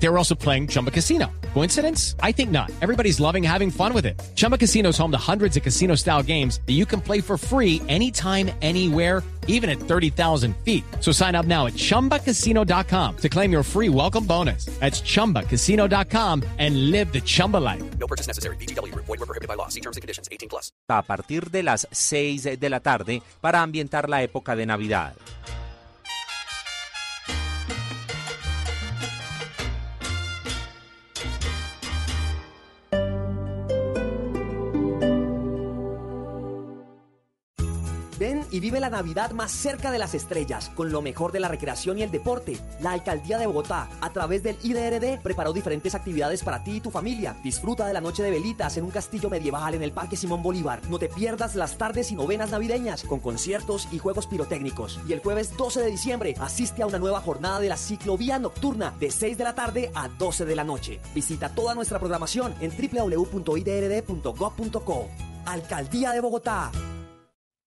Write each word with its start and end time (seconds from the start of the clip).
They 0.00 0.08
were 0.08 0.16
also 0.16 0.34
playing 0.34 0.68
Chumba 0.68 0.90
Casino. 0.90 1.26
Coincidence? 1.54 2.14
I 2.22 2.32
think 2.32 2.50
not. 2.50 2.70
Everybody's 2.80 3.18
loving 3.20 3.42
having 3.42 3.70
fun 3.70 3.92
with 3.92 4.06
it. 4.06 4.20
Chumba 4.36 4.56
Casino 4.56 4.90
is 4.90 4.98
home 4.98 5.10
to 5.10 5.18
hundreds 5.18 5.56
of 5.56 5.62
casino 5.62 5.96
style 5.96 6.22
games 6.22 6.60
that 6.66 6.74
you 6.74 6.86
can 6.86 7.00
play 7.00 7.20
for 7.20 7.36
free 7.36 7.82
anytime, 7.88 8.50
anywhere, 8.62 9.22
even 9.48 9.68
at 9.68 9.78
30,000 9.80 10.54
feet. 10.58 10.84
So 11.00 11.10
sign 11.10 11.34
up 11.34 11.46
now 11.46 11.66
at 11.66 11.72
chumbacasino.com 11.72 13.16
to 13.16 13.28
claim 13.28 13.50
your 13.50 13.64
free 13.64 13.88
welcome 13.88 14.24
bonus. 14.24 14.66
That's 14.78 15.00
chumbacasino.com 15.00 16.44
and 16.58 16.90
live 16.92 17.12
the 17.12 17.20
Chumba 17.20 17.56
life. 17.56 17.82
No 17.98 18.06
purchase 18.06 18.28
necessary. 18.28 18.56
BGW. 18.56 18.94
Void 18.94 19.08
were 19.08 19.26
prohibited 19.26 19.48
by 19.48 19.54
law. 19.54 19.68
See 19.68 19.80
terms 19.80 19.96
and 19.96 20.02
conditions. 20.02 20.28
18 20.30 20.48
plus. 20.48 20.70
A 20.88 21.02
partir 21.02 21.50
de 21.50 21.64
las 21.64 21.88
6 21.90 22.60
de 22.60 22.70
la 22.70 22.80
tarde 22.80 23.22
para 23.40 23.62
ambientar 23.62 24.08
la 24.08 24.22
época 24.22 24.54
de 24.54 24.66
Navidad. 24.66 25.14
Y 38.58 38.60
vive 38.60 38.80
la 38.80 38.90
Navidad 38.90 39.30
más 39.30 39.52
cerca 39.52 39.92
de 39.92 40.00
las 40.00 40.14
estrellas, 40.14 40.72
con 40.74 40.90
lo 40.90 41.00
mejor 41.00 41.30
de 41.30 41.38
la 41.38 41.46
recreación 41.46 41.96
y 41.96 42.02
el 42.02 42.10
deporte. 42.10 42.58
La 42.80 42.90
Alcaldía 42.90 43.38
de 43.38 43.46
Bogotá, 43.46 43.88
a 44.00 44.12
través 44.12 44.42
del 44.42 44.56
IDRD, 44.64 45.20
preparó 45.22 45.52
diferentes 45.52 45.94
actividades 45.94 46.42
para 46.42 46.64
ti 46.64 46.72
y 46.72 46.80
tu 46.80 46.90
familia. 46.90 47.36
Disfruta 47.44 47.86
de 47.86 47.92
la 47.92 48.00
noche 48.00 48.24
de 48.24 48.32
velitas 48.32 48.76
en 48.76 48.82
un 48.82 48.90
castillo 48.90 49.30
medieval 49.30 49.74
en 49.74 49.84
el 49.84 49.92
Parque 49.92 50.16
Simón 50.16 50.42
Bolívar. 50.42 50.80
No 50.90 50.98
te 50.98 51.08
pierdas 51.08 51.54
las 51.54 51.78
tardes 51.78 52.10
y 52.10 52.16
novenas 52.16 52.50
navideñas, 52.50 53.04
con 53.04 53.20
conciertos 53.20 53.86
y 53.92 53.98
juegos 53.98 54.26
pirotécnicos. 54.26 54.98
Y 55.06 55.12
el 55.12 55.20
jueves 55.20 55.56
12 55.56 55.80
de 55.80 55.92
diciembre, 55.92 56.34
asiste 56.40 56.82
a 56.82 56.86
una 56.86 56.98
nueva 56.98 57.20
jornada 57.20 57.60
de 57.60 57.68
la 57.68 57.76
ciclovía 57.76 58.40
nocturna, 58.40 58.92
de 58.98 59.12
6 59.12 59.38
de 59.38 59.44
la 59.44 59.54
tarde 59.54 59.92
a 59.94 60.08
12 60.08 60.46
de 60.46 60.56
la 60.56 60.64
noche. 60.64 60.98
Visita 61.14 61.50
toda 61.50 61.76
nuestra 61.76 62.00
programación 62.00 62.56
en 62.60 62.72
www.idrd.gov.co. 62.72 65.08
Alcaldía 65.46 66.10
de 66.10 66.20
Bogotá. 66.20 66.72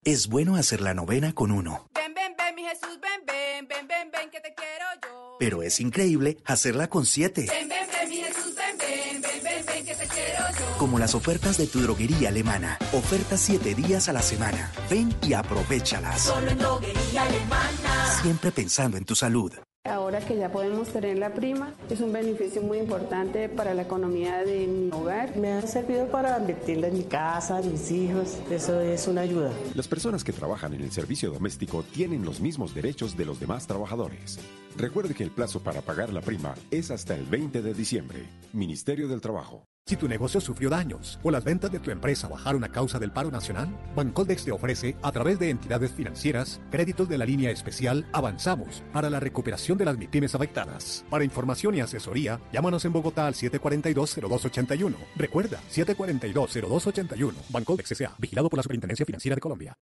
Es 0.03 0.29
bueno 0.29 0.55
hacer 0.55 0.81
la 0.81 0.95
novena 0.95 1.31
con 1.33 1.51
uno, 1.51 1.87
Ven, 1.93 2.15
ven, 2.15 2.33
ven, 2.35 2.55
mi 2.55 2.63
Jesús, 2.63 2.99
ven, 2.99 3.21
ven, 3.27 3.67
ven, 3.67 3.87
ven, 3.87 4.09
ven, 4.11 4.31
que 4.31 4.39
te 4.39 4.51
quiero 4.55 4.85
yo. 5.03 5.35
pero 5.37 5.61
es 5.61 5.79
increíble 5.79 6.37
hacerla 6.43 6.89
con 6.89 7.05
siete. 7.05 7.45
Ven, 7.47 7.69
ven, 7.69 7.87
ven, 7.87 8.09
mi 8.09 8.15
Jesús, 8.15 8.55
ven, 8.55 8.77
ven, 8.79 9.21
ven, 9.21 9.43
ven, 9.43 9.63
ven, 9.63 9.85
que 9.85 9.93
te 9.93 10.07
quiero 10.07 10.43
yo. 10.59 10.77
Como 10.79 10.97
las 10.97 11.13
ofertas 11.13 11.57
de 11.57 11.67
tu 11.67 11.81
droguería 11.81 12.29
alemana. 12.29 12.79
Ofertas 12.93 13.41
siete 13.41 13.75
días 13.75 14.09
a 14.09 14.13
la 14.13 14.23
semana. 14.23 14.71
Ven 14.89 15.13
y 15.21 15.33
aprovechalas. 15.33 16.21
Solo 16.23 16.49
en 16.49 16.57
droguería 16.57 17.21
alemana. 17.21 18.19
Siempre 18.23 18.51
pensando 18.51 18.97
en 18.97 19.05
tu 19.05 19.15
salud. 19.15 19.53
Ahora 19.83 20.19
que 20.19 20.37
ya 20.37 20.51
podemos 20.51 20.89
tener 20.89 21.17
la 21.17 21.33
prima, 21.33 21.73
es 21.89 22.01
un 22.01 22.13
beneficio 22.13 22.61
muy 22.61 22.77
importante 22.77 23.49
para 23.49 23.73
la 23.73 23.81
economía 23.81 24.43
de 24.43 24.67
mi 24.67 24.91
hogar. 24.91 25.35
Me 25.35 25.53
ha 25.53 25.61
servido 25.63 26.07
para 26.07 26.37
invertirla 26.37 26.87
en 26.87 26.99
mi 26.99 27.03
casa, 27.03 27.59
en 27.59 27.71
mis 27.71 27.89
hijos. 27.89 28.37
Eso 28.51 28.79
es 28.79 29.07
una 29.07 29.21
ayuda. 29.21 29.51
Las 29.73 29.87
personas 29.87 30.23
que 30.23 30.33
trabajan 30.33 30.75
en 30.75 30.81
el 30.81 30.91
servicio 30.91 31.31
doméstico 31.31 31.83
tienen 31.83 32.23
los 32.23 32.41
mismos 32.41 32.75
derechos 32.75 33.17
de 33.17 33.25
los 33.25 33.39
demás 33.39 33.65
trabajadores. 33.65 34.37
Recuerde 34.77 35.15
que 35.15 35.23
el 35.23 35.31
plazo 35.31 35.61
para 35.61 35.81
pagar 35.81 36.13
la 36.13 36.21
prima 36.21 36.53
es 36.69 36.91
hasta 36.91 37.15
el 37.15 37.25
20 37.25 37.63
de 37.63 37.73
diciembre. 37.73 38.29
Ministerio 38.53 39.07
del 39.07 39.19
Trabajo. 39.19 39.65
Si 39.85 39.97
tu 39.97 40.07
negocio 40.07 40.39
sufrió 40.39 40.69
daños 40.69 41.19
o 41.23 41.31
las 41.31 41.43
ventas 41.43 41.71
de 41.71 41.79
tu 41.79 41.91
empresa 41.91 42.27
bajaron 42.27 42.63
a 42.63 42.69
causa 42.69 42.99
del 42.99 43.11
paro 43.11 43.31
nacional, 43.31 43.67
Bancoldex 43.95 44.45
te 44.45 44.51
ofrece, 44.51 44.95
a 45.01 45.11
través 45.11 45.39
de 45.39 45.49
entidades 45.49 45.91
financieras, 45.91 46.61
créditos 46.69 47.09
de 47.09 47.17
la 47.17 47.25
línea 47.25 47.51
especial 47.51 48.05
Avanzamos 48.13 48.83
para 48.93 49.09
la 49.09 49.19
recuperación 49.19 49.77
de 49.77 49.85
las 49.85 49.97
MIPIMES 49.97 50.35
afectadas. 50.35 51.03
Para 51.09 51.23
información 51.23 51.75
y 51.75 51.81
asesoría, 51.81 52.39
llámanos 52.53 52.85
en 52.85 52.93
Bogotá 52.93 53.27
al 53.27 53.33
742-0281. 53.33 54.95
Recuerda, 55.15 55.59
742-0281. 55.71 57.33
Bancoldex 57.49 57.91
S.A. 57.91 58.15
Vigilado 58.17 58.49
por 58.49 58.57
la 58.57 58.63
Superintendencia 58.63 59.05
Financiera 59.05 59.35
de 59.35 59.41
Colombia. 59.41 59.77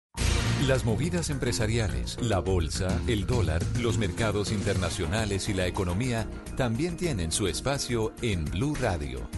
Las 0.67 0.83
movidas 0.83 1.29
empresariales, 1.29 2.17
la 2.21 2.39
bolsa, 2.39 2.99
el 3.07 3.27
dólar, 3.27 3.61
los 3.79 3.99
mercados 3.99 4.51
internacionales 4.51 5.47
y 5.47 5.53
la 5.53 5.67
economía 5.67 6.27
también 6.57 6.97
tienen 6.97 7.31
su 7.31 7.45
espacio 7.47 8.13
en 8.23 8.45
Blue 8.45 8.73
Radio. 8.73 9.29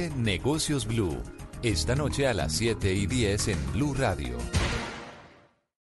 Negocios 0.00 0.86
Blue. 0.86 1.18
Esta 1.62 1.94
noche 1.94 2.26
a 2.26 2.32
las 2.32 2.54
7 2.54 2.94
y 2.94 3.06
10 3.06 3.48
en 3.48 3.72
Blue 3.72 3.92
Radio. 3.92 4.38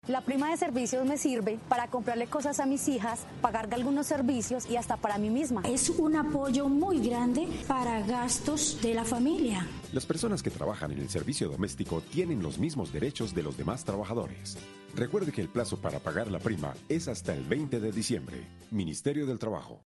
La 0.07 0.23
prima 0.23 0.51
de 0.51 0.57
servicios 0.57 1.05
me 1.05 1.19
sirve 1.19 1.59
para 1.69 1.89
comprarle 1.89 2.27
cosas 2.27 2.59
a 2.59 2.65
mis 2.65 2.89
hijas, 2.89 3.27
pagar 3.43 3.69
algunos 3.71 4.07
servicios 4.07 4.65
y 4.71 4.77
hasta 4.77 4.97
para 4.97 5.19
mí 5.19 5.29
misma. 5.29 5.61
Es 5.67 5.91
un 5.91 6.17
apoyo 6.17 6.71
muy 6.71 7.07
grande 7.07 7.47
para 7.67 8.01
gastos 8.07 8.81
de 8.81 8.95
la 8.95 9.05
familia. 9.05 9.67
Las 9.93 10.07
personas 10.07 10.43
que 10.43 10.51
trabajan 10.51 10.91
en 10.93 11.01
el 11.01 11.11
servicio 11.11 11.51
doméstico 11.51 12.01
tienen 12.01 12.43
los 12.43 12.59
mismos 12.59 12.91
derechos 12.91 13.35
de 13.35 13.43
los 13.43 13.59
demás 13.59 13.85
trabajadores. 13.85 14.57
Recuerde 14.97 15.33
que 15.33 15.43
el 15.43 15.51
plazo 15.51 15.77
para 15.83 15.99
pagar 15.99 16.31
la 16.31 16.39
prima 16.39 16.73
es 16.89 17.09
hasta 17.09 17.35
el 17.35 17.45
20 17.45 17.79
de 17.79 17.93
diciembre. 17.93 18.39
Ministerio 18.71 19.27
del 19.27 19.39
Trabajo. 19.39 19.85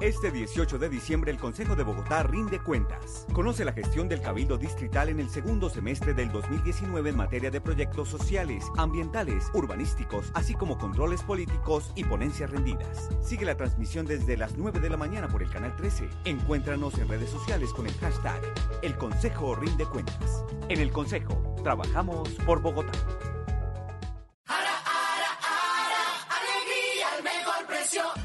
Este 0.00 0.30
18 0.30 0.78
de 0.78 0.88
diciembre 0.88 1.32
el 1.32 1.38
Consejo 1.38 1.74
de 1.74 1.82
Bogotá 1.82 2.22
rinde 2.22 2.60
cuentas. 2.60 3.26
Conoce 3.32 3.64
la 3.64 3.72
gestión 3.72 4.08
del 4.08 4.20
Cabildo 4.20 4.56
Distrital 4.56 5.08
en 5.08 5.18
el 5.18 5.28
segundo 5.28 5.68
semestre 5.68 6.14
del 6.14 6.30
2019 6.30 7.10
en 7.10 7.16
materia 7.16 7.50
de 7.50 7.60
proyectos 7.60 8.08
sociales, 8.08 8.64
ambientales, 8.76 9.46
urbanísticos, 9.54 10.30
así 10.34 10.54
como 10.54 10.78
controles 10.78 11.24
políticos 11.24 11.90
y 11.96 12.04
ponencias 12.04 12.48
rendidas. 12.50 13.08
Sigue 13.20 13.44
la 13.44 13.56
transmisión 13.56 14.06
desde 14.06 14.36
las 14.36 14.56
9 14.56 14.78
de 14.78 14.90
la 14.90 14.96
mañana 14.96 15.26
por 15.26 15.42
el 15.42 15.50
canal 15.50 15.74
13. 15.74 16.08
Encuéntranos 16.26 16.96
en 16.98 17.08
redes 17.08 17.30
sociales 17.30 17.72
con 17.72 17.88
el 17.88 17.94
hashtag 17.94 18.40
El 18.82 18.96
Consejo 18.96 19.56
rinde 19.56 19.84
cuentas. 19.84 20.44
En 20.68 20.78
el 20.78 20.92
Consejo, 20.92 21.56
trabajamos 21.64 22.28
por 22.46 22.62
Bogotá. 22.62 22.92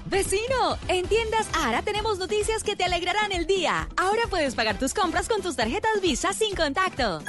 Vecino, 0.05 0.77
en 0.87 1.07
tiendas 1.07 1.47
Ara 1.53 1.81
tenemos 1.81 2.17
noticias 2.17 2.63
que 2.63 2.75
te 2.75 2.83
alegrarán 2.83 3.31
el 3.31 3.45
día. 3.45 3.87
Ahora 3.97 4.23
puedes 4.29 4.55
pagar 4.55 4.77
tus 4.77 4.93
compras 4.93 5.27
con 5.27 5.41
tus 5.41 5.55
tarjetas 5.55 6.01
Visa 6.01 6.33
sin 6.33 6.55
contacto. 6.55 7.21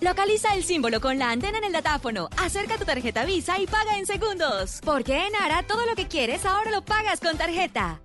Localiza 0.00 0.54
el 0.54 0.64
símbolo 0.64 1.00
con 1.00 1.18
la 1.18 1.30
antena 1.30 1.58
en 1.58 1.64
el 1.64 1.72
datáfono, 1.72 2.28
acerca 2.36 2.78
tu 2.78 2.84
tarjeta 2.84 3.24
Visa 3.24 3.58
y 3.58 3.66
paga 3.66 3.98
en 3.98 4.06
segundos. 4.06 4.80
Porque 4.84 5.26
en 5.26 5.34
Ara 5.36 5.62
todo 5.62 5.86
lo 5.86 5.94
que 5.94 6.06
quieres 6.08 6.44
ahora 6.44 6.70
lo 6.70 6.84
pagas 6.84 7.20
con 7.20 7.36
tarjeta. 7.36 8.00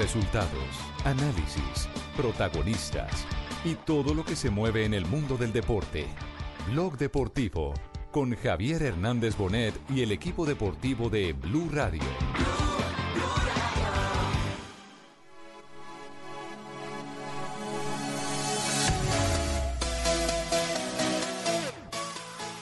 Resultados, 0.00 0.48
análisis, 1.04 1.86
protagonistas 2.16 3.26
y 3.66 3.74
todo 3.74 4.14
lo 4.14 4.24
que 4.24 4.34
se 4.34 4.48
mueve 4.48 4.86
en 4.86 4.94
el 4.94 5.04
mundo 5.04 5.36
del 5.36 5.52
deporte. 5.52 6.06
Blog 6.68 6.96
Deportivo 6.96 7.74
con 8.10 8.34
Javier 8.34 8.82
Hernández 8.82 9.36
Bonet 9.36 9.74
y 9.90 10.00
el 10.00 10.10
equipo 10.12 10.46
deportivo 10.46 11.10
de 11.10 11.34
Blue 11.34 11.68
Radio. 11.70 12.00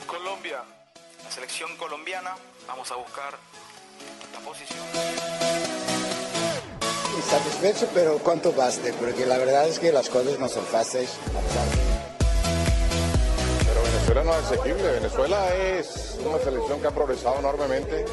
Colombia, 0.05 0.57
la 1.23 1.31
selección 1.31 1.69
colombiana, 1.77 2.35
vamos 2.67 2.91
a 2.91 2.97
buscar 2.97 3.39
la 4.33 4.39
posición. 4.41 5.78
Satisfecho, 7.21 7.87
pero 7.93 8.17
cuánto 8.19 8.53
baste, 8.53 8.93
porque 8.93 9.25
la 9.25 9.37
verdad 9.37 9.67
es 9.67 9.79
que 9.79 9.91
las 9.91 10.09
cosas 10.09 10.39
no 10.39 10.47
son 10.47 10.63
fáciles. 10.63 11.11
Pero 13.67 13.83
Venezuela 13.83 14.23
no 14.23 14.33
es 14.33 14.45
asequible. 14.45 14.91
Venezuela 14.93 15.55
es 15.55 16.17
una 16.25 16.39
selección 16.39 16.81
que 16.81 16.87
ha 16.87 16.91
progresado 16.91 17.39
enormemente. 17.39 18.05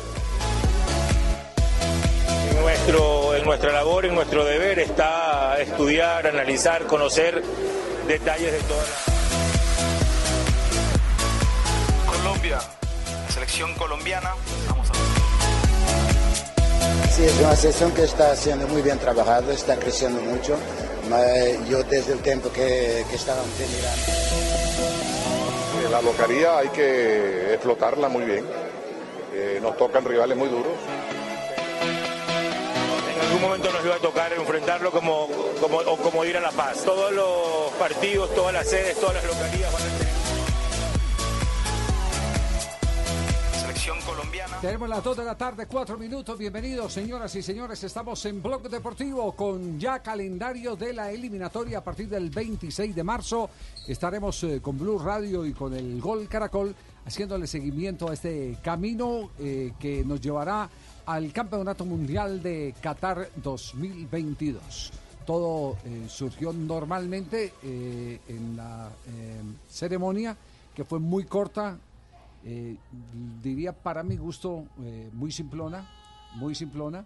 En, 2.51 2.61
nuestro, 2.61 3.35
en 3.35 3.45
nuestra 3.45 3.73
labor, 3.73 4.07
en 4.07 4.15
nuestro 4.15 4.45
deber 4.45 4.79
está 4.81 5.61
estudiar, 5.61 6.27
analizar, 6.27 6.87
conocer 6.87 7.43
detalles 8.09 8.53
de 8.53 8.61
toda 8.61 8.83
la... 8.83 8.89
Colombia, 12.13 12.59
la 12.59 13.31
selección 13.33 13.75
colombiana, 13.75 14.35
Sí, 17.17 17.25
es 17.25 17.39
una 17.39 17.57
selección 17.57 17.93
que 17.93 18.03
está 18.03 18.37
siendo 18.37 18.69
muy 18.69 18.83
bien 18.83 18.99
trabajada, 18.99 19.55
está 19.55 19.75
creciendo 19.77 20.21
mucho 20.21 20.59
yo 21.71 21.83
desde 21.85 22.13
el 22.13 22.19
tiempo 22.19 22.53
que, 22.53 23.07
que 23.09 23.17
estaba 23.17 23.41
mirando. 23.59 24.13
La 25.91 26.03
localía 26.03 26.59
hay 26.59 26.69
que 26.69 27.55
explotarla 27.55 28.11
muy 28.11 28.25
bien. 28.25 28.45
Eh, 29.33 29.59
nos 29.63 29.79
tocan 29.79 30.05
rivales 30.05 30.37
muy 30.37 30.49
duros. 30.49 30.75
En 33.15 33.21
algún 33.23 33.41
momento 33.41 33.73
nos 33.73 33.83
iba 33.83 33.95
a 33.95 33.99
tocar 33.99 34.35
enfrentarlo 34.35 34.91
como, 34.91 35.29
como, 35.59 35.79
o 35.79 35.97
como 35.97 36.23
ir 36.23 36.37
a 36.37 36.41
La 36.41 36.51
Paz. 36.51 36.83
Todos 36.85 37.13
los 37.13 37.73
partidos, 37.79 38.35
todas 38.35 38.53
las 38.53 38.69
sedes, 38.69 39.01
todas 39.01 39.15
las 39.15 39.25
localías 39.25 39.73
van 39.73 39.83
a 39.83 40.06
Tenemos 44.61 44.89
las 44.89 45.03
2 45.03 45.17
de 45.17 45.25
la 45.25 45.37
tarde, 45.37 45.67
4 45.67 45.97
minutos. 45.97 46.39
Bienvenidos, 46.39 46.93
señoras 46.93 47.35
y 47.37 47.43
señores. 47.43 47.83
Estamos 47.85 48.25
en 48.27 48.43
Blog 48.43 48.69
Deportivo 48.69 49.33
con 49.33 49.79
ya 49.79 50.01
calendario 50.01 50.77
de 50.77 50.93
la 50.93 51.11
eliminatoria 51.11 51.79
a 51.79 51.85
partir 51.85 52.09
del 52.09 52.29
26 52.29 52.95
de 52.95 53.03
marzo. 53.03 53.49
Estaremos 53.87 54.43
eh, 54.45 54.61
con 54.61 54.79
Blue 54.79 54.99
Radio 54.99 55.47
y 55.47 55.53
con 55.53 55.73
el 55.73 56.01
Gol 56.01 56.29
Caracol 56.29 56.75
haciéndole 57.07 57.47
seguimiento 57.47 58.11
a 58.11 58.15
este 58.15 58.59
camino 58.63 59.31
eh, 59.39 59.73
que 59.79 60.05
nos 60.05 60.21
llevará 60.21 60.69
al 61.07 61.33
Campeonato 61.33 61.85
Mundial 61.87 62.43
de 62.43 62.75
Qatar 62.83 63.31
2022. 63.37 64.93
Todo 65.25 65.77
eh, 65.85 66.07
surgió 66.09 66.53
normalmente 66.53 67.55
en 67.63 68.57
la 68.57 68.91
ceremonia, 69.69 70.37
que 70.75 70.85
fue 70.85 70.99
muy 70.99 71.25
corta, 71.25 71.79
eh, 72.49 72.77
diría 73.43 73.73
para 73.73 74.05
mi 74.05 74.17
gusto 74.17 74.67
eh, 74.81 75.11
muy 75.13 75.33
simplona, 75.33 75.85
muy 76.37 76.55
simplona. 76.55 77.05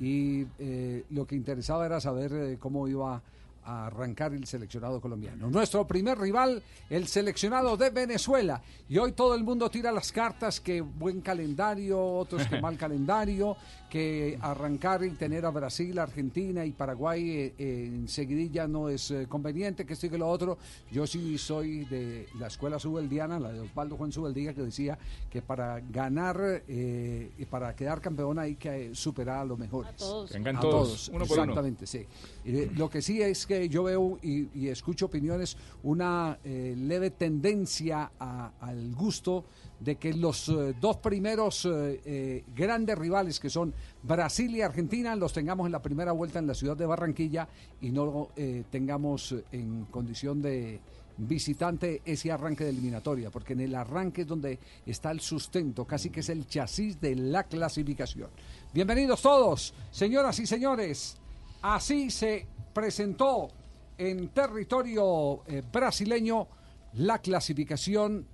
Y 0.00 0.46
eh, 0.58 1.04
lo 1.10 1.26
que 1.26 1.36
interesaba 1.36 1.86
era 1.86 2.00
saber 2.00 2.32
eh, 2.32 2.56
cómo 2.58 2.88
iba 2.88 3.22
a 3.64 3.86
arrancar 3.86 4.32
el 4.32 4.46
seleccionado 4.46 5.00
colombiano. 5.00 5.48
Nuestro 5.50 5.86
primer 5.86 6.18
rival, 6.18 6.62
el 6.90 7.06
seleccionado 7.06 7.76
de 7.76 7.90
Venezuela. 7.90 8.60
Y 8.88 8.98
hoy 8.98 9.12
todo 9.12 9.34
el 9.36 9.44
mundo 9.44 9.70
tira 9.70 9.92
las 9.92 10.10
cartas 10.10 10.58
que 10.58 10.80
buen 10.80 11.20
calendario, 11.20 12.02
otros 12.02 12.46
que 12.48 12.60
mal 12.60 12.76
calendario, 12.76 13.56
que 13.96 14.38
arrancar 14.40 15.04
y 15.04 15.10
tener 15.10 15.44
a 15.44 15.50
Brasil, 15.50 15.98
Argentina 15.98 16.64
y 16.64 16.72
Paraguay 16.72 17.28
eh, 17.30 17.54
eh, 17.58 17.90
enseguidilla 17.92 18.66
no 18.66 18.88
es 18.88 19.10
eh, 19.10 19.26
conveniente, 19.28 19.84
que 19.84 19.92
esto 19.92 20.06
y 20.06 20.08
que 20.08 20.16
lo 20.16 20.30
otro. 20.30 20.56
Yo 20.90 21.06
sí 21.06 21.36
soy 21.36 21.84
de 21.84 22.26
la 22.38 22.46
escuela 22.46 22.78
subeldiana, 22.78 23.38
la 23.38 23.52
de 23.52 23.60
Osvaldo 23.60 23.98
Juan 23.98 24.10
Subeldía, 24.10 24.54
que 24.54 24.62
decía 24.62 24.98
que 25.28 25.42
para 25.42 25.80
ganar 25.80 26.62
eh, 26.66 27.32
y 27.36 27.44
para 27.44 27.76
quedar 27.76 28.00
campeón 28.00 28.38
hay 28.38 28.54
que 28.54 28.94
superar 28.94 29.40
a 29.40 29.44
los 29.44 29.58
mejores. 29.58 29.94
todos. 29.96 30.32
Vengan 30.32 30.56
A 30.56 30.60
todos, 30.60 31.08
uno 31.10 31.26
por 31.26 31.36
uno. 31.40 31.42
Exactamente, 31.52 31.86
sí. 31.86 32.06
Eh, 32.46 32.70
lo 32.74 32.88
que 32.88 33.02
sí 33.02 33.20
es 33.20 33.46
que 33.46 33.68
yo 33.68 33.82
veo 33.82 34.18
y, 34.22 34.48
y 34.58 34.68
escucho 34.68 35.04
opiniones, 35.04 35.54
una 35.82 36.38
eh, 36.44 36.74
leve 36.78 37.10
tendencia 37.10 38.10
a- 38.18 38.52
al 38.58 38.94
gusto 38.94 39.44
de 39.82 39.96
que 39.96 40.12
los 40.14 40.48
eh, 40.48 40.74
dos 40.80 40.98
primeros 40.98 41.64
eh, 41.64 42.00
eh, 42.04 42.44
grandes 42.54 42.96
rivales 42.96 43.40
que 43.40 43.50
son 43.50 43.74
Brasil 44.02 44.54
y 44.54 44.62
Argentina 44.62 45.16
los 45.16 45.32
tengamos 45.32 45.66
en 45.66 45.72
la 45.72 45.82
primera 45.82 46.12
vuelta 46.12 46.38
en 46.38 46.46
la 46.46 46.54
ciudad 46.54 46.76
de 46.76 46.86
Barranquilla 46.86 47.48
y 47.80 47.90
no 47.90 48.28
tengamos 48.70 49.34
en 49.50 49.86
condición 49.86 50.40
de 50.40 50.80
visitante 51.16 52.02
ese 52.04 52.30
arranque 52.32 52.64
de 52.64 52.70
eliminatoria, 52.70 53.30
porque 53.30 53.52
en 53.52 53.60
el 53.60 53.74
arranque 53.74 54.22
es 54.22 54.26
donde 54.26 54.58
está 54.86 55.10
el 55.10 55.20
sustento, 55.20 55.84
casi 55.84 56.10
que 56.10 56.20
es 56.20 56.28
el 56.28 56.46
chasis 56.46 57.00
de 57.00 57.14
la 57.16 57.44
clasificación. 57.44 58.30
Bienvenidos 58.72 59.22
todos, 59.22 59.74
señoras 59.90 60.38
y 60.38 60.46
señores. 60.46 61.16
Así 61.60 62.10
se 62.10 62.46
presentó 62.72 63.48
en 63.98 64.28
territorio 64.28 65.42
brasileño 65.72 66.48
la 66.94 67.18
clasificación, 67.18 68.26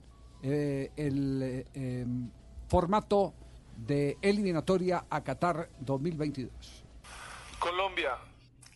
eh, 0.43 0.91
el 0.97 1.67
em, 1.75 2.31
formato 2.69 3.35
de 3.77 4.19
eliminatoria 4.23 5.05
a 5.09 5.23
Qatar 5.23 5.71
2022. 5.81 6.51
Colombia. 7.59 8.17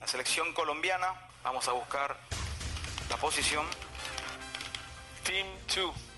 La 0.01 0.07
selección 0.07 0.53
colombiana. 0.53 1.07
Vamos 1.45 1.69
a 1.69 1.73
buscar 1.73 2.17
la 3.09 3.17
posición. 3.17 3.65
Team 5.25 5.47
2. 5.75 6.12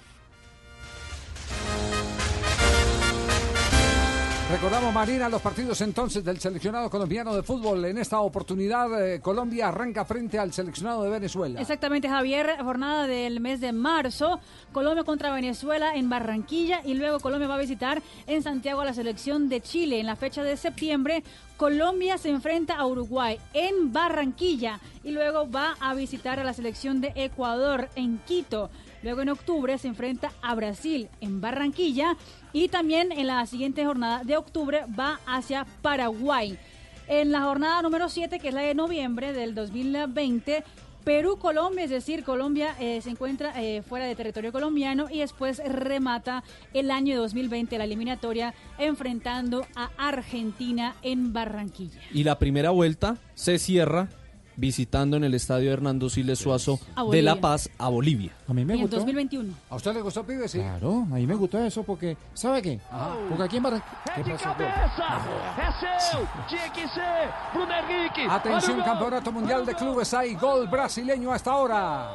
Recordamos, 4.51 4.93
Marina, 4.93 5.31
los 5.31 5.41
partidos 5.41 5.81
entonces 5.81 6.23
del 6.23 6.39
seleccionado 6.39 6.91
colombiano 6.91 7.35
de 7.35 7.43
fútbol. 7.43 7.83
En 7.87 7.97
esta 7.97 8.21
oportunidad, 8.21 9.03
eh, 9.03 9.21
Colombia 9.21 9.69
arranca 9.69 10.05
frente 10.05 10.39
al 10.39 10.53
seleccionado 10.53 11.03
de 11.03 11.09
Venezuela. 11.09 11.59
Exactamente, 11.63 12.11
Javier, 12.11 12.59
jornada 12.63 13.07
del 13.07 13.41
mes 13.41 13.63
de 13.63 13.73
marzo, 13.73 14.39
Colombia 14.71 15.03
contra 15.03 15.33
Venezuela 15.33 15.95
en 15.95 16.11
Barranquilla 16.11 16.83
y 16.85 16.93
luego 16.93 17.21
Colombia 17.21 17.49
va 17.49 17.55
a 17.55 17.59
visitar 17.59 18.03
en 18.27 18.43
Santiago 18.43 18.83
a 18.83 18.85
la 18.85 18.93
selección 18.93 19.49
de 19.49 19.63
Chile. 19.63 19.99
En 19.99 20.07
la 20.07 20.15
fecha 20.15 20.45
de 20.45 20.59
septiembre, 20.59 21.25
Colombia 21.57 22.19
se 22.19 22.29
enfrenta 22.29 22.75
a 22.75 22.87
Uruguay 22.87 23.41
en 23.55 23.95
Barranquilla 23.95 24.79
y 25.03 25.13
luego 25.13 25.51
va 25.51 25.75
a 25.81 25.95
visitar 25.95 26.39
a 26.39 26.45
la 26.45 26.53
selección 26.53 27.01
de 27.01 27.13
Ecuador 27.17 27.89
en 27.97 28.19
Quito. 28.19 28.69
Luego 29.05 29.21
en 29.21 29.29
octubre 29.29 29.77
se 29.77 29.87
enfrenta 29.87 30.33
a 30.41 30.55
Brasil 30.55 31.11
en 31.21 31.43
Barranquilla 31.43 32.17
y 32.55 32.69
también 32.69 33.13
en 33.13 33.27
la 33.27 33.45
siguiente 33.45 33.85
jornada 33.85 34.25
de 34.25 34.39
octubre 34.39 34.87
va 34.99 35.21
hacia 35.27 35.67
Paraguay. 35.83 36.59
En 37.07 37.31
la 37.31 37.43
jornada 37.43 37.83
número 37.83 38.09
7, 38.09 38.39
que 38.39 38.49
es 38.49 38.55
la 38.55 38.63
de 38.63 38.75
noviembre 38.75 39.35
del 39.35 39.55
2020, 39.55 40.65
Perú-Colombia, 41.05 41.85
es 41.85 41.91
decir, 41.91 42.25
Colombia 42.25 42.77
eh, 42.81 43.03
se 43.03 43.11
encuentra 43.11 43.53
eh, 43.63 43.83
fuera 43.83 44.07
de 44.07 44.15
territorio 44.15 44.53
colombiano 44.53 45.09
y 45.11 45.19
después 45.19 45.61
remata 45.63 46.43
el 46.73 46.91
año 46.91 47.21
2020 47.21 47.77
la 47.77 47.85
eliminatoria 47.85 48.55
enfrentando 48.79 49.67
a 49.77 49.91
Argentina 49.99 50.97
en 51.03 51.35
Barranquilla. 51.35 52.01
Y 52.11 52.25
la 52.25 52.39
primera 52.39 52.71
vuelta 52.71 53.19
se 53.35 53.59
cierra 53.59 54.09
visitando 54.57 55.17
en 55.17 55.25
el 55.25 55.35
estadio 55.35 55.73
Hernando 55.73 56.09
Siles 56.09 56.39
Suazo 56.39 56.79
de. 57.11 57.23
La 57.23 57.37
Paz 57.37 57.71
a 57.79 57.89
Bolivia. 57.89 58.33
A 58.47 58.53
mí 58.53 58.65
me 58.65 58.75
Y 58.75 58.77
en 58.77 58.83
gustó. 58.83 58.97
2021. 58.97 59.55
¿A 59.71 59.77
usted 59.77 59.95
le 59.95 60.03
gustó, 60.03 60.25
pibe? 60.25 60.47
Sí. 60.49 60.59
Claro, 60.59 61.07
a 61.11 61.15
mí 61.15 61.27
me 61.27 61.35
gustó 61.35 61.59
eso 61.59 61.83
porque, 61.83 62.17
¿sabe 62.35 62.61
qué? 62.61 62.81
Porque 63.29 63.43
aquí 63.45 63.57
en 63.57 63.63
Barranquilla... 63.63 64.05
¿Qué 64.15 64.33
pasó? 64.33 64.55
Henrique! 67.73 68.27
Atención! 68.29 68.83
Campeonato 68.83 69.33
Mundial 69.33 69.65
de 69.65 69.75
Clubes. 69.75 70.13
Hay 70.15 70.35
gol 70.35 70.69
brasileño 70.69 71.33
hasta 71.33 71.51
ahora. 71.51 72.11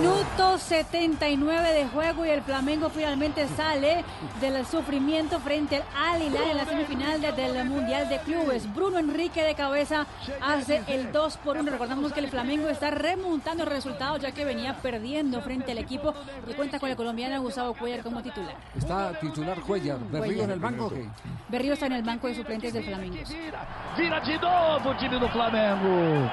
Minuto 0.00 0.56
79 0.56 1.72
de 1.74 1.86
juego 1.88 2.24
y 2.24 2.30
el 2.30 2.40
Flamengo 2.40 2.88
finalmente 2.88 3.46
sale 3.48 4.02
del 4.40 4.64
sufrimiento 4.64 5.38
frente 5.40 5.82
al 5.94 6.10
Al 6.10 6.22
Hilal 6.22 6.50
en 6.52 6.56
la 6.56 6.64
semifinal 6.64 7.20
de- 7.20 7.32
del 7.32 7.64
Mundial 7.68 8.08
de 8.08 8.18
Clubes. 8.20 8.72
Bruno 8.74 8.98
Enrique 8.98 9.42
de 9.42 9.54
cabeza 9.54 10.06
hace 10.40 10.82
el 10.86 11.12
2 11.12 11.36
por 11.38 11.58
1. 11.58 11.70
Recordamos 11.70 12.12
que 12.14 12.20
el 12.20 12.28
Flamengo 12.28 12.68
está 12.70 12.90
remontando 12.90 13.64
el 13.64 13.68
resultado 13.70 14.16
ya 14.16 14.32
que 14.32 14.44
venía 14.46 14.74
perdiendo 14.78 15.42
frente 15.42 15.72
al 15.72 15.78
equipo 15.78 16.14
que 16.46 16.54
cuenta 16.54 16.78
con 16.80 16.88
el 16.88 16.96
colombiano 16.96 17.40
Gustavo 17.42 17.74
Cuellar 17.74 18.02
como 18.02 18.22
titular. 18.22 18.54
Está 18.76 19.12
titular 19.20 19.60
Cuellar. 19.60 19.98
¿Berrío 20.10 20.44
en 20.44 20.50
el 20.50 20.60
banco 20.60 20.86
o 20.86 20.90
qué? 20.90 21.06
Berrío 21.48 21.74
está 21.74 21.86
en 21.86 21.92
el 21.92 22.02
banco 22.02 22.26
de 22.26 22.34
suplentes 22.36 22.72
del 22.72 22.84
Flamengo. 22.84 23.16
Vira 23.98 24.20
de 24.20 24.38
novo 24.38 24.90
o 24.90 24.96
time 24.96 25.18
do 25.18 25.28
Flamengo! 25.28 26.30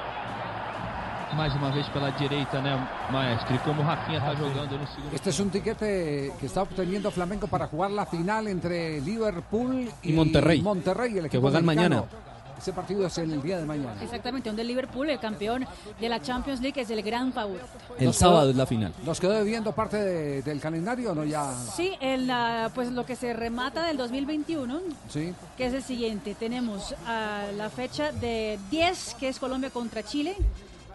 Mais 1.38 1.54
uma 1.56 1.70
vez 1.70 1.88
pela 1.90 2.10
direita, 2.12 2.60
né, 2.62 2.74
maestro? 3.12 3.56
E 3.56 3.60
como 3.60 3.84
Rafinha 3.84 4.20
tá 4.20 4.34
jogando 4.34 4.78
no 4.80 4.88
segundo 4.88 5.14
Este 5.14 5.30
es 5.30 5.40
un 5.40 5.50
tiquete 5.52 6.34
que 6.40 6.46
está 6.48 6.64
obteniendo 6.64 7.12
Flamengo 7.12 7.48
para 7.48 7.68
jugar 7.68 7.92
la 7.92 8.06
final 8.08 8.48
entre 8.48 9.00
Liverpool 9.02 9.88
y, 10.02 10.10
Y 10.10 10.14
Monterrey, 10.14 10.62
Monterrey, 10.62 11.12
el 11.18 11.22
que 11.22 11.38
equipo 11.38 11.42
juegan 11.44 11.64
mexicano. 11.66 11.96
mañana. 12.08 12.24
Ese 12.58 12.74
partido 12.74 13.06
es 13.06 13.16
el 13.20 13.40
día 13.44 13.60
de 13.60 13.66
mañana. 13.68 14.02
Exactamente, 14.02 14.50
donde 14.50 14.64
Liverpool, 14.64 15.08
el 15.12 15.20
campeón 15.20 15.64
de 16.02 16.10
la 16.10 16.20
Champions 16.20 16.60
League, 16.60 16.82
es 16.82 16.90
el 16.90 17.04
gran 17.04 17.32
favorito. 17.32 17.68
El 18.00 18.06
Nos 18.08 18.16
sábado 18.16 18.40
quedó- 18.42 18.50
es 18.50 18.56
la 18.56 18.66
final. 18.66 18.94
¿Nos 19.06 19.20
quedó 19.20 19.34
debiendo 19.34 19.74
parte 19.74 19.98
de- 19.98 20.42
del 20.42 20.60
calendario 20.60 21.12
o 21.12 21.16
no 21.16 21.24
ya? 21.24 21.54
Sí, 21.54 21.92
el, 22.02 22.32
pues 22.74 22.92
lo 22.92 23.06
que 23.06 23.16
se 23.16 23.32
remata 23.34 23.84
del 23.86 23.98
2021, 23.98 24.80
Sí. 25.08 25.36
que 25.56 25.68
es 25.68 25.74
el 25.76 25.84
siguiente. 25.84 26.34
Tenemos 26.34 26.96
ah, 27.06 27.44
la 27.56 27.70
fecha 27.70 28.12
de 28.12 28.58
10, 28.72 29.16
que 29.20 29.30
es 29.30 29.38
Colombia 29.38 29.70
contra 29.70 30.02
Chile. 30.02 30.36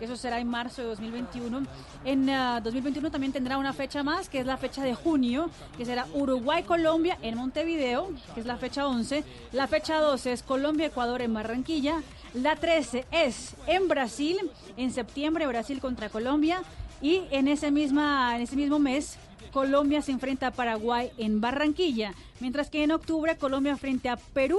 Que 0.02 0.06
eso 0.06 0.16
será 0.16 0.40
en 0.40 0.49
marzo 0.49 0.82
de 0.82 0.88
2021. 0.88 1.62
En 2.04 2.28
ah, 2.28 2.61
2021 2.61 3.12
también 3.12 3.32
tendrá 3.32 3.56
una 3.56 3.73
fecha 3.73 4.02
más, 4.02 4.28
que 4.28 4.40
es 4.40 4.47
la 4.47 4.56
fecha 4.56 4.82
de 4.82 4.97
junio, 4.97 5.49
que 5.78 5.85
será 5.85 6.09
Uruguay-Colombia 6.12 7.18
en 7.23 7.37
Montevideo, 7.37 8.11
que 8.35 8.40
es 8.40 8.47
la 8.47 8.56
fecha 8.56 8.88
11. 8.88 9.23
La 9.52 9.68
fecha 9.68 10.00
12 10.00 10.32
es 10.32 10.42
Colombia-Ecuador 10.42 11.23
en 11.23 11.32
Barranquilla. 11.32 12.02
La 12.35 12.56
13 12.56 13.06
es 13.12 13.54
en 13.68 13.87
Brasil, 13.87 14.38
en 14.76 14.90
septiembre 14.92 15.47
Brasil 15.47 15.78
contra 15.78 16.09
Colombia. 16.09 16.64
Y 17.00 17.23
en 17.30 17.47
ese, 17.47 17.71
misma, 17.71 18.35
en 18.35 18.42
ese 18.42 18.56
mismo 18.56 18.80
mes 18.80 19.18
Colombia 19.52 20.02
se 20.02 20.11
enfrenta 20.11 20.49
a 20.49 20.50
Paraguay 20.50 21.12
en 21.16 21.40
Barranquilla, 21.40 22.12
mientras 22.40 22.71
que 22.71 22.82
en 22.82 22.90
octubre 22.90 23.37
Colombia 23.37 23.76
frente 23.76 24.09
a 24.09 24.16
Perú 24.16 24.59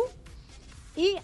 y 0.95 1.17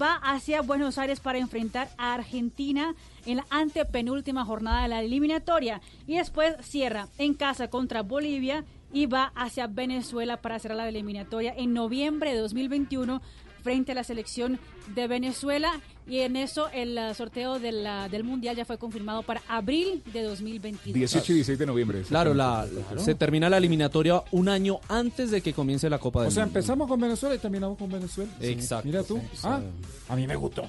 va 0.00 0.14
hacia 0.16 0.62
Buenos 0.62 0.98
Aires 0.98 1.20
para 1.20 1.38
enfrentar 1.38 1.90
a 1.98 2.14
Argentina 2.14 2.94
en 3.26 3.38
la 3.38 3.46
antepenúltima 3.50 4.44
jornada 4.44 4.82
de 4.82 4.88
la 4.88 5.02
eliminatoria. 5.02 5.80
Y 6.06 6.16
después 6.16 6.54
cierra 6.62 7.08
en 7.18 7.34
casa 7.34 7.68
contra 7.68 8.02
Bolivia 8.02 8.64
y 8.92 9.06
va 9.06 9.32
hacia 9.34 9.66
Venezuela 9.66 10.38
para 10.38 10.58
cerrar 10.58 10.78
la 10.78 10.88
eliminatoria 10.88 11.54
en 11.56 11.72
noviembre 11.72 12.32
de 12.32 12.40
2021 12.40 13.22
frente 13.62 13.92
a 13.92 13.94
la 13.94 14.04
selección 14.04 14.58
de 14.94 15.06
Venezuela 15.06 15.80
y 16.08 16.20
en 16.20 16.36
eso 16.36 16.68
el 16.70 16.98
uh, 16.98 17.14
sorteo 17.14 17.58
de 17.58 17.72
la- 17.72 18.08
del 18.08 18.24
Mundial 18.24 18.56
ya 18.56 18.64
fue 18.64 18.78
confirmado 18.78 19.22
para 19.22 19.42
abril 19.48 20.02
de 20.12 20.22
2022. 20.22 20.94
18 20.94 21.32
y 21.32 21.34
16 21.36 21.58
de 21.58 21.66
noviembre. 21.66 22.02
Claro, 22.02 22.34
la, 22.34 22.66
se 22.98 23.14
termina 23.14 23.48
la 23.48 23.58
eliminatoria 23.58 24.22
un 24.32 24.48
año 24.48 24.80
antes 24.88 25.30
de 25.30 25.40
que 25.40 25.52
comience 25.52 25.88
la 25.90 25.98
Copa 25.98 26.20
del 26.22 26.28
O 26.28 26.30
sea, 26.30 26.44
Mundo. 26.44 26.58
empezamos 26.58 26.88
con 26.88 27.00
Venezuela 27.00 27.34
y 27.34 27.38
terminamos 27.38 27.78
con 27.78 27.90
Venezuela. 27.90 28.30
Exacto. 28.40 28.86
Mira 28.86 29.02
tú. 29.04 29.18
Sí. 29.32 29.40
Ah, 29.44 29.60
a 30.08 30.16
mí 30.16 30.26
me 30.26 30.36
gustó. 30.36 30.68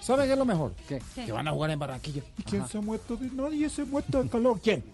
¿Saben 0.00 0.26
qué 0.26 0.32
es 0.32 0.38
lo 0.38 0.44
mejor? 0.44 0.72
¿Qué? 0.86 1.00
Que 1.14 1.32
van 1.32 1.48
a 1.48 1.52
jugar 1.52 1.70
en 1.70 1.78
Barranquilla. 1.78 2.22
¿Y 2.38 2.42
quién 2.42 2.66
se 2.68 2.76
ha 2.78 2.80
muerto? 2.82 3.16
De... 3.16 3.30
Nadie 3.30 3.68
se 3.70 3.82
ha 3.82 3.84
muerto 3.86 4.22
de 4.22 4.28
calor. 4.28 4.60
¿Quién? 4.62 4.84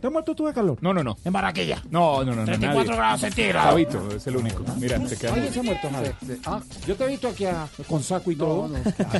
¿Te 0.00 0.06
has 0.06 0.12
muerto 0.12 0.34
tú 0.34 0.46
de 0.46 0.52
calor? 0.52 0.78
No, 0.80 0.92
no, 0.94 1.02
no. 1.02 1.16
En 1.24 1.32
Barranquilla. 1.32 1.82
No, 1.90 2.24
no, 2.24 2.32
no. 2.34 2.40
no 2.40 2.44
34 2.44 2.84
nadie. 2.84 2.96
grados 2.96 3.20
centígrados. 3.20 3.70
Fabito 3.70 4.08
es 4.16 4.26
el 4.26 4.36
único. 4.36 4.64
Mira, 4.78 4.98
te 5.00 5.16
queda. 5.16 5.32
¿Alguien 5.34 5.52
se 5.52 5.60
ha 5.60 5.62
muerto, 5.62 5.88
Javi? 5.90 6.08
Ah, 6.46 6.60
yo 6.86 6.96
te 6.96 7.04
he 7.04 7.08
visto 7.08 7.28
aquí 7.28 7.44
a- 7.46 7.66
con 7.88 8.02
saco 8.02 8.30
y 8.30 8.36
todo. 8.36 8.68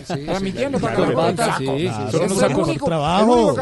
sí, 0.06 0.24
Transmitiendo 0.24 0.78
sí, 0.78 0.84
para 0.84 0.96
claro, 0.96 1.36
que 1.36 1.42
sí, 1.58 1.66
sí, 1.66 1.88
son 2.10 2.22
unos 2.24 2.42
el 2.42 2.50
sacos- 2.50 2.84
trabajo. 2.84 3.54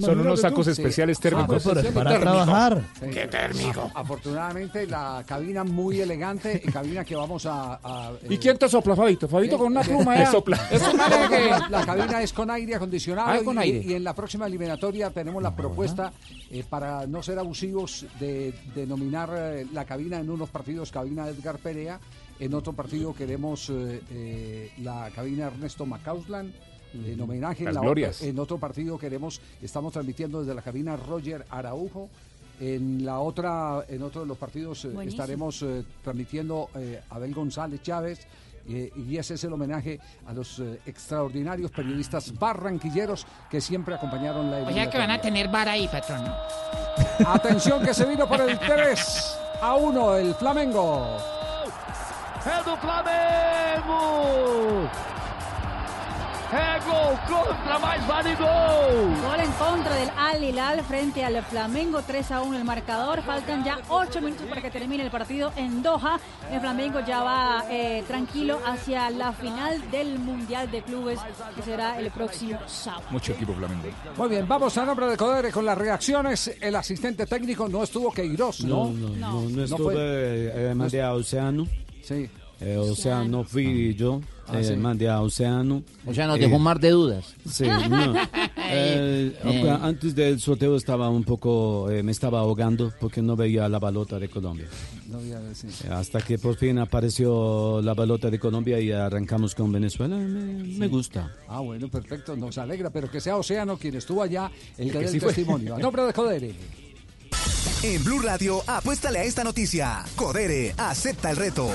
Son 0.00 0.20
unos 0.20 0.40
sacos 0.40 0.66
especiales 0.68 1.18
térmicos. 1.20 1.66
Ah, 1.66 1.70
pues, 1.74 1.86
Para 1.92 2.10
térmico. 2.10 2.30
trabajar. 2.32 2.82
Sí. 3.00 3.06
Qué 3.10 3.26
térmico. 3.26 3.90
Afortunadamente 3.94 4.86
la 4.86 5.22
cabina 5.26 5.64
muy 5.64 6.00
elegante, 6.00 6.60
cabina 6.72 7.04
que 7.04 7.14
vamos 7.16 7.46
a... 7.46 7.78
a, 7.82 8.12
¿Y 8.28 8.34
eh, 8.34 8.38
quién 8.38 8.58
te 8.58 8.68
sopla, 8.68 8.94
Fabito? 8.96 9.28
Fabito 9.28 9.58
con 9.58 9.68
una 9.68 9.82
pluma 9.82 10.14
Te 10.22 10.26
sopla. 10.26 10.58
La 11.70 11.84
cabina 11.86 12.22
es 12.22 12.32
con 12.32 12.50
aire 12.50 12.74
acondicionado 12.74 13.28
Ah, 13.30 13.38
y, 13.40 13.44
con 13.44 13.58
aire. 13.58 13.82
y 13.84 13.94
en 13.94 14.04
la 14.04 14.14
próxima 14.14 14.46
eliminatoria 14.46 15.10
tenemos 15.10 15.42
la 15.42 15.54
propuesta 15.54 16.12
eh, 16.50 16.64
para 16.68 17.06
no 17.06 17.22
ser 17.22 17.38
abusivos 17.38 18.06
de 18.20 18.54
denominar 18.74 19.30
eh, 19.34 19.66
la 19.72 19.84
cabina 19.84 20.18
en 20.18 20.30
unos 20.30 20.48
partidos 20.50 20.90
cabina 20.90 21.28
Edgar 21.28 21.58
Perea, 21.58 22.00
en 22.40 22.54
otro 22.54 22.72
partido 22.72 23.14
queremos 23.14 23.70
eh, 23.70 24.00
eh, 24.10 24.70
la 24.82 25.10
cabina 25.14 25.46
Ernesto 25.46 25.86
Macauslan. 25.86 26.52
En 26.94 27.18
homenaje, 27.22 27.64
Las 27.64 27.74
la 27.74 27.80
glorias. 27.80 28.16
otra- 28.16 28.28
en 28.28 28.38
otro 28.38 28.58
partido 28.58 28.98
queremos, 28.98 29.40
estamos 29.62 29.94
transmitiendo 29.94 30.40
desde 30.40 30.54
la 30.54 30.60
cabina 30.60 30.94
Roger 30.96 31.42
Araujo. 31.48 32.10
En 32.60 33.04
la 33.04 33.18
otra, 33.20 33.84
en 33.88 34.02
otro 34.02 34.20
de 34.20 34.26
los 34.26 34.36
partidos 34.36 34.84
Buenísimo. 34.84 35.08
estaremos 35.22 35.62
eh, 35.62 35.84
transmitiendo 36.04 36.68
eh, 36.74 37.00
Abel 37.08 37.32
González 37.34 37.82
Chávez 37.82 38.20
eh, 38.66 38.90
y 38.94 39.16
ese 39.16 39.34
es 39.34 39.44
el 39.44 39.52
homenaje 39.52 39.98
a 40.26 40.32
los 40.32 40.58
eh, 40.60 40.80
extraordinarios 40.86 41.70
periodistas 41.70 42.36
barranquilleros 42.38 43.26
que 43.50 43.60
siempre 43.60 43.94
acompañaron 43.94 44.50
la 44.50 44.58
O 44.68 44.72
sea 44.72 44.88
que 44.88 44.98
van 44.98 45.10
a 45.10 45.20
tener 45.20 45.48
vara 45.48 45.72
ahí, 45.72 45.88
patrón. 45.88 46.24
Atención 47.26 47.82
que 47.82 47.92
se 47.94 48.04
vino 48.04 48.26
por 48.26 48.40
el 48.40 48.58
3 48.58 49.38
a 49.60 49.74
1 49.74 50.16
el 50.16 50.34
Flamengo. 50.34 51.06
É 52.44 52.60
do 52.64 52.76
Flamengo! 52.76 53.92
É 56.52 56.78
gol 56.84 57.16
contra, 57.26 57.78
mais 57.78 58.06
vale 58.06 58.34
gol! 58.34 59.08
Gol 59.22 59.40
en 59.40 59.52
contra 59.52 59.94
del 59.94 60.10
Al 60.18 60.44
Hilal 60.44 60.82
frente 60.84 61.24
al 61.24 61.42
Flamengo, 61.44 62.02
3 62.02 62.30
a 62.30 62.42
1 62.42 62.58
el 62.58 62.64
marcador. 62.64 63.22
Faltan 63.22 63.64
ya 63.64 63.78
8 63.88 64.20
minutos 64.20 64.46
para 64.46 64.60
que 64.60 64.70
termine 64.70 65.02
el 65.02 65.10
partido 65.10 65.50
en 65.56 65.82
Doha. 65.82 66.20
El 66.50 66.60
Flamengo 66.60 67.00
ya 67.06 67.22
va 67.22 67.64
eh, 67.70 68.04
tranquilo 68.06 68.58
hacia 68.66 69.08
la 69.08 69.32
final 69.32 69.90
del 69.90 70.18
Mundial 70.18 70.70
de 70.70 70.82
Clubes, 70.82 71.18
que 71.56 71.62
será 71.62 71.98
el 71.98 72.10
próximo 72.10 72.58
sábado. 72.66 73.04
Mucho 73.10 73.32
equipo 73.32 73.54
flamengo. 73.54 73.88
Muy 74.18 74.28
bien, 74.28 74.46
vamos 74.46 74.76
a 74.76 74.84
nombre 74.84 75.06
de 75.06 75.16
Codere 75.16 75.50
con 75.50 75.64
las 75.64 75.78
reacciones. 75.78 76.54
El 76.60 76.76
asistente 76.76 77.24
técnico 77.24 77.66
no 77.66 77.82
estuvo 77.82 78.12
Queiroz, 78.12 78.60
¿no? 78.64 78.88
No, 78.88 78.92
no, 78.92 79.08
no, 79.08 79.32
no 79.42 79.48
No 79.48 79.64
estuve, 79.64 79.94
fue. 79.94 80.70
eh, 80.70 80.74
mandé 80.74 81.02
a 81.02 81.14
Oceano. 81.14 81.66
Sí. 82.02 82.28
Eh, 82.64 82.76
Oceano 82.76 83.44
fui 83.44 83.94
yo, 83.94 84.20
Ah, 84.46 84.60
eh, 84.60 84.64
sí. 84.64 84.74
mandé 84.76 85.08
a 85.08 85.20
Oceano. 85.20 85.82
O 86.06 86.12
sea, 86.14 86.26
nos 86.26 86.36
Eh, 86.38 86.42
dejó 86.42 86.56
un 86.56 86.62
mar 86.62 86.78
de 86.80 86.90
dudas. 86.90 87.34
Sí, 87.48 87.64
no. 87.88 88.14
Eh, 88.74 89.36
Eh. 89.44 89.78
Antes 89.82 90.14
del 90.14 90.40
sorteo 90.40 90.76
estaba 90.76 91.08
un 91.10 91.24
poco, 91.24 91.90
eh, 91.90 92.02
me 92.02 92.12
estaba 92.12 92.40
ahogando 92.40 92.92
porque 93.00 93.20
no 93.20 93.36
veía 93.36 93.68
la 93.68 93.78
balota 93.78 94.18
de 94.18 94.28
Colombia. 94.28 94.66
No. 95.08 95.20
Eh, 95.20 95.52
Hasta 95.90 96.20
que 96.22 96.38
por 96.38 96.56
fin 96.56 96.78
apareció 96.78 97.82
la 97.82 97.92
balota 97.94 98.30
de 98.30 98.38
Colombia 98.38 98.80
y 98.80 98.90
arrancamos 98.92 99.54
con 99.54 99.70
Venezuela, 99.72 100.16
me, 100.16 100.64
me 100.64 100.88
gusta. 100.88 101.30
Ah, 101.48 101.60
bueno, 101.60 101.88
perfecto, 101.88 102.34
nos 102.36 102.56
alegra, 102.58 102.88
pero 102.90 103.10
que 103.10 103.20
sea 103.20 103.36
Océano 103.36 103.76
quien 103.76 103.96
estuvo 103.96 104.22
allá, 104.22 104.50
el 104.78 104.86
que 104.86 104.92
que 104.92 105.04
dé 105.04 105.08
sí 105.08 105.14
el 105.16 105.20
fue. 105.22 105.34
testimonio. 105.34 105.74
A 105.74 105.78
nombre 105.78 106.02
de 106.04 106.12
Codere. 106.14 106.54
En 107.82 108.04
Blue 108.04 108.20
Radio, 108.20 108.62
apuéstale 108.66 109.18
a 109.18 109.24
esta 109.24 109.44
noticia. 109.44 110.02
Codere, 110.16 110.72
acepta 110.78 111.30
el 111.30 111.36
reto. 111.36 111.68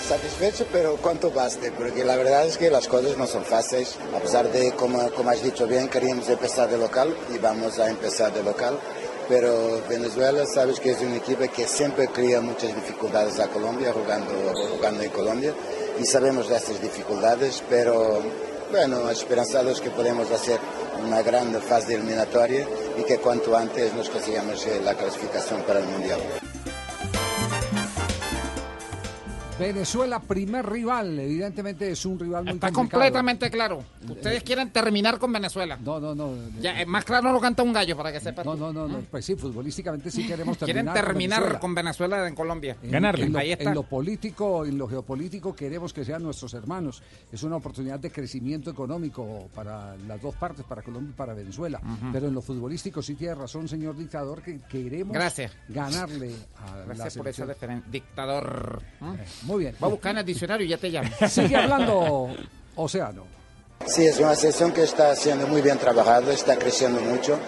Satisfecho, 0.00 0.66
pero 0.72 0.96
cuánto 0.96 1.30
baste, 1.30 1.72
porque 1.72 2.04
la 2.04 2.16
verdad 2.16 2.46
es 2.46 2.58
que 2.58 2.70
las 2.70 2.88
cosas 2.88 3.16
no 3.16 3.26
son 3.26 3.44
fáciles, 3.44 3.96
a 4.14 4.20
pesar 4.20 4.50
de, 4.50 4.72
como, 4.72 5.10
como 5.10 5.30
has 5.30 5.42
dicho 5.42 5.66
bien, 5.66 5.88
queríamos 5.88 6.28
empezar 6.28 6.68
de 6.68 6.78
local 6.78 7.16
y 7.34 7.38
vamos 7.38 7.78
a 7.78 7.88
empezar 7.88 8.32
de 8.32 8.42
local, 8.42 8.78
pero 9.28 9.82
Venezuela 9.88 10.44
sabes 10.46 10.80
que 10.80 10.92
es 10.92 11.00
un 11.00 11.14
equipo 11.14 11.44
que 11.52 11.66
siempre 11.66 12.08
crea 12.08 12.40
muchas 12.40 12.74
dificultades 12.74 13.38
a 13.40 13.48
Colombia, 13.48 13.92
jugando, 13.92 14.32
jugando 14.76 15.02
en 15.02 15.10
Colombia, 15.10 15.54
y 16.00 16.04
sabemos 16.04 16.48
de 16.48 16.56
estas 16.56 16.80
dificultades, 16.80 17.62
pero 17.68 18.22
bueno, 18.70 19.10
esperanzados 19.10 19.80
que 19.80 19.90
podemos 19.90 20.30
hacer 20.30 20.58
una 21.04 21.22
gran 21.22 21.52
fase 21.62 21.94
eliminatoria 21.94 22.66
y 22.98 23.02
que 23.04 23.18
cuanto 23.18 23.56
antes 23.56 23.94
nos 23.94 24.08
consigamos 24.10 24.66
eh, 24.66 24.80
la 24.84 24.94
clasificación 24.94 25.62
para 25.62 25.80
el 25.80 25.86
Mundial. 25.86 26.20
Venezuela, 29.58 30.20
primer 30.20 30.66
rival, 30.70 31.18
evidentemente 31.18 31.90
es 31.90 32.04
un 32.04 32.18
rival 32.18 32.44
muy 32.44 32.54
Está 32.54 32.70
complicado. 32.70 33.00
completamente 33.00 33.50
claro. 33.50 33.82
Ustedes 34.06 34.42
quieren 34.42 34.70
terminar 34.70 35.18
con 35.18 35.32
Venezuela. 35.32 35.78
No, 35.82 35.98
no, 35.98 36.14
no. 36.14 36.30
Ya, 36.60 36.80
eh, 36.80 36.84
más 36.84 37.04
claro 37.06 37.32
lo 37.32 37.40
canta 37.40 37.62
un 37.62 37.72
gallo 37.72 37.96
para 37.96 38.12
que 38.12 38.20
sepa. 38.20 38.44
No, 38.44 38.54
no, 38.54 38.70
no, 38.72 38.86
no, 38.86 38.98
pues 39.10 39.24
sí, 39.24 39.34
futbolísticamente 39.34 40.10
sí 40.10 40.26
queremos 40.26 40.58
Quieren 40.58 40.84
terminar. 40.86 40.94
terminar 41.06 41.38
Venezuela. 41.40 41.60
con 41.60 41.74
Venezuela 41.74 42.28
en 42.28 42.34
Colombia. 42.34 42.76
En- 42.82 42.94
En 43.06 43.32
lo, 43.32 43.38
Ahí 43.38 43.52
está. 43.52 43.64
en 43.70 43.74
lo 43.74 43.82
político, 43.84 44.66
en 44.66 44.76
lo 44.76 44.86
geopolítico 44.88 45.54
queremos 45.56 45.92
que 45.94 46.04
sean 46.04 46.22
nuestros 46.22 46.52
hermanos. 46.54 47.02
Es 47.32 47.42
una 47.42 47.56
oportunidad 47.56 47.98
de 47.98 48.10
crecimiento 48.10 48.70
económico 48.70 49.48
para 49.54 49.96
las 50.06 50.20
dos 50.20 50.34
partes, 50.34 50.64
para 50.66 50.82
Colombia 50.82 51.10
y 51.14 51.16
para 51.16 51.32
Venezuela. 51.32 51.80
Pero 52.12 52.28
en 52.28 52.34
lo 52.34 52.42
futbolístico 52.42 53.00
sí 53.00 53.14
tiene 53.14 53.34
razón, 53.34 53.68
señor 53.68 53.96
dictador, 53.96 54.42
que 54.42 54.60
queremos 54.68 55.14
Gracias. 55.14 55.52
ganarle 55.68 56.34
a 56.58 56.76
la 56.76 56.84
Gracias 56.84 57.16
por 57.16 57.28
esa 57.28 57.36
selección. 57.44 57.48
referencia. 57.48 57.90
Dictador. 57.90 58.82
Muy 59.46 59.60
bien. 59.64 59.76
Va 59.82 59.86
a 59.86 59.90
buscar 59.90 60.12
en 60.12 60.18
el 60.18 60.24
diccionario 60.26 60.66
y 60.66 60.70
ya 60.70 60.76
te 60.78 60.88
llamo. 60.90 61.08
Sigue 61.28 61.56
hablando 61.56 62.28
Océano. 62.76 63.24
Sí, 63.86 64.06
es 64.06 64.18
una 64.18 64.34
selección 64.34 64.72
que 64.72 64.82
está 64.82 65.14
siendo 65.14 65.46
muy 65.46 65.60
bien 65.62 65.78
trabajada, 65.78 66.32
está 66.32 66.56
creciendo 66.56 67.00
mucho. 67.00 67.38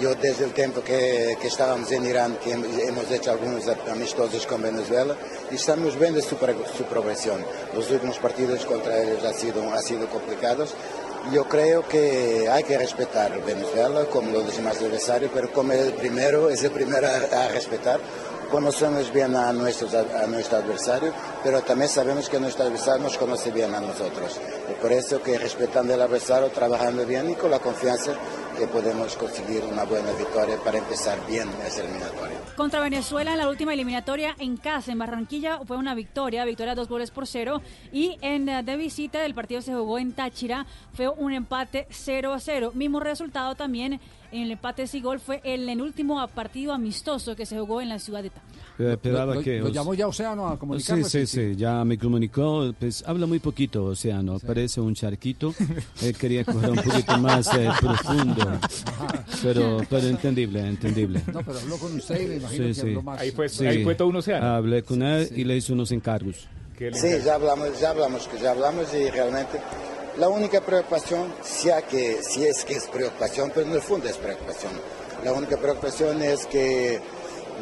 Yo 0.00 0.14
desde 0.16 0.46
el 0.46 0.50
tiempo 0.52 0.82
que, 0.82 1.36
que 1.40 1.46
estábamos 1.46 1.92
en 1.92 2.04
Irán, 2.06 2.36
que 2.42 2.56
hem- 2.56 2.88
hemos 2.88 3.08
hecho 3.12 3.30
algunos 3.30 3.62
amistosos 3.88 4.44
con 4.48 4.62
Venezuela, 4.62 5.14
y 5.52 5.54
estamos 5.54 5.96
viendo 5.96 6.20
su, 6.20 6.30
su 6.76 6.84
progresión. 6.90 7.44
Los 7.72 7.88
últimos 7.92 8.18
partidos 8.18 8.64
contra 8.66 9.00
ellos 9.00 9.24
han 9.24 9.34
sido, 9.34 9.62
han 9.72 9.82
sido 9.82 10.08
complicados. 10.08 10.74
Yo 11.32 11.44
creo 11.44 11.86
que 11.86 12.48
hay 12.50 12.64
que 12.64 12.78
respetar 12.78 13.30
Venezuela 13.44 14.06
como 14.06 14.32
los 14.32 14.56
demás 14.56 14.78
adversarios, 14.78 15.30
pero 15.32 15.52
como 15.52 15.72
el 15.72 15.92
primero, 15.92 16.50
es 16.50 16.64
el 16.64 16.72
primero 16.72 17.06
a, 17.06 17.44
a 17.44 17.48
respetar. 17.48 18.00
Conocemos 18.50 19.12
bien 19.12 19.36
a, 19.36 19.52
nuestros, 19.52 19.92
a 19.94 20.26
nuestro 20.26 20.58
adversario, 20.58 21.12
pero 21.44 21.60
también 21.62 21.90
sabemos 21.90 22.28
que 22.28 22.40
nuestro 22.40 22.64
adversario 22.64 23.02
nos 23.02 23.18
conoce 23.18 23.50
bien 23.50 23.74
a 23.74 23.80
nosotros. 23.80 24.40
Y 24.70 24.74
por 24.80 24.90
eso 24.90 25.22
que 25.22 25.38
respetando 25.38 25.92
el 25.92 26.00
adversario, 26.00 26.48
trabajando 26.48 27.04
bien 27.04 27.30
y 27.30 27.34
con 27.34 27.50
la 27.50 27.58
confianza 27.58 28.14
que 28.58 28.66
podemos 28.66 29.14
conseguir 29.16 29.62
una 29.64 29.84
buena 29.84 30.10
victoria 30.12 30.56
para 30.64 30.78
empezar 30.78 31.18
bien 31.28 31.48
esa 31.64 31.82
eliminatoria. 31.82 32.38
Contra 32.56 32.80
Venezuela 32.80 33.32
en 33.32 33.38
la 33.38 33.48
última 33.48 33.72
eliminatoria 33.72 34.34
en 34.38 34.56
casa, 34.56 34.90
en 34.90 34.98
Barranquilla, 34.98 35.60
fue 35.64 35.76
una 35.76 35.94
victoria, 35.94 36.44
victoria 36.44 36.74
dos 36.74 36.88
goles 36.88 37.12
por 37.12 37.28
cero. 37.28 37.62
Y 37.92 38.18
en 38.20 38.48
eh, 38.48 38.64
de 38.64 38.76
visita, 38.76 39.24
el 39.24 39.34
partido 39.34 39.62
se 39.62 39.74
jugó 39.74 39.98
en 39.98 40.12
Táchira, 40.12 40.66
fue 40.92 41.08
un 41.08 41.32
empate 41.32 41.86
0 41.90 42.32
a 42.32 42.40
0. 42.40 42.72
Mismo 42.74 42.98
resultado 42.98 43.54
también 43.54 44.00
el 44.32 44.50
empate 44.50 44.84
y 44.92 45.00
gol 45.00 45.20
fue 45.20 45.40
el, 45.44 45.68
el 45.68 45.80
último 45.80 46.26
partido 46.28 46.72
amistoso 46.72 47.34
que 47.36 47.46
se 47.46 47.58
jugó 47.58 47.80
en 47.80 47.88
la 47.88 47.98
ciudad 47.98 48.22
de 48.22 48.30
Táchira. 48.30 48.58
Eh, 48.78 48.92
esperaba 48.92 49.34
Lo- 49.34 49.42
que 49.42 49.58
lo 49.58 49.66
os- 49.66 49.72
llamó 49.72 49.94
ya 49.94 50.06
Océano 50.06 50.48
a 50.48 50.58
comunicarme, 50.58 51.04
Sí, 51.04 51.10
sí, 51.10 51.26
sí, 51.26 51.50
sí, 51.52 51.56
ya 51.56 51.84
me 51.84 51.98
comunicó. 51.98 52.72
Pues 52.78 53.02
habla 53.06 53.26
muy 53.26 53.38
poquito, 53.40 53.84
Océano, 53.86 54.38
parece 54.38 54.80
un 54.80 54.94
charquito. 54.94 55.52
Él 56.02 56.16
quería 56.16 56.44
coger 56.44 56.70
un 56.70 56.76
poquito 56.76 57.18
más 57.18 57.52
eh, 57.54 57.68
profundo. 57.80 58.58
Pero, 59.42 59.78
pero 59.90 60.06
entendible, 60.06 60.60
entendible. 60.66 61.22
No, 61.32 61.40
pero 61.44 61.58
habló 61.58 61.76
con 61.78 61.94
usted 61.96 62.20
y 62.20 62.26
me 62.26 62.36
imagino 62.36 62.72
que 62.74 62.80
habló 62.80 63.02
más. 63.02 63.20
Ahí 63.20 63.30
fue- 63.32 63.48
Sí. 63.48 63.66
ahí 63.66 63.82
fue 63.84 63.94
todo 63.94 64.08
un 64.08 64.16
océano. 64.16 64.46
Hablé 64.46 64.82
con 64.82 65.02
él 65.02 65.28
y 65.34 65.44
le 65.44 65.56
hice 65.56 65.72
unos 65.72 65.90
encargos. 65.92 66.48
Sí, 66.78 67.08
ya 67.24 67.34
hablamos, 67.34 67.80
ya 67.80 67.90
hablamos, 67.90 68.28
ya 68.40 68.52
hablamos 68.52 68.94
y 68.94 69.10
realmente 69.10 69.58
la 70.18 70.28
única 70.28 70.60
preocupación, 70.60 71.32
si 71.42 71.70
es 71.70 72.64
que 72.64 72.74
es 72.74 72.86
preocupación, 72.88 73.52
pero 73.54 73.66
en 73.66 73.72
el 73.72 73.82
fondo 73.82 74.08
es 74.08 74.16
preocupación. 74.16 74.72
La 75.24 75.32
única 75.32 75.56
preocupación 75.56 76.22
es 76.22 76.46
que 76.46 77.00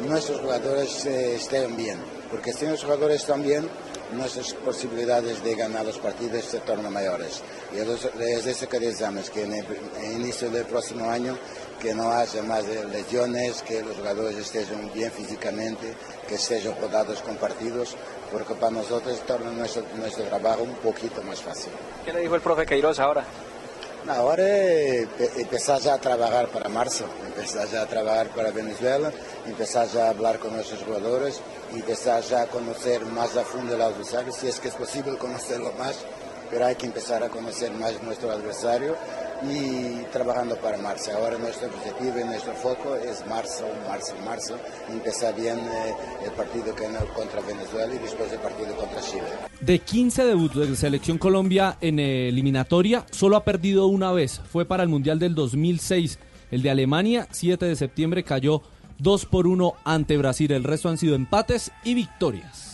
nuestros 0.07 0.41
jugadores 0.41 1.05
eh, 1.05 1.35
estén 1.35 1.75
bien, 1.77 1.99
porque 2.31 2.53
si 2.53 2.65
nuestros 2.65 2.91
jugadores 2.91 3.21
están 3.21 3.43
bien, 3.43 3.69
nuestras 4.11 4.53
posibilidades 4.53 5.43
de 5.43 5.55
ganar 5.55 5.85
los 5.85 5.99
partidos 5.99 6.45
se 6.45 6.59
tornan 6.59 6.93
mayores. 6.93 7.41
Y 7.75 7.79
es 7.79 8.05
es 8.19 8.45
eso 8.45 8.69
que 8.69 8.79
deseamos, 8.79 9.29
que 9.29 9.43
en 9.43 9.53
el, 9.53 9.65
inicio 10.13 10.49
del 10.49 10.65
próximo 10.65 11.09
año 11.09 11.37
que 11.79 11.93
no 11.93 12.11
haya 12.11 12.41
más 12.41 12.65
lesiones, 12.91 13.61
que 13.61 13.83
los 13.83 13.97
jugadores 13.97 14.37
estén 14.37 14.91
bien 14.93 15.11
físicamente, 15.11 15.93
que 16.27 16.35
estén 16.35 16.63
rodados 16.81 17.21
con 17.21 17.35
partidos, 17.35 17.95
porque 18.31 18.53
para 18.55 18.71
nosotros 18.71 19.19
torna 19.25 19.51
nuestro, 19.51 19.83
nuestro 19.95 20.23
trabajo 20.25 20.63
un 20.63 20.73
poquito 20.75 21.21
más 21.23 21.41
fácil. 21.41 21.71
¿Qué 22.05 22.13
le 22.13 22.21
dijo 22.21 22.35
el 22.35 22.41
profe 22.41 22.65
Queiroz 22.65 22.99
ahora? 22.99 23.23
Ahora 24.09 24.43
eh, 24.47 25.05
pe- 25.17 25.31
empezar 25.41 25.81
ya 25.81 25.95
a 25.95 25.97
trabajar 25.99 26.47
para 26.47 26.69
marzo, 26.69 27.03
empezar 27.25 27.67
ya 27.67 27.81
a 27.81 27.85
trabajar 27.87 28.27
para 28.29 28.51
Venezuela, 28.51 29.11
empezar 29.45 29.85
ya 29.89 30.05
a 30.05 30.09
hablar 30.11 30.39
con 30.39 30.53
nuestros 30.55 30.81
jugadores 30.83 31.41
empezar 31.73 32.21
ya 32.23 32.43
a 32.43 32.47
conocer 32.47 33.03
más 33.05 33.35
a 33.35 33.43
fondo 33.43 33.75
el 33.75 33.81
adversario, 33.81 34.31
si 34.31 34.47
es 34.47 34.59
que 34.61 34.69
es 34.69 34.73
posible 34.75 35.17
conocerlo 35.17 35.73
más, 35.77 35.97
pero 36.49 36.65
hay 36.65 36.75
que 36.75 36.85
empezar 36.85 37.21
a 37.23 37.27
conocer 37.29 37.71
más 37.71 38.01
nuestro 38.03 38.31
adversario 38.31 38.95
y 39.43 40.03
trabajando 40.11 40.55
para 40.57 40.77
marzo. 40.77 41.11
Ahora 41.11 41.37
nuestro 41.37 41.67
objetivo 41.67 42.19
y 42.19 42.23
nuestro 42.23 42.53
foco 42.53 42.95
es 42.95 43.25
marzo, 43.27 43.65
marzo, 43.87 44.13
marzo, 44.25 44.57
empezar 44.89 45.35
bien 45.35 45.59
eh, 45.59 45.93
el 46.25 46.31
partido 46.31 46.73
contra 47.15 47.41
Venezuela 47.41 47.93
y 47.93 47.99
después 47.99 48.31
el 48.31 48.39
partido 48.39 48.75
contra 48.75 49.01
Chile. 49.01 49.23
De 49.61 49.79
15 49.79 50.25
debuts 50.25 50.55
de 50.55 50.75
Selección 50.75 51.17
Colombia 51.17 51.77
en 51.81 51.99
eliminatoria, 51.99 53.05
solo 53.11 53.37
ha 53.37 53.43
perdido 53.43 53.87
una 53.87 54.11
vez. 54.11 54.41
Fue 54.51 54.65
para 54.65 54.83
el 54.83 54.89
Mundial 54.89 55.19
del 55.19 55.35
2006. 55.35 56.19
El 56.51 56.61
de 56.61 56.69
Alemania, 56.69 57.27
7 57.31 57.65
de 57.65 57.75
septiembre, 57.75 58.23
cayó 58.23 58.61
2 58.99 59.25
por 59.25 59.47
1 59.47 59.73
ante 59.83 60.17
Brasil. 60.17 60.51
El 60.51 60.63
resto 60.63 60.89
han 60.89 60.97
sido 60.97 61.15
empates 61.15 61.71
y 61.83 61.93
victorias. 61.93 62.66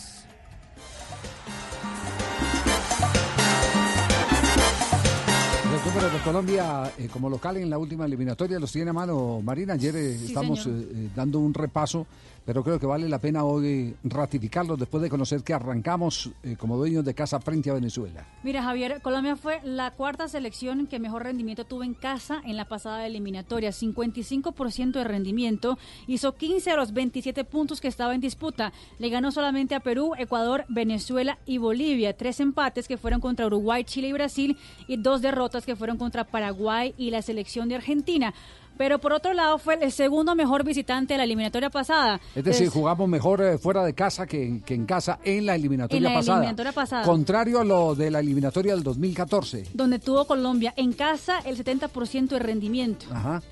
Números 5.94 6.12
de 6.12 6.18
Colombia 6.24 6.92
eh, 6.98 7.08
como 7.12 7.30
local 7.30 7.56
en 7.56 7.70
la 7.70 7.78
última 7.78 8.04
eliminatoria 8.04 8.58
los 8.58 8.72
tiene 8.72 8.90
a 8.90 8.92
mano 8.92 9.40
Marina. 9.40 9.74
Ayer 9.74 9.94
eh, 9.94 10.18
Sí, 10.18 10.26
estamos 10.26 10.66
eh, 10.66 11.08
dando 11.14 11.38
un 11.38 11.54
repaso, 11.54 12.04
pero 12.44 12.62
creo 12.62 12.78
que 12.78 12.86
vale 12.86 13.08
la 13.08 13.18
pena 13.18 13.44
hoy 13.44 13.96
ratificarlo 14.04 14.76
después 14.76 15.02
de 15.02 15.08
conocer 15.08 15.42
que 15.42 15.54
arrancamos 15.54 16.30
eh, 16.42 16.56
como 16.56 16.76
dueños 16.76 17.04
de 17.04 17.14
casa 17.14 17.40
frente 17.40 17.70
a 17.70 17.74
Venezuela. 17.74 18.26
Mira, 18.42 18.62
Javier, 18.62 19.00
Colombia 19.00 19.36
fue 19.36 19.60
la 19.64 19.90
cuarta 19.92 20.28
selección 20.28 20.86
que 20.86 20.98
mejor 20.98 21.24
rendimiento 21.24 21.64
tuvo 21.64 21.84
en 21.84 21.94
casa 21.94 22.42
en 22.44 22.56
la 22.56 22.66
pasada 22.66 23.06
eliminatoria. 23.06 23.70
55% 23.70 24.92
de 24.92 25.04
rendimiento. 25.04 25.78
Hizo 26.06 26.34
15 26.34 26.70
de 26.70 26.76
los 26.76 26.92
27 26.92 27.44
puntos 27.44 27.80
que 27.80 27.88
estaba 27.88 28.14
en 28.14 28.20
disputa. 28.20 28.72
Le 28.98 29.08
ganó 29.08 29.32
solamente 29.32 29.74
a 29.74 29.80
Perú, 29.80 30.12
Ecuador, 30.18 30.64
Venezuela 30.68 31.38
y 31.46 31.58
Bolivia. 31.58 32.16
Tres 32.16 32.40
empates 32.40 32.88
que 32.88 32.98
fueron 32.98 33.20
contra 33.20 33.46
Uruguay, 33.46 33.84
Chile 33.84 34.08
y 34.08 34.12
Brasil. 34.12 34.58
Y 34.86 34.98
dos 34.98 35.22
derrotas 35.22 35.64
que 35.64 35.76
fueron 35.76 35.96
contra 35.96 36.24
Paraguay 36.24 36.94
y 36.98 37.10
la 37.10 37.22
selección 37.22 37.68
de 37.68 37.76
Argentina. 37.76 38.34
Pero 38.76 38.98
por 38.98 39.12
otro 39.12 39.32
lado 39.34 39.58
fue 39.58 39.78
el 39.80 39.92
segundo 39.92 40.34
mejor 40.34 40.64
visitante 40.64 41.14
de 41.14 41.18
la 41.18 41.24
eliminatoria 41.24 41.70
pasada. 41.70 42.20
Es 42.34 42.44
decir, 42.44 42.66
Es- 42.66 42.72
jugamos 42.72 43.08
mejor 43.08 43.40
eh, 43.42 43.58
fuera 43.58 43.84
de 43.84 43.94
casa 43.94 44.26
que 44.26 44.44
en, 44.46 44.60
que 44.60 44.74
en 44.74 44.84
casa 44.86 45.18
en 45.24 45.46
la 45.46 45.54
eliminatoria 45.54 45.96
En 45.98 46.02
la 46.12 46.18
pasada. 46.18 46.38
eliminatoria 46.38 46.72
pasada. 46.72 47.04
Contrario 47.04 47.60
a 47.60 47.64
lo 47.64 47.94
de 47.94 48.10
la 48.10 48.20
eliminatoria 48.20 48.74
del 48.74 48.82
2014. 48.82 49.64
donde 49.74 49.98
tuvo 49.98 50.24
Colombia 50.26 50.74
en 50.76 50.92
casa 50.92 51.38
el 51.44 51.56
70% 51.56 52.28
de 52.28 52.38
rendimiento. 52.38 53.06
Ajá. 53.12 53.42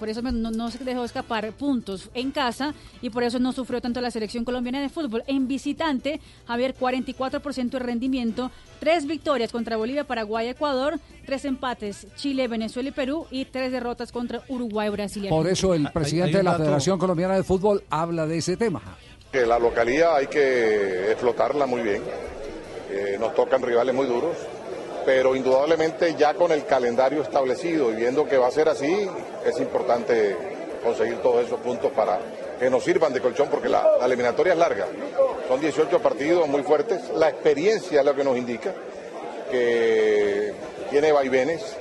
Por 0.00 0.08
eso 0.08 0.22
no, 0.22 0.32
no 0.32 0.70
se 0.70 0.82
dejó 0.82 1.04
escapar 1.04 1.52
puntos 1.52 2.08
en 2.14 2.30
casa 2.30 2.72
y 3.02 3.10
por 3.10 3.22
eso 3.22 3.38
no 3.38 3.52
sufrió 3.52 3.82
tanto 3.82 4.00
la 4.00 4.10
selección 4.10 4.46
colombiana 4.46 4.80
de 4.80 4.88
fútbol. 4.88 5.22
En 5.26 5.46
visitante, 5.46 6.22
Javier, 6.46 6.74
44% 6.74 7.68
de 7.68 7.78
rendimiento, 7.78 8.50
tres 8.80 9.06
victorias 9.06 9.52
contra 9.52 9.76
Bolivia, 9.76 10.04
Paraguay, 10.04 10.48
Ecuador, 10.48 10.98
tres 11.26 11.44
empates, 11.44 12.06
Chile, 12.16 12.48
Venezuela 12.48 12.88
y 12.88 12.92
Perú 12.92 13.26
y 13.30 13.44
tres 13.44 13.72
derrotas 13.72 14.10
contra 14.10 14.40
Uruguay, 14.48 14.88
Brasil 14.88 15.26
y 15.26 15.28
Por 15.28 15.46
Argentina. 15.46 15.52
eso 15.52 15.74
el 15.74 15.92
presidente 15.92 16.38
de 16.38 16.42
la 16.44 16.54
Federación 16.56 16.98
Colombiana 16.98 17.34
de 17.34 17.42
Fútbol 17.42 17.84
habla 17.90 18.26
de 18.26 18.38
ese 18.38 18.56
tema. 18.56 18.80
Que 19.30 19.44
la 19.44 19.58
localía 19.58 20.16
hay 20.16 20.28
que 20.28 21.12
explotarla 21.12 21.66
muy 21.66 21.82
bien. 21.82 22.02
Eh, 22.90 23.18
nos 23.20 23.34
tocan 23.34 23.62
rivales 23.62 23.94
muy 23.94 24.06
duros, 24.06 24.34
pero 25.04 25.34
indudablemente 25.34 26.14
ya 26.14 26.34
con 26.34 26.52
el 26.52 26.64
calendario 26.66 27.22
establecido 27.22 27.90
y 27.90 27.96
viendo 27.96 28.26
que 28.26 28.36
va 28.36 28.48
a 28.48 28.50
ser 28.50 28.68
así, 28.68 29.08
es 29.44 29.58
importante 29.60 30.36
conseguir 30.82 31.18
todos 31.18 31.46
esos 31.46 31.60
puntos 31.60 31.92
para 31.92 32.18
que 32.58 32.68
nos 32.68 32.84
sirvan 32.84 33.12
de 33.12 33.20
colchón, 33.20 33.48
porque 33.48 33.68
la, 33.68 33.96
eliminatoria 34.04 34.52
es 34.52 34.58
larga. 34.58 34.86
Son 35.48 35.60
18 35.60 36.00
partidos 36.00 36.46
muy 36.48 36.62
fuertes. 36.62 37.08
La 37.14 37.28
experiencia 37.28 38.00
es 38.00 38.06
lo 38.06 38.14
que 38.14 38.24
nos 38.24 38.36
indica 38.36 38.72
que 39.50 40.52
tiene 40.90 41.10
vaivenes, 41.10 41.76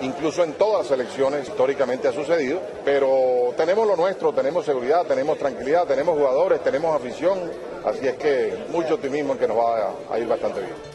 incluso 0.00 0.42
en 0.42 0.54
todas 0.54 0.90
las 0.90 0.98
elecciones 0.98 1.48
históricamente 1.48 2.08
ha 2.08 2.12
sucedido, 2.12 2.60
pero 2.84 3.54
tenemos 3.56 3.86
lo 3.86 3.96
nuestro, 3.96 4.32
tenemos 4.32 4.64
seguridad, 4.64 5.06
tenemos 5.06 5.38
tranquilidad, 5.38 5.86
tenemos 5.86 6.18
jugadores, 6.18 6.62
tenemos 6.62 6.94
afición, 6.94 7.50
así 7.84 8.06
es 8.06 8.16
que 8.16 8.52
mucho 8.70 8.94
optimismo 8.94 9.34
en 9.34 9.38
que 9.38 9.48
nos 9.48 9.56
va 9.56 9.94
a 10.10 10.18
ir 10.18 10.26
bastante 10.26 10.60
bien. 10.60 10.93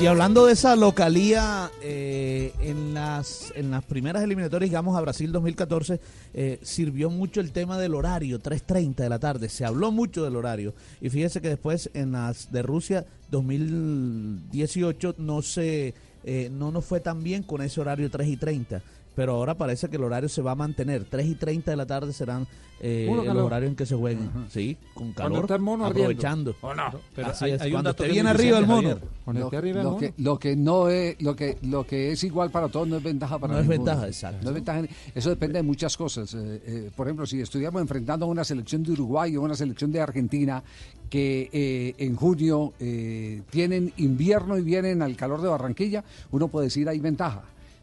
Y 0.00 0.06
hablando 0.06 0.46
de 0.46 0.54
esa 0.54 0.76
localía, 0.76 1.70
eh, 1.82 2.54
en, 2.60 2.94
las, 2.94 3.52
en 3.54 3.70
las 3.70 3.84
primeras 3.84 4.22
eliminatorias, 4.22 4.70
digamos 4.70 4.96
a 4.96 5.02
Brasil 5.02 5.30
2014, 5.30 6.00
eh, 6.32 6.58
sirvió 6.62 7.10
mucho 7.10 7.42
el 7.42 7.52
tema 7.52 7.76
del 7.76 7.94
horario, 7.94 8.40
3.30 8.40 8.94
de 8.94 9.08
la 9.10 9.18
tarde. 9.18 9.50
Se 9.50 9.66
habló 9.66 9.92
mucho 9.92 10.24
del 10.24 10.36
horario. 10.36 10.72
Y 11.02 11.10
fíjese 11.10 11.42
que 11.42 11.50
después 11.50 11.90
en 11.92 12.12
las 12.12 12.50
de 12.50 12.62
Rusia 12.62 13.04
2018 13.30 15.16
no, 15.18 15.42
se, 15.42 15.92
eh, 16.24 16.48
no 16.50 16.72
nos 16.72 16.86
fue 16.86 17.00
tan 17.00 17.22
bien 17.22 17.42
con 17.42 17.60
ese 17.60 17.82
horario 17.82 18.10
3 18.10 18.26
y 18.26 18.36
30. 18.38 18.80
Pero 19.14 19.34
ahora 19.34 19.54
parece 19.56 19.88
que 19.88 19.96
el 19.96 20.04
horario 20.04 20.28
se 20.28 20.40
va 20.40 20.52
a 20.52 20.54
mantener. 20.54 21.04
3 21.04 21.26
y 21.26 21.34
30 21.34 21.70
de 21.72 21.76
la 21.76 21.84
tarde 21.86 22.12
serán 22.12 22.46
eh, 22.82 23.10
los 23.12 23.36
horarios 23.36 23.70
en 23.70 23.76
que 23.76 23.84
se 23.84 23.94
jueguen. 23.96 24.30
Sí, 24.48 24.78
con 24.94 25.12
calor. 25.12 25.40
está 25.40 25.56
el 25.56 25.60
mono 25.60 25.84
aprovechando. 25.84 26.54
¿O 26.62 26.72
no? 26.72 26.84
Pero 27.14 27.28
Así 27.28 27.44
hay- 27.46 27.50
es, 27.52 27.60
hay 27.60 27.72
cuando 27.72 27.90
esté 27.90 28.08
bien 28.08 28.26
arriba 28.26 28.58
el 28.58 28.66
mono. 28.66 28.98
Cuando 29.24 29.40
Lo, 29.40 29.46
esté 29.48 29.56
arriba 29.58 29.78
el 29.80 29.84
lo 29.84 29.90
mono. 29.90 30.00
que, 30.00 30.14
lo 30.16 30.38
que 30.38 30.56
no 30.56 30.88
es 30.88 31.20
lo 31.20 31.36
que 31.36 31.58
lo 31.62 31.84
que 31.86 32.12
es 32.12 32.24
igual 32.24 32.50
para 32.50 32.68
todos 32.68 32.88
no 32.88 32.96
es 32.96 33.02
ventaja 33.02 33.38
para 33.38 33.54
No 33.54 33.60
es 33.60 33.66
ventaja, 33.68 34.06
exacto. 34.06 34.38
No 34.42 34.48
es 34.50 34.54
ventaja, 34.54 34.82
eso 35.14 35.28
depende 35.28 35.58
de 35.58 35.62
muchas 35.64 35.96
cosas. 35.96 36.32
Eh, 36.34 36.62
eh, 36.64 36.90
por 36.96 37.06
ejemplo, 37.08 37.26
si 37.26 37.40
estuviéramos 37.40 37.82
enfrentando 37.82 38.24
a 38.24 38.28
una 38.28 38.44
selección 38.44 38.82
de 38.84 38.92
Uruguay 38.92 39.36
o 39.36 39.42
una 39.42 39.56
selección 39.56 39.92
de 39.92 40.00
Argentina 40.00 40.62
que 41.10 41.50
eh, 41.52 41.94
en 41.98 42.14
junio 42.16 42.72
eh, 42.80 43.42
tienen 43.50 43.92
invierno 43.98 44.56
y 44.56 44.62
vienen 44.62 45.02
al 45.02 45.16
calor 45.16 45.42
de 45.42 45.48
Barranquilla, 45.48 46.04
uno 46.30 46.48
puede 46.48 46.66
decir 46.68 46.88
hay 46.88 47.00
ventaja. 47.00 47.42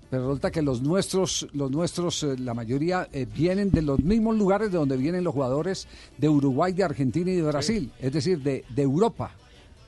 Pero 0.10 0.24
resulta 0.28 0.52
que 0.52 0.62
los 0.62 0.82
nuestros, 0.82 1.48
los 1.54 1.70
nuestros, 1.70 2.24
eh, 2.24 2.38
la 2.40 2.54
mayoría 2.54 3.10
eh, 3.12 3.26
vienen 3.36 3.72
de 3.72 3.82
los 3.82 4.00
mismos 4.00 4.38
lugares 4.38 4.72
de 4.72 4.78
donde 4.78 4.96
vienen 4.96 5.24
los 5.24 5.34
jugadores 5.34 5.88
de 6.18 6.30
Uruguay, 6.30 6.72
de 6.74 6.84
Argentina 6.84 7.30
y 7.32 7.36
de 7.36 7.42
Brasil, 7.44 7.92
es 8.00 8.14
decir, 8.14 8.42
de, 8.42 8.64
de 8.74 8.82
Europa. 8.82 9.32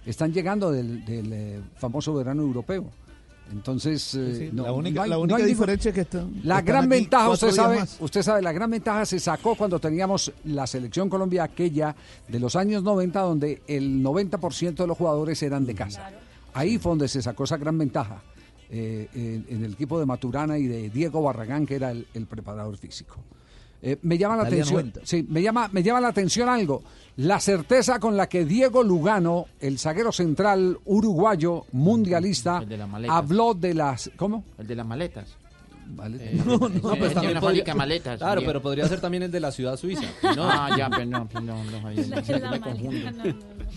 Están 0.05 0.34
llegando 0.34 0.71
del, 0.71 1.05
del, 1.05 1.32
eh, 1.34 1.60
famoso 1.77 2.13
verano 2.13 2.41
europeo. 2.41 2.86
Entonces, 3.51 4.01
Sí, 4.03 4.36
sí, 4.36 4.49
no- 4.51 4.63
la 4.63 4.73
única- 4.73 4.95
no 4.97 5.03
hay- 5.03 5.10
la 5.10 5.17
única 5.17 5.38
diferencia 5.45 5.89
es 5.89 5.95
que 5.95 6.01
están- 6.01 6.41
La 6.43 6.62
gran 6.62 6.88
ventaja, 6.88 7.29
usted 7.29 7.51
sabe, 7.51 7.79
más. 7.79 7.97
usted 7.99 8.21
sabe, 8.21 8.41
la 8.43 8.51
gran 8.51 8.69
ventaja 8.69 9.05
se 9.05 9.19
sacó 9.19 9.55
cuando 9.55 9.79
teníamos 9.79 10.32
la 10.45 10.67
selección 10.67 11.10
Colombia 11.10 11.43
aquella 11.45 11.95
de 12.27 12.39
los 12.39 12.55
años 12.55 12.84
90, 12.84 13.21
donde 13.21 13.62
el 13.67 14.03
90% 14.03 14.84
de 14.84 14.88
los 14.88 14.97
jugadores 14.97 15.41
eran 15.41 15.65
de 15.65 15.73
casa. 15.75 16.12
Ahí 16.53 16.77
fue 16.77 16.91
donde 16.91 17.08
se 17.08 17.21
sacó 17.23 17.45
esa 17.45 17.58
gran 17.58 17.77
ventaja. 17.77 18.21
Eh, 18.69 19.08
en, 19.13 19.45
en 19.49 19.63
el 19.65 19.73
equipo 19.73 19.99
de 19.99 20.05
Maturana 20.05 20.58
y 20.58 20.67
de 20.67 20.89
Diego 20.89 21.21
Barragán, 21.21 21.65
que 21.65 21.75
era 21.75 21.91
el, 21.91 22.05
el 22.13 22.25
preparador 22.27 22.77
físico. 22.77 23.17
Eh, 23.82 23.97
me 24.01 24.17
llama 24.17 24.36
la 24.36 24.43
atención, 24.43 24.91
90. 24.91 25.01
sí, 25.05 25.25
me 25.29 25.41
llama, 25.41 25.69
me 25.71 25.82
llama 25.82 26.01
la 26.01 26.10
atención 26.10 26.49
algo, 26.49 26.84
la 27.15 27.39
certeza 27.39 27.97
con 27.99 28.17
la 28.17 28.27
que 28.27 28.43
Diego 28.43 28.84
Lugano, 28.84 29.45
el 29.62 29.79
zaguero 29.79 30.12
central 30.12 30.77
uruguayo 30.84 31.65
mundialista, 31.71 32.60
de 32.60 32.77
las 32.77 32.89
maletas. 32.89 33.15
habló 33.15 33.53
de 33.53 33.73
las, 33.73 34.12
¿cómo? 34.17 34.43
El 34.58 34.67
de 34.67 34.75
las 34.75 34.86
maletas. 34.86 35.27
Vale. 35.91 36.34
no, 36.45 36.58
no, 36.58 36.69
pues 36.69 37.13
también 37.13 37.32
una 37.32 37.41
podría- 37.41 37.41
fábrica 37.41 37.71
de 37.71 37.78
maletas. 37.78 38.17
Claro, 38.19 38.41
bien. 38.41 38.49
pero 38.49 38.62
podría 38.62 38.88
ser 38.88 39.02
también 39.02 39.23
el 39.23 39.32
de 39.32 39.39
la 39.39 39.52
ciudad 39.52 39.75
suiza. 39.78 40.04
No. 40.36 40.43
Ah, 40.49 40.69
ya, 40.78 40.89
perdón, 40.89 41.28
perdón, 41.28 41.71
no, 41.71 41.82
Javier, 41.82 42.06
siempre 42.06 42.39
la 42.39 42.52
me 42.52 42.60
maleta, 42.60 42.65
confundo. 42.69 43.12
no, 43.12 43.23
no, 43.23 43.23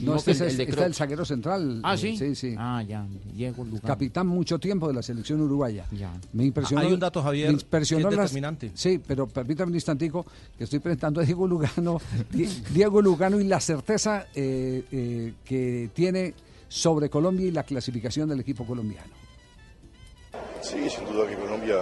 No, 0.01 0.12
No, 0.12 0.16
este 0.16 0.31
el 0.33 0.42
el, 0.42 0.57
de 0.57 0.62
está 0.62 0.72
Kroos. 0.75 0.87
el 0.87 0.94
zaguero 0.94 1.25
central. 1.25 1.81
Ah, 1.83 1.94
eh, 1.94 1.98
¿sí? 1.98 2.16
Sí, 2.16 2.35
sí. 2.35 2.55
Ah, 2.59 2.83
ya, 2.87 3.05
Diego 3.35 3.64
Lugano. 3.64 3.87
Capitán 3.87 4.27
mucho 4.27 4.59
tiempo 4.59 4.88
de 4.88 4.94
la 4.94 5.03
selección 5.03 5.40
uruguaya. 5.40 5.85
Me 6.33 6.44
impresionó. 6.44 6.83
Hay 6.87 6.92
un 6.92 7.01
dato, 7.01 7.22
Javier, 7.22 7.48
me 7.48 7.55
impresionó 7.55 8.09
que 8.09 8.14
es 8.14 8.18
las- 8.18 8.31
determinante. 8.31 8.70
sí, 8.75 9.01
pero 9.07 9.27
permítame 9.27 9.70
un 9.70 9.75
instantico 9.77 10.25
que 10.57 10.64
estoy 10.64 10.79
presentando 10.79 11.20
a 11.20 11.25
Diego 11.25 11.46
Lugano. 11.46 12.01
Di- 12.31 12.48
Diego 12.72 13.01
Lugano 13.03 13.40
y 13.40 13.44
la 13.44 13.61
certeza 13.61 14.27
eh, 14.35 14.85
eh, 14.92 15.35
que 15.44 15.90
tiene 15.94 16.35
sobre 16.68 17.11
Colombia 17.11 17.46
y 17.46 17.51
la 17.51 17.62
clasificación 17.64 18.29
del 18.29 18.40
equipo 18.40 18.64
colombiano. 18.66 19.11
Sí, 20.62 20.79
sin 20.88 21.05
duda 21.07 21.29
que 21.29 21.37
Colombia 21.37 21.77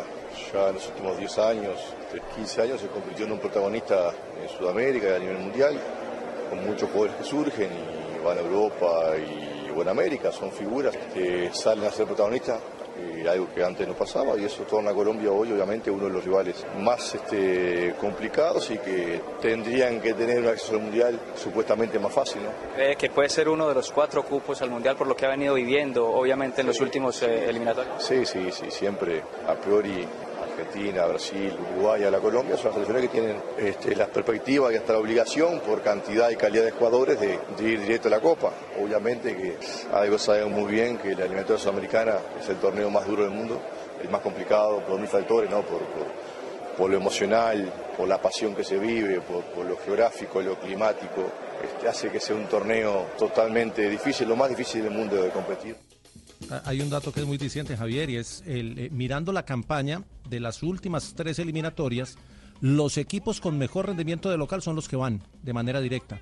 ya 0.52 0.68
en 0.68 0.74
los 0.74 0.86
últimos 0.88 1.18
10 1.18 1.38
años, 1.38 1.76
de 2.12 2.20
15 2.36 2.62
años, 2.62 2.80
se 2.80 2.88
convirtió 2.88 3.26
en 3.26 3.32
un 3.32 3.38
protagonista 3.38 4.12
en 4.40 4.48
Sudamérica 4.48 5.08
y 5.08 5.14
a 5.14 5.18
nivel 5.18 5.38
mundial, 5.38 5.80
con 6.48 6.66
muchos 6.66 6.90
jugadores 6.90 7.16
que 7.16 7.24
surgen 7.24 7.70
y 7.70 8.24
van 8.24 8.38
a 8.38 8.40
Europa 8.40 9.16
y 9.16 9.50
o 9.70 9.82
en 9.82 9.88
América, 9.88 10.32
son 10.32 10.50
figuras 10.50 10.96
que 11.14 11.50
salen 11.52 11.84
a 11.84 11.90
ser 11.90 12.06
protagonistas, 12.06 12.58
eh, 13.00 13.28
algo 13.28 13.48
que 13.54 13.64
antes 13.64 13.86
no 13.86 13.94
pasaba, 13.94 14.36
y 14.36 14.44
eso 14.44 14.62
torna 14.64 14.90
a 14.90 14.94
Colombia 14.94 15.30
hoy 15.30 15.52
obviamente 15.52 15.90
uno 15.90 16.04
de 16.04 16.10
los 16.10 16.24
rivales 16.24 16.64
más 16.78 17.14
este, 17.14 17.94
complicados 18.00 18.70
y 18.70 18.78
que 18.78 19.20
tendrían 19.40 20.00
que 20.00 20.14
tener 20.14 20.40
un 20.40 20.48
acceso 20.48 20.74
al 20.74 20.80
mundial 20.80 21.20
supuestamente 21.36 21.98
más 21.98 22.12
fácil, 22.12 22.42
¿no? 22.42 22.50
¿Cree 22.74 22.96
que 22.96 23.10
puede 23.10 23.28
ser 23.28 23.48
uno 23.48 23.68
de 23.68 23.74
los 23.74 23.90
cuatro 23.90 24.24
cupos 24.24 24.60
al 24.62 24.70
Mundial 24.70 24.96
por 24.96 25.06
lo 25.06 25.16
que 25.16 25.26
ha 25.26 25.30
venido 25.30 25.54
viviendo, 25.54 26.06
obviamente, 26.06 26.60
en 26.60 26.68
los 26.68 26.80
últimos 26.80 27.22
eh, 27.22 27.48
eliminatorios? 27.48 28.02
Sí, 28.02 28.24
sí, 28.24 28.50
sí, 28.52 28.70
siempre 28.70 29.22
a 29.46 29.54
priori 29.54 30.06
Argentina, 30.60 31.06
Brasil, 31.06 31.56
Uruguay, 31.74 32.04
a 32.04 32.10
la 32.10 32.18
Colombia 32.18 32.56
son 32.56 32.66
las 32.66 32.74
selecciones 32.74 33.02
que 33.02 33.08
tienen 33.08 33.36
este, 33.58 33.96
las 33.96 34.08
perspectivas 34.08 34.72
y 34.72 34.76
hasta 34.76 34.92
la 34.92 34.98
obligación 34.98 35.60
por 35.60 35.82
cantidad 35.82 36.30
y 36.30 36.36
calidad 36.36 36.64
de 36.64 36.70
jugadores 36.72 37.18
de, 37.20 37.38
ir 37.64 37.80
directo 37.80 38.08
a 38.08 38.10
la 38.12 38.20
Copa. 38.20 38.52
Obviamente 38.82 39.36
que 39.36 39.56
algo 39.92 40.18
sabemos 40.18 40.52
muy 40.52 40.70
bien 40.72 40.98
que 40.98 41.14
la 41.14 41.24
eliminatoria 41.24 41.58
sudamericana 41.60 42.14
es 42.40 42.48
el 42.48 42.56
torneo 42.56 42.90
más 42.90 43.06
duro 43.06 43.22
del 43.24 43.32
mundo, 43.32 43.60
el 44.02 44.08
más 44.10 44.20
complicado 44.20 44.80
por 44.80 44.98
mil 44.98 45.08
factores, 45.08 45.50
¿no? 45.50 45.62
Por, 45.62 45.78
por- 45.80 46.40
por 46.76 46.88
lo 46.88 46.96
emocional, 46.96 47.70
por 47.94 48.08
la 48.08 48.22
pasión 48.22 48.54
que 48.54 48.64
se 48.64 48.78
vive, 48.78 49.20
por, 49.20 49.42
por 49.44 49.66
lo 49.66 49.76
geográfico, 49.76 50.40
lo 50.40 50.54
climático, 50.58 51.24
este, 51.62 51.86
hace 51.88 52.08
que 52.10 52.18
sea 52.20 52.34
un 52.36 52.46
torneo 52.46 53.06
totalmente 53.18 53.86
difícil, 53.86 54.26
lo 54.28 54.36
más 54.36 54.48
difícil 54.48 54.84
del 54.84 54.92
mundo 54.92 55.16
de 55.16 55.28
competir. 55.28 55.76
Ah, 56.48 56.62
Hay 56.64 56.80
un 56.80 56.90
dato 56.90 57.12
que 57.12 57.20
es 57.20 57.26
muy 57.26 57.38
diciente, 57.38 57.76
Javier, 57.76 58.08
y 58.10 58.16
es 58.16 58.42
el, 58.46 58.78
eh, 58.78 58.88
mirando 58.90 59.32
la 59.32 59.44
campaña 59.44 60.02
de 60.28 60.40
las 60.40 60.62
últimas 60.62 61.14
tres 61.14 61.38
eliminatorias, 61.38 62.16
los 62.60 62.96
equipos 62.98 63.40
con 63.40 63.58
mejor 63.58 63.86
rendimiento 63.86 64.30
de 64.30 64.36
local 64.38 64.62
son 64.62 64.76
los 64.76 64.88
que 64.88 64.96
van 64.96 65.22
de 65.42 65.52
manera 65.52 65.80
directa. 65.80 66.20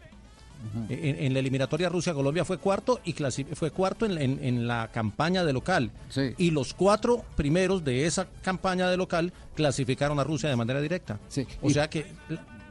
En, 0.89 1.23
en 1.23 1.33
la 1.35 1.39
eliminatoria 1.39 1.89
Rusia-Colombia 1.89 2.45
fue 2.45 2.59
cuarto 2.59 2.99
y 3.05 3.13
fue 3.55 3.71
cuarto 3.71 4.07
en, 4.07 4.19
en- 4.19 4.45
en 4.45 4.67
la 4.67 4.91
campaña 4.93 5.45
de 5.45 5.53
local. 5.53 5.93
Y 6.37 6.51
los 6.51 6.75
cuatro 6.75 7.25
primeros 7.37 7.85
de 7.85 8.07
esa 8.07 8.27
campaña 8.43 8.91
de 8.91 8.97
local 8.97 9.33
clasificaron 9.55 10.19
a 10.19 10.25
Rusia 10.25 10.49
de 10.51 10.57
manera 10.57 10.81
directa. 10.81 11.21
O 11.63 11.71
Y- 11.71 11.75
sea 11.75 11.89
que 11.89 12.07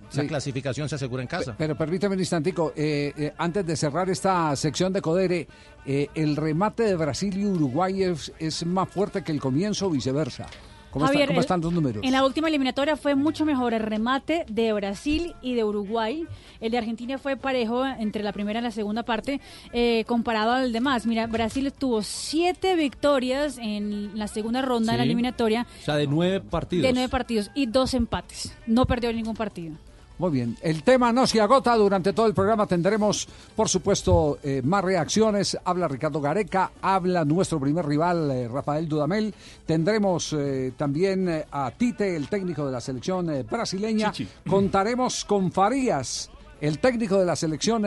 Sí. 0.10 0.28
clasificación 0.28 0.88
se 0.90 0.96
asegura 0.96 1.22
en 1.22 1.28
casa. 1.28 1.56
Pero 1.58 1.76
permítame 1.78 2.16
un 2.16 2.20
instantico, 2.20 2.74
eh, 2.76 3.14
eh, 3.18 3.34
antes 3.38 3.66
de 3.66 3.76
cerrar 3.76 4.10
esta 4.10 4.56
sección 4.56 4.94
de 4.94 5.02
Codere, 5.02 5.48
eh, 5.86 6.08
el 6.16 6.36
remate 6.36 6.84
de 6.84 6.96
Brasil 6.96 7.38
y 7.38 7.46
Uruguay 7.46 8.04
es, 8.04 8.32
es 8.40 8.66
más 8.66 8.90
fuerte 8.90 9.24
que 9.24 9.32
el 9.32 9.40
comienzo 9.40 9.88
o 9.88 9.90
viceversa. 9.90 10.46
¿Cómo, 10.90 11.04
está- 11.06 11.14
Javier, 11.14 11.28
cómo 11.28 11.40
el- 11.40 11.44
están 11.44 11.62
los 11.62 11.74
números? 11.74 12.04
En 12.04 12.12
la 12.14 12.26
última 12.26 12.48
eliminatoria 12.48 12.96
fue 12.96 13.14
mucho 13.14 13.46
mejor 13.46 13.74
el 13.74 13.82
remate 13.84 14.46
de 14.50 14.72
Brasil 14.72 15.36
y 15.42 15.54
de 15.54 15.64
Uruguay. 15.66 16.26
El 16.62 16.72
de 16.72 16.78
Argentina 16.78 17.18
fue 17.18 17.36
parejo 17.36 17.86
entre 17.86 18.24
la 18.24 18.32
primera 18.32 18.62
y 18.62 18.64
la 18.64 18.72
segunda 18.72 19.04
parte 19.04 19.42
eh, 19.74 20.06
comparado 20.08 20.54
al 20.54 20.72
demás. 20.72 21.06
Mira, 21.06 21.28
Brasil 21.28 21.72
tuvo 21.78 22.02
siete 22.02 22.76
victorias 22.78 23.58
en 23.62 24.18
la 24.18 24.28
segunda 24.30 24.62
ronda 24.62 24.94
de 24.94 24.98
la 25.00 25.04
Sí. 25.04 25.10
eliminatoria 25.10 25.68
O 25.82 25.86
sea, 25.86 25.96
de 25.98 26.08
nueve 26.08 26.40
partidos. 26.40 26.84
de 26.88 26.94
nueve 26.94 27.10
partidos 27.10 27.52
y 27.54 27.66
dos 27.66 27.94
empates. 27.94 28.56
No 28.66 28.86
perdió 28.86 29.12
ningún 29.12 29.36
partido. 29.36 29.76
Muy 30.20 30.32
bien, 30.32 30.58
el 30.64 30.82
tema 30.82 31.14
no 31.14 31.28
se 31.28 31.40
agota, 31.40 31.76
durante 31.76 32.12
todo 32.12 32.26
el 32.26 32.34
programa 32.34 32.66
tendremos, 32.66 33.28
por 33.56 33.70
supuesto, 33.70 34.40
eh, 34.42 34.62
más 34.64 34.84
reacciones. 34.84 35.56
Habla 35.64 35.88
Ricardo 35.88 36.20
Gareca, 36.20 36.72
habla 36.82 37.24
nuestro 37.24 37.60
primer 37.60 37.86
rival, 37.86 38.32
eh, 38.32 38.48
Rafael 38.48 38.90
Dudamel. 38.90 39.32
Tendremos 39.68 40.34
eh, 40.34 40.74
también 40.76 41.46
a 41.52 41.70
Tite, 41.70 42.16
el 42.16 42.30
técnico 42.30 42.66
de 42.66 42.72
la 42.72 42.82
selección 42.82 43.46
brasileña. 43.48 44.12
Contaremos 44.50 45.24
con 45.24 45.52
Farías, 45.52 46.32
el 46.62 46.80
técnico 46.80 47.20
de 47.20 47.26
la 47.26 47.36
selección 47.36 47.86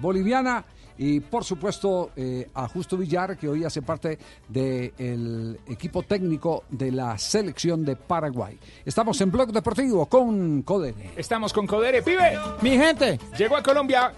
boliviana. 0.00 0.64
Y 0.98 1.20
por 1.20 1.44
supuesto 1.44 2.10
eh, 2.16 2.48
a 2.54 2.68
Justo 2.68 2.96
Villar, 2.96 3.36
que 3.36 3.48
hoy 3.48 3.64
hace 3.64 3.82
parte 3.82 4.18
del 4.48 5.58
equipo 5.68 6.02
técnico 6.02 6.64
de 6.70 6.92
la 6.92 7.16
selección 7.18 7.84
de 7.84 7.96
Paraguay. 7.96 8.58
Estamos 8.84 9.20
en 9.20 9.30
Blog 9.30 9.52
Deportivo 9.52 10.06
con 10.06 10.62
Codere. 10.62 11.10
Estamos 11.16 11.52
con 11.52 11.66
Codere, 11.66 12.02
pibe. 12.02 12.38
Mi 12.60 12.70
gente. 12.70 13.18
Llegó 13.36 13.56
a 13.56 13.62
Colombia. 13.62 14.12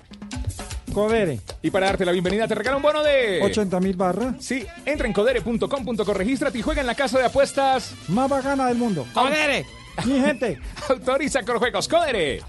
Codere. 0.92 1.40
Y 1.60 1.70
para 1.70 1.86
darte 1.86 2.04
la 2.04 2.12
bienvenida 2.12 2.46
te 2.46 2.54
regala 2.54 2.76
un 2.76 2.82
bono 2.82 3.02
de... 3.02 3.40
80 3.42 3.80
mil 3.80 3.96
barras. 3.96 4.36
Sí, 4.38 4.64
entra 4.86 5.08
en 5.08 5.12
codere.com.co, 5.12 6.14
regístrate 6.14 6.58
y 6.58 6.62
juega 6.62 6.80
en 6.80 6.86
la 6.86 6.94
casa 6.94 7.18
de 7.18 7.26
apuestas. 7.26 7.94
Más 8.08 8.30
bacana 8.30 8.68
del 8.68 8.78
mundo. 8.78 9.04
¡Codere! 9.12 9.66
Mi 10.04 10.20
gente. 10.20 10.60
Autoriza 10.88 11.42
con 11.42 11.58
juegos. 11.58 11.88
¡Codere! 11.88 12.42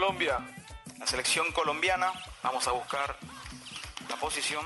Colombia, 0.00 0.38
la 0.98 1.06
selección 1.06 1.52
colombiana, 1.52 2.10
vamos 2.42 2.66
a 2.66 2.72
buscar 2.72 3.16
la 4.08 4.16
posición. 4.16 4.64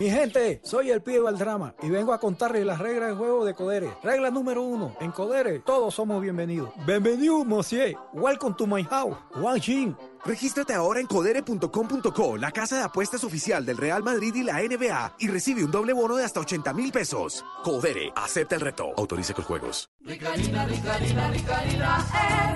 Mi 0.00 0.10
gente, 0.10 0.60
soy 0.64 0.90
el 0.90 1.02
pibe 1.02 1.20
del 1.20 1.38
drama 1.38 1.72
y 1.80 1.88
vengo 1.88 2.12
a 2.12 2.18
contarles 2.18 2.66
las 2.66 2.80
reglas 2.80 3.10
de 3.10 3.14
juego 3.14 3.44
de 3.44 3.54
Codere. 3.54 3.90
Regla 4.02 4.32
número 4.32 4.62
uno, 4.62 4.96
en 4.98 5.12
Codere 5.12 5.60
todos 5.60 5.94
somos 5.94 6.20
bienvenidos. 6.20 6.70
Bienvenido, 6.84 7.44
monsieur. 7.44 7.96
Welcome 8.12 8.56
to 8.56 8.66
my 8.66 8.82
house. 8.82 9.16
Wang 9.36 9.60
Jin. 9.60 9.96
Regístrate 10.26 10.72
ahora 10.72 11.00
en 11.00 11.06
codere.com.co, 11.06 12.38
la 12.38 12.50
casa 12.50 12.76
de 12.76 12.82
apuestas 12.82 13.24
oficial 13.24 13.66
del 13.66 13.76
Real 13.76 14.02
Madrid 14.02 14.34
y 14.34 14.42
la 14.42 14.54
NBA, 14.62 15.16
y 15.18 15.28
recibe 15.28 15.62
un 15.62 15.70
doble 15.70 15.92
bono 15.92 16.16
de 16.16 16.24
hasta 16.24 16.40
80 16.40 16.72
mil 16.72 16.90
pesos. 16.92 17.44
Codere, 17.62 18.10
acepta 18.16 18.54
el 18.54 18.62
reto. 18.62 18.94
Autoriza 18.96 19.34
con 19.34 19.44
juegos. 19.44 19.90
Ricarina, 20.00 20.64
Ricarina, 20.64 21.30
Ricarina, 21.30 22.06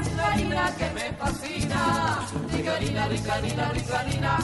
es 0.00 0.16
la 0.16 0.26
harina 0.28 0.76
que 0.76 0.90
me 0.94 1.12
fascina. 1.12 2.28
Ricarina, 2.52 3.08
Ricarina, 3.08 3.72
Ricarina, 3.72 4.38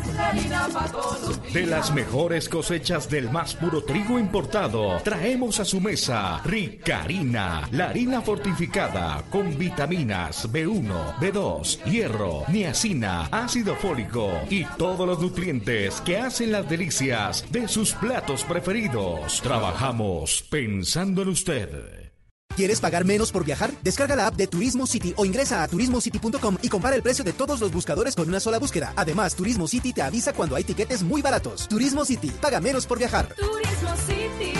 es 0.00 0.14
la 0.14 0.28
harina 0.28 0.68
para 0.72 0.92
todos. 0.92 1.52
De 1.52 1.66
las 1.66 1.92
mejores 1.92 2.48
cosechas 2.48 3.08
del 3.10 3.30
más 3.30 3.54
puro 3.54 3.84
trigo 3.84 4.18
importado, 4.18 4.98
traemos 5.02 5.60
a 5.60 5.66
su 5.66 5.78
mesa 5.80 6.40
Ricarina, 6.44 7.68
la 7.70 7.90
harina 7.90 8.22
fortificada 8.22 9.22
con 9.30 9.58
vitaminas 9.58 10.50
B1, 10.50 11.18
B2, 11.18 11.84
hierro, 11.84 12.44
niacina, 12.48 12.61
ácido 12.66 13.74
fólico 13.76 14.30
y 14.48 14.64
todos 14.78 15.06
los 15.06 15.20
nutrientes 15.20 16.00
que 16.02 16.18
hacen 16.18 16.52
las 16.52 16.68
delicias 16.68 17.44
de 17.50 17.68
sus 17.68 17.92
platos 17.94 18.44
preferidos. 18.44 19.40
Trabajamos 19.42 20.44
pensando 20.50 21.22
en 21.22 21.28
usted. 21.28 22.12
¿Quieres 22.56 22.80
pagar 22.80 23.04
menos 23.04 23.32
por 23.32 23.44
viajar? 23.44 23.72
Descarga 23.82 24.14
la 24.14 24.26
app 24.26 24.36
de 24.36 24.46
Turismo 24.46 24.86
City 24.86 25.14
o 25.16 25.24
ingresa 25.24 25.62
a 25.62 25.68
turismocity.com 25.68 26.58
y 26.62 26.68
compara 26.68 26.94
el 26.94 27.02
precio 27.02 27.24
de 27.24 27.32
todos 27.32 27.60
los 27.60 27.72
buscadores 27.72 28.14
con 28.14 28.28
una 28.28 28.40
sola 28.40 28.58
búsqueda. 28.58 28.92
Además, 28.96 29.34
Turismo 29.34 29.66
City 29.66 29.92
te 29.92 30.02
avisa 30.02 30.32
cuando 30.32 30.56
hay 30.56 30.64
tiquetes 30.64 31.02
muy 31.02 31.22
baratos. 31.22 31.66
Turismo 31.68 32.04
City, 32.04 32.30
paga 32.40 32.60
menos 32.60 32.86
por 32.86 32.98
viajar. 32.98 33.34
Turismo 33.34 33.96
City, 34.06 34.52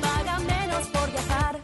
paga 0.00 0.38
menos 0.38 0.86
por 0.88 1.10
viajar. 1.10 1.59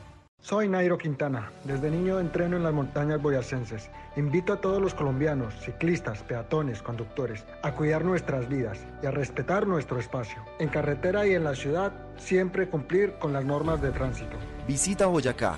Soy 0.47 0.69
Nairo 0.69 0.97
Quintana. 0.97 1.51
Desde 1.65 1.91
niño 1.91 2.21
entreno 2.21 2.57
en 2.57 2.63
las 2.63 2.73
montañas 2.73 3.21
boyacenses. 3.21 3.91
Invito 4.15 4.53
a 4.53 4.61
todos 4.61 4.81
los 4.81 4.95
colombianos, 4.95 5.53
ciclistas, 5.59 6.23
peatones, 6.23 6.83
conductores, 6.83 7.45
a 7.65 7.73
cuidar 7.73 8.05
nuestras 8.05 8.49
vidas 8.49 8.79
y 9.03 9.07
a 9.07 9.11
respetar 9.11 9.67
nuestro 9.67 9.99
espacio. 9.99 10.41
En 10.61 10.69
carretera 10.69 11.27
y 11.27 11.35
en 11.35 11.43
la 11.43 11.57
ciudad, 11.57 11.93
siempre 12.17 12.69
cumplir 12.69 13.15
con 13.19 13.33
las 13.33 13.45
normas 13.45 13.83
de 13.83 13.91
tránsito. 13.91 14.37
Visita 14.69 15.07
Boyacá. 15.07 15.57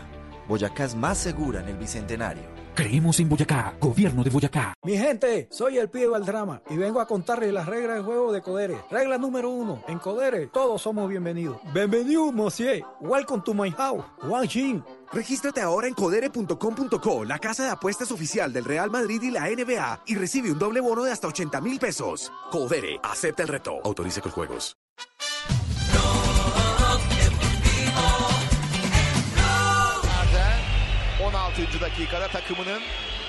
Boyacá 0.49 0.85
es 0.85 0.95
más 0.95 1.19
segura 1.19 1.61
en 1.61 1.69
el 1.69 1.77
Bicentenario. 1.77 2.58
Creemos 2.79 3.19
en 3.19 3.29
Boyacá, 3.29 3.75
gobierno 3.81 4.23
de 4.23 4.31
Boyacá. 4.31 4.73
Mi 4.85 4.97
gente, 4.97 5.49
soy 5.51 5.79
el 5.79 5.91
pibe 5.91 6.07
Valdrama 6.07 6.63
y 6.71 6.77
vengo 6.77 7.01
a 7.01 7.09
contarles 7.09 7.53
las 7.53 7.67
reglas 7.67 7.97
de 7.97 8.05
juego 8.05 8.31
de 8.31 8.41
Codere. 8.41 8.77
Regla 8.89 9.19
número 9.19 9.51
uno, 9.51 9.83
en 9.89 9.99
Codere 9.99 10.47
todos 10.47 10.81
somos 10.81 11.09
bienvenidos. 11.09 11.59
Bienvenido, 11.75 12.31
monsieur. 12.31 12.85
Welcome 13.01 13.43
to 13.45 13.53
my 13.53 13.73
house. 13.73 14.05
Wang 14.23 14.47
Jin. 14.47 14.85
Regístrate 15.13 15.61
ahora 15.61 15.89
en 15.89 15.95
codere.com.co, 15.95 17.25
la 17.25 17.41
casa 17.41 17.65
de 17.65 17.71
apuestas 17.71 18.13
oficial 18.13 18.53
del 18.53 18.65
Real 18.65 18.93
Madrid 18.93 19.23
y 19.23 19.33
la 19.33 19.49
NBA, 19.51 20.03
y 20.07 20.15
recibe 20.15 20.53
un 20.53 20.61
doble 20.61 20.81
bono 20.81 21.03
de 21.03 21.11
hasta 21.11 21.27
80 21.27 21.61
mil 21.61 21.81
pesos. 21.81 22.31
Codere, 22.53 23.01
acepta 23.03 23.43
el 23.43 23.49
reto. 23.49 23.81
Autorice 23.83 24.21
con 24.21 24.31
juegos. 24.31 24.77
Dakikada 31.81 32.29
takımının 32.29 32.81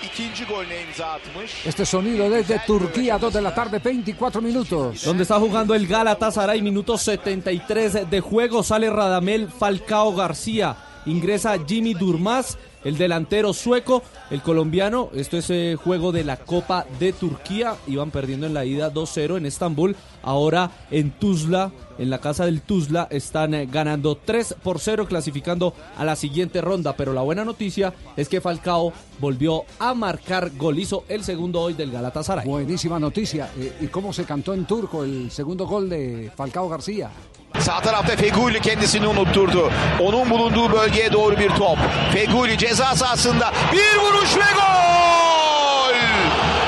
ikinci 0.06 0.46
golüne 0.46 0.82
imza 0.82 1.06
atmış. 1.06 1.66
Este 1.66 1.86
sonido 1.86 2.32
desde 2.32 2.60
Turquía, 2.68 3.22
2 3.22 3.34
de 3.34 3.42
la 3.44 3.56
tarde, 3.56 3.80
24 3.80 4.42
minutos. 4.42 5.06
Donde 5.06 5.24
está 5.24 5.40
jugando 5.40 5.76
el 5.76 5.88
Galatasaray, 5.88 6.62
minuto 6.62 6.98
73 6.98 8.12
de 8.12 8.22
juego, 8.22 8.64
sale 8.64 8.90
Radamel 8.90 9.48
Falcao 9.48 10.16
García, 10.16 10.76
ingresa 11.06 11.58
Jimmy 11.68 11.94
Durmaz, 11.94 12.58
el 12.84 12.98
delantero 12.98 13.54
sueco, 13.54 14.04
el 14.30 14.42
colombiano, 14.42 15.10
esto 15.14 15.38
es 15.38 15.50
eh, 15.50 15.76
juego 15.82 16.12
de 16.12 16.24
la 16.24 16.38
Copa 16.38 16.86
de 17.00 17.14
Turquía, 17.14 17.76
iban 17.88 18.12
perdiendo 18.12 18.46
en 18.46 18.54
la 18.54 18.66
ida 18.66 18.94
2-0 18.94 19.38
en 19.38 19.46
Estambul, 19.46 19.96
ahora 20.24 20.72
en 20.92 21.12
Tuzla, 21.12 21.72
en 21.98 22.10
la 22.10 22.20
casa 22.20 22.46
del 22.46 22.62
Tuzla, 22.62 23.08
están 23.12 23.54
eh, 23.54 23.68
ganando 23.70 24.16
3 24.16 24.56
por 24.64 24.80
0, 24.80 25.08
clasificando 25.08 25.74
a 25.98 26.06
la 26.06 26.16
siguiente 26.16 26.62
ronda, 26.62 26.96
pero 26.96 27.14
la 27.14 27.22
buena 27.22 27.44
noticia 27.44 27.94
es 28.16 28.30
que 28.30 28.42
Falcao 28.42 28.94
volvió 29.20 29.64
a 29.80 29.94
marcar 29.94 30.52
gol, 30.56 30.80
hizo 30.80 31.04
el 31.10 31.24
segundo 31.24 31.62
hoy 31.62 31.74
del 31.74 31.92
Galatasaray. 31.92 32.48
Buenísima 32.48 33.00
noticia. 33.00 33.50
Eh, 33.58 33.74
¿Y 33.82 33.88
cómo 33.88 34.14
se 34.14 34.24
cantó 34.24 34.54
en 34.54 34.66
turco 34.66 35.04
el 35.04 35.32
segundo 35.32 35.68
gol 35.68 35.90
de 35.90 36.32
Falcao 36.36 36.70
García? 36.70 37.12
Sağ 37.58 37.82
tarafta 37.82 38.16
Feguli 38.16 38.62
kendisini 38.62 39.08
unutturdu. 39.08 39.72
Onun 40.00 40.30
bulunduğu 40.30 40.72
bölgeye 40.72 41.14
doğru 41.14 41.40
bir 41.40 41.50
top. 41.50 41.78
Feguli 42.14 42.58
ceza 42.58 42.96
sahasında 42.96 43.52
bir 43.74 44.00
vuruş 44.00 44.38
ve 44.38 44.54
gol! 44.56 45.96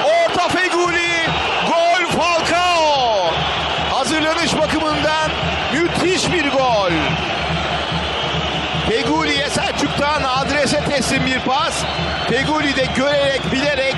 Orta 0.05 0.47
Feguli, 0.47 1.27
gol 1.67 2.19
Falcao. 2.21 3.31
Hazırlanış 3.91 4.57
bakımından 4.57 5.31
müthiş 5.73 6.31
bir 6.31 6.51
gol. 6.51 6.91
Feguli'ye 8.89 9.49
Selçuk'tan 9.49 10.23
adrese 10.23 10.83
teslim 10.89 11.25
bir 11.25 11.39
pas. 11.39 11.83
Feguli 12.29 12.75
de 12.75 12.85
görerek, 12.95 13.51
bilerek 13.51 13.95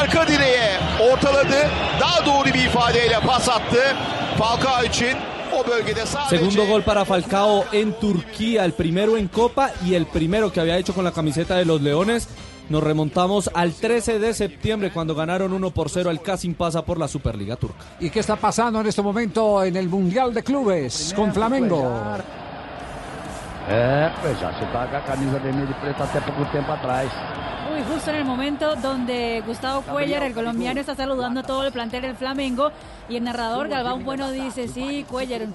arka 0.00 0.26
direğe 0.28 0.80
ortaladı. 1.12 1.70
Daha 2.00 2.26
doğru 2.26 2.44
bir 2.44 2.64
ifadeyle 2.64 3.20
pas 3.20 3.48
attı. 3.48 3.96
Falcao 4.38 4.84
için. 4.84 5.16
Segundo 6.28 6.66
gol 6.66 6.82
para 6.82 7.04
Falcao 7.04 7.64
en 7.72 7.92
Turquía, 7.94 8.64
el 8.64 8.72
primero 8.72 9.16
en 9.16 9.28
Copa 9.28 9.72
y 9.84 9.94
el 9.94 10.06
primero 10.06 10.52
que 10.52 10.60
había 10.60 10.78
hecho 10.78 10.94
con 10.94 11.04
la 11.04 11.12
camiseta 11.12 11.56
de 11.56 11.64
los 11.64 11.80
Leones. 11.80 12.28
Nos 12.68 12.82
remontamos 12.82 13.50
al 13.52 13.74
13 13.74 14.18
de 14.18 14.32
septiembre 14.32 14.90
cuando 14.90 15.14
ganaron 15.14 15.52
1 15.52 15.70
por 15.70 15.90
0 15.90 16.08
al 16.08 16.22
Casim 16.22 16.54
Pasa 16.54 16.84
por 16.84 16.98
la 16.98 17.08
Superliga 17.08 17.56
Turca. 17.56 17.84
¿Y 18.00 18.08
qué 18.08 18.20
está 18.20 18.36
pasando 18.36 18.80
en 18.80 18.86
este 18.86 19.02
momento 19.02 19.62
en 19.62 19.76
el 19.76 19.88
Mundial 19.88 20.32
de 20.32 20.42
Clubes 20.42 21.12
con 21.14 21.32
Flamengo? 21.34 21.90
É, 23.68 24.10
pois 24.20 24.38
já 24.38 24.52
se 24.52 24.66
tá 24.66 24.86
com 24.86 24.96
a 24.96 25.00
camisa 25.00 25.38
vermelha 25.38 25.70
e 25.70 25.74
preta 25.74 26.04
até 26.04 26.20
pouco 26.20 26.44
tempo 26.52 26.70
atrás. 26.70 27.10
Uy, 27.72 27.82
justo 27.82 28.10
en 28.10 28.16
el 28.16 28.24
momento 28.26 28.76
donde 28.76 29.42
Gustavo 29.46 29.80
Cuellar, 29.82 30.22
el 30.22 30.34
colombiano, 30.34 30.80
está 30.80 30.94
saludando 30.94 31.40
a 31.40 31.42
todo 31.42 31.64
el 31.64 31.72
plantel 31.72 32.02
del 32.02 32.14
Flamengo 32.14 32.70
y 33.08 33.16
el 33.16 33.24
narrador 33.24 33.68
Galván 33.68 34.04
Bueno 34.04 34.30
dice, 34.30 34.68
sí, 34.68 35.04
Cuellar, 35.08 35.46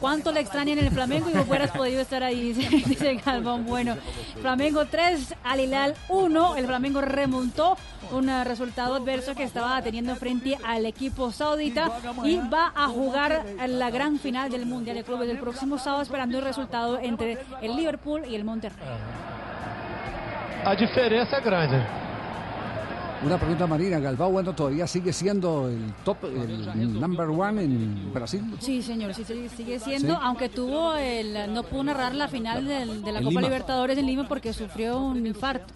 ¿cuánto 0.00 0.32
le 0.32 0.40
extrañan 0.40 0.78
en 0.78 0.86
el 0.86 0.90
Flamengo 0.90 1.28
y 1.28 1.34
no 1.34 1.42
hubieras 1.42 1.70
podido 1.70 2.00
estar 2.00 2.22
ahí? 2.22 2.52
Dice, 2.52 2.68
dice 2.88 3.14
Galván 3.16 3.66
Bueno. 3.66 3.96
Flamengo 4.40 4.86
3, 4.86 5.34
Al 5.44 5.60
Hilal 5.60 5.94
1, 6.08 6.56
el 6.56 6.66
Flamengo 6.66 7.02
remontó 7.02 7.76
un 8.12 8.28
resultado 8.44 8.94
adverso 8.94 9.34
que 9.34 9.42
estaba 9.42 9.80
teniendo 9.82 10.16
frente 10.16 10.56
al 10.64 10.86
equipo 10.86 11.30
saudita 11.30 11.90
y 12.24 12.36
va 12.36 12.72
a 12.74 12.88
jugar 12.88 13.44
la 13.66 13.90
gran 13.90 14.18
final 14.18 14.50
del 14.50 14.66
Mundial 14.66 14.96
de 14.96 15.04
Clubes 15.04 15.28
del 15.28 15.38
próximo 15.38 15.78
sábado 15.78 16.02
esperando 16.02 16.38
el 16.38 16.44
resultado 16.44 16.98
entre 16.98 17.38
el 17.62 17.76
Liverpool 17.76 18.22
y 18.26 18.34
el 18.34 18.44
Monterrey. 18.44 18.88
A 20.64 20.74
diferença 20.74 21.36
é 21.36 21.40
grande. 21.40 21.78
Una 23.20 23.36
pregunta 23.36 23.66
marina, 23.66 23.98
Galván 23.98 24.30
Bueno 24.32 24.52
todavía 24.54 24.86
sigue 24.86 25.12
siendo 25.12 25.68
el 25.68 25.92
top, 26.04 26.18
el 26.24 27.00
number 27.00 27.28
one 27.28 27.62
en 27.64 28.12
Brasil. 28.12 28.42
Sí, 28.60 28.80
señor, 28.80 29.12
sí, 29.12 29.24
sí, 29.24 29.48
sigue 29.48 29.80
siendo, 29.80 30.14
Sí. 30.14 30.20
aunque 30.22 30.48
tuvo 30.48 30.94
el, 30.94 31.52
no 31.52 31.64
pudo 31.64 31.84
narrar 31.84 32.14
la 32.14 32.28
final 32.28 32.64
del- 32.66 33.02
de 33.02 33.10
la 33.12 33.18
En 33.18 33.24
Copa 33.24 33.40
Lima. 33.40 33.48
Libertadores 33.48 33.98
en 33.98 34.06
Lima 34.06 34.28
porque 34.28 34.52
sufrió 34.52 35.00
un 35.00 35.26
infarto. 35.26 35.74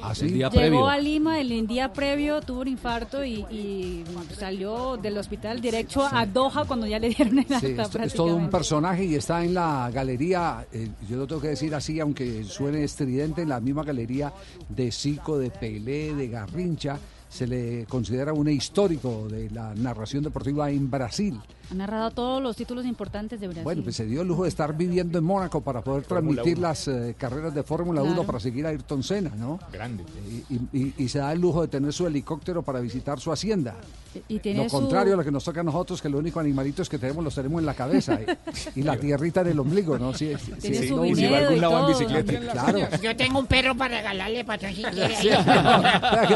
¿Ah, 0.00 0.12
El 0.20 0.32
día 0.32 0.48
Llegó 0.48 0.60
previo. 0.60 0.88
a 0.88 0.98
Lima 0.98 1.40
el 1.40 1.66
día 1.66 1.92
previo, 1.92 2.40
tuvo 2.40 2.60
un 2.62 2.68
infarto 2.68 3.24
y, 3.24 3.44
y 3.50 4.04
salió 4.38 4.96
del 4.96 5.18
hospital 5.18 5.60
derecho 5.60 6.06
a 6.10 6.24
Doha 6.26 6.64
cuando 6.64 6.86
ya 6.86 6.98
le 6.98 7.08
dieron 7.10 7.38
el 7.38 7.52
alta 7.52 7.60
Sí, 7.60 7.74
es, 7.78 7.94
es 8.06 8.14
todo 8.14 8.34
un 8.36 8.48
personaje 8.50 9.04
y 9.04 9.14
está 9.14 9.44
en 9.44 9.54
la 9.54 9.90
galería, 9.92 10.66
eh, 10.72 10.88
yo 11.08 11.16
lo 11.16 11.26
tengo 11.26 11.40
que 11.40 11.48
decir 11.48 11.74
así, 11.74 12.00
aunque 12.00 12.44
suene 12.44 12.84
estridente, 12.84 13.42
en 13.42 13.48
la 13.48 13.60
misma 13.60 13.84
galería 13.84 14.32
de 14.68 14.90
Zico, 14.90 15.38
de 15.38 15.50
Pelé, 15.50 16.14
de 16.14 16.28
Garrincha. 16.28 16.98
Se 17.28 17.46
le 17.46 17.86
considera 17.86 18.34
un 18.34 18.46
histórico 18.48 19.26
de 19.28 19.48
la 19.50 19.74
narración 19.74 20.22
deportiva 20.22 20.70
en 20.70 20.90
Brasil. 20.90 21.40
Ha 21.72 21.74
narrado 21.74 22.10
todos 22.10 22.42
los 22.42 22.54
títulos 22.54 22.84
importantes 22.84 23.40
de 23.40 23.46
Brasil. 23.46 23.64
Bueno, 23.64 23.82
pues 23.82 23.96
se 23.96 24.04
dio 24.04 24.20
el 24.20 24.28
lujo 24.28 24.42
de 24.42 24.50
estar 24.50 24.76
viviendo 24.76 25.16
en 25.18 25.24
Mónaco 25.24 25.62
para 25.62 25.80
poder 25.80 26.04
transmitir 26.04 26.58
las 26.58 26.86
eh, 26.86 27.14
carreras 27.16 27.54
de 27.54 27.62
Fórmula 27.62 28.02
1 28.02 28.12
Claro. 28.12 28.26
para 28.26 28.40
seguir 28.40 28.66
a 28.66 28.68
Ayrton 28.68 29.02
Senna, 29.02 29.30
¿no? 29.38 29.58
Grande. 29.72 30.04
Y, 30.50 30.56
y- 30.78 30.94
y 30.98 31.08
se 31.08 31.20
da 31.20 31.32
el 31.32 31.40
lujo 31.40 31.62
de 31.62 31.68
tener 31.68 31.90
su 31.94 32.06
helicóptero 32.06 32.60
para 32.62 32.80
visitar 32.80 33.18
su 33.20 33.32
hacienda. 33.32 33.74
y 34.28 34.38
tiene 34.40 34.64
Lo 34.64 34.68
su- 34.68 34.76
contrario 34.78 35.14
a 35.14 35.16
lo 35.16 35.24
que 35.24 35.30
nos 35.30 35.42
toca 35.42 35.60
a 35.60 35.62
nosotros, 35.62 36.02
que 36.02 36.10
los 36.10 36.20
únicos 36.20 36.42
animalitos 36.42 36.86
que 36.90 36.98
tenemos 36.98 37.24
los 37.24 37.34
tenemos 37.34 37.60
en 37.60 37.64
la 37.64 37.72
cabeza 37.72 38.18
y, 38.76 38.80
y 38.80 38.82
la 38.82 38.98
tierrita 38.98 39.40
en 39.40 39.46
el 39.46 39.58
ombligo, 39.60 39.98
¿no? 39.98 40.12
Sí, 40.12 40.30
sí, 40.44 40.52
Tiene 40.60 40.76
sí, 40.80 40.88
su 40.88 40.96
no, 40.96 41.00
va 41.00 41.06
a 41.06 41.40
algún 41.40 41.56
y 41.56 41.60
lado 41.60 41.80
en 41.80 41.86
bicicleta. 41.98 42.52
Claro. 42.52 42.78
Yo 43.02 43.16
tengo 43.16 43.38
un 43.38 43.46
perro 43.46 43.74
para 43.74 43.96
regalarle, 43.96 44.44
patrón, 44.44 44.74
si 44.74 44.82
quiere. 44.82 45.16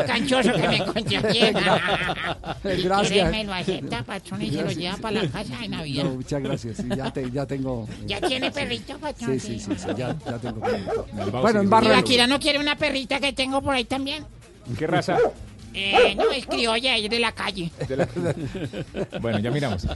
Canchoso 0.07 0.53
que 0.57 0.69
me 0.69 0.77
encontré 0.77 1.17
aquí. 1.19 1.41
Gracias. 2.83 3.09
¿Quiere, 3.13 3.31
me 3.31 3.45
lo 3.45 3.53
acepta, 3.53 4.03
patrón, 4.03 4.41
y 4.41 4.51
se 4.51 4.63
lo 4.63 4.71
lleva 4.71 4.97
para 4.97 5.23
la 5.23 5.26
casa 5.31 5.59
de 5.59 5.69
Navidad. 5.69 6.05
No, 6.05 6.11
muchas 6.15 6.43
gracias. 6.43 6.77
sí, 6.79 6.85
ya, 6.97 7.13
te- 7.13 7.31
ya 7.31 7.47
tengo. 7.47 7.89
¿Ya 8.07 8.21
tiene 8.21 8.51
perrito, 8.51 8.99
patrón? 8.99 9.39
Sí, 9.39 9.59
sí, 9.59 9.61
sí, 9.61 9.73
sí, 9.77 9.87
ya, 9.97 10.17
ya 10.25 10.39
tengo. 10.39 10.61
perrito. 10.61 11.07
Bueno, 11.41 11.61
en 11.61 11.67
¿Y 11.67 11.71
Barra. 11.71 11.99
Akira 11.99 12.27
no 12.27 12.39
quiere 12.41 12.59
una 12.59 12.77
perrita 12.77 13.21
que 13.21 13.33
tengo 13.33 13.61
por 13.63 13.75
ahí 13.75 13.85
también? 13.85 14.25
¿Qué 14.79 14.87
raza? 14.87 15.19
Eh, 15.79 16.15
no, 16.17 16.31
es 16.31 16.47
criolla, 16.47 16.97
es 16.97 17.11
de 17.11 17.19
la 17.19 17.33
calle. 17.33 17.71
De 17.87 17.97
la- 17.99 18.09
Bueno, 19.21 19.39
ya 19.41 19.51
miramos. 19.51 19.87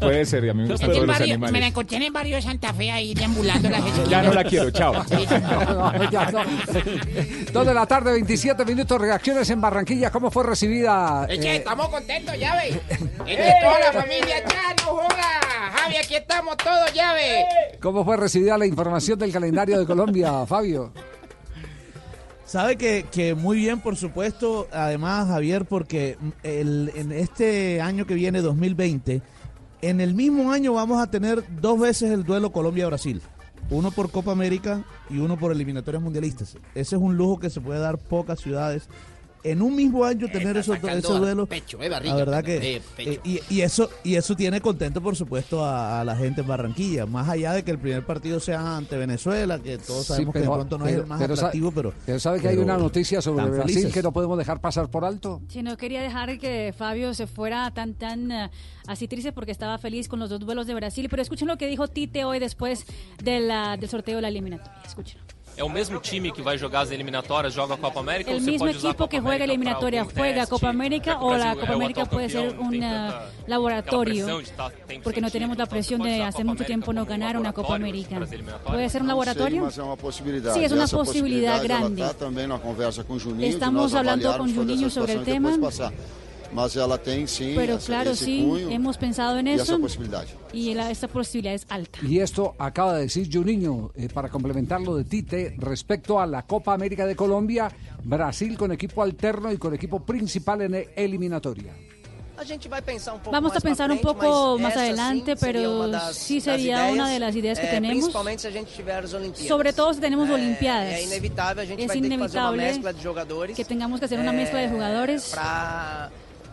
Puede 0.00 0.24
ser, 0.24 0.48
a 0.50 0.54
mí 0.54 0.62
me 0.62 0.68
gustan 0.70 0.88
todos 0.90 1.06
los 1.06 1.18
barrio, 1.18 1.38
me 1.38 1.60
la 1.60 1.66
encontré 1.66 1.96
en 1.98 2.02
el 2.04 2.10
barrio 2.10 2.36
de 2.36 2.42
Santa 2.42 2.72
Fe 2.72 2.90
ahí 2.90 3.14
deambulando 3.14 3.68
las 3.68 3.84
esquinas. 3.84 4.08
Ya 4.08 4.22
no 4.22 4.32
la 4.32 4.44
quiero, 4.44 4.70
chao. 4.70 5.04
Sí. 5.08 5.26
No, 5.34 6.10
ya 6.10 6.30
no. 6.30 6.40
Dos 7.52 7.66
de 7.66 7.74
la 7.74 7.86
tarde, 7.86 8.12
27 8.12 8.64
minutos. 8.64 8.98
Reacciones 9.00 9.48
en 9.50 9.60
Barranquilla. 9.60 10.10
¿Cómo 10.10 10.30
fue 10.30 10.44
recibida? 10.44 11.26
Es 11.28 11.38
que 11.38 11.52
eh, 11.52 11.56
estamos 11.56 11.88
contentos, 11.88 12.38
ya 12.38 12.56
ve. 12.56 12.68
Es 13.26 13.36
que 13.36 13.52
toda 13.62 13.78
la 13.80 13.92
familia 13.92 14.38
ya 14.48 14.74
no 14.84 14.92
joda. 14.92 15.40
Javi, 15.76 15.96
aquí 15.96 16.14
estamos 16.14 16.56
todos, 16.56 16.92
ya 16.94 17.12
ve. 17.12 17.44
¿Cómo 17.80 18.04
fue 18.04 18.16
recibida 18.16 18.56
la 18.56 18.66
información 18.66 19.18
del 19.18 19.32
calendario 19.32 19.78
de 19.78 19.86
Colombia, 19.86 20.46
Fabio? 20.46 20.92
Sabe 22.54 22.76
que, 22.76 23.04
que 23.10 23.34
muy 23.34 23.56
bien, 23.56 23.80
por 23.80 23.96
supuesto, 23.96 24.68
además, 24.70 25.26
Javier, 25.26 25.64
porque 25.64 26.16
el, 26.44 26.92
en 26.94 27.10
este 27.10 27.80
año 27.80 28.06
que 28.06 28.14
viene, 28.14 28.42
2020, 28.42 29.22
en 29.82 30.00
el 30.00 30.14
mismo 30.14 30.52
año 30.52 30.72
vamos 30.72 31.02
a 31.02 31.10
tener 31.10 31.42
dos 31.60 31.80
veces 31.80 32.12
el 32.12 32.22
duelo 32.22 32.52
Colombia-Brasil. 32.52 33.20
Uno 33.70 33.90
por 33.90 34.08
Copa 34.12 34.30
América 34.30 34.84
y 35.10 35.18
uno 35.18 35.36
por 35.36 35.50
eliminatorias 35.50 36.00
mundialistas. 36.00 36.56
Ese 36.76 36.94
es 36.94 37.02
un 37.02 37.16
lujo 37.16 37.40
que 37.40 37.50
se 37.50 37.60
puede 37.60 37.80
dar 37.80 37.98
pocas 37.98 38.38
ciudades 38.38 38.88
en 39.44 39.62
un 39.62 39.76
mismo 39.76 40.04
año 40.04 40.26
tener 40.28 40.56
esos, 40.56 40.80
duelos, 40.80 41.48
pecho, 41.48 41.80
eh, 41.82 41.88
barriga, 41.88 42.14
la 42.14 42.18
verdad 42.24 42.42
que 42.44 42.76
eh, 42.76 42.82
pecho. 42.96 43.10
eh, 43.12 43.20
y, 43.24 43.40
y 43.50 43.60
eso 43.60 43.88
y 44.02 44.16
eso 44.16 44.34
tiene 44.34 44.60
contento 44.60 45.00
por 45.00 45.14
supuesto 45.16 45.64
a, 45.64 46.00
a 46.00 46.04
la 46.04 46.16
gente 46.16 46.40
en 46.40 46.46
Barranquilla, 46.46 47.06
más 47.06 47.28
allá 47.28 47.52
de 47.52 47.62
que 47.62 47.70
el 47.70 47.78
primer 47.78 48.04
partido 48.04 48.40
sea 48.40 48.76
ante 48.76 48.96
Venezuela, 48.96 49.58
que 49.58 49.78
todos 49.78 50.06
sabemos 50.06 50.32
que 50.32 50.40
de 50.40 50.46
pronto 50.46 50.78
no 50.78 50.86
es 50.86 50.94
el 50.96 51.06
más 51.06 51.20
pero 51.20 51.34
atractivo, 51.34 51.70
pero 51.72 51.92
pero 52.06 52.18
sabe 52.18 52.40
que 52.40 52.48
hay 52.48 52.54
pero 52.54 52.64
una 52.64 52.76
noticia 52.78 53.20
sobre 53.22 53.44
Brasil 53.44 53.62
felices. 53.74 53.92
que 53.92 54.02
no 54.02 54.12
podemos 54.12 54.38
dejar 54.38 54.60
pasar 54.60 54.88
por 54.90 55.04
alto. 55.04 55.40
Sí, 55.48 55.62
no 55.62 55.76
quería 55.76 56.00
dejar 56.02 56.38
que 56.38 56.74
Fabio 56.76 57.12
se 57.14 57.26
fuera 57.26 57.70
tan, 57.72 57.94
tan 57.94 58.32
eh, 58.32 58.50
así 58.86 59.06
triste 59.08 59.32
porque 59.32 59.52
estaba 59.52 59.76
feliz 59.78 60.08
con 60.08 60.18
los 60.20 60.30
dos 60.30 60.40
duelos 60.40 60.66
de 60.66 60.74
Brasil. 60.74 61.06
Pero 61.10 61.20
escuchen 61.22 61.48
lo 61.48 61.58
que 61.58 61.66
dijo 61.66 61.86
Tite 61.88 62.24
hoy 62.24 62.38
después 62.38 62.86
de 63.22 63.40
la- 63.40 63.76
del 63.76 63.88
sorteo 63.90 64.16
de 64.16 64.22
la 64.22 64.28
eliminatoria. 64.28 64.72
Escuchen. 64.86 65.18
É 65.56 65.62
o 65.62 65.68
mesmo 65.68 66.00
time 66.00 66.32
que 66.32 66.42
vai 66.42 66.58
jogar 66.58 66.80
as 66.80 66.90
eliminatórias, 66.90 67.54
joga 67.54 67.74
a 67.74 67.76
Copa 67.76 68.00
América 68.00 68.28
El 68.30 68.36
ou 68.36 68.40
você 68.40 68.50
mismo 68.50 68.66
pode 68.66 68.76
usar 68.78 68.88
a 68.88 68.90
equipo 68.90 69.04
Copa 69.04 69.10
que 69.10 69.20
juega 69.20 69.44
América 69.44 69.54
algum 70.00 70.14
juega 70.18 70.34
teste, 70.34 70.50
Copa 70.50 70.68
América 70.68 71.18
o 71.18 71.24
o 71.26 71.30
la 71.30 71.36
Brasil 71.38 71.54
Copa 71.60 71.66
é 71.66 71.70
o 71.70 71.76
América 71.76 72.06
puede 72.06 72.32
ser 72.32 72.38
campeão, 72.42 72.56
não 72.60 72.66
un 72.66 72.70
tem 72.70 72.84
eh, 72.84 72.88
tanta- 72.90 73.30
laboratorio. 73.46 74.12
aquela 74.12 74.24
pressão 74.26 74.38
de 74.42 74.48
estar- 74.50 74.70
tem 74.88 75.00
Porque 75.00 75.20
no 75.20 75.30
tenemos 75.30 75.56
la 75.56 75.66
presión 75.66 76.02
de 76.02 76.22
hace 76.22 76.42
mucho 76.42 76.64
tiempo 76.64 76.92
no 76.92 77.06
ganar 77.06 77.36
una 77.36 77.52
Copa 77.52 77.76
América. 77.76 78.16
¿Puede 78.64 78.88
ser 78.88 79.02
un 79.02 79.08
laboratorio? 79.08 79.62
Mas 79.62 79.78
é 79.78 79.82
uma 79.84 79.96
possibilidade. 79.96 80.58
Sí, 80.58 80.64
es 80.64 80.72
una 80.72 80.84
Essa 80.84 80.96
posibilidad 80.96 81.60
possibilidade, 81.60 81.94
grande. 82.02 82.14
também 82.18 82.46
na 82.48 82.58
conversa 82.58 83.04
com 83.04 83.14
o 83.14 83.18
Juninho. 83.20 83.48
Estamos 83.48 83.94
sobre 84.90 85.12
el 85.12 85.18
situação 85.20 85.22
e 85.22 85.52
tema. 85.54 85.70
Mas 86.54 86.76
ela 86.76 86.96
tem 86.96 87.26
sim 87.26 87.52
Pero 87.56 87.74
essa- 87.74 87.86
claro, 87.86 88.14
sí, 88.14 88.40
cunho 88.46 88.70
hemos 88.70 88.96
pensado 88.96 89.38
en 89.40 89.48
e 89.48 89.54
eso 89.54 89.74
essa 89.74 89.78
possibilidade. 89.78 90.28
y 90.52 90.72
la- 90.72 90.88
esta 90.90 91.08
posibilidad 91.08 91.52
es 91.54 91.66
alta. 91.68 91.98
Y 92.02 92.20
esto 92.20 92.54
acaba 92.58 92.94
de 92.94 93.02
decir 93.02 93.28
Juninho, 93.30 93.90
eh, 93.96 94.08
para 94.08 94.28
complementar 94.28 94.80
lo 94.80 94.94
de 94.96 95.02
Tite, 95.04 95.54
respecto 95.58 96.20
a 96.20 96.26
la 96.26 96.42
Copa 96.46 96.72
América 96.72 97.06
de 97.06 97.16
Colombia, 97.16 97.68
Brasil 98.04 98.56
con 98.56 98.70
equipo 98.70 99.02
alterno 99.02 99.50
y 99.52 99.58
con 99.58 99.74
equipo 99.74 99.98
principal 100.06 100.62
en 100.62 100.74
e- 100.76 100.88
eliminatoria. 100.94 101.72
A 102.36 102.44
gente 102.44 102.68
vai 102.68 102.82
pensar 102.82 103.14
um 103.14 103.18
pouco 103.18 103.30
Vamos 103.30 103.54
a 103.56 103.60
pensar 103.60 103.88
un 103.90 103.98
frente, 103.98 104.12
poco 104.12 104.58
más 104.58 104.76
adelante, 104.76 105.34
sim, 105.34 105.38
seria 105.38 105.60
pero 105.62 105.70
uma 105.76 105.86
das- 105.88 106.16
sí 106.16 106.40
sería 106.40 106.78
ideias, 106.88 106.92
una 106.92 107.08
de 107.08 107.18
las 107.20 107.34
ideas 107.36 107.58
que 107.60 107.66
eh, 107.66 107.70
tenemos. 107.70 107.98
Principalmente 107.98 108.42
se 108.42 108.48
a 108.48 108.52
gente 108.52 108.70
tiver 108.74 109.04
as 109.04 109.12
Olimpíadas. 109.14 109.46
Sobre 109.48 109.72
todo 109.72 109.94
si 109.94 110.00
tenemos 110.00 110.28
É, 110.28 110.32
Olimpiadas. 110.34 110.94
É 110.94 111.02
inevitável, 111.04 111.62
a 111.62 111.66
gente 111.66 111.80
Es 111.82 111.86
vai 111.88 112.00
ter 112.00 112.08
que 112.10 112.18
fazer 112.18 112.38
uma 112.38 112.54
inevitable 112.54 112.62
mescla 112.62 112.92
de 112.92 113.02
jogadores. 113.02 113.56
que 113.56 113.64
tengamos 113.64 113.98
que 114.00 114.06
hacer 114.06 114.18
una 114.18 114.32
mezcla 114.32 114.58
de 114.60 114.68
jugadores 114.68 115.32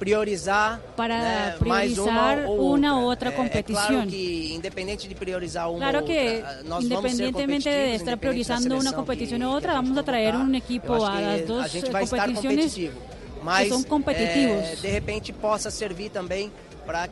para 0.02 0.06
priorizar 0.06 0.82
para 0.98 1.18
né, 1.20 1.56
priorizar 1.60 2.40
uma 2.40 2.50
ou 2.50 2.72
una 2.74 2.98
u 2.98 3.06
otra 3.06 3.30
É- 3.30 3.34
É, 3.34 3.36
competición. 3.36 3.88
claro 3.88 4.10
que 4.10 4.54
independente 4.56 5.08
de 5.08 5.16
priorizar 5.16 5.70
uma 5.70 5.78
Claro 5.80 6.04
que 6.04 6.44
independientemente 6.82 7.70
de 7.70 7.96
estar 7.96 8.18
priorizando 8.18 8.78
una 8.78 8.94
competición 8.94 9.44
u 9.44 9.52
otra, 9.52 9.74
vamos 9.74 9.96
a 9.98 10.04
traer 10.04 10.36
un 10.36 10.56
equipo 10.56 11.06
a 11.06 11.22
las 11.22 11.46
dos 11.46 11.66
a 11.66 11.70
gente 11.70 11.92
vai 11.92 12.04
estar 12.04 12.20
competiciones 12.20 12.66
competitivo. 12.74 12.94
que 12.94 13.44
Mas, 13.44 13.70
son 13.70 13.84
competitivos. 13.84 14.82
de 14.82 14.92
repente 14.92 15.34
possa 15.34 15.70
servir 15.72 16.12
a 16.16 16.24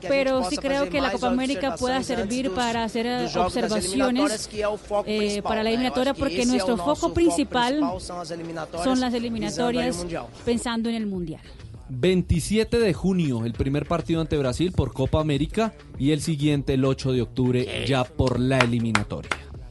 Pero 0.08 0.44
sí 0.50 0.58
creo 0.58 0.90
que 0.90 1.00
la 1.00 1.12
Copa 1.12 1.28
América 1.28 1.76
pueda 1.76 2.02
servir 2.04 2.52
para 2.52 2.84
hacer 2.84 3.06
eh, 3.06 3.30
observaciones 3.38 4.50
eh, 5.06 5.42
para 5.44 5.62
la 5.64 5.70
eliminatoria, 5.70 6.14
porque 6.14 6.46
nuestro 6.46 6.76
foco 6.76 7.14
principal 7.14 7.80
son 8.84 9.00
las 9.00 9.14
eliminatorias 9.14 10.06
pensando 10.44 10.90
en 10.90 10.96
el 10.96 11.06
Mundial. 11.06 11.42
27 11.90 12.80
de 12.80 12.94
junio, 12.94 13.46
el 13.46 13.54
primer 13.54 13.86
partido 13.86 14.22
ante 14.22 14.38
Brasil 14.38 14.72
por 14.72 14.94
Copa 14.94 15.20
América 15.20 15.74
y 15.98 16.12
el 16.12 16.22
siguiente 16.22 16.76
el 16.76 16.86
8 16.86 17.12
de 17.14 17.22
octubre 17.22 17.86
ya 17.88 18.04
por 18.04 18.40
la 18.40 18.60
eliminatoria. 18.60 19.30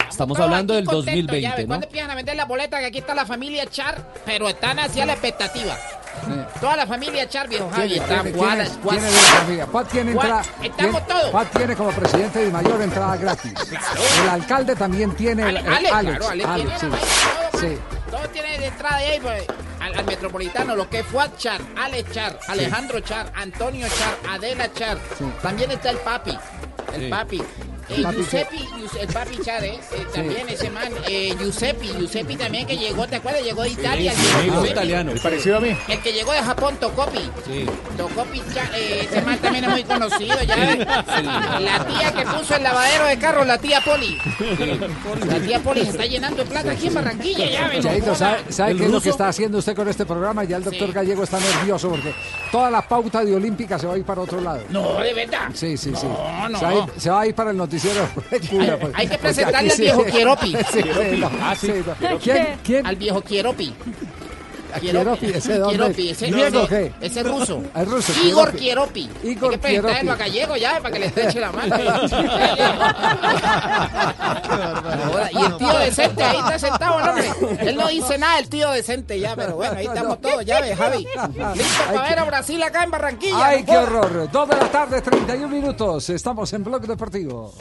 Estamos 0.09 0.39
hablando 0.41 0.75
del 0.75 0.87
contentos, 0.87 1.05
ya 1.07 1.13
2020, 1.13 1.49
ves, 1.57 1.61
¿no? 1.61 1.69
¿Cuándo 1.69 1.87
empiezan 1.87 2.11
a 2.11 2.15
vender 2.15 2.35
la 2.37 2.45
boleta? 2.47 2.79
Que 2.81 2.87
aquí 2.87 2.99
está 2.99 3.15
la 3.15 3.27
familia 3.27 3.67
Char, 3.67 4.13
pero 4.25 4.49
están 4.49 4.79
hacia 4.79 5.05
la 5.07 5.13
expectativa. 5.13 5.77
Toda 6.61 6.77
la 6.77 6.87
familia 6.87 7.29
Char, 7.29 7.49
viejo 7.49 7.69
Javi, 7.71 7.89
¿Quién- 7.91 8.03
está 8.03 8.17
familia? 8.25 9.67
Juan 9.71 9.87
tiene 9.87 10.11
entrada. 10.13 10.43
estamos 10.63 11.07
todos. 11.07 11.31
Juan 11.31 11.47
tiene 11.57 11.77
como 11.77 11.91
presidente 11.91 12.39
de 12.41 12.51
mayor 12.51 12.83
entrada 12.83 13.17
gratis. 13.17 13.53
El 14.23 14.29
alcalde 14.31 14.75
también 14.75 15.13
tiene. 15.15 15.43
el- 15.43 15.49
Ale, 15.49 15.61
el- 15.61 15.67
Ale, 15.75 15.89
Alex, 15.91 16.17
claro, 16.19 16.29
Ale 16.33 16.45
Alex, 16.45 16.81
tiene 16.81 16.97
sí. 16.97 17.03
Sí. 17.61 17.77
Todo 18.11 18.29
tiene 18.29 18.59
de 18.59 18.67
entrada 18.67 18.97
ahí, 18.97 19.19
pues, 19.21 19.45
al, 19.81 19.95
al 19.99 20.05
metropolitano, 20.07 20.77
lo 20.77 20.89
que 20.89 21.01
es 21.01 21.07
Fuad 21.07 21.31
Char, 21.37 21.61
Ale 21.77 22.05
Char, 22.13 22.39
Alejandro 22.47 23.01
Char, 23.01 23.33
Antonio 23.35 23.87
Char, 23.89 24.17
Adela 24.35 24.73
Char. 24.73 24.99
También 25.43 25.71
está 25.73 25.91
el 25.91 25.99
papi, 25.99 26.39
el 26.95 27.01
Sí. 27.05 27.09
papi. 27.11 27.43
El 27.89 28.01
Eh, 28.01 28.03
papi 28.03 28.17
Giuseppe, 28.17 28.57
Gius- 28.59 28.97
el 29.01 29.09
papi 29.09 29.39
Char, 29.43 29.65
eh, 29.65 29.81
también 30.15 30.47
ese 30.51 30.69
man, 30.69 30.93
eh, 31.09 31.35
Giuseppe, 31.39 31.87
Giuseppe 31.87 32.37
también 32.37 32.67
que 32.67 32.77
llegó, 32.77 33.07
¿te 33.07 33.17
acuerdas? 33.17 33.43
Llegó 33.43 33.63
de 33.63 33.71
Italia. 33.71 34.13
el 34.13 34.19
viejo 34.19 34.43
Giuseppe. 34.57 34.69
italiano. 34.71 35.13
El 35.13 35.21
parecido 35.21 35.57
a 35.57 35.61
mí. 35.61 35.75
El 35.89 35.99
que 36.01 36.13
llegó 36.13 36.33
de 36.33 36.43
Japón, 36.43 36.77
Tocopi. 36.79 37.31
Tocopi, 37.97 38.43
Cha- 38.55 38.71
eh, 38.77 39.07
ese 39.11 39.23
man 39.23 39.39
también 39.39 39.65
es 39.65 39.71
muy 39.71 39.85
conocido 39.85 40.37
ya. 40.43 40.57
La 40.57 41.85
tía 41.87 42.13
que 42.13 42.27
puso 42.27 42.57
el 42.57 42.63
lavadero 42.63 43.07
de 43.07 43.19
carro, 43.19 43.45
la 43.47 43.57
tía 43.57 43.81
Poli. 43.81 44.19
La 45.27 45.41
tía 45.41 45.61
Poli 45.61 45.83
se 45.85 45.89
está 45.91 46.05
llenando 46.05 46.45
de 46.45 46.51
plata 46.51 46.73
aquí 46.73 46.89
en 46.89 46.95
Barranquilla, 46.95 47.47
ya 47.51 47.69
ven. 47.69 47.83
Chaito, 47.83 48.15
¿sabe, 48.15 48.53
sabe 48.53 48.73
¿El 48.73 48.79
qué 48.79 48.85
es 48.85 48.91
lo 48.91 49.01
que 49.01 49.09
está 49.11 49.29
haciendo 49.29 49.59
usted 49.59 49.75
con 49.75 49.89
este 49.89 50.05
programa? 50.05 50.45
Ya 50.45 50.59
el 50.59 50.65
doctor 50.65 50.93
Gallego 50.93 51.25
está 51.25 51.39
nervioso 51.41 51.89
porque 51.89 52.13
toda 52.53 52.71
la 52.71 52.87
pauta 52.87 53.25
de 53.25 53.35
Olímpica 53.35 53.79
se 53.79 53.87
va 53.87 53.95
a 53.95 53.99
ir 53.99 54.05
para 54.05 54.21
otro 54.21 54.41
lado. 54.43 54.63
No, 54.69 55.01
de 55.01 55.15
verdad. 55.15 55.49
Sí, 55.55 55.77
sí, 55.79 55.93
sí. 55.99 56.07
No, 56.07 56.49
no. 56.51 56.59
Se, 56.59 56.67
ir, 56.85 57.01
se 57.01 57.11
va 57.11 57.21
a 57.21 57.27
ir 57.27 57.35
para 57.35 57.51
el 57.51 57.57
noticiero 57.57 58.09
de 58.31 58.41
Cuba, 58.41 58.77
pues, 58.81 58.93
hay 58.95 59.09
que 59.09 59.19
presentarle 59.19 59.71
al 59.73 59.79
viejo 59.79 60.05
Quieropi. 60.11 60.57
Sí, 60.73 60.81
no, 61.19 61.31
Ah, 61.41 61.55
sí. 61.55 61.73
no. 62.01 62.19
¿Quién? 62.19 62.47
¿Quién? 62.65 62.87
Al 62.87 62.97
viejo 62.97 63.21
Quieropi. 63.23 63.75
Quieropi, 64.81 65.27
¿ese 65.27 65.53
de 65.53 65.59
dónde? 65.59 65.77
Quieropi, 65.77 66.11
ese, 66.11 66.31
¿Griego 66.31 66.61
ese, 66.61 66.69
qué? 66.69 67.07
ese 67.07 67.23
ruso. 67.23 67.63
El 67.75 67.87
ruso, 67.87 68.13
Igor 68.25 68.53
Quieropi. 68.53 69.09
Quieropi. 69.09 69.29
Igor 69.29 69.53
Hay 69.53 69.59
que 69.59 69.59
presentarlo 69.59 70.13
a 70.13 70.17
gallego 70.17 70.57
ya, 70.57 70.81
para 70.81 70.93
que 70.93 70.99
le 71.01 71.07
estreche 71.07 71.41
la 71.41 71.53
mano. 71.53 71.77
Y 75.31 75.45
el 75.45 75.57
tío 75.57 75.79
decente 75.79 76.23
ahí 76.23 76.39
está 76.39 76.59
sentado, 76.59 77.01
¿no, 77.01 77.11
hombre. 77.11 77.31
Él 77.61 77.77
no 77.77 77.89
dice 77.89 78.19
nada, 78.19 78.39
el 78.39 78.49
tío 78.49 78.71
decente 78.71 79.19
ya, 79.19 79.37
pero 79.37 79.57
bueno, 79.57 79.75
ahí 79.77 79.87
estamos 79.87 80.21
todos, 80.21 80.45
ya 80.45 80.61
ves, 80.61 80.77
Javi. 80.77 81.07
Listo 81.55 81.85
para 81.87 82.09
ver 82.09 82.19
a 82.19 82.25
Brasil 82.25 82.63
acá 82.63 82.85
en 82.85 82.91
Barranquilla. 82.91 83.47
¡Ay, 83.47 83.61
no 83.61 83.67
qué 83.67 83.79
horror! 83.79 84.31
Dos 84.31 84.49
de 84.49 84.57
la 84.57 84.71
tarde, 84.71 85.03
31 85.03 85.49
minutos. 85.49 86.09
Estamos 86.11 86.53
en 86.53 86.65
Blog 86.65 86.87
Deportivo. 86.87 87.55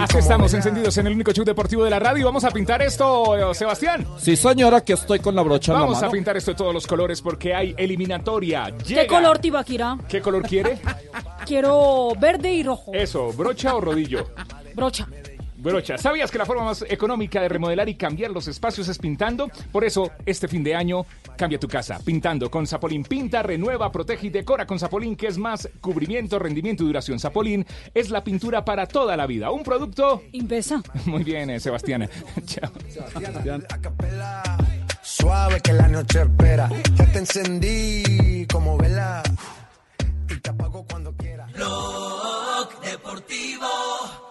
Así 0.00 0.18
estamos 0.18 0.54
encendidos 0.54 0.96
en 0.98 1.06
el 1.06 1.12
único 1.12 1.32
show 1.32 1.44
deportivo 1.44 1.84
de 1.84 1.90
la 1.90 1.98
radio. 1.98 2.26
Vamos 2.26 2.44
a 2.44 2.50
pintar 2.50 2.82
esto, 2.82 3.54
Sebastián. 3.54 3.87
Sí, 4.18 4.36
señora, 4.36 4.80
que 4.82 4.94
estoy 4.94 5.18
con 5.18 5.34
la 5.34 5.42
brocha 5.42 5.72
en 5.72 5.78
la 5.78 5.84
Vamos 5.84 6.02
a 6.02 6.10
pintar 6.10 6.36
esto 6.36 6.52
de 6.52 6.56
todos 6.56 6.74
los 6.74 6.86
colores 6.86 7.22
porque 7.22 7.54
hay 7.54 7.74
eliminatoria. 7.76 8.72
¿Qué 8.86 9.06
color, 9.06 9.38
Tibaquira? 9.38 9.98
¿Qué 10.08 10.20
color 10.20 10.42
quiere? 10.42 10.78
Quiero 11.46 12.12
verde 12.18 12.52
y 12.52 12.62
rojo. 12.62 12.92
Eso, 12.92 13.32
brocha 13.32 13.74
o 13.74 13.80
rodillo. 13.80 14.28
Brocha. 14.74 15.08
Brocha, 15.60 15.98
¿sabías 15.98 16.30
que 16.30 16.38
la 16.38 16.46
forma 16.46 16.64
más 16.64 16.84
económica 16.88 17.42
de 17.42 17.48
remodelar 17.48 17.88
y 17.88 17.96
cambiar 17.96 18.30
los 18.30 18.46
espacios 18.46 18.86
es 18.88 18.96
pintando? 18.96 19.50
Por 19.72 19.84
eso, 19.84 20.12
este 20.24 20.46
fin 20.46 20.62
de 20.62 20.76
año, 20.76 21.04
cambia 21.36 21.58
tu 21.58 21.66
casa. 21.66 21.98
Pintando 22.04 22.48
con 22.48 22.66
Zapolín. 22.66 23.02
Pinta, 23.02 23.42
renueva, 23.42 23.90
protege 23.90 24.28
y 24.28 24.30
decora 24.30 24.66
con 24.66 24.78
Zapolín, 24.78 25.16
que 25.16 25.26
es 25.26 25.36
más 25.36 25.68
cubrimiento, 25.80 26.38
rendimiento 26.38 26.84
y 26.84 26.86
duración. 26.86 27.18
Zapolín 27.18 27.66
es 27.92 28.10
la 28.10 28.22
pintura 28.22 28.64
para 28.64 28.86
toda 28.86 29.16
la 29.16 29.26
vida. 29.26 29.50
Un 29.50 29.64
producto... 29.64 30.22
Impesa. 30.30 30.80
Muy 31.06 31.24
bien, 31.24 31.50
eh, 31.50 31.58
Sebastián. 31.68 32.08
Chao. 32.46 32.70
Suave 35.02 35.60
que 35.60 35.72
la 35.72 35.88
noche 35.88 36.22
espera. 36.22 36.68
Ya 36.94 37.06
te 37.12 37.18
encendí 37.18 38.46
como 38.46 38.76
vela. 38.76 39.22
Y 40.30 40.36
te 40.36 40.50
apago 40.50 40.84
cuando 40.88 41.12
quieras. 41.16 41.52
Blog 41.52 42.80
Deportivo 42.82 44.27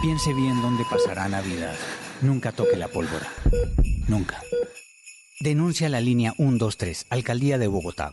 Piense 0.00 0.32
bien 0.32 0.62
dónde 0.62 0.84
pasará 0.88 1.28
Navidad. 1.28 1.74
Nunca 2.22 2.52
toque 2.52 2.76
la 2.76 2.86
pólvora. 2.86 3.26
Nunca. 4.06 4.40
Denuncia 5.40 5.88
la 5.88 6.00
línea 6.00 6.34
123, 6.36 7.06
Alcaldía 7.10 7.58
de 7.58 7.66
Bogotá. 7.66 8.12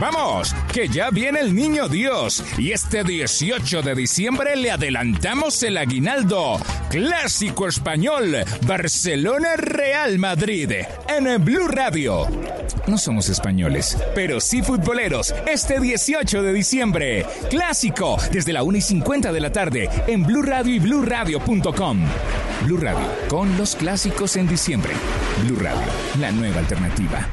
Vamos, 0.00 0.54
que 0.72 0.88
ya 0.88 1.10
viene 1.10 1.40
el 1.40 1.54
niño 1.54 1.86
Dios 1.86 2.42
y 2.56 2.72
este 2.72 3.04
18 3.04 3.82
de 3.82 3.94
diciembre 3.94 4.56
le 4.56 4.70
adelantamos 4.70 5.62
el 5.62 5.76
aguinaldo. 5.76 6.58
Clásico 6.88 7.68
español, 7.68 8.34
Barcelona 8.66 9.56
Real 9.56 10.18
Madrid, 10.18 10.72
en 11.06 11.44
Blue 11.44 11.68
Radio. 11.68 12.26
No 12.86 12.96
somos 12.96 13.28
españoles, 13.28 13.98
pero 14.14 14.40
sí 14.40 14.62
futboleros. 14.62 15.34
Este 15.46 15.78
18 15.78 16.42
de 16.44 16.52
diciembre, 16.54 17.26
clásico, 17.50 18.16
desde 18.32 18.54
la 18.54 18.62
1 18.62 18.78
y 18.78 18.80
50 18.80 19.32
de 19.32 19.40
la 19.40 19.52
tarde, 19.52 19.90
en 20.06 20.24
Blue 20.24 20.40
Radio 20.42 20.74
y 20.74 20.78
BlueRadio.com. 20.78 22.00
Blue 22.64 22.78
Radio, 22.78 23.06
con 23.28 23.54
los 23.58 23.76
clásicos 23.76 24.36
en 24.36 24.48
diciembre. 24.48 24.94
Blue 25.44 25.56
Radio, 25.56 25.86
la 26.18 26.32
nueva 26.32 26.60
alternativa. 26.60 27.28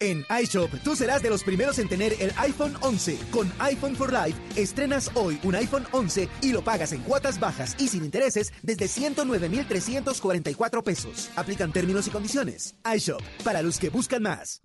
En 0.00 0.24
iShop, 0.42 0.70
tú 0.84 0.94
serás 0.94 1.22
de 1.22 1.30
los 1.30 1.42
primeros 1.42 1.80
en 1.80 1.88
tener 1.88 2.12
el 2.20 2.32
iPhone 2.36 2.74
11. 2.82 3.18
Con 3.32 3.50
iPhone 3.58 3.96
for 3.96 4.12
Life, 4.12 4.38
estrenas 4.54 5.10
hoy 5.14 5.40
un 5.42 5.56
iPhone 5.56 5.86
11 5.90 6.28
y 6.40 6.52
lo 6.52 6.62
pagas 6.62 6.92
en 6.92 7.00
cuotas 7.00 7.40
bajas 7.40 7.74
y 7.80 7.88
sin 7.88 8.04
intereses 8.04 8.52
desde 8.62 8.86
109,344 8.86 10.84
pesos. 10.84 11.30
Aplican 11.34 11.72
términos 11.72 12.06
y 12.06 12.10
condiciones. 12.10 12.76
iShop, 12.94 13.22
para 13.42 13.60
los 13.62 13.80
que 13.80 13.90
buscan 13.90 14.22
más. 14.22 14.62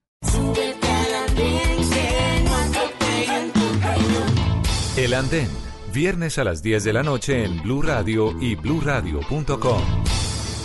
El 4.95 5.13
Andén, 5.15 5.49
viernes 5.91 6.37
a 6.37 6.43
las 6.43 6.61
10 6.61 6.83
de 6.83 6.93
la 6.93 7.01
noche 7.01 7.43
en 7.43 7.63
Blue 7.63 7.81
Radio 7.81 8.39
y 8.39 8.53
bluradio.com. 8.53 9.81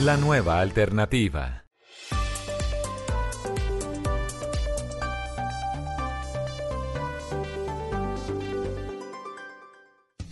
La 0.01 0.19
nueva 0.19 0.61
alternativa. 0.61 1.68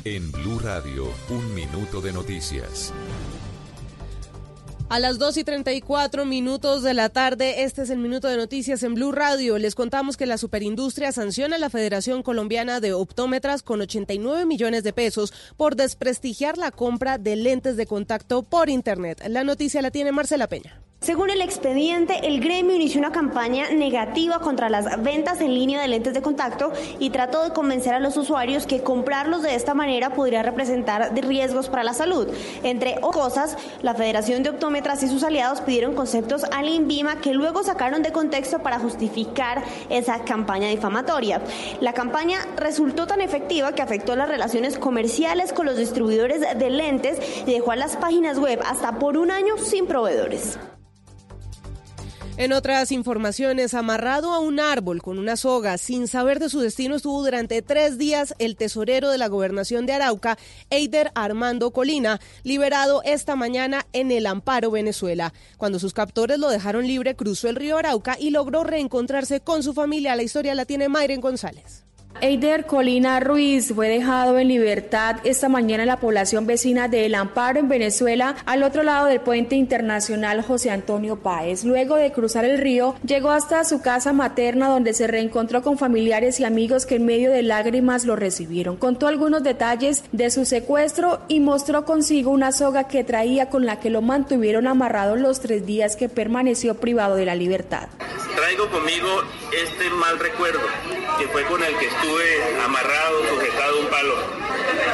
En 0.08 0.30
Blue 0.30 0.60
Radio, 0.60 1.12
un 1.30 1.52
minuto 1.52 2.00
de 2.00 2.12
noticias. 2.12 2.92
A 4.88 5.00
las 5.00 5.18
2 5.18 5.38
y 5.38 5.42
34 5.42 6.24
minutos 6.24 6.84
de 6.84 6.94
la 6.94 7.08
tarde, 7.08 7.64
este 7.64 7.82
es 7.82 7.90
el 7.90 7.98
minuto 7.98 8.28
de 8.28 8.36
noticias 8.36 8.84
en 8.84 8.94
Blue 8.94 9.10
Radio. 9.10 9.58
Les 9.58 9.74
contamos 9.74 10.16
que 10.16 10.26
la 10.26 10.38
superindustria 10.38 11.10
sanciona 11.10 11.56
a 11.56 11.58
la 11.58 11.70
Federación 11.70 12.22
Colombiana 12.22 12.78
de 12.78 12.92
Optómetras 12.92 13.64
con 13.64 13.80
89 13.80 14.46
millones 14.46 14.84
de 14.84 14.92
pesos 14.92 15.34
por 15.56 15.74
desprestigiar 15.74 16.56
la 16.56 16.70
compra 16.70 17.18
de 17.18 17.34
lentes 17.34 17.76
de 17.76 17.86
contacto 17.86 18.44
por 18.44 18.70
Internet. 18.70 19.24
La 19.28 19.42
noticia 19.42 19.82
la 19.82 19.90
tiene 19.90 20.12
Marcela 20.12 20.46
Peña. 20.46 20.85
Según 21.06 21.30
el 21.30 21.40
expediente, 21.40 22.26
el 22.26 22.40
gremio 22.40 22.74
inició 22.74 22.98
una 22.98 23.12
campaña 23.12 23.70
negativa 23.70 24.40
contra 24.40 24.68
las 24.68 25.00
ventas 25.04 25.40
en 25.40 25.54
línea 25.54 25.80
de 25.80 25.86
lentes 25.86 26.14
de 26.14 26.20
contacto 26.20 26.72
y 26.98 27.10
trató 27.10 27.44
de 27.44 27.52
convencer 27.52 27.94
a 27.94 28.00
los 28.00 28.16
usuarios 28.16 28.66
que 28.66 28.82
comprarlos 28.82 29.42
de 29.42 29.54
esta 29.54 29.72
manera 29.72 30.10
podría 30.10 30.42
representar 30.42 31.14
riesgos 31.14 31.68
para 31.68 31.84
la 31.84 31.94
salud. 31.94 32.26
Entre 32.64 32.96
otras 33.02 33.14
cosas, 33.14 33.56
la 33.82 33.94
Federación 33.94 34.42
de 34.42 34.50
Optómetras 34.50 35.04
y 35.04 35.08
sus 35.08 35.22
aliados 35.22 35.60
pidieron 35.60 35.94
conceptos 35.94 36.42
al 36.42 36.68
INVIMA 36.68 37.20
que 37.20 37.34
luego 37.34 37.62
sacaron 37.62 38.02
de 38.02 38.10
contexto 38.10 38.58
para 38.58 38.80
justificar 38.80 39.62
esa 39.90 40.24
campaña 40.24 40.70
difamatoria. 40.70 41.40
La 41.80 41.92
campaña 41.92 42.40
resultó 42.56 43.06
tan 43.06 43.20
efectiva 43.20 43.76
que 43.76 43.82
afectó 43.82 44.16
las 44.16 44.28
relaciones 44.28 44.76
comerciales 44.76 45.52
con 45.52 45.66
los 45.66 45.76
distribuidores 45.76 46.40
de 46.40 46.70
lentes 46.70 47.20
y 47.46 47.52
dejó 47.52 47.70
a 47.70 47.76
las 47.76 47.96
páginas 47.96 48.40
web 48.40 48.60
hasta 48.66 48.98
por 48.98 49.16
un 49.16 49.30
año 49.30 49.56
sin 49.56 49.86
proveedores. 49.86 50.58
En 52.38 52.52
otras 52.52 52.92
informaciones, 52.92 53.72
amarrado 53.72 54.34
a 54.34 54.40
un 54.40 54.60
árbol 54.60 55.00
con 55.00 55.18
una 55.18 55.36
soga, 55.36 55.78
sin 55.78 56.06
saber 56.06 56.38
de 56.38 56.50
su 56.50 56.60
destino, 56.60 56.96
estuvo 56.96 57.24
durante 57.24 57.62
tres 57.62 57.96
días 57.96 58.34
el 58.38 58.56
tesorero 58.56 59.08
de 59.08 59.16
la 59.16 59.28
gobernación 59.28 59.86
de 59.86 59.94
Arauca, 59.94 60.36
Eider 60.68 61.12
Armando 61.14 61.70
Colina, 61.70 62.20
liberado 62.42 63.00
esta 63.04 63.36
mañana 63.36 63.86
en 63.94 64.10
el 64.10 64.26
Amparo, 64.26 64.70
Venezuela. 64.70 65.32
Cuando 65.56 65.78
sus 65.78 65.94
captores 65.94 66.38
lo 66.38 66.50
dejaron 66.50 66.86
libre, 66.86 67.16
cruzó 67.16 67.48
el 67.48 67.56
río 67.56 67.78
Arauca 67.78 68.18
y 68.20 68.28
logró 68.28 68.64
reencontrarse 68.64 69.40
con 69.40 69.62
su 69.62 69.72
familia. 69.72 70.14
La 70.14 70.22
historia 70.22 70.54
la 70.54 70.66
tiene 70.66 70.90
Mayren 70.90 71.22
González. 71.22 71.85
Eider 72.20 72.64
Colina 72.64 73.20
Ruiz 73.20 73.72
fue 73.74 73.88
dejado 73.88 74.38
en 74.38 74.48
libertad 74.48 75.16
esta 75.24 75.48
mañana 75.48 75.82
en 75.82 75.88
la 75.88 76.00
población 76.00 76.46
vecina 76.46 76.88
de 76.88 77.04
El 77.04 77.14
Amparo, 77.14 77.58
en 77.58 77.68
Venezuela, 77.68 78.36
al 78.46 78.62
otro 78.62 78.82
lado 78.82 79.06
del 79.06 79.20
puente 79.20 79.54
internacional 79.54 80.42
José 80.42 80.70
Antonio 80.70 81.16
Páez. 81.16 81.64
Luego 81.64 81.96
de 81.96 82.12
cruzar 82.12 82.44
el 82.46 82.58
río, 82.58 82.94
llegó 83.04 83.30
hasta 83.30 83.64
su 83.64 83.82
casa 83.82 84.14
materna 84.14 84.68
donde 84.68 84.94
se 84.94 85.06
reencontró 85.06 85.62
con 85.62 85.76
familiares 85.76 86.40
y 86.40 86.44
amigos 86.44 86.86
que 86.86 86.96
en 86.96 87.04
medio 87.04 87.30
de 87.30 87.42
lágrimas 87.42 88.06
lo 88.06 88.16
recibieron. 88.16 88.76
Contó 88.76 89.08
algunos 89.08 89.42
detalles 89.42 90.02
de 90.12 90.30
su 90.30 90.46
secuestro 90.46 91.20
y 91.28 91.40
mostró 91.40 91.84
consigo 91.84 92.30
una 92.30 92.52
soga 92.52 92.84
que 92.88 93.04
traía 93.04 93.50
con 93.50 93.66
la 93.66 93.78
que 93.78 93.90
lo 93.90 94.00
mantuvieron 94.00 94.66
amarrado 94.66 95.16
los 95.16 95.40
tres 95.40 95.66
días 95.66 95.96
que 95.96 96.08
permaneció 96.08 96.76
privado 96.76 97.16
de 97.16 97.26
la 97.26 97.34
libertad. 97.34 97.88
Traigo 98.34 98.68
conmigo 98.70 99.08
este 99.64 99.90
mal 99.90 100.18
recuerdo, 100.18 100.60
que 101.18 101.26
fue 101.28 101.44
con 101.44 101.62
el 101.62 101.76
que 101.78 101.86
estuve 101.86 102.05
amarrado, 102.64 103.28
sujetado 103.28 103.78
a 103.78 103.80
un 103.80 103.86
palo, 103.88 104.14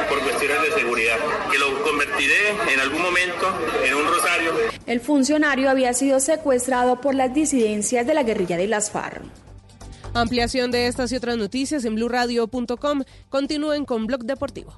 por 0.09 0.19
cuestiones 0.21 0.61
de 0.61 0.71
seguridad, 0.71 1.17
que 1.51 1.57
lo 1.57 1.83
convertiré 1.83 2.49
en 2.73 2.79
algún 2.79 3.01
momento 3.01 3.47
en 3.83 3.95
un 3.95 4.07
rosario. 4.07 4.51
El 4.85 4.99
funcionario 4.99 5.69
había 5.69 5.93
sido 5.93 6.19
secuestrado 6.19 7.01
por 7.01 7.15
las 7.15 7.33
disidencias 7.33 8.05
de 8.05 8.13
la 8.13 8.23
guerrilla 8.23 8.57
de 8.57 8.67
las 8.67 8.91
FARC. 8.91 9.23
Ampliación 10.13 10.69
de 10.69 10.87
estas 10.87 11.11
y 11.11 11.15
otras 11.15 11.37
noticias 11.37 11.85
en 11.85 11.95
blurradio.com. 11.95 13.03
Continúen 13.29 13.85
con 13.85 14.05
Blog 14.05 14.23
Deportivo. 14.25 14.73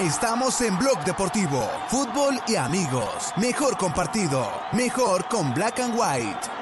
Estamos 0.00 0.60
en 0.60 0.78
Blog 0.78 1.04
Deportivo, 1.04 1.68
fútbol 1.88 2.40
y 2.46 2.54
amigos. 2.54 3.32
Mejor 3.36 3.76
compartido, 3.76 4.48
mejor 4.72 5.26
con 5.26 5.52
Black 5.52 5.80
and 5.80 5.98
White. 5.98 6.57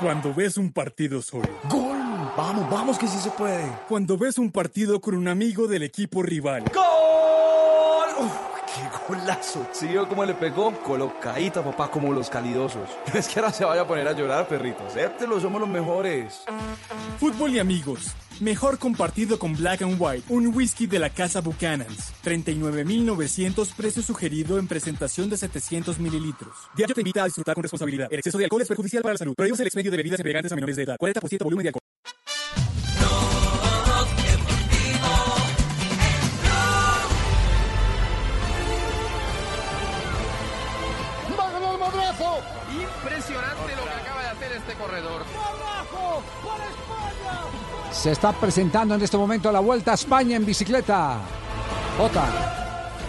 Cuando 0.00 0.34
ves 0.34 0.56
un 0.56 0.72
partido 0.72 1.22
solo. 1.22 1.48
¡Gol! 1.70 1.96
Vamos, 2.36 2.68
vamos 2.70 2.98
que 2.98 3.06
sí 3.06 3.18
se 3.18 3.30
puede. 3.30 3.64
Cuando 3.88 4.18
ves 4.18 4.38
un 4.38 4.50
partido 4.50 5.00
con 5.00 5.14
un 5.14 5.28
amigo 5.28 5.68
del 5.68 5.84
equipo 5.84 6.22
rival. 6.22 6.64
¡Gol! 6.74 8.24
Uf, 8.26 8.32
¡Qué 8.74 8.82
golazo! 9.08 9.66
¿Sí 9.72 9.86
vio 9.86 10.08
cómo 10.08 10.24
le 10.24 10.34
pegó? 10.34 10.72
Colocadita, 10.82 11.62
papá, 11.62 11.90
como 11.90 12.12
los 12.12 12.28
calidosos. 12.28 12.88
No 13.12 13.14
es 13.18 13.28
que 13.28 13.38
ahora 13.38 13.52
se 13.52 13.64
vaya 13.64 13.82
a 13.82 13.86
poner 13.86 14.08
a 14.08 14.12
llorar, 14.12 14.48
perrito. 14.48 14.84
Acéptelo, 14.86 15.40
somos 15.40 15.60
los 15.60 15.70
mejores. 15.70 16.42
Fútbol 17.20 17.52
y 17.54 17.60
amigos. 17.60 18.14
Mejor 18.44 18.78
compartido 18.78 19.38
con 19.38 19.56
Black 19.56 19.80
and 19.80 19.96
White, 19.98 20.26
un 20.28 20.54
whisky 20.54 20.86
de 20.86 20.98
la 20.98 21.08
casa 21.08 21.40
Buchanan's. 21.40 22.12
39.900 22.22 23.74
precio 23.74 24.02
sugerido 24.02 24.58
en 24.58 24.68
presentación 24.68 25.30
de 25.30 25.38
700 25.38 25.98
mililitros. 25.98 26.54
Diario 26.76 26.94
te 26.94 27.00
invita 27.00 27.22
a 27.22 27.24
disfrutar 27.24 27.54
con 27.54 27.62
responsabilidad. 27.62 28.08
El 28.10 28.18
exceso 28.18 28.36
de 28.36 28.44
alcohol 28.44 28.60
es 28.60 28.68
perjudicial 28.68 29.02
para 29.02 29.14
la 29.14 29.18
salud. 29.18 29.34
Prohíbes 29.34 29.60
el 29.60 29.66
expendio 29.66 29.90
de 29.90 29.96
bebidas 29.96 30.20
embriagantes 30.20 30.52
a 30.52 30.56
menores 30.56 30.76
de 30.76 30.82
edad. 30.82 30.98
40% 31.00 31.42
volumen 31.42 31.62
de 31.62 31.68
alcohol. 31.70 31.80
Impresionante 42.74 43.76
lo 43.76 43.84
que 43.84 43.90
acaba 43.90 44.22
de 44.22 44.28
hacer 44.28 44.52
este 44.52 44.74
corredor. 44.74 45.22
Se 47.94 48.10
está 48.10 48.32
presentando 48.32 48.94
en 48.94 49.02
este 49.02 49.16
momento 49.16 49.50
la 49.50 49.60
Vuelta 49.60 49.92
a 49.92 49.94
España 49.94 50.36
en 50.36 50.44
bicicleta. 50.44 51.20
Jota. 51.96 52.26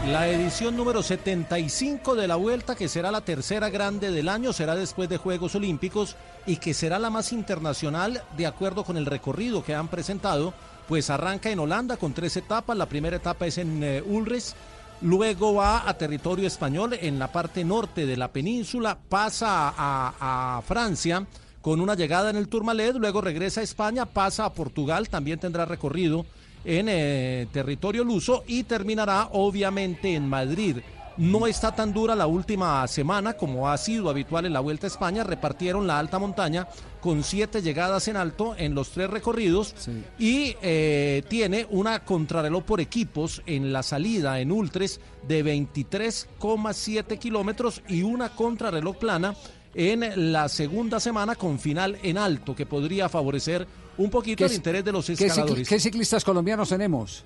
La 0.08 0.30
edición 0.30 0.78
número 0.78 1.04
75 1.04 2.16
de 2.16 2.28
la 2.28 2.36
Vuelta, 2.36 2.76
que 2.76 2.88
será 2.88 3.12
la 3.12 3.22
tercera 3.22 3.70
grande 3.70 4.12
del 4.12 4.30
año, 4.30 4.54
será 4.54 4.76
después 4.76 5.10
de 5.10 5.18
Juegos 5.18 5.56
Olímpicos 5.56 6.16
y 6.46 6.58
que 6.58 6.74
será 6.74 7.00
la 7.00 7.10
más 7.10 7.34
internacional 7.34 8.24
de 8.38 8.46
acuerdo 8.46 8.86
con 8.86 8.96
el 8.96 9.08
recorrido 9.08 9.66
que 9.66 9.76
han 9.76 9.90
presentado, 9.90 10.54
pues 10.88 11.10
arranca 11.10 11.50
en 11.50 11.60
Holanda 11.60 11.98
con 11.98 12.14
tres 12.14 12.38
etapas. 12.38 12.78
La 12.78 12.86
primera 12.86 13.18
etapa 13.18 13.48
es 13.48 13.58
en 13.58 13.84
eh, 13.84 14.02
Ulris, 14.06 14.56
luego 15.02 15.56
va 15.56 15.90
a 15.90 15.98
territorio 15.98 16.48
español 16.48 16.94
en 16.94 17.20
la 17.20 17.32
parte 17.32 17.66
norte 17.66 18.06
de 18.06 18.16
la 18.16 18.32
península, 18.32 18.98
pasa 19.10 19.74
a 19.76 20.62
Francia 20.66 21.26
con 21.66 21.82
una 21.82 21.96
llegada 21.96 22.30
en 22.30 22.36
el 22.36 22.48
Tourmalet, 22.48 22.96
luego 22.98 23.22
regresa 23.22 23.62
a 23.62 23.64
España, 23.64 24.06
pasa 24.06 24.46
a 24.46 24.54
Portugal, 24.54 25.10
también 25.10 25.40
tendrá 25.40 25.66
recorrido 25.66 26.24
en 26.64 26.86
eh, 26.88 27.48
territorio 27.52 28.04
luso 28.04 28.44
y 28.46 28.66
terminará 28.66 29.30
obviamente 29.32 30.14
en 30.14 30.30
Madrid. 30.30 30.78
No 31.18 31.48
está 31.48 31.74
tan 31.74 31.92
dura 31.92 32.14
la 32.14 32.28
última 32.28 32.88
semana 32.88 33.34
como 33.34 33.68
ha 33.68 33.78
sido 33.80 34.12
habitual 34.12 34.46
en 34.46 34.54
la 34.54 34.60
Vuelta 34.60 34.86
a 34.86 34.90
España. 34.90 35.24
Repartieron 35.24 35.88
la 35.88 35.98
alta 35.98 36.20
montaña 36.20 36.68
con 37.02 37.24
siete 37.24 37.64
llegadas 37.64 38.08
en 38.10 38.18
alto 38.18 38.54
en 38.58 38.76
los 38.76 38.92
tres 38.92 39.10
recorridos 39.10 39.74
y 40.20 40.56
eh, 40.62 41.24
tiene 41.28 41.66
una 41.72 42.04
contrarreloj 42.04 42.64
por 42.64 42.80
equipos 42.80 43.42
en 43.48 43.74
la 43.74 43.82
salida 43.82 44.40
en 44.40 44.52
Ultres 44.52 45.00
de 45.28 45.44
23,7 45.44 47.18
kilómetros 47.18 47.82
y 47.88 48.04
una 48.04 48.30
contrarreloj 48.30 48.98
plana 48.98 49.34
en 49.76 50.32
la 50.32 50.48
segunda 50.50 51.00
semana 51.00 51.36
con 51.36 51.60
final 51.60 51.98
en 52.02 52.18
alto 52.18 52.56
que 52.56 52.66
podría 52.66 53.10
favorecer 53.10 53.68
un 53.98 54.10
poquito 54.10 54.44
el 54.46 54.50
¿Qué- 54.50 54.56
interés 54.56 54.86
de 54.86 54.92
los 54.92 55.06
¿Qué, 55.06 55.14
cicli- 55.16 55.26
escaladores. 55.28 55.68
qué 55.70 55.80
ciclistas 55.80 56.24
colombianos 56.24 56.70
tenemos? 56.70 57.24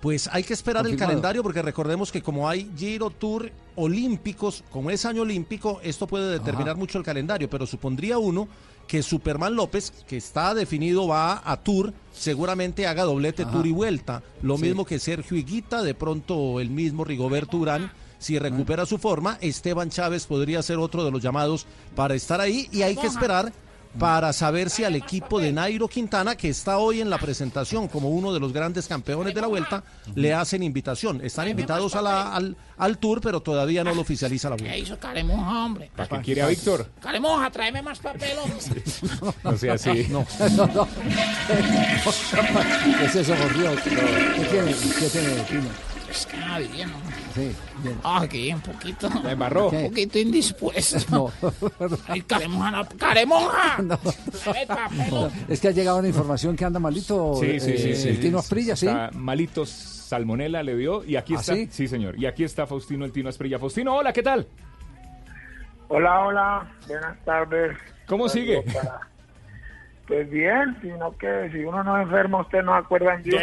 Pues 0.00 0.28
hay 0.30 0.42
que 0.42 0.52
esperar 0.52 0.86
el 0.86 0.96
calendario 0.96 1.42
porque 1.42 1.62
recordemos 1.62 2.12
que 2.12 2.20
como 2.22 2.46
hay 2.48 2.70
Giro 2.76 3.08
Tour 3.10 3.50
olímpicos, 3.74 4.62
como 4.70 4.90
es 4.90 5.04
año 5.06 5.22
olímpico, 5.22 5.80
esto 5.82 6.06
puede 6.06 6.30
determinar 6.30 6.70
Ajá. 6.70 6.78
mucho 6.78 6.98
el 6.98 7.04
calendario, 7.04 7.48
pero 7.48 7.66
supondría 7.66 8.18
uno 8.18 8.46
que 8.86 9.02
Superman 9.02 9.54
López, 9.56 9.92
que 10.06 10.16
está 10.16 10.54
definido, 10.54 11.08
va 11.08 11.42
a 11.44 11.56
Tour, 11.62 11.92
seguramente 12.12 12.86
haga 12.86 13.04
doblete 13.04 13.42
Ajá. 13.42 13.52
Tour 13.52 13.66
y 13.66 13.72
vuelta. 13.72 14.22
Lo 14.42 14.56
Sí. 14.56 14.64
mismo 14.64 14.84
que 14.84 14.98
Sergio 14.98 15.36
Higuita, 15.36 15.82
de 15.82 15.94
pronto 15.94 16.60
el 16.60 16.70
mismo 16.70 17.04
Rigoberto 17.04 17.56
Urán. 17.56 17.92
Si 18.18 18.38
recupera 18.38 18.86
su 18.86 18.96
forma, 18.98 19.36
Esteban 19.42 19.90
Chávez 19.90 20.26
podría 20.26 20.62
ser 20.62 20.78
otro 20.78 21.04
de 21.04 21.10
los 21.10 21.22
llamados 21.22 21.66
para 21.94 22.14
estar 22.14 22.40
ahí 22.40 22.68
y 22.72 22.80
hay 22.82 22.96
que 22.96 23.06
esperar 23.06 23.52
para 23.98 24.32
saber 24.32 24.70
si 24.70 24.84
al 24.84 24.96
equipo 24.96 25.38
de 25.40 25.52
Nairo 25.52 25.86
Quintana, 25.88 26.36
que 26.36 26.48
está 26.48 26.78
hoy 26.78 27.00
en 27.00 27.10
la 27.10 27.18
presentación 27.18 27.88
como 27.88 28.10
uno 28.10 28.32
de 28.32 28.40
los 28.40 28.52
grandes 28.52 28.86
campeones 28.88 29.34
de 29.34 29.40
la 29.40 29.46
vuelta, 29.46 29.84
le 30.14 30.34
hacen 30.34 30.62
invitación. 30.62 31.20
Están 31.24 31.48
invitados 31.48 31.94
a 31.94 32.02
la- 32.02 32.34
al, 32.34 32.56
al 32.76 32.98
tour, 32.98 33.20
pero 33.20 33.40
todavía 33.40 33.84
no 33.84 33.94
lo 33.94 34.00
oficializa 34.00 34.50
la 34.50 34.56
¿Qué 34.56 34.64
vuelta. 34.64 34.78
hizo 34.78 34.98
Caremoja, 34.98 35.64
hombre? 35.64 35.90
¿Para 35.94 36.08
qué 36.08 36.18
quiere 36.24 36.42
a 36.42 36.46
Víctor? 36.48 36.90
Caremoja, 37.00 37.50
tráeme 37.50 37.82
más 37.82 37.98
papel, 37.98 38.36
hombre. 38.38 38.82
No 39.44 39.56
sea 39.58 39.74
así. 39.74 40.06
No, 40.10 40.26
no, 40.56 40.66
no. 40.74 40.88
¿Qué 42.98 43.04
es 43.04 43.14
eso, 43.16 43.34
por 43.34 43.56
Dios? 43.58 43.80
¿Qué 43.82 43.90
tiene, 43.90 44.74
qué 44.98 45.08
tiene 45.08 45.28
Tino? 46.14 46.20
Es 46.20 46.26
que 46.26 46.36
ah, 46.36 46.58
bien, 46.72 46.90
¿no? 46.90 46.96
Sí, 47.34 47.52
bien. 47.82 47.98
Ah, 48.04 48.20
aquí 48.22 48.52
un 48.52 48.60
poquito. 48.60 49.08
La 49.22 49.32
embarró. 49.32 49.68
Un 49.70 49.88
poquito 49.88 50.18
indispuesto. 50.18 50.98
No, 51.10 51.50
Ay, 52.08 52.20
Caremoja, 52.22 52.70
no, 52.70 52.88
Caremoja. 52.98 53.78
No, 53.82 53.98
hombre. 55.12 55.30
es 55.48 55.60
que 55.60 55.68
ha 55.68 55.72
llegado 55.72 55.98
una 55.98 56.08
información 56.08 56.56
que 56.56 56.64
anda 56.64 56.78
malito 56.78 57.36
Sí, 57.40 57.58
sí, 57.60 57.76
sí, 57.78 57.90
eh, 57.90 57.96
sí. 57.96 58.08
el 58.10 58.20
Tino 58.20 58.38
Asprilla, 58.38 58.76
¿sí? 58.76 58.86
Está 58.86 59.10
malito 59.14 59.66
salmonela 59.66 60.62
le 60.62 60.76
dio 60.76 61.04
y 61.04 61.16
aquí 61.16 61.34
¿Ah, 61.34 61.40
está. 61.40 61.54
sí? 61.54 61.68
Sí, 61.70 61.88
señor. 61.88 62.18
Y 62.18 62.26
aquí 62.26 62.44
está 62.44 62.66
Faustino 62.66 63.04
el 63.04 63.12
Tino 63.12 63.28
Asprilla. 63.28 63.58
Faustino, 63.58 63.94
hola, 63.96 64.12
¿qué 64.12 64.22
tal? 64.22 64.46
Hola, 65.88 66.20
hola, 66.26 66.72
buenas 66.88 67.24
tardes. 67.24 67.76
¿Cómo 68.06 68.28
sigue? 68.28 68.62
Para- 68.62 69.00
Pues 70.06 70.30
bien, 70.30 70.76
sino 70.82 71.16
que 71.16 71.48
si 71.50 71.64
uno 71.64 71.82
no 71.82 71.96
es 71.98 72.04
enfermo, 72.04 72.40
usted 72.40 72.62
no 72.62 72.74
acuerdan 72.74 73.22
de 73.22 73.36
uno. 73.36 73.42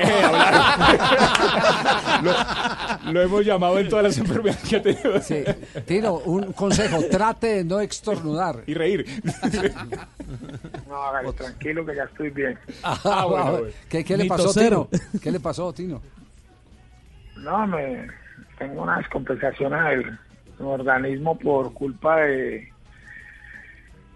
lo, 3.03 3.11
lo 3.13 3.21
hemos 3.21 3.43
llamado 3.43 3.79
en 3.79 3.89
todas 3.89 4.03
las 4.03 4.17
enfermedades 4.19 4.69
que 4.69 4.75
ha 4.75 4.81
tenido. 4.81 5.19
Sí. 5.21 5.43
Tino, 5.87 6.17
un 6.17 6.53
consejo, 6.53 6.99
trate 7.09 7.47
de 7.47 7.63
no 7.63 7.79
estornudar. 7.79 8.57
Y 8.67 8.75
reír. 8.75 9.05
No, 10.87 11.01
hágale, 11.01 11.33
tranquilo 11.33 11.83
que 11.83 11.95
ya 11.95 12.03
estoy 12.03 12.29
bien. 12.29 12.59
Ah, 12.83 13.25
bueno, 13.27 13.51
bueno. 13.51 13.67
¿Qué, 13.89 14.03
qué 14.03 14.17
le 14.17 14.25
pasó. 14.25 14.53
Tino? 14.53 14.87
¿Qué 15.21 15.31
le 15.31 15.39
pasó, 15.39 15.73
Tino? 15.73 15.99
No, 17.37 17.65
me 17.65 18.07
tengo 18.59 18.83
una 18.83 18.97
descompensación 18.97 19.73
en 19.73 19.85
el 19.85 20.19
organismo 20.63 21.39
por 21.39 21.73
culpa 21.73 22.17
de 22.17 22.70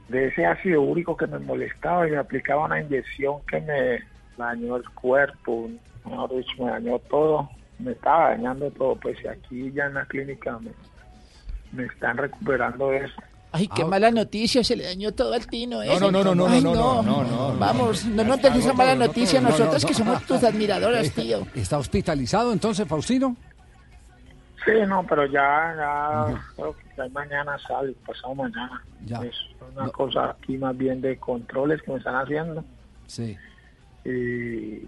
de 0.10 0.28
ese 0.28 0.46
ácido 0.46 0.82
úrico 0.82 1.18
que 1.18 1.28
me 1.28 1.40
molestaba 1.40 2.08
y 2.08 2.12
me 2.12 2.18
aplicaba 2.18 2.66
una 2.66 2.82
inyección 2.82 3.42
que 3.50 3.60
me 3.62 4.00
dañó 4.38 4.78
el 4.78 4.90
cuerpo, 4.92 5.70
mejor 6.06 6.36
dicho, 6.36 6.64
me 6.64 6.72
dañó 6.72 7.00
todo, 7.00 7.50
me 7.80 7.92
estaba 7.92 8.30
dañando 8.32 8.70
todo, 8.72 8.96
pues 8.96 9.18
aquí 9.28 9.72
ya 9.72 9.86
en 9.86 9.96
la 9.96 10.06
clínica 10.06 10.60
me, 10.60 10.72
me 11.72 11.86
están 11.86 12.18
recuperando 12.18 12.94
eso. 12.94 13.22
Ay, 13.52 13.70
qué 13.74 13.86
mala 13.86 14.12
noticia, 14.12 14.66
se 14.66 14.76
le 14.76 14.84
dañó 14.84 15.14
todo 15.14 15.34
al 15.34 15.48
Tino. 15.48 15.82
¿eh? 15.82 15.88
No, 15.88 16.12
no, 16.12 16.24
no, 16.24 16.36
no, 16.36 16.36
no, 16.36 16.50
no, 16.50 16.62
no, 16.62 17.02
no, 17.02 17.24
no, 17.24 17.24
no. 17.24 17.58
Vamos, 17.58 18.04
no 18.04 18.24
nos 18.26 18.42
des 18.42 18.56
esa 18.58 18.74
mala 18.74 18.96
noticia 18.96 19.40
no, 19.40 19.48
no, 19.48 19.58
nosotros 19.58 19.82
no. 19.82 19.88
que 19.88 19.94
somos 19.94 20.24
tus 20.26 20.44
admiradoras, 20.44 21.10
tío. 21.12 21.48
¿Está 21.56 21.78
hospitalizado 21.78 22.52
entonces, 22.52 22.86
Faustino? 22.86 23.38
Sí, 24.66 24.72
no, 24.88 25.06
pero 25.08 25.26
ya, 25.28 25.74
ya 25.78 26.44
creo 26.58 26.76
que 26.76 26.84
ya 26.98 27.08
mañana 27.14 27.58
sale, 27.66 27.94
pasado 28.06 28.36
mañana. 28.36 28.84
Ya. 29.06 29.22
Una 29.76 29.90
cosa 29.90 30.32
aquí 30.32 30.58
más 30.58 30.78
bien 30.78 31.02
de 31.02 31.18
controles 31.18 31.82
que 31.82 31.92
me 31.92 31.98
están 31.98 32.16
haciendo. 32.16 32.64
Sí. 33.08 33.38
y 34.04 34.82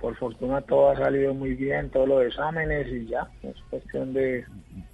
por 0.00 0.16
fortuna 0.16 0.62
todo 0.62 0.90
ha 0.90 0.96
salido 0.96 1.34
muy 1.34 1.54
bien, 1.54 1.90
todos 1.90 2.08
los 2.08 2.24
exámenes 2.24 2.86
y 2.90 3.06
ya, 3.06 3.30
es 3.42 3.54
cuestión 3.68 4.12
de, 4.14 4.44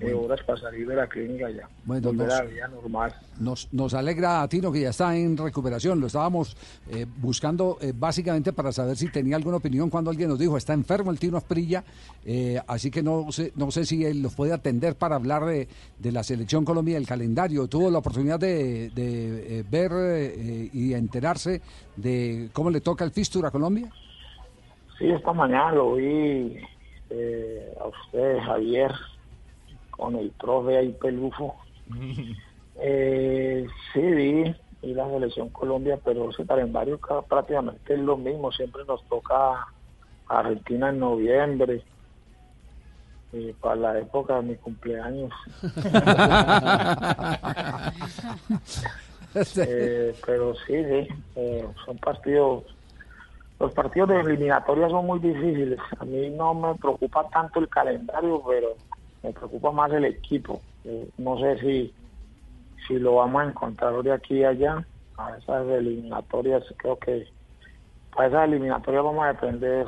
de 0.00 0.14
horas 0.14 0.40
para 0.44 0.60
salir 0.60 0.86
de 0.88 0.96
la 0.96 1.06
clínica 1.06 1.48
ya, 1.50 1.68
Bueno, 1.84 2.12
nos- 2.12 2.32
a 2.34 2.42
la 2.42 2.50
vida 2.50 2.68
normal. 2.68 3.14
Nos, 3.38 3.72
nos 3.72 3.94
alegra, 3.94 4.46
Tino, 4.48 4.72
que 4.72 4.80
ya 4.80 4.90
está 4.90 5.14
en 5.16 5.36
recuperación. 5.36 6.00
Lo 6.00 6.06
estábamos 6.06 6.56
eh, 6.90 7.06
buscando 7.18 7.76
eh, 7.80 7.92
básicamente 7.94 8.52
para 8.52 8.72
saber 8.72 8.96
si 8.96 9.08
tenía 9.08 9.36
alguna 9.36 9.58
opinión 9.58 9.90
cuando 9.90 10.10
alguien 10.10 10.28
nos 10.30 10.38
dijo, 10.38 10.56
está 10.56 10.72
enfermo 10.72 11.10
el 11.10 11.18
Tino 11.18 11.36
Asprilla, 11.36 11.84
eh, 12.24 12.60
así 12.66 12.90
que 12.90 13.02
no 13.02 13.30
sé, 13.30 13.52
no 13.54 13.70
sé 13.70 13.84
si 13.84 14.04
él 14.04 14.22
los 14.22 14.34
puede 14.34 14.52
atender 14.52 14.96
para 14.96 15.16
hablar 15.16 15.44
de, 15.44 15.68
de 15.98 16.12
la 16.12 16.22
Selección 16.24 16.64
Colombia, 16.64 16.94
del 16.96 17.06
calendario. 17.06 17.68
¿Tuvo 17.68 17.90
la 17.90 17.98
oportunidad 17.98 18.40
de, 18.40 18.90
de, 18.90 19.58
eh, 19.60 19.64
ver 19.70 19.92
eh, 19.94 20.70
y 20.72 20.94
enterarse 20.94 21.60
de 21.96 22.48
cómo 22.52 22.70
le 22.70 22.80
toca 22.80 23.04
el 23.04 23.12
Fistur 23.12 23.46
a 23.46 23.50
Colombia? 23.50 23.92
Sí, 24.98 25.10
esta 25.10 25.32
mañana 25.32 25.72
lo 25.72 25.94
vi 25.94 26.58
eh, 27.10 27.74
a 27.80 27.86
usted, 27.86 28.38
Javier, 28.40 28.92
con 29.90 30.16
el 30.16 30.30
profe 30.32 30.76
ahí 30.78 30.92
pelufo. 31.00 31.54
Eh, 32.78 33.66
sí, 33.94 34.00
vi, 34.02 34.54
vi 34.82 34.92
la 34.92 35.08
selección 35.08 35.48
Colombia, 35.48 35.98
pero 36.04 36.28
ese 36.28 36.44
calendario 36.46 36.98
ca- 37.00 37.22
prácticamente 37.22 37.94
es 37.94 38.00
lo 38.00 38.18
mismo. 38.18 38.52
Siempre 38.52 38.82
nos 38.86 39.02
toca 39.08 39.66
Argentina 40.28 40.90
en 40.90 40.98
noviembre, 40.98 41.82
eh, 43.32 43.54
para 43.62 43.76
la 43.76 43.98
época 43.98 44.36
de 44.36 44.42
mi 44.42 44.56
cumpleaños. 44.56 45.32
Eh, 49.56 50.14
pero 50.24 50.54
sí, 50.66 50.74
sí, 50.84 51.08
eh, 51.36 51.66
son 51.86 51.96
partidos. 51.98 52.64
Los 53.58 53.72
partidos 53.72 54.10
de 54.10 54.20
eliminatoria 54.20 54.88
son 54.88 55.06
muy 55.06 55.18
difíciles. 55.18 55.78
A 55.98 56.04
mí 56.04 56.30
no 56.30 56.54
me 56.54 56.74
preocupa 56.74 57.26
tanto 57.28 57.60
el 57.60 57.68
calendario, 57.68 58.42
pero 58.46 58.68
me 59.22 59.32
preocupa 59.32 59.70
más 59.72 59.92
el 59.92 60.04
equipo. 60.04 60.60
Eh, 60.84 61.08
no 61.18 61.38
sé 61.38 61.58
si 61.58 61.94
si 62.86 62.98
lo 62.98 63.16
vamos 63.16 63.42
a 63.42 63.48
encontrar 63.48 64.02
de 64.02 64.12
aquí 64.12 64.34
y 64.38 64.44
allá. 64.44 64.86
A 65.18 65.36
esas 65.38 65.66
eliminatorias, 65.68 66.62
creo 66.76 66.98
que 66.98 67.26
para 68.14 68.28
esas 68.28 68.48
eliminatorias 68.48 69.02
vamos 69.02 69.24
a 69.24 69.28
depender 69.28 69.86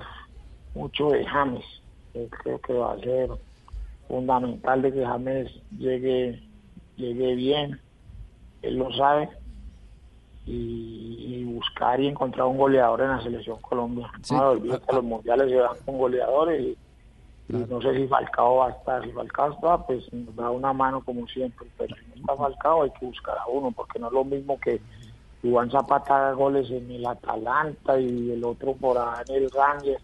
mucho 0.74 1.10
de 1.10 1.26
James. 1.26 1.64
Eh, 2.14 2.28
creo 2.42 2.58
que 2.60 2.72
va 2.72 2.92
a 2.92 2.98
ser 2.98 3.30
fundamental 4.08 4.80
de 4.80 4.92
que 4.92 5.04
James 5.04 5.50
llegue, 5.78 6.42
llegue 6.96 7.34
bien. 7.34 7.78
Él 8.62 8.76
lo 8.76 8.90
sabe. 8.94 9.28
Y, 10.50 11.26
y 11.28 11.44
buscar 11.44 12.00
y 12.00 12.06
encontrar 12.06 12.46
un 12.46 12.56
goleador 12.56 13.02
en 13.02 13.10
la 13.10 13.22
selección 13.22 13.60
Colombia. 13.60 14.10
Sí. 14.22 14.34
No 14.34 14.50
olvido 14.50 14.80
que 14.80 14.94
los 14.94 15.04
mundiales 15.04 15.50
se 15.50 15.56
dan 15.56 15.76
con 15.84 15.98
goleadores 15.98 16.62
y, 16.62 16.78
y 17.50 17.56
no 17.68 17.82
sé 17.82 17.94
si 17.94 18.06
Falcao 18.06 18.56
va 18.56 18.68
a 18.68 18.70
estar. 18.70 19.04
Si 19.04 19.12
Falcao 19.12 19.52
está, 19.52 19.86
pues 19.86 20.10
nos 20.10 20.34
da 20.34 20.50
una 20.50 20.72
mano 20.72 21.04
como 21.04 21.26
siempre. 21.26 21.66
Pero 21.76 21.94
si 21.96 22.02
no 22.08 22.14
está 22.16 22.36
Falcao 22.36 22.84
hay 22.84 22.90
que 22.98 23.04
buscar 23.04 23.36
a 23.36 23.46
uno, 23.46 23.70
porque 23.72 23.98
no 23.98 24.06
es 24.06 24.12
lo 24.14 24.24
mismo 24.24 24.58
que 24.58 24.80
Iván 25.42 25.70
Zapata 25.70 26.16
haga 26.16 26.32
goles 26.32 26.70
en 26.70 26.90
el 26.90 27.06
Atalanta 27.06 28.00
y 28.00 28.30
el 28.32 28.42
otro 28.42 28.72
por 28.72 28.96
ahí 28.96 29.24
en 29.28 29.44
el 29.44 29.50
Rangers. 29.50 30.02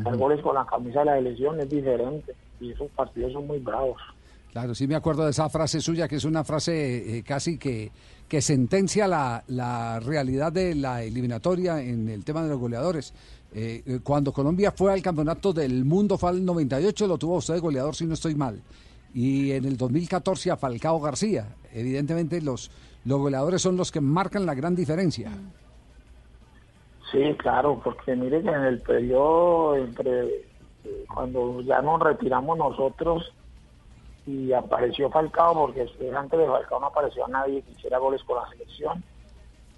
Hacer 0.00 0.16
goles 0.18 0.40
con 0.42 0.54
la 0.54 0.66
camisa 0.66 1.00
de 1.00 1.06
la 1.06 1.16
selección 1.16 1.58
es 1.60 1.70
diferente 1.70 2.34
y 2.60 2.72
esos 2.72 2.90
partidos 2.90 3.32
son 3.32 3.46
muy 3.46 3.58
bravos. 3.58 4.00
Claro, 4.52 4.74
sí 4.74 4.86
me 4.86 4.94
acuerdo 4.94 5.24
de 5.24 5.30
esa 5.30 5.48
frase 5.48 5.80
suya, 5.80 6.08
que 6.08 6.16
es 6.16 6.24
una 6.24 6.44
frase 6.44 7.18
eh, 7.18 7.22
casi 7.22 7.58
que, 7.58 7.90
que 8.28 8.42
sentencia 8.42 9.08
la, 9.08 9.42
la 9.48 10.00
realidad 10.00 10.52
de 10.52 10.74
la 10.74 11.02
eliminatoria 11.02 11.80
en 11.80 12.08
el 12.08 12.24
tema 12.24 12.42
de 12.42 12.50
los 12.50 12.58
goleadores. 12.58 13.14
Eh, 13.54 13.82
eh, 13.86 14.00
cuando 14.02 14.32
Colombia 14.32 14.72
fue 14.72 14.92
al 14.92 15.00
campeonato 15.00 15.52
del 15.52 15.84
mundo, 15.84 16.18
fue 16.18 16.30
al 16.30 16.44
98, 16.44 17.06
lo 17.06 17.16
tuvo 17.16 17.36
usted 17.36 17.58
goleador, 17.60 17.94
si 17.94 18.04
no 18.04 18.14
estoy 18.14 18.34
mal. 18.34 18.60
y 19.14 19.52
en 19.52 19.64
el 19.64 19.78
2014 19.78 20.50
a 20.50 20.56
Falcao 20.56 21.00
García. 21.00 21.56
Evidentemente 21.72 22.42
los, 22.42 22.70
los 23.06 23.18
goleadores 23.18 23.62
son 23.62 23.76
los 23.76 23.90
que 23.90 24.02
marcan 24.02 24.44
la 24.44 24.54
gran 24.54 24.76
diferencia. 24.76 25.32
Sí, 27.10 27.34
claro, 27.38 27.80
porque 27.82 28.14
mire 28.14 28.42
que 28.42 28.50
en 28.50 28.64
el 28.64 28.80
periodo 28.82 29.76
entre 29.76 30.26
eh, 30.84 31.04
cuando 31.12 31.62
ya 31.62 31.80
nos 31.80 32.00
retiramos 32.00 32.58
nosotros 32.58 33.32
y 34.28 34.52
apareció 34.52 35.08
Falcao, 35.08 35.54
porque 35.54 35.88
antes 36.14 36.38
de 36.38 36.46
Falcao 36.46 36.80
no 36.80 36.88
apareció 36.88 37.26
nadie 37.28 37.62
que 37.62 37.70
hiciera 37.72 37.96
goles 37.96 38.22
con 38.24 38.36
la 38.36 38.48
selección, 38.50 39.02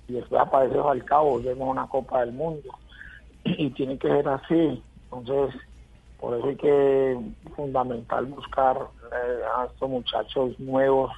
y 0.09 0.15
después 0.15 0.41
aparece 0.41 0.83
Falcao, 0.83 1.25
volvemos 1.25 1.69
a 1.69 1.71
una 1.71 1.87
Copa 1.87 2.21
del 2.21 2.33
Mundo, 2.33 2.69
y 3.45 3.71
tiene 3.71 3.97
que 3.97 4.09
ser 4.09 4.29
así. 4.29 4.83
Entonces, 5.05 5.61
por 6.19 6.37
eso 6.37 6.49
hay 6.49 6.57
que 6.57 7.17
fundamental 7.55 8.27
buscar 8.27 8.77
eh, 8.77 9.41
a 9.57 9.67
estos 9.67 9.89
muchachos 9.89 10.59
nuevos, 10.59 11.13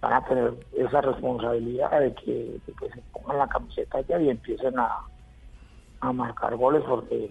van 0.00 0.14
a 0.14 0.24
tener 0.24 0.54
esa 0.74 1.02
responsabilidad 1.02 2.00
de 2.00 2.14
que, 2.14 2.58
de 2.66 2.72
que 2.72 2.88
se 2.88 3.02
pongan 3.12 3.36
la 3.36 3.48
camiseta 3.48 4.00
ya 4.00 4.18
y 4.18 4.30
empiecen 4.30 4.78
a, 4.78 4.98
a 6.00 6.12
marcar 6.12 6.56
goles 6.56 6.82
porque 6.88 7.30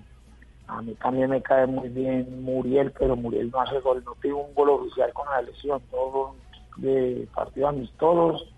a 0.68 0.82
mí 0.82 0.94
también 0.96 1.30
me 1.30 1.42
cae 1.42 1.68
muy 1.68 1.90
bien 1.90 2.44
Muriel, 2.44 2.92
pero 2.98 3.16
Muriel 3.16 3.52
no 3.52 3.62
hace 3.62 3.80
gol, 3.80 4.04
no 4.06 4.16
tiene 4.22 4.38
un 4.38 4.54
gol 4.54 4.70
oficial 4.70 5.12
con 5.14 5.28
la 5.28 5.42
lesión, 5.42 5.82
todos 5.92 6.36
de 6.78 7.28
partidos 7.36 7.70
amistosos 7.70 8.54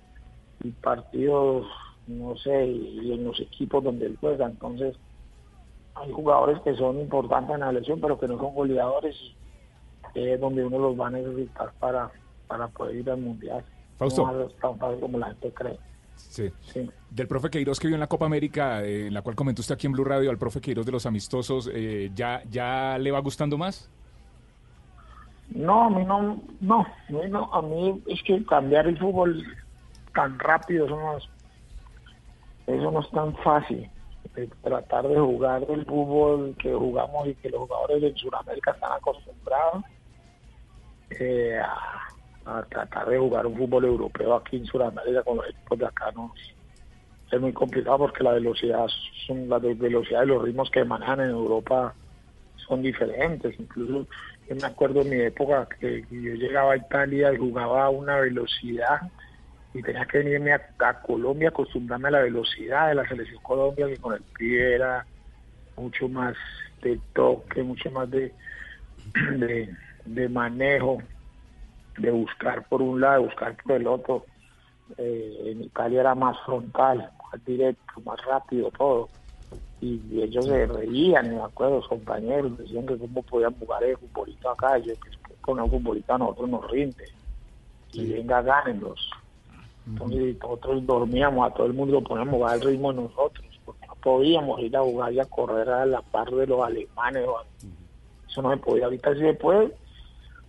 y 0.64 0.70
partidos, 0.72 1.66
no 2.08 2.36
sé, 2.38 2.68
y 2.68 3.14
en 3.14 3.26
los 3.26 3.40
equipos 3.40 3.84
donde 3.84 4.06
él 4.06 4.18
juega, 4.22 4.46
entonces 4.46 4.96
hay 5.96 6.12
jugadores 6.12 6.60
que 6.62 6.76
son 6.76 7.00
importantes 7.00 7.54
en 7.54 7.62
la 7.62 7.72
lesión, 7.72 8.00
pero 8.00 8.20
que 8.20 8.28
no 8.28 8.38
son 8.38 8.54
goleadores 8.54 9.16
y 10.16 10.28
es 10.28 10.40
donde 10.40 10.64
uno 10.64 10.80
los 10.80 11.00
va 11.00 11.08
a 11.08 11.12
necesitar 11.12 11.72
para, 11.80 12.12
para 12.48 12.68
poder 12.68 12.96
ir 12.98 13.10
al 13.10 13.18
mundial. 13.18 13.64
Fausto. 13.98 14.32
No 14.32 14.44
es 14.44 14.56
tan 14.58 14.78
fácil 14.78 15.00
como 15.00 15.18
la 15.18 15.28
gente 15.28 15.52
cree. 15.54 15.80
Sí. 16.16 16.52
Del 17.10 17.28
profe 17.28 17.50
Queiroz 17.50 17.80
que 17.80 17.88
vio 17.88 17.96
en 17.96 18.00
la 18.00 18.08
Copa 18.08 18.26
América, 18.26 18.84
eh, 18.84 19.08
en 19.08 19.14
la 19.14 19.22
cual 19.22 19.36
comentó 19.36 19.62
usted 19.62 19.76
aquí 19.76 19.88
en 19.88 19.94
Blue 19.94 20.04
Radio, 20.04 20.30
al 20.30 20.38
profe 20.38 20.62
Queiroz 20.62 20.86
de 20.86 20.92
los 20.92 21.06
amistosos, 21.06 21.70
eh, 21.74 22.12
¿ya, 22.16 22.44
¿ya 22.50 22.98
le 22.98 23.12
va 23.12 23.20
gustando 23.20 23.58
más? 23.58 23.90
No, 25.50 25.84
a 25.84 25.90
mí 25.90 26.04
no, 26.06 26.42
no, 26.62 26.80
a 26.82 27.12
mí 27.12 27.30
no, 27.30 27.54
a 27.54 27.62
mí 27.62 28.02
es 28.08 28.22
que 28.24 28.44
cambiar 28.46 28.88
el 28.88 28.98
fútbol 28.98 29.44
tan 30.16 30.40
rápido, 30.40 30.86
eso 30.86 30.96
no 30.96 31.18
es, 31.18 31.30
eso 32.68 32.92
no 32.92 33.00
es 33.02 33.10
tan 33.12 33.36
fácil. 33.38 33.90
Tratar 34.64 35.08
de 35.08 35.20
jugar 35.20 35.64
el 35.70 35.86
fútbol 35.86 36.56
que 36.58 36.74
jugamos 36.74 37.28
y 37.28 37.36
que 37.36 37.50
los 37.50 37.62
jugadores 37.62 38.02
de 38.02 38.16
Sudamérica 38.16 38.72
están 38.72 38.94
acostumbrados 38.94 39.84
eh, 41.20 41.60
a, 41.60 42.08
a 42.46 42.64
tratar 42.64 43.10
de 43.10 43.18
jugar 43.18 43.46
un 43.46 43.58
fútbol 43.58 43.86
europeo 43.86 44.36
aquí 44.36 44.58
en 44.58 44.66
Sudamérica 44.66 45.24
con 45.24 45.38
los 45.38 45.50
equipos 45.50 45.80
de 45.80 45.86
acá 45.86 46.12
no 46.12 46.34
es 47.36 47.42
muy 47.42 47.54
complicado 47.54 47.98
porque 48.00 48.24
la 48.24 48.34
velocidad 48.34 48.88
son 49.26 49.50
la 49.50 49.60
de- 49.60 49.74
velocidad 49.74 50.24
y 50.24 50.28
los 50.28 50.44
ritmos 50.44 50.70
que 50.70 50.84
manejan 50.84 51.22
en 51.22 51.30
Europa 51.32 51.96
son 52.56 52.82
diferentes. 52.82 53.60
Incluso 53.60 54.08
yo 54.48 54.56
me 54.56 54.68
acuerdo 54.68 55.02
en 55.02 55.10
mi 55.10 55.20
época 55.22 55.68
que 55.80 56.06
yo 56.10 56.34
llegaba 56.34 56.74
a 56.74 56.78
Italia 56.78 57.34
y 57.34 57.38
jugaba 57.38 57.86
a 57.86 57.90
una 57.90 58.20
velocidad 58.20 59.02
y 59.74 59.82
tenía 59.82 60.06
que 60.06 60.20
venirme 60.20 60.54
a, 60.54 61.02
Colombia 61.02 61.50
acostumbrarme 61.50 62.10
a 62.10 62.12
la 62.12 62.22
velocidad 62.22 62.90
de 62.90 62.96
la 62.96 63.08
selección 63.08 63.42
Colombia 63.42 63.88
que 63.88 63.98
con 63.98 64.14
el 64.14 64.24
pie 64.38 64.76
era 64.76 65.06
mucho 65.76 66.08
más 66.08 66.36
de 66.84 67.00
toque 67.14 67.64
mucho 67.64 67.90
más 67.90 68.10
de 68.12 68.36
de, 69.38 69.76
de 70.06 70.30
manejo 70.30 71.02
de 71.98 72.12
buscar 72.12 72.68
por 72.68 72.82
un 72.82 73.02
lado 73.02 73.24
buscar 73.24 73.56
por 73.64 73.74
el 73.74 73.88
otro. 73.88 74.26
Eh, 74.98 75.44
en 75.46 75.64
Italia 75.64 76.02
era 76.02 76.16
más 76.16 76.38
frontal 76.46 77.10
más 77.32 77.46
directo 77.46 78.02
más 78.06 78.24
rápido 78.26 78.72
todo. 78.72 79.10
Y 79.82 80.22
ellos 80.22 80.46
se 80.46 80.66
reían, 80.66 81.36
me 81.36 81.42
acuerdo, 81.42 81.78
los 81.78 81.88
compañeros 81.90 82.58
decían 82.58 82.86
que 82.86 82.98
cómo 82.98 83.22
podían 83.24 83.54
jugar 83.60 83.84
el 83.84 83.98
futbolito 83.98 84.50
acá, 84.50 84.80
y 84.80 84.84
yo 84.84 84.94
que 84.96 85.10
es 85.10 85.18
que 85.18 85.34
con 85.42 85.60
el 85.60 85.70
futbolito 85.70 86.14
a 86.14 86.18
nosotros 86.20 86.50
nos 86.50 86.72
rinde, 86.72 87.04
y 87.92 88.14
venga, 88.14 88.42
gánenlos. 88.42 89.10
Entonces 89.86 90.38
nosotros 90.42 90.86
dormíamos, 90.86 91.46
a 91.46 91.54
todo 91.54 91.68
el 91.68 91.74
mundo 91.74 91.96
lo 91.96 92.02
poníamos 92.02 92.50
al 92.50 92.62
ritmo 92.62 92.94
de 92.94 93.02
nosotros, 93.02 93.46
porque 93.66 93.86
no 93.86 93.96
podíamos 93.96 94.62
ir 94.62 94.78
a 94.78 94.82
jugar 94.82 95.12
y 95.12 95.20
a 95.20 95.26
correr 95.26 95.70
a 95.70 95.86
la 95.86 96.02
par 96.02 96.32
de 96.32 96.48
los 96.48 96.64
alemanes, 96.64 97.28
eso 98.30 98.42
no 98.42 98.52
se 98.52 98.58
podía, 98.58 98.86
ahorita 98.86 99.14
sí 99.16 99.20
se 99.20 99.34
puede, 99.34 99.76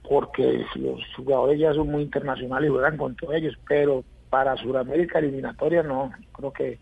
porque 0.09 0.64
los 0.76 1.00
jugadores 1.16 1.59
ya 1.59 1.72
son 1.74 1.90
muy 1.90 2.02
internacionales 2.02 2.68
y 2.68 2.72
juegan 2.72 2.96
con 2.96 3.16
todos 3.16 3.34
ellos, 3.34 3.57
pero 3.66 4.05
para 4.30 4.57
Sudamérica 4.57 5.18
eliminatoria 5.18 5.82
no, 5.82 6.12
creo 6.32 6.52
que 6.52 6.78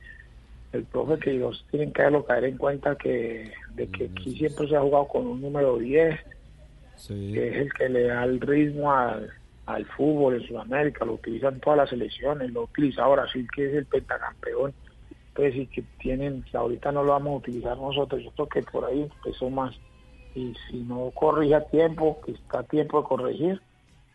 el 0.73 0.85
profe 0.85 1.19
que 1.19 1.33
los 1.35 1.65
tienen 1.71 1.93
que 1.93 2.03
hacerlo 2.03 2.25
caer 2.25 2.45
en 2.45 2.57
cuenta 2.57 2.97
que 2.97 3.53
de 3.75 3.87
que 3.89 4.07
aquí 4.07 4.37
siempre 4.37 4.67
se 4.69 4.77
ha 4.77 4.81
jugado 4.81 5.07
con 5.07 5.27
un 5.27 5.41
número 5.41 5.77
10 5.77 6.19
que 7.09 7.49
es 7.49 7.57
el 7.57 7.73
que 7.73 7.89
le 7.89 8.05
da 8.05 8.25
el 8.25 8.41
ritmo 8.41 8.93
al, 8.93 9.31
al 9.67 9.85
fútbol 9.87 10.35
en 10.35 10.47
Sudamérica, 10.47 11.05
lo 11.05 11.15
utilizan 11.15 11.61
todas 11.61 11.79
las 11.79 11.91
selecciones, 11.91 12.51
lo 12.53 12.63
utiliza 12.63 13.07
Brasil 13.07 13.47
que 13.55 13.69
es 13.69 13.75
el 13.75 13.87
pentacampeón, 13.87 14.73
pues 15.35 15.55
y 15.55 15.67
que 15.67 15.83
tienen, 15.99 16.45
ahorita 16.53 16.93
no 16.93 17.03
lo 17.05 17.13
vamos 17.13 17.35
a 17.35 17.39
utilizar 17.39 17.77
nosotros, 17.77 18.23
yo 18.23 18.31
creo 18.33 18.49
que 18.49 18.63
por 18.63 18.85
ahí 18.85 19.03
empezó 19.03 19.51
más, 19.51 19.75
y 20.35 20.55
si 20.69 20.79
no 20.79 21.11
corrige 21.15 21.55
a 21.55 21.65
tiempo, 21.65 22.19
que 22.25 22.33
está 22.33 22.61
a 22.61 22.63
tiempo 22.63 23.01
de 23.01 23.09
corregir, 23.09 23.63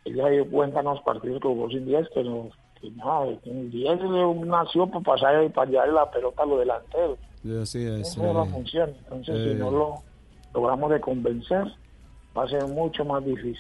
él 0.05 0.15
ya 0.15 0.28
dio 0.30 0.49
cuenta 0.49 0.80
en 0.80 0.86
los 0.86 1.01
partidos 1.01 1.41
que 1.41 1.47
jugó 1.47 1.70
sin 1.70 1.86
10, 1.86 2.07
pero 2.13 2.49
que 2.80 2.91
no, 2.91 3.24
el 3.24 3.72
10 3.72 3.99
nació 4.45 4.88
para 4.88 5.01
pasar 5.01 5.43
y 5.43 5.49
para 5.49 5.70
llevar 5.70 5.89
la 5.89 6.11
pelota 6.11 6.43
a 6.43 6.45
los 6.45 6.59
delanteros, 6.59 7.18
Así 7.61 7.86
es. 7.86 8.07
esa 8.07 8.28
es 8.28 8.36
la 8.36 8.43
eh, 8.43 8.49
función, 8.49 8.95
entonces 9.03 9.36
eh, 9.36 9.53
si 9.53 9.59
no 9.59 9.72
lo 9.72 9.95
logramos 10.53 10.91
de 10.91 10.99
convencer, 11.01 11.65
va 12.38 12.43
a 12.43 12.47
ser 12.47 12.65
mucho 12.68 13.03
más 13.05 13.24
difícil. 13.24 13.57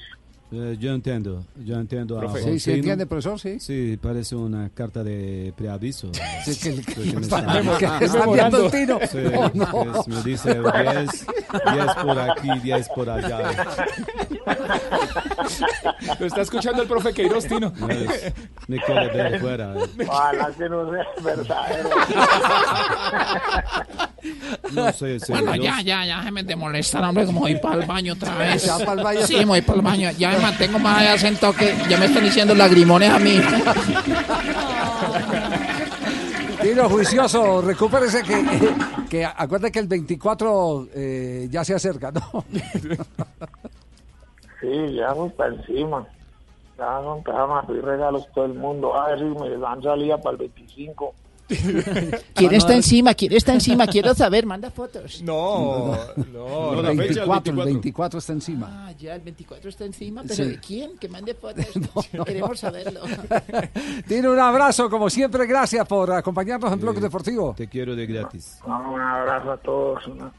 Eh, 0.51 0.77
yo 0.79 0.93
entiendo, 0.93 1.43
yo 1.63 1.75
entiendo. 1.75 2.19
a. 2.19 2.37
Sí, 2.39 2.59
sí 2.59 2.71
entiende, 2.73 3.05
profesor, 3.05 3.39
sí. 3.39 3.59
Sí, 3.59 3.97
parece 4.01 4.35
una 4.35 4.69
carta 4.69 5.03
de 5.03 5.53
preaviso. 5.57 6.09
Sí, 6.45 6.55
que- 6.57 6.81
Creo 6.83 7.03
que 7.03 7.13
me 7.15 7.21
está- 7.21 7.59
está- 7.59 7.99
que 7.99 8.05
está 8.05 8.23
enviando 8.23 8.65
el 8.65 8.71
tiro. 8.71 8.99
Sí, 9.11 9.17
No, 9.53 9.83
no. 9.83 9.99
es- 9.99 10.07
me 10.07 10.23
dice 10.23 10.53
10, 10.53 11.25
10 11.73 11.95
por 12.01 12.19
aquí, 12.19 12.49
10 12.63 12.89
por 12.89 13.09
allá. 13.09 13.51
Lo 16.19 16.25
está 16.25 16.41
escuchando 16.41 16.81
el 16.81 16.87
profe 16.87 17.13
Queiroz, 17.13 17.45
Tino. 17.45 17.73
Es- 17.89 18.33
me 18.67 18.79
quiere 18.81 19.07
ver 19.09 19.39
fuera. 19.41 19.73
Ojalá 20.07 20.51
que 20.57 20.69
no 20.69 20.89
sea 20.91 21.05
verdadero. 21.23 21.89
No 24.73 24.91
sé, 24.93 25.19
sí, 25.19 25.31
Bueno, 25.31 25.55
yo- 25.55 25.63
ya, 25.63 25.81
ya, 25.81 26.05
ya, 26.05 26.17
déjeme 26.19 26.43
de 26.43 26.55
molestar, 26.55 27.03
hombre, 27.03 27.25
como 27.25 27.41
voy 27.41 27.55
para 27.55 27.81
el 27.81 27.85
baño 27.87 28.13
otra 28.13 28.35
vez. 28.35 28.65
Ya 28.65 28.77
pa'l 28.85 29.03
baño. 29.03 29.21
Sí, 29.25 29.35
me 29.37 29.45
voy 29.45 29.61
para 29.61 29.77
el 29.79 29.81
baño. 29.85 30.11
Ya 30.17 30.36
me 30.37 30.43
mantengo 30.43 30.79
más 30.79 30.99
allá 30.99 31.17
sentado 31.17 31.53
que 31.53 31.75
ya 31.89 31.97
me 31.97 32.05
están 32.05 32.23
diciendo 32.23 32.55
lagrimones 32.55 33.09
a 33.09 33.19
mí. 33.19 33.41
Tiro 36.61 36.89
juicioso, 36.89 37.61
recupérese 37.61 38.23
que, 38.23 38.45
que 39.09 39.25
acuerde 39.25 39.71
que 39.71 39.79
el 39.79 39.87
24 39.87 40.87
eh, 40.93 41.47
ya 41.49 41.63
se 41.63 41.75
acerca, 41.75 42.11
¿no? 42.11 42.43
Sí, 44.59 44.93
ya 44.95 45.07
vamos 45.09 45.33
para 45.33 45.53
encima. 45.53 46.07
Ya 46.77 46.85
a 46.97 47.63
pedir 47.65 47.83
regalos 47.83 48.27
todo 48.33 48.45
el 48.45 48.53
mundo. 48.53 48.95
A 48.99 49.09
ver 49.09 49.19
si 49.19 49.25
me 49.25 49.57
dan 49.57 49.81
salida 49.81 50.17
para 50.17 50.31
el 50.31 50.37
25. 50.37 51.13
¿Quién 52.35 52.53
está 52.53 52.73
encima? 52.75 53.13
¿Quién 53.13 53.33
está 53.33 53.53
encima? 53.53 53.87
Quiero 53.87 54.13
saber, 54.13 54.45
manda 54.45 54.69
fotos. 54.69 55.21
No, 55.23 55.95
no, 56.33 56.81
la 56.81 56.91
el 56.91 56.97
fecha, 56.97 57.23
el 57.23 57.29
24, 57.29 57.51
el 57.51 57.55
24. 57.57 57.65
24 57.65 58.19
está 58.19 58.33
encima. 58.33 58.67
Ah, 58.87 58.91
ya, 58.97 59.15
el 59.15 59.21
24 59.21 59.69
está 59.69 59.85
encima, 59.85 60.23
pero 60.23 60.35
Sí. 60.35 60.43
¿de 60.43 60.59
quién? 60.59 60.97
Que 60.97 61.07
mande 61.07 61.33
fotos. 61.33 61.65
Queremos 62.25 62.59
saberlo. 62.59 63.01
Tiene 64.07 64.27
un 64.29 64.39
abrazo, 64.39 64.89
como 64.89 65.09
siempre, 65.09 65.45
gracias 65.45 65.87
por 65.87 66.11
acompañarnos 66.11 66.71
en 66.73 66.81
Bloque 66.81 66.99
Deportivo. 66.99 67.53
Te 67.55 67.67
quiero 67.67 67.95
de 67.95 68.05
gratis. 68.05 68.59
No, 68.67 68.93
un 68.93 69.01
abrazo 69.01 69.51
a 69.51 69.57
todos. 69.57 70.07
una- 70.07 70.31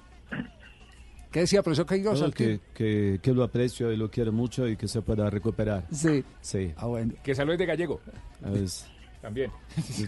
¿Qué 1.30 1.40
decía, 1.40 1.62
profesor 1.62 1.84
Queiroz? 1.84 2.22
No, 2.22 2.30
que, 2.30 2.58
que, 2.74 3.20
que 3.22 3.32
lo 3.34 3.42
aprecio 3.44 3.92
y 3.92 3.96
lo 3.98 4.10
quiero 4.10 4.32
mucho 4.32 4.66
y 4.66 4.76
que 4.76 4.88
se 4.88 5.02
pueda 5.02 5.28
recuperar. 5.28 5.84
Sí. 5.92 6.24
Sí. 6.40 6.72
Ah, 6.78 6.86
bueno. 6.86 7.12
Que 7.22 7.34
saludes 7.34 7.58
de 7.58 7.66
gallego. 7.66 8.00
A 8.42 8.48
ver, 8.48 8.64
También. 9.28 9.50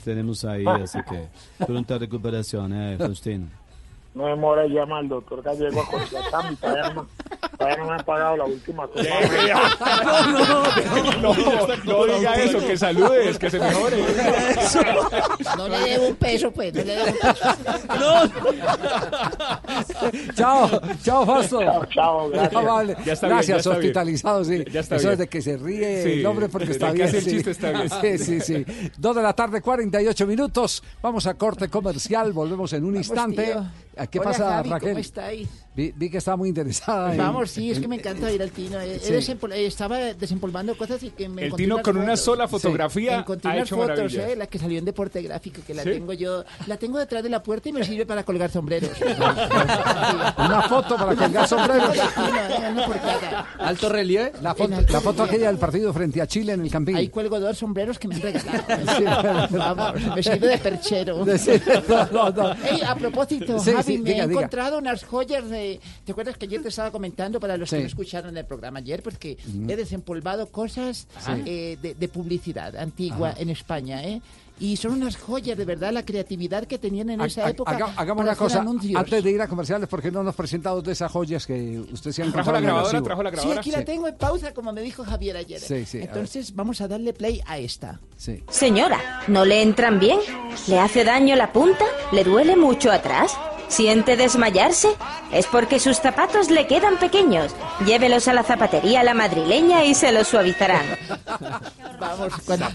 tenemos 0.03 0.47
ahí, 0.47 0.65
así 0.65 0.99
que 1.03 1.29
pronta 1.67 1.99
recuperación, 1.99 2.73
eh, 2.73 2.97
Faustino. 2.97 3.49
No 4.13 4.27
demora 4.27 4.67
y 4.67 4.71
llama 4.71 4.99
al 4.99 5.09
doctor 5.09 5.41
Gallego 5.41 5.83
a 5.83 5.87
contratar 5.87 6.51
mi 6.51 6.57
taberna. 6.57 7.05
todavía 7.57 7.77
no 7.79 7.85
me 7.87 7.93
han 7.93 8.05
pagado 8.05 8.37
la 8.39 8.45
última 8.45 8.89
cosa. 8.89 9.09
No, 11.21 11.35
no 12.07 12.19
diga 12.19 12.35
eso, 12.35 12.59
que 12.67 12.77
saludes, 12.77 13.39
que 13.39 13.51
se 13.51 13.61
mejore. 13.61 14.03
No 15.57 15.69
le 15.69 15.79
debo 15.81 16.09
un 16.09 16.17
peso, 16.17 16.51
pues. 16.51 16.75
No 16.75 16.83
le 16.83 16.95
debo 16.97 17.07
un 17.11 17.19
peso. 17.19 17.57
chao, 20.35 20.69
chao, 21.03 21.27
Fausto. 21.27 21.61
Chao, 21.61 21.85
chao, 21.87 22.29
gracias. 22.31 22.65
Vale. 22.65 22.97
Ya 23.05 23.13
está 23.13 23.27
bien, 23.27 23.37
gracias, 23.37 23.65
ya 23.65 23.71
bien. 23.71 23.81
hospitalizado, 23.81 24.45
sí. 24.45 24.65
Ya 24.71 24.81
está 24.81 24.97
Eso 24.97 25.03
bien. 25.09 25.13
es 25.13 25.19
de 25.19 25.29
que 25.29 25.43
se 25.43 25.57
ríe 25.57 26.03
Sí, 26.03 26.13
el 26.21 26.27
hombre 26.27 26.49
porque 26.49 26.73
está 26.73 26.91
bien. 26.93 27.09
el 27.15 27.23
sí. 27.23 27.31
chiste 27.31 27.51
está 27.53 27.71
bien. 27.71 27.89
Sí, 28.01 28.19
sí, 28.19 28.41
sí. 28.41 28.65
Dos 28.97 29.17
de 29.17 29.23
la 29.23 29.33
tarde, 29.35 29.61
48 29.61 30.27
minutos. 30.27 30.83
Vamos 31.03 31.27
a 31.27 31.35
corte 31.35 31.69
comercial, 31.69 32.33
volvemos 32.33 32.73
en 32.73 32.85
un 32.85 32.97
instante. 32.97 33.45
tío. 33.47 33.65
¿A 34.01 34.07
¿Qué 34.07 34.19
Hola, 34.19 34.31
pasa, 34.31 34.51
Javi, 34.51 34.71
Raquel? 34.71 34.89
¿Cómo 34.93 34.99
estáis? 35.01 35.49
Vi, 35.77 35.93
vi 35.95 36.09
que 36.11 36.17
estaba 36.19 36.37
muy 36.39 36.49
interesada. 36.49 37.13
en- 37.13 37.19
Vamos, 37.19 37.51
sí, 37.51 37.71
es 37.71 37.79
que 37.79 37.85
en- 37.85 37.91
me 37.91 37.97
encanta 37.97 38.33
ir 38.33 38.41
al 38.41 38.51
Tino. 38.51 38.81
Eh, 38.81 38.99
Sí. 38.99 39.13
desempol- 39.13 39.53
estaba 39.53 39.99
desempolvando 39.99 40.75
cosas 40.77 41.03
y 41.03 41.11
que 41.11 41.29
me 41.29 41.45
El 41.47 41.53
Tino 41.53 41.83
con 41.83 41.99
una 41.99 42.17
sola 42.17 42.49
fotografía 42.49 43.19
Encontré 43.19 43.51
ha 43.51 43.59
hecho 43.61 43.77
fotos, 43.77 44.15
eh, 44.15 44.37
la 44.37 44.47
que 44.47 44.59
salió 44.59 44.79
en 44.79 44.87
Deporte 44.87 45.21
Gráfico, 45.21 45.61
que 45.67 45.75
la 45.75 45.83
¿Sí? 45.83 45.91
tengo 45.91 46.15
yo. 46.15 46.45
La 46.67 46.79
tengo 46.79 46.99
detrás 46.99 47.23
de 47.23 47.29
la 47.29 47.43
puerta 47.43 47.69
y 47.69 47.73
me 47.75 47.85
sirve 47.85 48.07
para 48.07 48.25
colgar 48.25 48.51
sombreros. 48.51 48.91
Una 50.39 50.63
foto 50.67 50.97
para 50.97 51.15
colgar 51.15 51.47
sombreros. 51.47 51.95
eh. 51.97 52.01
Alto 53.59 53.89
relieve. 53.91 54.33
La 54.43 54.55
foto, 54.55 54.65
En 54.73 54.79
alto 54.79 54.93
la 54.95 55.01
foto 55.01 55.11
relieve. 55.19 55.31
aquella 55.37 55.47
del 55.49 55.59
partido 55.59 55.93
frente 55.93 56.23
a 56.23 56.27
Chile 56.27 56.55
en 56.55 56.63
el 56.63 56.71
Campín. 56.71 56.97
Ahí 56.97 57.09
cuelgo 57.09 57.39
dos 57.39 57.59
sombreros 57.59 57.99
que 57.99 58.09
me 58.09 58.15
han 58.17 58.23
regalado. 58.23 58.65
Sí. 58.97 59.05
Vamos, 59.57 60.17
me 60.17 60.23
sirve 60.23 60.49
de 60.49 60.59
perchero. 60.59 61.25
Sí, 61.39 61.51
no, 61.89 62.07
no, 62.07 62.31
no. 62.31 62.53
Ey, 62.65 62.81
a 62.87 62.95
propósito, 62.95 63.59
Sí, 63.59 63.73
Javi, 63.73 63.90
sí, 63.93 63.99
me 63.99 64.11
diga, 64.11 64.25
he 64.25 64.29
diga. 64.29 64.41
encontrado 64.41 64.79
unas 64.79 65.05
joyas 65.05 65.49
de... 65.49 65.81
¿Te 66.05 66.13
acuerdas 66.13 66.37
que 66.37 66.47
ayer 66.47 66.63
te 66.63 66.69
estaba 66.69 66.91
comentando 66.91 67.39
para 67.41 67.57
los 67.57 67.71
Sí. 67.71 67.77
que 67.77 67.83
no 67.83 67.89
escucharon 67.89 68.37
el 68.37 68.45
programa 68.45 68.79
ayer? 68.81 69.03
Porque 69.03 69.37
he 69.69 69.77
desempolvado 69.77 70.47
cosas 70.49 71.07
Sí. 71.25 71.33
eh, 71.47 71.79
de, 71.81 71.95
de 71.95 72.09
publicidad 72.09 72.77
antigua 72.77 73.31
Ajá. 73.31 73.41
en 73.41 73.51
España, 73.51 74.03
¿eh? 74.05 74.21
Y 74.63 74.77
son 74.77 74.93
unas 74.93 75.17
joyas, 75.17 75.57
de 75.57 75.65
verdad, 75.65 75.91
la 75.91 76.05
creatividad 76.05 76.65
que 76.67 76.77
tenían 76.79 77.09
en 77.09 77.23
esa 77.23 77.49
época. 77.49 77.71
haga- 77.71 77.95
hagamos 77.97 78.07
para 78.07 78.23
una 78.25 78.33
hacer 78.33 78.37
cosa, 78.45 78.61
anuncios. 78.61 78.95
antes 79.01 79.25
de 79.25 79.31
ir 79.31 79.41
a 79.41 79.49
comerciales, 79.49 79.89
¿por 79.89 80.03
qué 80.03 80.11
no 80.11 80.23
nos 80.23 80.35
presenta 80.35 80.69
dos 80.69 80.85
de 80.85 80.93
esas 80.93 81.11
joyas 81.11 81.47
que 81.47 81.81
usted 81.91 82.13
se 82.13 82.23
ha 82.23 82.31
¿Trajo 82.31 82.53
la 82.53 82.61
grabadora? 82.61 83.01
¿Trajo 83.03 83.23
la 83.23 83.31
Sí, 83.31 83.37
grabadora? 83.37 83.61
aquí 83.61 83.71
la 83.71 83.85
tengo 83.87 84.07
en 84.07 84.17
pausa, 84.17 84.53
como 84.53 84.71
me 84.75 84.83
dijo 84.83 85.03
Javier 85.03 85.39
ayer. 85.39 85.61
Sí, 85.61 85.87
sí, 85.87 85.99
a. 86.01 86.03
Entonces, 86.03 86.55
vamos 86.55 86.79
a 86.83 86.89
darle 86.89 87.15
play 87.15 87.41
a 87.47 87.57
esta. 87.57 88.01
Sí. 88.19 88.43
Señora, 88.51 88.99
¿no 89.29 89.47
le 89.47 89.63
entran 89.63 89.99
bien? 89.99 90.19
¿Le 90.69 90.79
hace 90.79 91.05
daño 91.05 91.37
la 91.37 91.55
punta? 91.55 91.87
¿Le 92.13 92.23
duele 92.23 92.55
mucho 92.55 92.93
atrás? 92.93 93.33
¿Siente 93.71 94.17
desmayarse? 94.17 94.89
Es 95.33 95.47
porque 95.47 95.79
sus 95.79 95.99
zapatos 95.99 96.51
le 96.51 96.67
quedan 96.67 96.99
pequeños. 96.99 97.55
Llévelos 97.87 98.27
a 98.27 98.35
la 98.35 98.43
zapatería 98.43 99.05
La 99.05 99.15
Madrileña 99.15 99.85
y 99.85 99.95
se 99.95 100.11
los 100.11 100.27
suavizarán. 100.29 100.85
Vamos, 102.01 102.33
cuando, 102.45 102.67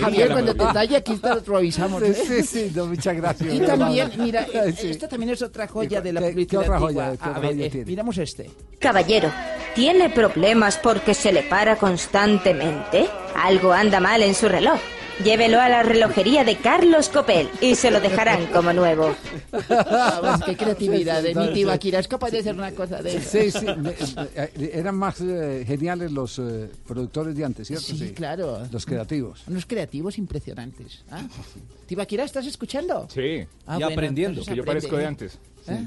Javier, 0.00 0.30
cuando 0.30 0.54
te 0.54 0.64
talle, 0.72 0.96
aquí 0.96 1.16
te 1.16 1.28
lo 1.28 1.40
revisamos. 1.40 2.00
Sí, 2.02 2.10
¿eh? 2.10 2.14
sí, 2.14 2.42
sí, 2.44 2.72
no, 2.74 2.86
muchas 2.86 3.16
gracias. 3.16 3.52
Y 3.54 3.58
también, 3.60 4.12
mira, 4.18 4.46
Sí. 4.76 4.90
esta 4.90 5.08
también 5.08 5.32
es 5.32 5.42
otra 5.42 5.66
joya 5.66 6.00
de 6.00 6.12
la 6.12 6.20
¿Qué- 6.20 6.26
qué 6.26 6.32
publicidad 6.32 6.62
otra 6.62 6.76
antigua. 6.76 7.04
joya? 7.06 7.16
¿Qué 7.16 7.24
A 7.24 7.28
otra 7.30 7.40
ver, 7.40 7.50
joya 7.54 7.66
eh, 7.66 7.70
tiene? 7.70 7.86
miramos 7.86 8.18
este. 8.18 8.50
Caballero, 8.78 9.32
¿tiene 9.74 10.10
problemas 10.10 10.76
porque 10.78 11.12
se 11.14 11.32
le 11.32 11.42
para 11.42 11.76
constantemente? 11.76 13.08
Algo 13.34 13.72
anda 13.72 13.98
mal 13.98 14.22
en 14.22 14.34
su 14.34 14.48
reloj. 14.48 14.78
Llévelo 15.24 15.60
a 15.60 15.68
la 15.70 15.82
relojería 15.82 16.44
de 16.44 16.56
Carlos 16.56 17.08
Copel 17.08 17.48
y 17.62 17.74
se 17.74 17.90
lo 17.90 18.00
dejarán 18.00 18.46
como 18.48 18.72
nuevo. 18.74 19.14
Vamos, 19.68 20.42
qué 20.44 20.56
creatividad 20.56 21.22
de 21.22 21.32
Sí, 21.32 21.38
mi 21.38 21.46
sí. 21.48 21.52
tío 21.54 21.70
Akira. 21.72 21.98
Es 22.00 22.06
capaz 22.08 22.30
de 22.30 22.40
hacer 22.40 22.54
una 22.54 22.70
cosa 22.72 23.02
de 23.02 23.16
eso. 23.16 23.30
Sí, 23.30 23.50
sí, 23.50 23.66
eh, 24.36 24.70
eran 24.74 24.94
más 24.96 25.18
eh, 25.22 25.64
geniales 25.66 26.12
los 26.12 26.38
eh, 26.38 26.68
productores 26.86 27.34
de 27.34 27.44
antes, 27.46 27.66
¿cierto? 27.66 27.86
Sí, 27.86 28.12
claro. 28.14 28.60
Los 28.70 28.84
creativos. 28.84 29.42
Unos 29.48 29.64
creativos 29.64 30.18
impresionantes. 30.18 31.02
¿ah? 31.10 31.22
Tibaquira, 31.86 32.24
¿estás 32.24 32.46
escuchando? 32.46 33.08
Sí. 33.12 33.46
Ah, 33.66 33.76
y 33.76 33.82
bueno, 33.82 33.86
aprendiendo, 33.88 34.40
que 34.42 34.54
yo 34.54 34.62
aprende. 34.62 34.66
parezco 34.66 34.96
de 34.98 35.06
antes. 35.06 35.38
¿Eh? 35.68 35.86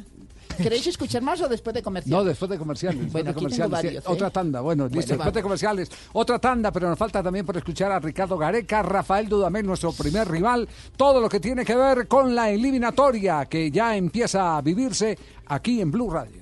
¿Queréis 0.57 0.87
escuchar 0.87 1.21
más 1.21 1.41
o 1.41 1.47
después 1.47 1.73
de 1.73 1.81
comercial? 1.81 2.17
No, 2.17 2.23
después 2.25 2.49
de 2.49 2.57
comerciales. 2.57 2.99
después 2.99 3.13
Bueno, 3.23 3.29
de 3.29 3.35
comerciales, 3.35 3.79
sí. 3.79 3.87
varios, 3.87 4.03
¿eh? 4.05 4.07
Otra 4.07 4.29
tanda, 4.29 4.61
bueno, 4.61 4.87
listo. 4.87 5.13
Después 5.13 5.33
de 5.33 5.41
comerciales, 5.41 5.89
otra 6.13 6.39
tanda, 6.39 6.71
pero 6.71 6.89
nos 6.89 6.97
falta 6.97 7.23
también 7.23 7.45
por 7.45 7.55
escuchar 7.57 7.91
a 7.91 7.99
Ricardo 7.99 8.37
Gareca, 8.37 8.81
Rafael 8.81 9.29
Dudamel, 9.29 9.65
nuestro 9.65 9.91
primer 9.93 10.29
rival, 10.29 10.67
todo 10.97 11.21
lo 11.21 11.29
que 11.29 11.39
tiene 11.39 11.63
que 11.63 11.75
ver 11.75 12.07
con 12.07 12.35
la 12.35 12.49
eliminatoria 12.49 13.45
que 13.45 13.71
ya 13.71 13.95
empieza 13.95 14.57
a 14.57 14.61
vivirse 14.61 15.17
aquí 15.47 15.81
en 15.81 15.91
Blue 15.91 16.09
Radio. 16.09 16.39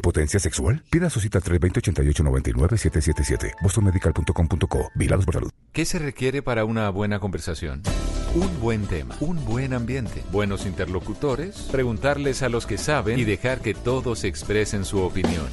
¿Impotencia 0.00 0.40
sexual? 0.40 0.82
Pida 0.88 1.10
su 1.10 1.20
cita 1.20 1.36
al 1.36 1.44
320-8899-777. 1.44 3.56
bostonmedical.com.co. 3.62 4.90
Vigilados 4.94 5.26
por 5.26 5.34
salud. 5.34 5.50
¿Qué 5.72 5.84
se 5.84 5.98
requiere 5.98 6.40
para 6.40 6.64
una 6.64 6.88
buena 6.88 7.20
conversación? 7.20 7.82
Un 8.34 8.60
buen 8.60 8.86
tema, 8.86 9.14
un 9.20 9.44
buen 9.44 9.74
ambiente, 9.74 10.22
buenos 10.32 10.64
interlocutores, 10.64 11.68
preguntarles 11.70 12.42
a 12.42 12.48
los 12.48 12.66
que 12.66 12.78
saben 12.78 13.18
y 13.18 13.24
dejar 13.24 13.60
que 13.60 13.74
todos 13.74 14.24
expresen 14.24 14.86
su 14.86 15.00
opinión. 15.00 15.48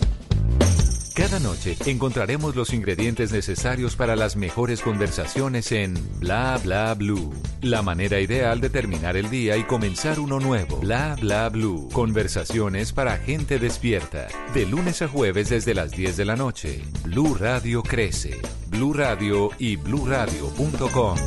Cada 1.17 1.39
noche 1.39 1.75
encontraremos 1.87 2.55
los 2.55 2.75
ingredientes 2.75 3.31
necesarios 3.31 3.95
para 3.95 4.15
las 4.15 4.35
mejores 4.35 4.83
conversaciones 4.83 5.71
en 5.71 5.95
Bla 6.19 6.59
Bla 6.63 6.93
Blue. 6.93 7.33
La 7.63 7.81
manera 7.81 8.19
ideal 8.19 8.61
de 8.61 8.69
terminar 8.69 9.17
el 9.17 9.31
día 9.31 9.57
y 9.57 9.63
comenzar 9.63 10.19
uno 10.19 10.39
nuevo. 10.39 10.77
Bla 10.77 11.15
Bla 11.19 11.49
Blue. 11.49 11.89
Conversaciones 11.91 12.93
para 12.93 13.17
gente 13.17 13.57
despierta. 13.57 14.27
De 14.53 14.67
lunes 14.67 15.01
a 15.01 15.07
jueves 15.07 15.49
desde 15.49 15.73
las 15.73 15.89
10 15.89 16.17
de 16.17 16.25
la 16.25 16.35
noche. 16.35 16.83
Blue 17.03 17.33
Radio 17.33 17.81
crece. 17.81 18.39
Blue 18.67 18.93
Radio 18.93 19.49
y 19.57 19.75
bluradio.com. 19.75 21.17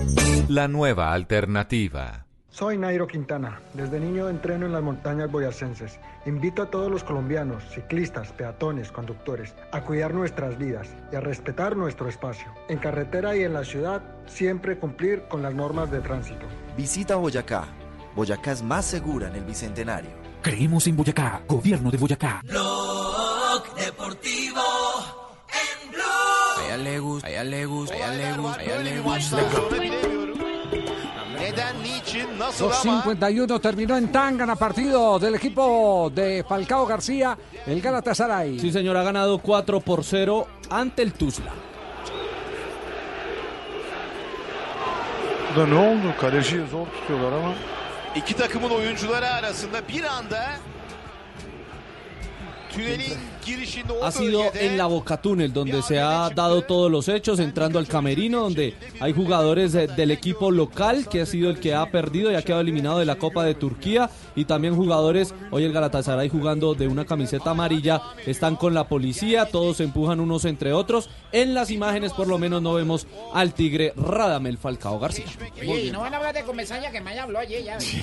La 0.47 0.69
nueva 0.69 1.13
alternativa. 1.13 2.27
Soy 2.49 2.79
Nairo 2.79 3.09
Quintana. 3.09 3.59
Desde 3.75 3.99
niño 3.99 4.29
entreno 4.29 4.67
en 4.67 4.73
las 4.73 4.85
montañas 4.85 5.33
boyacenses. 5.33 5.99
Invito 6.27 6.63
a 6.63 6.67
todos 6.71 6.91
los 6.91 7.03
colombianos, 7.03 7.65
ciclistas, 7.71 8.31
peatones, 8.33 8.93
conductores, 8.93 9.55
a 9.73 9.81
cuidar 9.81 10.13
nuestras 10.13 10.59
vidas 10.59 10.89
y 11.11 11.17
a 11.17 11.21
respetar 11.21 11.77
nuestro 11.77 12.09
espacio. 12.09 12.47
En 12.69 12.79
carretera 12.79 13.37
y 13.37 13.43
en 13.43 13.55
la 13.55 13.65
ciudad, 13.65 14.03
siempre 14.27 14.79
cumplir 14.79 15.23
con 15.29 15.41
las 15.43 15.55
normas 15.55 15.91
de 15.91 16.01
tránsito. 16.01 16.47
Visita 16.77 17.17
Boyacá. 17.17 17.65
Boyacá 18.15 18.53
es 18.53 18.63
más 18.63 18.85
segura 18.85 19.29
en 19.29 19.37
el 19.37 19.45
Bicentenario. 19.45 20.11
Creemos 20.43 20.87
en 20.87 20.97
Boyacá, 20.97 21.41
gobierno 21.49 21.91
de 21.91 21.97
Boyacá. 21.97 22.43
Blog 22.45 23.75
Deportivo 23.77 24.61
en 25.49 25.91
Blue. 25.91 26.67
Allá 26.67 26.77
le 26.77 26.99
gusta, 26.99 27.29
allá 27.29 27.45
le 27.45 27.65
gusta, 27.65 27.95
allá 27.95 28.11
le 28.13 28.37
gusta, 28.37 28.61
allá 28.61 28.79
le 28.79 29.01
gusta. 29.01 30.20
Neden, 31.51 31.83
niçin, 31.83 32.39
nasıl 32.39 32.65
ama 32.65 33.03
2.51 33.03 33.61
terminó 33.61 33.97
en 33.97 34.13
Tangana 34.13 34.55
partido 34.55 35.21
del 35.21 35.35
equipo 35.35 36.11
de 36.17 36.45
Falcao 36.49 36.87
García, 36.87 37.37
el 37.67 37.81
Galatasaray. 37.81 38.59
Sí, 38.61 38.71
señor, 38.73 38.97
ha 38.97 39.03
ganado 39.03 39.39
4 39.39 39.81
por 39.81 40.05
0 40.05 40.47
ante 40.71 41.03
el 41.03 41.13
Tuzla. 41.13 41.53
Burada 45.57 45.67
ne 45.67 45.79
oldu? 45.79 46.15
Kaleciyi 46.21 46.67
zor 46.71 46.87
tutuyorlar 46.87 47.33
ama. 47.33 47.55
iki 48.17 48.37
takımın 48.37 48.71
oyuncuları 48.71 49.27
arasında 49.29 49.89
bir 49.89 50.05
anda 50.05 50.51
tünelin 52.73 52.99
girişinde 52.99 53.19
o 53.19 53.40
Ha 54.03 54.11
sido 54.13 54.43
en 54.55 54.77
la 54.79 54.87
Boca 54.87 55.21
Túnel 55.21 55.53
donde 55.53 55.83
se 55.83 55.99
ha 56.01 56.31
dado 56.31 56.63
todos 56.63 56.91
los 56.91 57.09
hechos, 57.09 57.39
entrando 57.41 57.79
al 57.79 57.87
camerino 57.87 58.41
donde 58.41 58.75
hay 59.01 59.13
jugadores 59.13 59.73
de- 59.73 59.87
del 59.89 60.11
equipo 60.11 60.51
local 60.51 61.09
que 61.09 61.21
ha 61.23 61.27
sido 61.27 61.51
el 61.51 61.59
que 61.61 61.75
ha 61.75 61.91
perdido 61.91 62.31
y 62.31 62.35
ha 62.35 62.43
quedado 62.43 62.61
eliminado 62.63 62.99
de 62.99 63.05
la 63.07 63.17
Copa 63.17 63.45
de 63.45 63.55
Turquía 63.55 64.11
y 64.37 64.45
también 64.45 64.77
jugadores, 64.77 65.35
hoy 65.51 65.65
el 65.65 65.73
Galatasaray 65.73 66.29
jugando 66.29 66.75
de 66.75 66.89
una 66.89 67.05
camiseta 67.05 67.51
amarilla, 67.51 68.01
están 68.27 68.57
con 68.57 68.75
la 68.75 68.89
policía, 68.89 69.47
todos 69.47 69.79
se 69.79 69.85
empujan 69.85 70.21
unos 70.21 70.45
entre 70.45 70.73
otros. 70.73 71.11
En 71.33 71.55
las 71.55 71.71
imágenes 71.71 72.13
por 72.13 72.27
lo 72.29 72.39
menos 72.39 72.63
no 72.63 72.75
vemos 72.75 73.07
al 73.33 73.55
tigre 73.55 73.93
Radamel 73.97 74.59
Falcao 74.59 74.99
García. 74.99 75.27
Oye, 75.61 75.87
y 75.87 75.91
no 75.91 76.01
van 76.01 76.15
a 76.15 76.17
hablar 76.19 76.35
de 76.35 76.43
comesaña 76.43 76.91
que 76.91 77.01
me 77.01 77.11
haya 77.11 77.25
hablado 77.25 77.45
ayer, 77.47 77.65
ya. 77.65 77.81
Sí, 77.81 78.03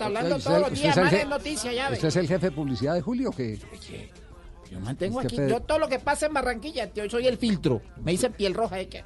hablando 0.00 0.36
Usted- 0.36 0.50
todos 0.50 0.60
los 0.70 0.80
días, 0.80 0.96
es 0.96 1.12
el 1.12 1.28
noticias, 1.28 1.74
ya 1.74 1.88
ve. 1.88 1.94
¿Usted 1.96 2.08
es 2.08 2.16
el 2.16 2.28
jefe 2.28 2.46
de 2.46 2.52
publicidad 2.52 2.94
de 2.94 3.00
Julio 3.02 3.30
o 3.30 3.32
qué? 3.32 3.58
Yo 4.70 4.80
mantengo 4.80 5.20
aquí, 5.20 5.36
yo 5.36 5.60
todo 5.60 5.78
lo 5.78 5.88
que 5.88 5.98
pasa 5.98 6.26
en 6.26 6.34
Barranquilla, 6.34 6.92
yo 6.92 7.08
soy 7.08 7.26
el 7.26 7.36
filtro. 7.38 7.82
Me 8.02 8.12
dicen 8.12 8.32
piel 8.32 8.54
roja, 8.54 8.80
¿eh? 8.80 8.88
que- 8.88 9.04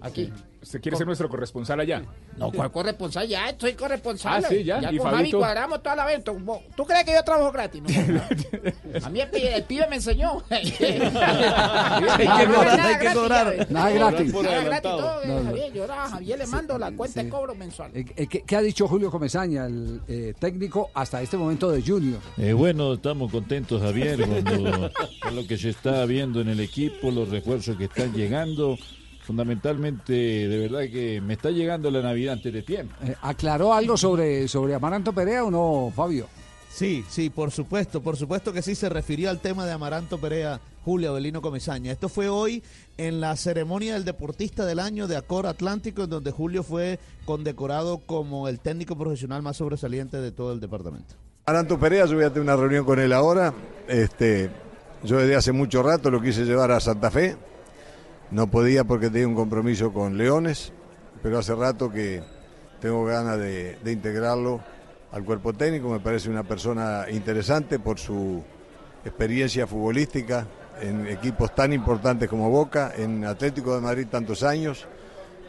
Aquí. 0.00 0.32
Usted 0.64 0.80
quiere 0.80 0.96
ser 0.96 1.06
nuestro 1.06 1.28
corresponsal 1.28 1.78
allá. 1.78 2.02
No, 2.38 2.50
¿cuál 2.50 2.72
corresponsal? 2.72 3.28
Ya 3.28 3.50
estoy 3.50 3.74
corresponsal. 3.74 4.42
Ah, 4.42 4.48
sí, 4.48 4.64
ya. 4.64 4.80
Ya 4.80 4.90
¿Y 4.92 4.96
con 4.96 5.06
Javi 5.08 5.16
Fabito? 5.18 5.38
cuadramos 5.38 5.82
toda 5.82 5.94
la 5.96 6.06
venta. 6.06 6.32
¿Tú, 6.74 6.84
crees 6.86 7.04
que 7.04 7.12
yo 7.12 7.22
trabajo 7.22 7.52
gratis? 7.52 7.82
No, 7.82 7.88
a 9.06 9.10
mí 9.10 9.20
el, 9.20 9.30
pibe- 9.30 9.54
el 9.54 9.62
pibe 9.64 9.86
me 9.88 9.96
enseñó. 9.96 10.42
hay 10.50 10.70
que 10.72 12.46
cobrar, 12.46 12.80
hay 12.80 12.98
que 12.98 13.14
cobrar. 13.14 13.66
Nada 13.70 13.90
gratis. 13.90 14.32
Nada 14.32 14.62
gratis 14.64 14.90
todo, 14.90 15.24
No, 15.26 15.40
no. 15.40 15.44
Javier. 15.50 15.72
Yo 15.72 15.84
a 15.92 16.08
Javier 16.08 16.38
le 16.38 16.46
mando 16.46 16.78
la 16.78 16.92
cuenta 16.92 17.22
de 17.22 17.28
cobro 17.28 17.54
mensual. 17.54 17.90
Eh, 17.94 18.04
eh, 18.16 18.26
¿Qué, 18.26 18.42
qué 18.42 18.56
ha 18.56 18.60
dicho 18.62 18.88
Julio 18.88 19.10
Comesaña, 19.10 19.66
el 19.66 20.00
eh, 20.08 20.34
técnico, 20.38 20.90
hasta 20.94 21.20
este 21.22 21.36
momento 21.36 21.70
de 21.70 21.82
Junior? 21.82 22.20
Eh, 22.38 22.52
bueno, 22.52 22.94
estamos 22.94 23.30
contentos, 23.30 23.80
Javier, 23.82 24.18
cuando- 24.26 24.90
con 25.22 25.36
lo 25.36 25.46
que 25.46 25.56
se 25.58 25.70
está 25.70 26.04
viendo 26.06 26.40
en 26.40 26.48
el 26.48 26.60
equipo, 26.60 27.10
los 27.10 27.28
refuerzos 27.28 27.76
que 27.76 27.84
están 27.84 28.12
llegando. 28.12 28.76
Fundamentalmente, 29.24 30.12
de 30.12 30.58
verdad 30.58 30.82
que 30.92 31.20
me 31.22 31.32
está 31.32 31.50
llegando 31.50 31.90
la 31.90 32.02
Navidad 32.02 32.34
antes 32.34 32.52
de 32.52 32.62
tiempo. 32.62 32.94
Eh, 33.02 33.14
¿Aclaró 33.22 33.72
algo 33.72 33.96
sobre, 33.96 34.46
sobre 34.48 34.74
Amaranto 34.74 35.14
Perea 35.14 35.44
o 35.44 35.50
no, 35.50 35.90
Fabio? 35.94 36.26
Sí, 36.68 37.04
sí, 37.08 37.30
por 37.30 37.50
supuesto, 37.50 38.02
por 38.02 38.16
supuesto 38.16 38.52
que 38.52 38.60
sí 38.60 38.74
se 38.74 38.88
refirió 38.88 39.30
al 39.30 39.38
tema 39.38 39.64
de 39.64 39.72
Amaranto 39.72 40.18
Perea, 40.18 40.60
Julio 40.84 41.10
Avelino 41.10 41.40
Comesaña. 41.40 41.92
Esto 41.92 42.08
fue 42.08 42.28
hoy 42.28 42.62
en 42.98 43.20
la 43.20 43.36
ceremonia 43.36 43.94
del 43.94 44.04
Deportista 44.04 44.66
del 44.66 44.80
Año 44.80 45.06
de 45.06 45.16
Acor 45.16 45.46
Atlántico, 45.46 46.02
en 46.02 46.10
donde 46.10 46.30
Julio 46.30 46.62
fue 46.62 46.98
condecorado 47.24 47.98
como 47.98 48.48
el 48.48 48.58
técnico 48.60 48.98
profesional 48.98 49.40
más 49.40 49.56
sobresaliente 49.56 50.18
de 50.18 50.32
todo 50.32 50.52
el 50.52 50.60
departamento. 50.60 51.14
Aranto 51.46 51.78
Perea, 51.78 52.06
yo 52.06 52.16
voy 52.16 52.24
a 52.24 52.30
tener 52.30 52.42
una 52.42 52.56
reunión 52.56 52.84
con 52.84 52.98
él 52.98 53.12
ahora. 53.12 53.54
Este, 53.88 54.50
yo 55.02 55.18
desde 55.18 55.36
hace 55.36 55.52
mucho 55.52 55.82
rato 55.82 56.10
lo 56.10 56.20
quise 56.20 56.44
llevar 56.44 56.72
a 56.72 56.80
Santa 56.80 57.10
Fe. 57.10 57.36
No 58.34 58.48
podía 58.48 58.82
porque 58.82 59.10
tenía 59.10 59.28
un 59.28 59.36
compromiso 59.36 59.92
con 59.92 60.18
Leones, 60.18 60.72
pero 61.22 61.38
hace 61.38 61.54
rato 61.54 61.88
que 61.88 62.20
tengo 62.80 63.04
ganas 63.04 63.38
de, 63.38 63.78
integrarlo 63.86 64.60
al 65.12 65.22
cuerpo 65.22 65.52
técnico. 65.52 65.88
Me 65.88 66.00
parece 66.00 66.30
una 66.30 66.42
persona 66.42 67.06
interesante 67.12 67.78
por 67.78 68.00
su 68.00 68.42
experiencia 69.04 69.68
futbolística 69.68 70.48
en 70.80 71.06
equipos 71.06 71.54
tan 71.54 71.72
importantes 71.72 72.28
como 72.28 72.50
Boca, 72.50 72.92
en 72.96 73.24
Atlético 73.24 73.76
de 73.76 73.82
Madrid 73.82 74.08
tantos 74.10 74.42
años, 74.42 74.88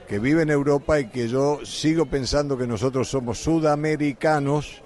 que 0.08 0.20
vive 0.20 0.44
en 0.44 0.52
Europa 0.52 1.00
y 1.00 1.08
que 1.08 1.28
yo 1.28 1.62
sigo 1.66 2.06
pensando 2.06 2.56
que 2.56 2.68
nosotros 2.68 3.10
somos 3.10 3.40
sudamericanos 3.40 4.84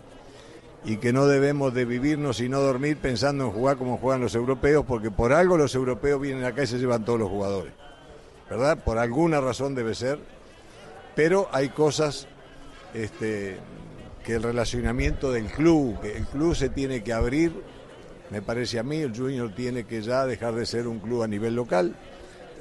y 0.85 0.97
que 0.97 1.11
no 1.11 1.27
debemos 1.27 1.73
de 1.73 1.83
vivirnos 1.83 2.39
y 2.39 2.47
no 2.47 2.61
dormir 2.61 2.95
pensando 2.95 3.43
en 3.43 3.51
jugar 3.51 3.75
como 3.75 3.97
juegan 3.97 4.21
los 4.21 4.35
europeos, 4.35 4.85
porque 4.87 5.11
por 5.11 5.33
algo 5.33 5.57
los 5.57 5.75
europeos 5.75 6.21
vienen 6.21 6.45
acá 6.45 6.63
y 6.63 6.67
se 6.67 6.77
llevan 6.77 7.03
todos 7.03 7.19
los 7.19 7.29
jugadores, 7.29 7.73
¿verdad? 8.49 8.83
Por 8.83 8.97
alguna 8.97 9.39
razón 9.41 9.75
debe 9.75 9.93
ser, 9.93 10.19
pero 11.15 11.47
hay 11.51 11.69
cosas 11.69 12.27
este, 12.93 13.57
que 14.23 14.35
el 14.35 14.43
relacionamiento 14.43 15.31
del 15.31 15.45
club, 15.45 15.99
que 16.01 16.17
el 16.17 16.25
club 16.25 16.55
se 16.55 16.69
tiene 16.69 17.03
que 17.03 17.13
abrir, 17.13 17.53
me 18.31 18.41
parece 18.41 18.79
a 18.79 18.83
mí, 18.83 18.97
el 18.97 19.15
Junior 19.15 19.53
tiene 19.53 19.85
que 19.85 20.01
ya 20.01 20.25
dejar 20.25 20.53
de 20.55 20.65
ser 20.65 20.87
un 20.87 20.99
club 20.99 21.23
a 21.23 21.27
nivel 21.27 21.55
local 21.55 21.95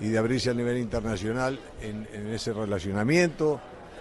y 0.01 0.09
de 0.09 0.19
abrirse 0.19 0.51
a 0.51 0.55
nivel 0.55 0.79
internacional 0.79 1.59
en, 1.83 2.07
ese 2.33 2.53
relacionamiento 2.53 3.61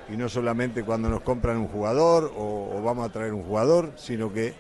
y 0.10 0.16
no 0.16 0.30
solamente 0.30 0.84
cuando 0.84 1.10
nos 1.10 1.22
compran 1.22 1.58
un 1.58 1.68
jugador 1.68 2.32
o, 2.38 2.78
o 2.78 2.82
vamos 2.82 3.10
a 3.10 3.12
traer 3.12 3.34
un 3.34 3.44
jugador, 3.44 3.92
sino 3.98 4.32
que 4.32 4.54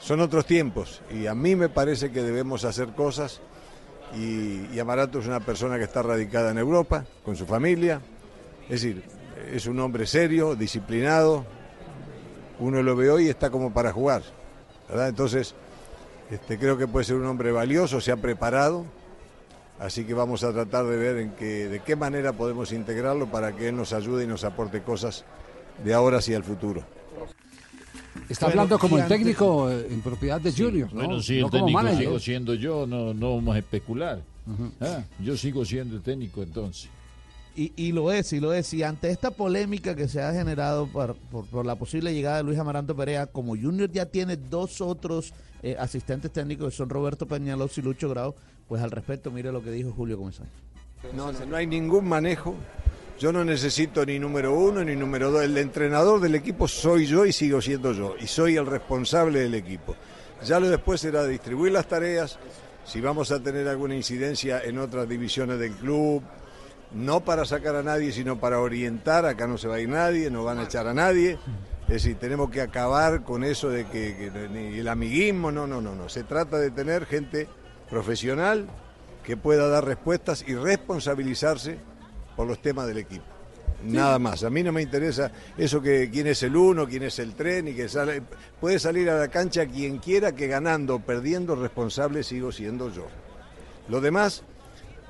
son 0.00 0.20
otros 0.20 0.46
tiempos 0.46 1.02
y 1.10 1.26
a 1.26 1.34
mí 1.34 1.54
me 1.54 1.68
parece 1.68 2.10
que 2.10 2.22
debemos 2.22 2.64
hacer 2.64 2.88
cosas 2.88 3.40
y, 4.14 4.78
Amaranto 4.78 5.18
es 5.18 5.26
una 5.26 5.40
persona 5.40 5.78
que 5.78 5.84
está 5.84 6.02
radicada 6.02 6.50
en 6.50 6.58
Europa 6.58 7.04
con 7.24 7.36
su 7.36 7.46
familia, 7.46 8.00
es 8.64 8.82
decir, 8.82 9.02
es 9.52 9.66
un 9.66 9.80
hombre 9.80 10.06
serio, 10.06 10.54
disciplinado, 10.54 11.44
uno 12.58 12.82
lo 12.82 12.96
ve 12.96 13.10
hoy 13.10 13.26
y 13.26 13.28
está 13.28 13.50
como 13.50 13.72
para 13.72 13.92
jugar, 13.92 14.22
¿verdad? 14.88 15.08
Entonces, 15.08 15.54
este, 16.30 16.58
creo 16.58 16.78
que 16.78 16.86
puede 16.86 17.04
ser 17.04 17.16
un 17.16 17.26
hombre 17.26 17.52
valioso, 17.52 18.00
se 18.00 18.12
ha 18.12 18.16
preparado, 18.16 18.86
Así 19.78 20.04
que 20.04 20.14
vamos 20.14 20.42
a 20.42 20.52
tratar 20.52 20.86
de 20.86 20.96
ver 20.96 21.16
en 21.18 21.30
qué, 21.32 21.68
de 21.68 21.80
qué 21.80 21.96
manera 21.96 22.32
podemos 22.32 22.72
integrarlo 22.72 23.26
para 23.26 23.54
que 23.54 23.68
él 23.68 23.76
nos 23.76 23.92
ayude 23.92 24.24
y 24.24 24.26
nos 24.26 24.42
aporte 24.44 24.82
cosas 24.82 25.24
de 25.84 25.92
ahora 25.92 26.18
hacia 26.18 26.36
el 26.36 26.44
futuro. 26.44 26.82
Está 28.28 28.46
Bueno, 28.46 28.62
hablando 28.62 28.78
como 28.78 28.98
el 28.98 29.06
técnico 29.06 29.70
eh, 29.70 29.86
en 29.90 30.00
propiedad 30.00 30.40
de 30.40 30.52
Junior, 30.52 30.92
¿no? 30.92 31.04
Bueno, 31.04 31.20
sí, 31.22 31.34
No 31.40 31.46
el 31.46 31.50
como 31.50 31.52
técnico 31.52 31.72
manager. 31.82 31.98
sigo 32.00 32.18
siendo 32.18 32.54
yo, 32.54 32.86
no, 32.86 33.14
no 33.14 33.36
vamos 33.36 33.54
a 33.54 33.58
especular. 33.58 34.20
Ah, 34.80 35.02
yo 35.20 35.36
sigo 35.36 35.64
siendo 35.64 35.96
el 35.96 36.02
técnico 36.02 36.42
entonces. 36.42 36.88
Y, 37.56 37.72
y 37.76 37.92
lo 37.92 38.12
es, 38.12 38.32
y 38.32 38.40
lo 38.40 38.52
es. 38.52 38.72
Y 38.74 38.82
ante 38.82 39.10
esta 39.10 39.30
polémica 39.30 39.96
que 39.96 40.08
se 40.08 40.20
ha 40.22 40.32
generado 40.32 40.86
por, 40.86 41.14
por- 41.16 41.46
por 41.46 41.64
la 41.64 41.74
posible 41.74 42.12
llegada 42.12 42.36
de 42.38 42.42
Luis 42.42 42.58
Amaranto 42.58 42.94
Perea, 42.94 43.26
como 43.26 43.56
Junior 43.56 43.90
ya 43.90 44.06
tiene 44.06 44.36
dos 44.36 44.80
otros 44.82 45.32
eh, 45.62 45.74
asistentes 45.78 46.30
técnicos, 46.32 46.70
que 46.70 46.76
son 46.76 46.90
Roberto 46.90 47.26
Peñaloz 47.26 47.76
y 47.78 47.82
Lucho 47.82 48.08
Grau, 48.10 48.34
pues 48.68 48.82
al 48.82 48.90
respecto, 48.90 49.30
mire 49.30 49.50
lo 49.52 49.62
que 49.62 49.70
dijo 49.70 49.90
Julio 49.90 50.18
Comesaña. 50.18 50.50
No, 51.14 51.32
no, 51.32 51.46
no 51.46 51.56
hay 51.56 51.66
ningún 51.66 52.06
manejo. 52.06 52.54
Yo 53.18 53.32
no 53.32 53.44
necesito 53.44 54.04
ni 54.04 54.18
número 54.18 54.52
uno 54.52 54.84
ni 54.84 54.94
número 54.94 55.30
dos. 55.30 55.42
El 55.42 55.56
entrenador 55.56 56.20
del 56.20 56.34
equipo 56.34 56.68
soy 56.68 57.06
yo 57.06 57.24
y 57.24 57.32
sigo 57.32 57.62
siendo 57.62 57.92
yo. 57.92 58.14
Y 58.20 58.26
soy 58.26 58.56
el 58.56 58.66
responsable 58.66 59.40
del 59.40 59.54
equipo. 59.54 59.96
Ya 60.44 60.60
lo 60.60 60.68
después 60.68 61.00
será 61.00 61.26
distribuir 61.26 61.72
las 61.72 61.88
tareas. 61.88 62.38
Si 62.84 63.00
vamos 63.00 63.32
a 63.32 63.42
tener 63.42 63.66
alguna 63.68 63.96
incidencia 63.96 64.60
en 64.62 64.78
otras 64.78 65.08
divisiones 65.08 65.58
del 65.58 65.72
club, 65.72 66.22
no 66.92 67.24
para 67.24 67.46
sacar 67.46 67.74
a 67.76 67.82
nadie, 67.82 68.12
sino 68.12 68.38
para 68.38 68.60
orientar. 68.60 69.24
Acá 69.24 69.46
no 69.46 69.56
se 69.56 69.66
va 69.66 69.76
a 69.76 69.80
ir 69.80 69.88
nadie, 69.88 70.30
no 70.30 70.44
van 70.44 70.58
a 70.58 70.64
echar 70.64 70.86
a 70.86 70.92
nadie. 70.92 71.38
Es 71.88 72.02
decir, 72.02 72.18
tenemos 72.18 72.50
que 72.50 72.60
acabar 72.60 73.22
con 73.24 73.44
eso 73.44 73.70
de 73.70 73.86
que, 73.86 74.30
el 74.78 74.88
amiguismo, 74.88 75.50
no, 75.50 75.66
no, 75.66 75.80
no, 75.80 75.94
no. 75.94 76.10
Se 76.10 76.22
trata 76.22 76.58
de 76.58 76.70
tener 76.70 77.06
gente 77.06 77.48
profesional 77.88 78.66
que 79.24 79.38
pueda 79.38 79.68
dar 79.68 79.86
respuestas 79.86 80.44
y 80.46 80.54
responsabilizarse 80.54 81.78
por 82.36 82.46
los 82.46 82.60
temas 82.60 82.86
del 82.86 82.98
equipo. 82.98 83.24
Nada 83.84 84.18
más. 84.18 84.42
A 84.44 84.50
mí 84.50 84.62
no 84.62 84.72
me 84.72 84.82
interesa 84.82 85.30
eso 85.56 85.80
que 85.80 86.10
quién 86.10 86.26
es 86.26 86.42
el 86.42 86.56
uno, 86.56 86.86
quién 86.86 87.02
es 87.02 87.18
el 87.18 87.34
tren 87.34 87.68
y 87.68 87.74
que 87.74 87.88
sale. 87.88 88.22
Puede 88.60 88.78
salir 88.78 89.10
a 89.10 89.18
la 89.18 89.28
cancha 89.28 89.66
quien 89.66 89.98
quiera 89.98 90.32
que 90.32 90.46
ganando 90.46 90.96
o 90.96 91.00
perdiendo 91.00 91.54
responsable 91.56 92.22
sigo 92.22 92.52
siendo 92.52 92.90
yo. 92.90 93.06
Los 93.88 94.02
demás 94.02 94.42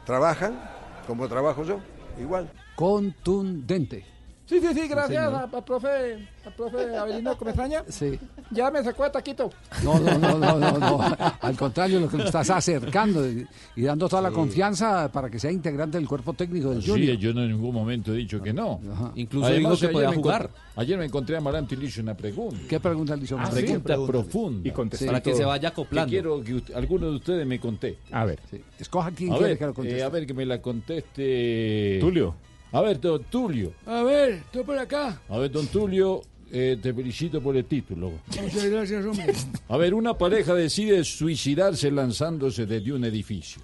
trabajan 0.05 0.59
como 1.07 1.29
trabajo 1.29 1.65
yo, 1.65 1.81
igual. 2.21 2.51
Contundente. 2.75 4.05
Sí, 4.47 4.61
sí, 4.61 4.69
sí, 4.75 4.87
gracias 4.87 5.27
al 5.53 5.65
profe, 5.65 6.29
al 6.45 6.53
profe 6.55 6.97
Avelino 6.97 7.37
Comesaña. 7.37 7.83
Sí. 7.89 8.17
Ya 8.53 8.71
me 8.71 8.83
sacó 8.85 9.03
de 9.03 9.11
taquito. 9.11 9.51
No, 9.83 9.99
no, 9.99 10.17
no, 10.19 10.39
no, 10.39 10.57
no, 10.59 10.79
no. 10.79 11.01
Al 11.41 11.57
contrario, 11.57 11.99
lo 11.99 12.09
que 12.09 12.17
lo 12.17 12.25
estás 12.27 12.49
acercando 12.51 13.29
y, 13.29 13.45
y 13.75 13.83
dando 13.83 14.09
toda 14.09 14.23
la 14.23 14.31
confianza 14.31 15.11
para 15.11 15.29
que 15.29 15.41
sea 15.41 15.51
integrante 15.51 15.99
del 15.99 16.07
cuerpo 16.07 16.33
técnico 16.35 16.71
del 16.71 16.81
Sí, 16.81 16.91
Junior. 16.91 17.17
yo 17.17 17.35
no 17.35 17.43
en 17.43 17.51
ningún 17.51 17.75
momento 17.75 18.15
he 18.15 18.19
dicho 18.19 18.41
que 18.41 18.53
no. 18.53 18.81
Incluso 19.17 19.49
dijo 19.49 19.71
que 19.71 19.75
ayer 19.87 19.93
podía 19.93 20.13
jugar. 20.15 20.51
ayer 20.77 20.97
me 20.97 21.07
encontré 21.07 21.35
a 21.35 21.39
Amaranto 21.39 21.75
y 21.75 21.79
le 21.79 21.87
hice 21.87 22.01
una 22.01 22.15
pregunta. 22.17 22.57
¿Qué 22.69 22.79
pregunta 22.79 23.17
le 23.17 23.25
hizo? 23.25 23.35
Amaranto? 23.35 23.57
pregunta 23.61 23.97
Sí. 23.97 24.03
profunda. 24.07 24.69
Y 24.69 24.71
contestó. 24.71 25.07
Para 25.07 25.21
que 25.23 25.35
se 25.35 25.45
vaya 25.45 25.71
acoplando. 25.71 26.07
Que 26.09 26.11
quiero 26.17 26.45
que 26.45 26.55
usted- 26.55 26.75
alguno 26.77 27.11
de 27.11 27.17
ustedes 27.17 27.45
me 27.45 27.59
conté. 27.59 27.99
A 28.13 28.25
ver. 28.25 28.39
Escoja 28.79 29.11
quién 29.11 29.33
a 29.33 29.39
quiere 29.39 29.51
ver, 29.55 29.59
que 29.59 29.67
lo 29.67 29.75
conteste. 29.75 29.99
eh, 29.99 30.05
a 30.05 30.09
ver, 30.09 30.25
que 30.25 30.35
me 30.35 30.47
la 30.47 30.63
conteste. 30.63 31.99
Tulio. 32.01 32.37
A 32.73 32.81
ver, 32.81 33.01
don 33.01 33.23
Tulio. 33.25 33.73
A 33.87 34.03
ver, 34.03 34.35
estoy 34.35 34.65
por 34.65 34.79
acá. 34.79 35.21
A 35.29 35.39
ver, 35.39 35.51
don 35.51 35.67
Tulio, 35.69 36.21
eh, 36.51 36.79
te 36.81 36.93
felicito 36.93 37.41
por 37.41 37.57
el 37.57 37.65
título. 37.65 38.13
Muchas 38.41 38.65
gracias, 38.67 39.05
hombre. 39.05 39.35
A 39.69 39.77
ver, 39.77 39.95
una 39.95 40.15
pareja 40.19 40.55
decide 40.55 41.03
suicidarse 41.05 41.91
lanzándose 41.91 42.67
desde 42.67 42.93
un 42.93 43.05
edificio. 43.05 43.63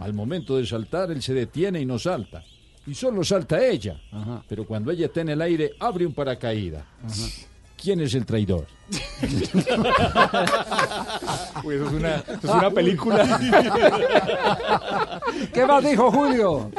Al 0.00 0.12
momento 0.12 0.58
de 0.58 0.66
saltar, 0.66 1.10
él 1.10 1.22
se 1.22 1.32
detiene 1.32 1.80
y 1.80 1.86
no 1.86 1.98
salta. 1.98 2.44
Y 2.86 2.94
solo 2.94 3.24
salta 3.24 3.64
ella. 3.64 3.98
Pero 4.48 4.66
cuando 4.66 4.90
ella 4.90 5.06
está 5.06 5.22
en 5.22 5.30
el 5.30 5.40
aire, 5.40 5.72
abre 5.80 6.04
un 6.04 6.12
paracaídas. 6.12 6.84
¿Quién 7.82 8.00
es 8.00 8.14
el 8.14 8.26
traidor? 8.26 8.66
Uy, 11.64 11.74
eso 11.74 11.86
es 11.86 11.92
una, 11.92 12.14
eso 12.16 12.38
es 12.42 12.44
una 12.44 12.70
película. 12.70 13.40
¿Qué 15.52 15.66
más 15.66 15.84
dijo 15.84 16.12
Julio? 16.12 16.70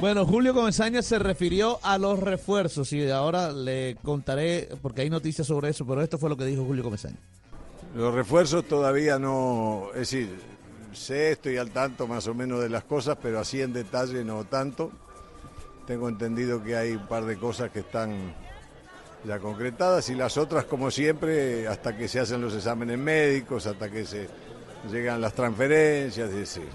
Bueno, 0.00 0.26
Julio 0.26 0.52
Comesaña 0.52 1.02
se 1.02 1.18
refirió 1.18 1.78
a 1.82 1.98
los 1.98 2.18
refuerzos 2.18 2.92
y 2.92 3.08
ahora 3.10 3.52
le 3.52 3.96
contaré, 4.02 4.68
porque 4.82 5.02
hay 5.02 5.10
noticias 5.10 5.46
sobre 5.46 5.70
eso, 5.70 5.86
pero 5.86 6.02
esto 6.02 6.18
fue 6.18 6.28
lo 6.28 6.36
que 6.36 6.44
dijo 6.44 6.64
Julio 6.64 6.82
Comesaña. 6.82 7.16
Los 7.94 8.14
refuerzos 8.14 8.66
todavía 8.66 9.18
no, 9.18 9.88
es 9.94 10.00
decir, 10.00 10.38
sé, 10.92 11.32
estoy 11.32 11.56
al 11.56 11.70
tanto 11.70 12.06
más 12.06 12.26
o 12.26 12.34
menos 12.34 12.60
de 12.60 12.68
las 12.68 12.84
cosas, 12.84 13.16
pero 13.22 13.38
así 13.38 13.60
en 13.60 13.72
detalle 13.72 14.24
no 14.24 14.44
tanto. 14.44 14.90
Tengo 15.86 16.08
entendido 16.08 16.62
que 16.62 16.76
hay 16.76 16.92
un 16.92 17.06
par 17.06 17.24
de 17.24 17.36
cosas 17.36 17.70
que 17.70 17.80
están 17.80 18.34
ya 19.24 19.38
concretadas 19.38 20.08
y 20.10 20.14
las 20.14 20.36
otras, 20.36 20.64
como 20.64 20.90
siempre, 20.90 21.68
hasta 21.68 21.96
que 21.96 22.08
se 22.08 22.20
hacen 22.20 22.40
los 22.40 22.54
exámenes 22.54 22.98
médicos, 22.98 23.66
hasta 23.66 23.90
que 23.90 24.04
se 24.04 24.28
llegan 24.90 25.20
las 25.20 25.32
transferencias. 25.34 26.28
es 26.30 26.34
decir, 26.34 26.68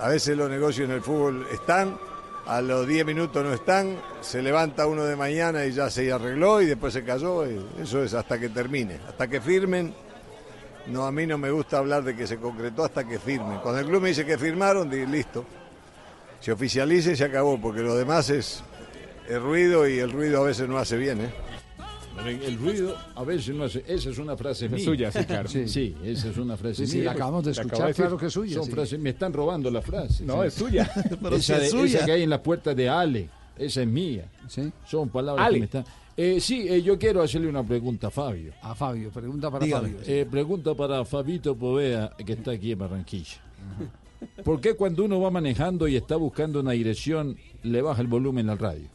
a 0.00 0.08
veces 0.08 0.36
los 0.36 0.48
negocios 0.48 0.88
en 0.88 0.94
el 0.94 1.02
fútbol 1.02 1.46
están, 1.52 1.98
a 2.46 2.60
los 2.62 2.86
10 2.86 3.04
minutos 3.04 3.44
no 3.44 3.52
están, 3.52 3.96
se 4.22 4.42
levanta 4.42 4.86
uno 4.86 5.04
de 5.04 5.14
mañana 5.14 5.64
y 5.66 5.72
ya 5.72 5.90
se 5.90 6.10
arregló 6.10 6.62
y 6.62 6.66
después 6.66 6.92
se 6.92 7.04
cayó. 7.04 7.44
Eso 7.44 8.02
es 8.02 8.14
hasta 8.14 8.38
que 8.38 8.48
termine, 8.48 8.98
hasta 9.06 9.28
que 9.28 9.40
firmen. 9.40 9.94
No, 10.86 11.06
a 11.06 11.12
mí 11.12 11.26
no 11.26 11.36
me 11.36 11.50
gusta 11.50 11.78
hablar 11.78 12.02
de 12.02 12.16
que 12.16 12.26
se 12.26 12.38
concretó 12.38 12.84
hasta 12.84 13.06
que 13.06 13.18
firmen. 13.18 13.58
Cuando 13.58 13.80
el 13.80 13.86
club 13.86 14.02
me 14.02 14.08
dice 14.08 14.24
que 14.24 14.38
firmaron, 14.38 14.88
di, 14.88 15.04
listo. 15.06 15.44
Se 16.40 16.50
oficialice 16.50 17.12
y 17.12 17.16
se 17.16 17.24
acabó, 17.24 17.60
porque 17.60 17.82
lo 17.82 17.94
demás 17.94 18.30
es 18.30 18.62
el 19.28 19.42
ruido 19.42 19.86
y 19.86 19.98
el 19.98 20.10
ruido 20.10 20.40
a 20.40 20.46
veces 20.46 20.66
no 20.66 20.78
hace 20.78 20.96
bien, 20.96 21.20
¿eh? 21.20 21.30
El, 22.26 22.58
ruido 22.58 22.94
a 23.14 23.24
veces 23.24 23.54
no 23.54 23.64
hace. 23.64 23.82
Esa 23.86 24.10
es 24.10 24.18
una 24.18 24.36
frase 24.36 24.66
Es 24.66 24.72
mía. 24.72 24.84
suya, 24.84 25.10
sí, 25.12 25.24
claro. 25.24 25.48
Sí, 25.48 25.96
esa 26.04 26.28
es 26.28 26.36
una 26.36 26.56
frase 26.56 26.84
Sí, 26.84 26.92
sí, 26.92 26.96
mía. 26.98 27.06
la 27.06 27.12
acabamos 27.12 27.44
de 27.44 27.52
escuchar, 27.52 27.94
claro 27.94 28.18
que 28.18 28.26
es 28.26 28.32
suya, 28.32 28.54
Son 28.56 28.64
sí. 28.66 28.72
frases- 28.72 28.98
me 28.98 29.10
están 29.10 29.32
robando 29.32 29.70
la 29.70 29.80
frase. 29.80 30.24
No, 30.24 30.44
es 30.44 30.54
suya. 30.54 30.90
Pero 31.22 31.36
esa, 31.36 31.56
es 31.62 31.70
suya. 31.70 31.98
esa 31.98 32.06
que 32.06 32.12
hay 32.12 32.22
en 32.22 32.30
la 32.30 32.42
puerta 32.42 32.74
de 32.74 32.88
Ale, 32.88 33.28
esa 33.56 33.80
es 33.82 33.88
mía. 33.88 34.28
Son 34.86 35.08
palabras 35.08 35.46
Ale. 35.46 35.54
que 35.54 35.60
me 35.60 35.64
están. 35.66 35.84
Eh, 36.16 36.38
sí, 36.40 36.66
eh, 36.68 36.82
yo 36.82 36.98
quiero 36.98 37.22
hacerle 37.22 37.48
una 37.48 37.62
pregunta 37.62 38.08
a 38.08 38.10
Fabio. 38.10 38.52
A 38.60 38.74
Fabio, 38.74 39.10
pregunta 39.10 39.50
para 39.50 39.64
Dígame. 39.64 39.88
Fabio. 39.90 40.00
Eh, 40.06 40.26
pregunta 40.30 40.74
para 40.74 41.04
Fabito 41.06 41.56
Povea, 41.56 42.12
que 42.26 42.32
está 42.34 42.50
aquí 42.50 42.72
en 42.72 42.78
Barranquilla. 42.78 43.40
¿Por 44.44 44.60
qué 44.60 44.74
cuando 44.74 45.04
uno 45.04 45.18
va 45.20 45.30
manejando 45.30 45.88
y 45.88 45.96
está 45.96 46.16
buscando 46.16 46.60
una 46.60 46.72
dirección, 46.72 47.36
le 47.62 47.82
baja 47.82 48.00
el 48.02 48.06
volumen 48.08 48.48
al 48.50 48.58
radio? 48.58 48.88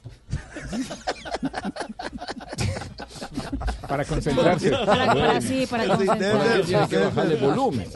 Para 3.88 4.04
concentrarse. 4.06 4.72
Para- 4.72 5.14
para- 5.14 5.42
sí, 5.42 5.66
para 5.70 5.88
concentrarse. 5.88 6.64
Tiene 6.64 6.88
que 6.88 6.98
bajarle 6.98 7.36
volumen. 7.36 7.88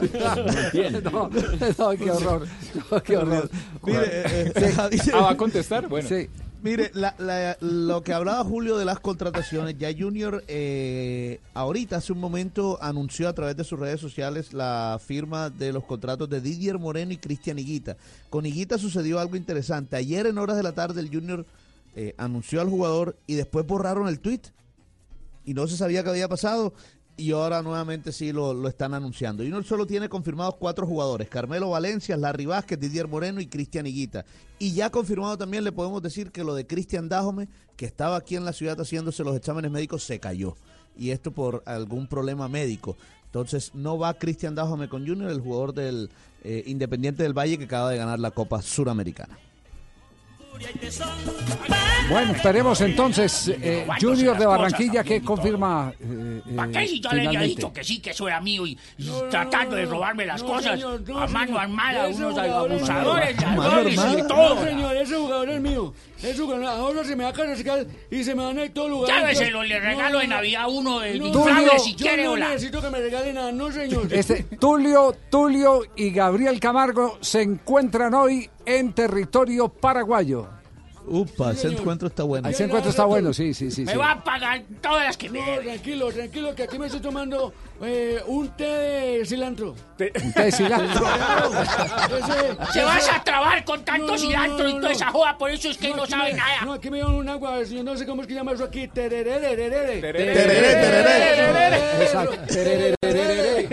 No. 1.12 1.30
No, 1.78 1.90
qué 1.96 2.10
horror. 2.10 2.46
No, 2.90 3.02
qué 3.02 3.16
horror. 3.16 3.50
Mire, 3.82 4.00
eh, 4.04 4.52
eh, 4.54 4.72
Ah, 5.14 5.20
¿va 5.20 5.30
a 5.32 5.36
contestar? 5.36 5.88
Bueno. 5.88 6.08
Sí. 6.08 6.28
Mire, 6.62 6.90
la- 6.94 7.14
la- 7.18 7.56
lo 7.60 8.02
que 8.02 8.12
hablaba 8.12 8.44
Julio 8.44 8.76
de 8.76 8.84
las 8.84 9.00
contrataciones, 9.00 9.78
ya 9.78 9.88
Junior 9.96 10.44
eh, 10.46 11.40
ahorita 11.54 11.96
hace 11.96 12.12
un 12.12 12.20
momento 12.20 12.78
anunció 12.82 13.28
a 13.28 13.32
través 13.32 13.56
de 13.56 13.64
sus 13.64 13.78
redes 13.80 13.98
sociales 14.00 14.52
la 14.52 15.00
firma 15.02 15.48
de 15.48 15.72
los 15.72 15.84
contratos 15.84 16.28
de 16.28 16.40
Didier 16.42 16.78
Moreno 16.78 17.12
y 17.12 17.16
Cristian 17.16 17.58
Higuita. 17.58 17.96
Con 18.28 18.44
Higuita 18.44 18.76
sucedió 18.76 19.18
algo 19.20 19.36
interesante. 19.36 19.96
Ayer 19.96 20.26
en 20.26 20.36
horas 20.36 20.56
de 20.58 20.62
la 20.62 20.72
tarde 20.72 21.00
el 21.00 21.08
Junior 21.08 21.46
eh, 21.96 22.14
anunció 22.18 22.60
al 22.60 22.68
jugador 22.68 23.16
y 23.26 23.34
después 23.36 23.66
borraron 23.66 24.06
el 24.08 24.20
tweet 24.20 24.42
y 25.46 25.54
no 25.54 25.66
se 25.66 25.76
sabía 25.78 26.04
qué 26.04 26.10
había 26.10 26.28
pasado 26.28 26.74
y 27.20 27.32
ahora 27.32 27.62
nuevamente 27.62 28.12
sí 28.12 28.32
lo, 28.32 28.54
lo 28.54 28.68
están 28.68 28.94
anunciando. 28.94 29.42
Junior 29.42 29.62
solo 29.64 29.86
tiene 29.86 30.08
confirmados 30.08 30.54
cuatro 30.58 30.86
jugadores, 30.86 31.28
Carmelo 31.28 31.70
Valencia, 31.70 32.16
Larry 32.16 32.46
Vázquez, 32.46 32.80
Didier 32.80 33.08
Moreno 33.08 33.40
y 33.40 33.46
Cristian 33.46 33.86
Higuita. 33.86 34.24
Y 34.58 34.72
ya 34.72 34.90
confirmado 34.90 35.36
también 35.36 35.64
le 35.64 35.72
podemos 35.72 36.02
decir 36.02 36.32
que 36.32 36.44
lo 36.44 36.54
de 36.54 36.66
Cristian 36.66 37.08
Dájome, 37.08 37.48
que 37.76 37.84
estaba 37.84 38.16
aquí 38.16 38.36
en 38.36 38.44
la 38.44 38.54
ciudad 38.54 38.80
haciéndose 38.80 39.22
los 39.22 39.36
exámenes 39.36 39.70
médicos, 39.70 40.02
se 40.02 40.18
cayó. 40.18 40.56
Y 40.96 41.10
esto 41.10 41.30
por 41.30 41.62
algún 41.66 42.06
problema 42.06 42.48
médico. 42.48 42.96
Entonces 43.26 43.72
no 43.74 43.98
va 43.98 44.14
Cristian 44.14 44.54
Dájome 44.54 44.88
con 44.88 45.06
Junior, 45.06 45.30
el 45.30 45.40
jugador 45.40 45.74
del 45.74 46.10
eh, 46.42 46.64
Independiente 46.66 47.22
del 47.22 47.36
Valle 47.36 47.58
que 47.58 47.64
acaba 47.64 47.90
de 47.90 47.98
ganar 47.98 48.18
la 48.18 48.30
Copa 48.30 48.62
Suramericana. 48.62 49.38
Bueno, 52.08 52.32
esperemos 52.32 52.80
entonces 52.80 53.48
eh, 53.48 53.86
Junior 54.00 54.36
de 54.36 54.46
Barranquilla 54.46 55.04
que 55.04 55.22
confirma. 55.22 55.92
eh, 56.00 56.42
eh, 56.46 56.52
¿Para 56.56 56.72
qué 56.72 56.88
si 56.88 57.00
yo 57.00 57.10
le 57.10 57.16
había 57.18 57.30
finalmente. 57.30 57.56
dicho 57.56 57.72
que 57.72 57.84
sí, 57.84 58.00
que 58.00 58.10
eso 58.10 58.26
era 58.26 58.40
mío 58.40 58.66
y, 58.66 58.76
y 58.98 59.10
tratando 59.30 59.76
de 59.76 59.86
robarme 59.86 60.26
las 60.26 60.42
no, 60.42 60.48
cosas 60.48 60.72
señor, 60.72 61.00
no, 61.08 61.18
a 61.20 61.26
mano 61.28 61.58
armada, 61.58 62.08
unos 62.08 62.36
abusadores, 62.36 63.40
ladrones 63.40 63.94
y 63.94 64.16
No, 64.22 64.26
todo? 64.26 64.64
señor, 64.64 64.96
ese 64.96 65.16
jugador 65.16 65.48
es 65.50 65.60
mío. 65.60 65.94
Jugador, 66.36 66.64
ahora 66.66 67.04
se 67.04 67.16
me 67.16 67.24
va 67.24 67.30
a 67.30 67.32
cargar 67.32 67.86
y 68.10 68.24
se 68.24 68.34
me 68.34 68.44
van 68.44 68.58
a 68.58 68.64
ir 68.64 68.74
todos 68.74 68.90
lugares. 68.90 69.38
Lléveselo, 69.38 69.62
le 69.62 69.80
regalo 69.80 70.18
de 70.18 70.26
Navidad 70.28 70.66
uno 70.68 71.00
de 71.00 71.18
No, 71.18 71.32
yo 71.32 71.78
si 71.78 71.94
quiere, 71.94 72.24
no 72.24 72.32
hola. 72.32 72.48
necesito 72.50 72.82
que 72.82 72.90
me 72.90 72.98
regalen 73.00 73.34
nada, 73.34 73.52
no, 73.52 73.72
señor. 73.72 74.12
Este, 74.12 74.42
Tulio, 74.58 75.16
Tulio 75.30 75.82
y 75.96 76.10
Gabriel 76.10 76.60
Camargo 76.60 77.18
se 77.20 77.42
encuentran 77.42 78.14
hoy 78.14 78.48
en 78.66 78.92
territorio 78.92 79.68
paraguayo. 79.68 80.59
Upa, 81.12 81.50
ese 81.52 81.68
encuentro 81.68 82.06
está 82.08 82.22
bueno. 82.22 82.48
Ese 82.48 82.64
encuentro 82.64 82.90
está 82.90 83.04
bueno, 83.04 83.32
sí, 83.32 83.52
sí, 83.52 83.70
sí. 83.70 83.82
Me 83.84 83.92
sí. 83.92 83.98
va 83.98 84.12
a 84.12 84.22
pagar 84.24 84.62
todas 84.80 85.04
las 85.04 85.16
que 85.16 85.28
me 85.28 85.40
No, 85.40 85.60
tranquilo, 85.62 86.12
tranquilo, 86.12 86.54
que 86.54 86.62
aquí 86.62 86.78
me 86.78 86.86
estoy 86.86 87.00
tomando 87.00 87.52
eh, 87.82 88.22
un 88.26 88.48
té 88.50 88.64
de 88.64 89.26
cilantro. 89.26 89.70
Un 90.00 90.32
té 90.32 90.44
de 90.44 90.52
cilantro. 90.52 91.04
Ese- 92.18 92.72
Se 92.72 92.82
vas 92.84 93.08
a 93.12 93.22
trabar 93.24 93.64
con 93.64 93.84
tanto 93.84 94.06
No, 94.06 94.12
no, 94.12 94.18
cilantro 94.18 94.64
no, 94.64 94.68
y 94.70 94.74
toda 94.74 94.88
no. 94.88 94.90
esa 94.90 95.10
joda, 95.10 95.36
por 95.36 95.50
eso 95.50 95.68
es 95.70 95.76
que 95.78 95.92
no, 95.94 96.06
sabe 96.06 96.32
me- 96.32 96.38
nada. 96.38 96.62
No, 96.64 96.72
aquí 96.74 96.90
me 96.90 96.98
dieron 96.98 97.14
un 97.14 97.28
agua, 97.28 97.64
señor, 97.66 97.84
no 97.84 97.96
sé 97.96 98.06
cómo 98.06 98.22
es 98.22 98.28
que 98.28 98.34
llama 98.34 98.52
eso 98.52 98.64
aquí. 98.64 98.86
Tererere. 98.88 99.98
Exacto. 102.02 102.36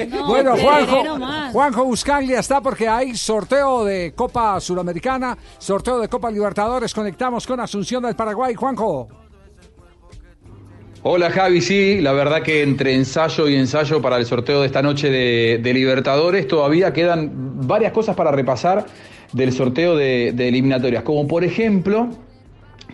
No, 0.09 0.27
Bueno, 0.27 0.53
tereré 0.55 0.63
Juanjo. 0.85 1.51
Juanjo 1.51 1.83
Buscaglia 1.85 2.39
está 2.39 2.61
porque 2.61 2.87
hay 2.87 3.15
sorteo 3.15 3.83
de 3.85 4.13
Copa 4.15 4.59
Suramericana, 4.59 5.37
sorteo 5.57 5.99
de 5.99 6.07
Copa 6.07 6.29
Libertadores. 6.31 6.93
Con 7.45 7.59
Asunción 7.59 8.03
del 8.03 8.15
Paraguay. 8.15 8.55
Juanjo. 8.55 9.09
Hola 11.03 11.29
Javi, 11.29 11.61
sí, 11.61 11.99
la 11.99 12.13
verdad 12.13 12.41
que 12.41 12.63
entre 12.63 12.93
ensayo 12.93 13.49
y 13.49 13.55
ensayo 13.55 14.01
para 14.01 14.17
el 14.17 14.25
sorteo 14.25 14.61
de 14.61 14.67
esta 14.67 14.81
noche 14.81 15.09
de, 15.09 15.73
Libertadores 15.73 16.47
todavía 16.47 16.93
quedan 16.93 17.67
varias 17.67 17.91
cosas 17.91 18.15
para 18.15 18.31
repasar 18.31 18.85
del 19.33 19.51
sorteo 19.51 19.97
de, 19.97 20.31
de 20.33 20.47
eliminatorias, 20.47 21.03
como 21.03 21.27
por 21.27 21.43
ejemplo 21.43 22.09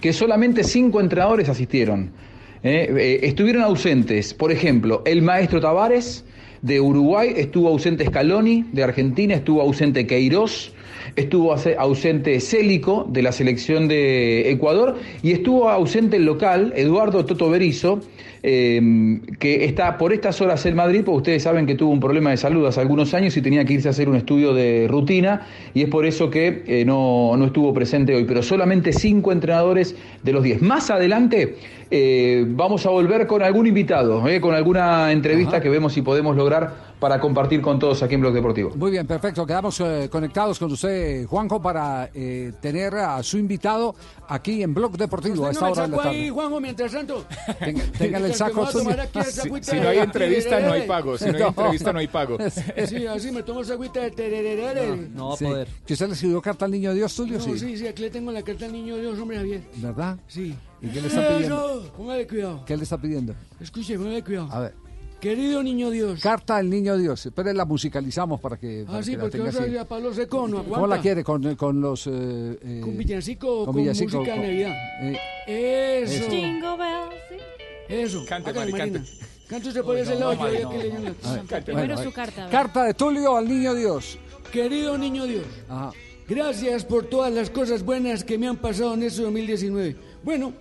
que 0.02 0.14
solamente 0.14 0.64
cinco 0.64 1.00
entrenadores 1.00 1.48
asistieron. 1.48 2.12
¿eh? 2.64 2.92
Eh, 2.98 3.20
estuvieron 3.24 3.62
ausentes, 3.62 4.34
por 4.34 4.52
ejemplo, 4.52 5.04
el 5.06 5.22
maestro 5.22 5.62
Tavares 5.62 6.26
de 6.64 6.80
Uruguay, 6.80 7.34
estuvo 7.38 7.70
ausente 7.70 8.06
Scaloni 8.06 8.66
de 8.72 8.84
Argentina, 8.84 9.36
estuvo 9.36 9.62
ausente 9.62 10.08
Queiroz, 10.08 10.74
estuvo 11.16 11.56
ausente 11.78 12.40
Célico 12.40 13.06
de 13.10 13.22
la 13.22 13.32
selección 13.32 13.88
de 13.88 14.52
Ecuador 14.52 14.96
y 15.22 15.32
estuvo 15.32 15.70
ausente 15.70 16.18
el 16.18 16.26
local, 16.26 16.74
Eduardo 16.76 17.26
Toto 17.26 17.50
Berizo, 17.50 18.00
eh, 18.46 19.20
que 19.40 19.64
está 19.66 19.98
por 19.98 20.12
estas 20.12 20.42
horas 20.42 20.66
en 20.66 20.76
Madrid, 20.76 21.04
porque 21.06 21.18
ustedes 21.18 21.44
saben 21.44 21.66
que 21.66 21.76
tuvo 21.76 21.92
un 21.92 22.00
problema 22.00 22.32
de 22.32 22.38
salud 22.38 22.66
hace 22.66 22.82
algunos 22.82 23.14
años 23.14 23.38
y 23.38 23.42
tenía 23.42 23.64
que 23.64 23.74
irse 23.74 23.88
a 23.88 23.92
hacer 23.92 24.10
un 24.10 24.16
estudio 24.16 24.54
de 24.54 24.88
rutina 24.90 25.48
y 25.74 25.84
es 25.84 25.90
por 25.90 26.06
eso 26.06 26.30
que 26.30 26.64
eh, 26.68 26.84
no, 26.86 27.38
no 27.38 27.46
estuvo 27.46 27.74
presente 27.74 28.14
hoy, 28.16 28.26
pero 28.26 28.44
solamente 28.44 28.92
cinco 28.92 29.32
entrenadores 29.32 29.96
de 30.24 30.34
los 30.34 30.44
diez. 30.44 30.62
Más 30.62 30.90
adelante 30.90 31.56
eh, 31.96 32.44
vamos 32.48 32.88
a 32.88 32.90
volver 32.90 33.28
con 33.28 33.44
algún 33.44 33.68
invitado, 33.68 34.28
eh, 34.28 34.42
con 34.42 34.56
alguna 34.56 35.12
entrevista 35.12 35.62
que 35.62 35.70
vemos 35.70 35.94
si 35.94 36.02
podemos 36.02 36.36
lograr 36.36 36.93
para 37.04 37.20
compartir 37.20 37.60
con 37.62 37.78
todos 37.80 38.02
aquí 38.02 38.16
en 38.16 38.22
Blog 38.22 38.34
Deportivo. 38.34 38.72
Muy 38.78 38.90
bien, 38.90 39.06
perfecto. 39.06 39.46
Quedamos 39.46 39.78
eh, 39.82 40.08
conectados 40.10 40.58
con 40.58 40.72
usted, 40.72 41.26
Juanjo, 41.26 41.62
para 41.62 42.10
eh, 42.14 42.54
tener 42.62 42.96
a 42.96 43.22
su 43.22 43.38
invitado 43.38 43.94
aquí 44.30 44.64
en 44.64 44.74
Blog 44.74 44.96
Deportivo 44.96 45.46
a 45.46 45.52
esta 45.52 45.66
el 45.68 45.72
hora 45.74 45.82
de 45.84 45.88
la 45.90 45.98
saco 45.98 46.08
ahí, 46.10 46.16
tarde. 46.20 46.30
Juanjo, 46.30 46.62
mientras 46.62 46.92
tanto. 46.94 47.26
Tenga- 47.60 47.84
téngale 47.98 48.28
el 48.28 48.34
saco 48.36 48.64
a 48.64 48.72
Si, 48.72 48.80
si 48.80 49.76
de 49.76 49.82
no 49.82 49.90
hay 49.90 49.98
entrevista, 49.98 50.62
no 50.62 50.72
hay 50.72 50.88
pago. 50.88 51.18
Si 51.18 51.26
no 51.26 51.32
hay 51.36 51.40
No. 51.42 51.48
entrevista, 51.50 51.92
no 51.92 52.00
hay 52.00 52.08
pago. 52.08 52.38
Sí, 52.88 53.06
así 53.06 53.32
me 53.34 53.44
tomo 53.44 53.64
esa 53.64 53.74
agüita 53.74 54.00
de 54.00 54.12
tererere. 54.12 55.10
Sí. 55.38 55.46
¿Que 55.86 55.94
usted 55.96 56.08
le 56.08 56.14
escribió 56.14 56.42
carta 56.42 56.64
al 56.64 56.72
niño 56.72 56.94
Dios, 56.94 57.14
Tulio? 57.14 57.38
No, 57.38 57.44
sí, 57.44 57.78
sí, 57.78 57.86
aquí 57.86 58.04
le 58.04 58.12
tengo 58.12 58.32
la 58.32 58.44
carta 58.44 58.64
al 58.66 58.72
niño 58.72 58.96
Dios, 58.96 59.20
hombre 59.20 59.40
Javier. 59.40 59.62
¿Verdad? 59.76 60.18
Sí. 60.28 60.56
¿Y 60.82 60.88
qué 60.88 61.02
le 61.02 61.08
está 61.10 61.28
pidiendo? 61.28 61.82
Eso, 61.82 61.92
póngale 61.98 62.28
cuidado. 62.28 62.64
¿Qué 62.66 62.78
le 62.78 62.84
está 62.84 62.98
pidiendo? 62.98 63.36
Escuche, 63.60 63.98
póngale 63.98 64.24
cuidado. 64.24 64.48
A 64.54 64.60
ver. 64.62 64.83
Querido 65.24 65.64
niño 65.64 65.90
Dios. 65.90 66.20
Carta 66.20 66.58
al 66.58 66.70
niño 66.70 66.98
Dios. 66.98 67.30
Pero 67.34 67.54
la 67.54 67.64
musicalizamos 67.64 68.42
para 68.42 68.58
que, 68.58 68.84
para 68.86 68.98
Ah, 69.00 69.04
sí, 69.04 69.12
que 69.12 69.18
la 69.18 69.22
porque 69.24 69.38
tenga 69.38 69.52
vas 69.52 69.56
a 69.56 69.64
así. 69.64 69.72
ir 69.72 69.80
a 69.80 69.86
Pablo 69.88 70.14
Seco, 70.14 70.48
¿no? 70.50 70.64
¿Cómo 70.66 70.86
la 70.86 71.00
quiere? 71.00 71.24
¿Con, 71.24 71.56
con 71.56 71.80
los... 71.80 72.08
eh, 72.08 72.12
eh, 72.62 72.82
¿Con 72.84 72.98
villancico 72.98 73.62
o 73.62 73.66
con, 73.68 73.76
villancico, 73.78 74.18
música 74.18 74.34
de 74.36 74.38
con- 74.42 74.48
Navidad? 74.50 74.74
eh, 75.48 76.02
Eso. 76.04 76.14
Eso. 76.24 76.30
Jingle 76.30 76.78
bells, 76.78 77.14
sí. 77.30 77.36
Eso. 77.88 78.26
Cante, 78.28 78.50
Hágale, 78.50 78.72
Mari, 78.74 78.82
Marina. 78.92 79.00
cante. 79.00 79.24
Cante 79.48 79.68
usted 79.70 79.82
por 79.84 79.98
ese 79.98 80.14
no, 80.16 80.20
lado, 80.20 80.36
no, 80.36 80.48
yo 80.48 80.54
ya 80.54 80.64
no. 80.64 80.70
que 80.72 80.78
le 80.78 80.84
digo 80.84 80.98
una- 80.98 81.10
A 81.24 81.34
ver, 81.36 81.46
Cante. 81.46 81.72
bueno, 81.72 81.88
Primero 81.94 82.04
su 82.04 82.12
carta. 82.14 82.50
Carta 82.50 82.84
de 82.84 82.94
Tulio 82.94 83.38
al 83.38 83.48
niño 83.48 83.74
Dios. 83.76 84.18
Querido 84.52 84.98
niño 84.98 85.26
Dios. 85.26 85.46
Ajá. 85.70 85.92
Gracias 86.28 86.84
por 86.84 87.06
todas 87.06 87.32
las 87.34 87.50
cosas 87.50 87.84
buenas 87.84 88.26
que 88.26 88.38
me 88.38 88.48
han 88.48 88.58
pasado 88.58 88.94
en 88.96 89.04
este 89.04 89.22
2019. 89.22 89.96
Bueno, 90.24 90.52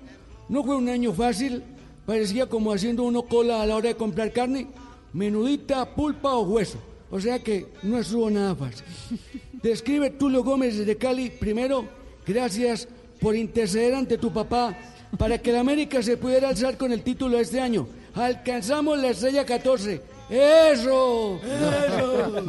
no 0.48 0.62
fue 0.62 0.76
un 0.76 0.88
año 0.88 1.12
fácil, 1.12 1.62
parecía 2.06 2.46
como 2.46 2.72
haciendo 2.72 3.04
uno 3.04 3.22
cola 3.22 3.62
a 3.62 3.66
la 3.66 3.76
hora 3.76 3.88
de 3.88 3.96
comprar 3.96 4.32
carne, 4.32 4.68
menudita, 5.12 5.94
pulpa 5.94 6.34
o 6.34 6.42
hueso. 6.42 6.78
O 7.10 7.20
sea 7.20 7.38
que 7.38 7.66
no 7.82 7.98
estuvo 7.98 8.30
nada 8.30 8.54
fácil. 8.54 8.84
Describe 9.62 10.10
Tulio 10.10 10.42
Gómez 10.42 10.78
desde 10.78 10.96
Cali. 10.96 11.30
Primero, 11.30 11.84
gracias 12.26 12.88
por 13.20 13.36
interceder 13.36 13.94
ante 13.94 14.18
tu 14.18 14.32
papá 14.32 14.76
para 15.18 15.38
que 15.38 15.52
la 15.52 15.60
América 15.60 16.02
se 16.02 16.16
pudiera 16.16 16.48
alzar 16.48 16.76
con 16.76 16.90
el 16.90 17.02
título 17.02 17.38
este 17.38 17.60
año. 17.60 17.86
Alcanzamos 18.14 18.98
la 18.98 19.10
estrella 19.10 19.44
14. 19.44 20.00
¡Eso! 20.30 21.38
¡Eso! 21.44 22.42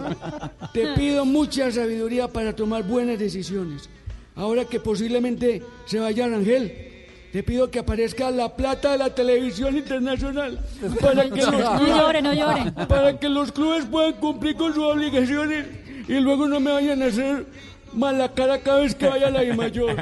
Te 0.73 0.93
pido 0.93 1.25
mucha 1.25 1.69
sabiduría 1.71 2.27
para 2.29 2.55
tomar 2.55 2.83
buenas 2.83 3.19
decisiones. 3.19 3.89
ahora 4.35 4.65
que 4.65 4.79
posiblemente 4.79 5.61
se 5.85 5.99
vaya 5.99 6.27
Rangel, 6.27 6.92
te 7.33 7.43
pido 7.43 7.69
que 7.69 7.79
aparezca 7.79 8.29
la 8.31 8.55
plata 8.55 8.91
de 8.93 8.99
la 8.99 9.09
televisión 9.13 9.75
internacional 9.75 10.59
para 11.01 11.23
que 11.29 11.41
los 11.41 11.51
No 11.51 11.75
clubes, 11.77 11.95
llore, 11.97 12.21
no 12.21 12.33
llore. 12.33 12.71
para 12.87 13.19
que 13.19 13.27
los 13.27 13.51
clubes 13.51 13.85
puedan 13.85 14.13
cumplir 14.13 14.55
con 14.55 14.73
sus 14.73 14.83
obligaciones 14.83 15.65
y 16.07 16.13
luego 16.19 16.47
no 16.47 16.59
me 16.59 16.71
vayan 16.71 17.01
a 17.01 17.07
hacer 17.07 17.45
mala 17.91 18.31
cara 18.33 18.59
cada 18.59 18.79
vez 18.81 18.93
que 18.95 19.07
vaya 19.07 19.27
a 19.27 19.31
la 19.31 19.43
I 19.43 19.53
mayor. 19.55 19.95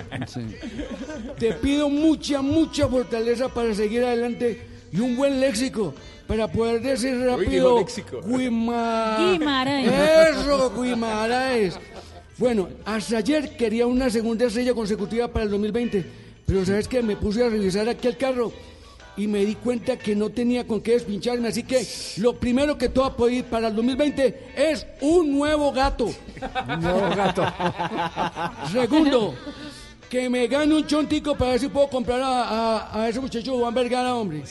Te 1.40 1.54
pido 1.54 1.90
mucha, 1.90 2.42
mucha 2.42 2.88
fortaleza 2.88 3.50
para 3.50 3.74
seguir 3.74 4.04
adelante 4.04 4.68
y 4.92 5.00
un 5.00 5.16
buen 5.16 5.40
léxico 5.40 5.94
para 6.28 6.48
poder 6.50 6.82
decir 6.82 7.18
rápido. 7.20 7.86
Guima- 8.26 9.18
Guimaraes. 9.32 9.92
Eso, 10.38 10.72
Guimaraes. 10.82 11.80
Bueno, 12.38 12.70
hasta 12.86 13.18
ayer 13.18 13.56
quería 13.56 13.88
una 13.88 14.10
segunda 14.10 14.46
estrella 14.46 14.74
consecutiva 14.74 15.28
para 15.28 15.46
el 15.46 15.52
2020, 15.52 16.06
pero 16.52 16.66
sabes 16.66 16.86
que 16.90 17.02
me 17.02 17.16
puse 17.16 17.46
a 17.46 17.50
revisar 17.50 17.88
aquí 17.88 18.10
el 18.10 18.18
carro 18.18 18.52
y 19.16 19.26
me 19.26 19.46
di 19.46 19.56
cuenta 19.56 19.96
que 19.98 20.18
no 20.18 20.30
tenía 20.32 20.68
con 20.68 20.82
qué 20.82 20.92
despincharme, 20.92 21.48
así 21.48 21.64
que 21.64 21.86
lo 22.18 22.38
primero 22.38 22.78
que 22.78 22.90
todo 22.90 23.06
a 23.06 23.16
pedir 23.16 23.46
para 23.46 23.70
el 23.70 23.76
2020 23.76 24.52
es 24.58 24.86
un 25.00 25.32
nuevo 25.32 25.72
gato. 25.72 26.06
Un 26.68 26.82
nuevo 26.82 27.16
gato. 27.16 27.46
Segundo, 28.72 29.34
que 30.10 30.30
me 30.30 30.46
gane 30.48 30.76
un 30.76 30.86
chontico 30.86 31.38
para 31.38 31.52
ver 31.52 31.60
si 31.62 31.68
puedo 31.70 31.88
comprar 31.88 32.22
a, 32.22 32.44
a- 32.44 33.04
a 33.04 33.10
ese 33.10 33.22
muchacho 33.22 33.58
Juan 33.58 33.74
Vergara, 33.74 34.14
hombre. 34.16 34.44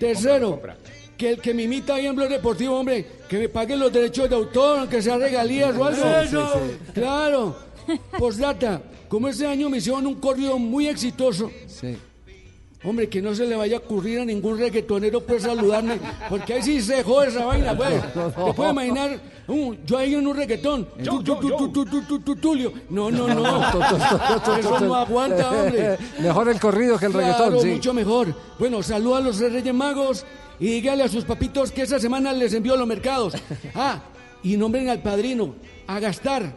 Tercero, 0.00 0.60
que 1.16 1.30
el 1.30 1.38
que 1.40 1.54
me 1.54 1.62
imita 1.64 1.94
ahí 1.94 2.06
en 2.06 2.16
Blog 2.16 2.28
Deportivo, 2.28 2.76
hombre, 2.78 3.06
que 3.28 3.38
me 3.38 3.48
pague 3.48 3.76
los 3.76 3.92
derechos 3.92 4.28
de 4.28 4.34
autor, 4.34 4.80
aunque 4.80 5.00
sea 5.00 5.16
regalías 5.16 5.76
o 5.76 5.84
algo. 5.84 6.02
Sí, 6.02 6.28
sí, 6.28 6.36
sí. 6.36 6.92
Claro. 6.94 7.56
Postdata, 8.18 8.80
como 9.10 9.26
este 9.26 9.44
año 9.44 9.68
me 9.68 9.78
hicieron 9.78 10.06
un 10.06 10.14
corrido 10.14 10.56
muy 10.56 10.86
exitoso. 10.86 11.50
Sí. 11.66 11.98
Hombre, 12.84 13.08
que 13.08 13.20
no 13.20 13.34
se 13.34 13.44
le 13.44 13.56
vaya 13.56 13.76
a 13.76 13.80
ocurrir 13.80 14.20
a 14.20 14.24
ningún 14.24 14.56
reggaetonero 14.56 15.20
pues 15.20 15.42
saludarme, 15.42 15.98
porque 16.28 16.54
ahí 16.54 16.62
sí 16.62 16.80
se 16.80 17.02
jode 17.02 17.26
esa 17.26 17.44
vaina, 17.44 17.76
pues. 17.76 18.00
Te 18.00 18.54
puedes 18.54 18.72
imaginar, 18.72 19.20
uh, 19.48 19.74
yo 19.84 19.98
ahí 19.98 20.14
en 20.14 20.28
un 20.28 20.36
reggaetón, 20.36 20.86
tú, 21.04 21.24
tú, 21.24 22.20
tú, 22.20 22.36
Tulio. 22.36 22.72
No, 22.88 23.10
no, 23.10 23.26
no. 23.26 23.60
Eso 24.58 24.80
no 24.80 24.94
aguanta, 24.94 25.50
hombre. 25.50 25.98
Mejor 26.20 26.48
el 26.48 26.60
corrido 26.60 26.96
que 26.96 27.06
el 27.06 27.12
claro, 27.12 27.26
reggaetón, 27.26 27.60
sí. 27.62 27.68
mucho 27.68 27.92
mejor. 27.92 28.34
Bueno, 28.60 28.80
saluda 28.80 29.18
a 29.18 29.20
los 29.22 29.40
Reyes 29.40 29.74
Magos 29.74 30.24
y 30.60 30.66
dígale 30.66 31.02
a 31.02 31.08
sus 31.08 31.24
papitos 31.24 31.72
que 31.72 31.82
esa 31.82 31.98
semana 31.98 32.32
les 32.32 32.54
envió 32.54 32.74
a 32.74 32.76
los 32.76 32.86
mercados. 32.86 33.34
Ah, 33.74 34.02
y 34.44 34.56
nombren 34.56 34.88
al 34.88 35.02
padrino 35.02 35.56
a 35.88 35.98
gastar. 35.98 36.54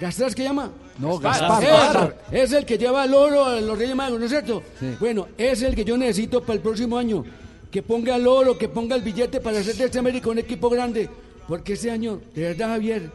¿Gastar 0.00 0.34
qué 0.34 0.42
llama? 0.42 0.72
No, 0.98 1.18
Gaspar. 1.18 1.62
Gaspar. 1.62 2.16
Es 2.30 2.52
el 2.52 2.64
que 2.64 2.78
lleva 2.78 3.04
el 3.04 3.14
oro 3.14 3.44
a 3.44 3.60
los 3.60 3.78
Reyes 3.78 3.96
Magos, 3.96 4.18
¿no 4.18 4.26
es 4.26 4.30
cierto? 4.30 4.62
Sí. 4.78 4.94
Bueno, 5.00 5.28
es 5.36 5.62
el 5.62 5.74
que 5.74 5.84
yo 5.84 5.96
necesito 5.96 6.40
para 6.40 6.54
el 6.54 6.60
próximo 6.60 6.96
año. 6.98 7.24
Que 7.70 7.82
ponga 7.82 8.16
el 8.16 8.26
oro, 8.26 8.56
que 8.56 8.68
ponga 8.68 8.94
el 8.94 9.02
billete 9.02 9.40
para 9.40 9.58
hacer 9.58 9.74
de 9.74 9.84
este 9.84 9.98
América 9.98 10.30
un 10.30 10.38
equipo 10.38 10.70
grande. 10.70 11.08
Porque 11.48 11.72
este 11.72 11.90
año, 11.90 12.20
de 12.34 12.42
verdad, 12.42 12.68
Javier, 12.68 13.10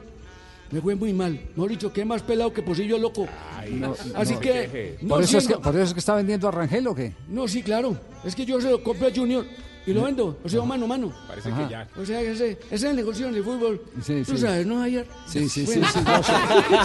me 0.72 0.82
fue 0.82 0.96
muy 0.96 1.14
mal. 1.14 1.40
Mejor 1.56 1.70
dicho, 1.70 1.94
que 1.94 2.04
más 2.06 2.22
pelado 2.22 2.54
que 2.54 2.62
pocillo 2.62 2.98
loco. 2.98 3.28
No, 3.72 3.96
Así 4.16 4.34
no. 4.34 4.40
que... 4.40 4.98
no 5.02 5.16
¿Por, 5.16 5.24
eso 5.24 5.38
es 5.38 5.48
que, 5.48 5.56
¿Por 5.56 5.76
eso 5.76 5.84
es 5.86 5.94
que 5.94 6.00
está 6.00 6.16
vendiendo 6.16 6.48
a 6.48 6.52
Rangel 6.52 6.88
o 6.88 6.96
qué? 6.96 7.14
no, 7.30 7.48
sí, 7.48 7.64
claro. 7.64 7.96
Es 8.24 8.36
que 8.36 8.46
yo 8.46 8.60
se 8.60 8.70
lo 8.70 8.84
compro 8.84 9.08
a 9.08 9.12
Junior 9.16 9.46
y 9.92 9.94
lo 9.94 10.04
vendo. 10.04 10.38
O 10.44 10.50
sea, 10.50 10.62
mano 10.64 10.86
a 10.86 10.88
mano. 10.88 11.14
Parece 11.28 11.50
Ajá. 11.50 11.64
que 11.68 11.72
ya. 11.72 11.88
O 11.98 12.06
sea, 12.06 12.22
ese, 12.22 12.52
ese 12.52 12.76
es 12.76 12.84
el 12.84 12.96
negocio 12.96 13.28
en 13.28 13.36
el 13.36 13.44
fútbol. 13.44 13.82
Sí, 14.04 14.24
Tú 14.26 14.32
sí. 14.36 14.38
sabes, 14.40 14.66
¿no, 14.66 14.82
ayer? 14.82 15.06
Sí, 15.28 15.48
sí, 15.50 15.66
sí, 15.66 15.80
Bueno. 15.80 15.88
sí, 15.94 16.00
no, 16.06 16.24
sí. 16.24 16.32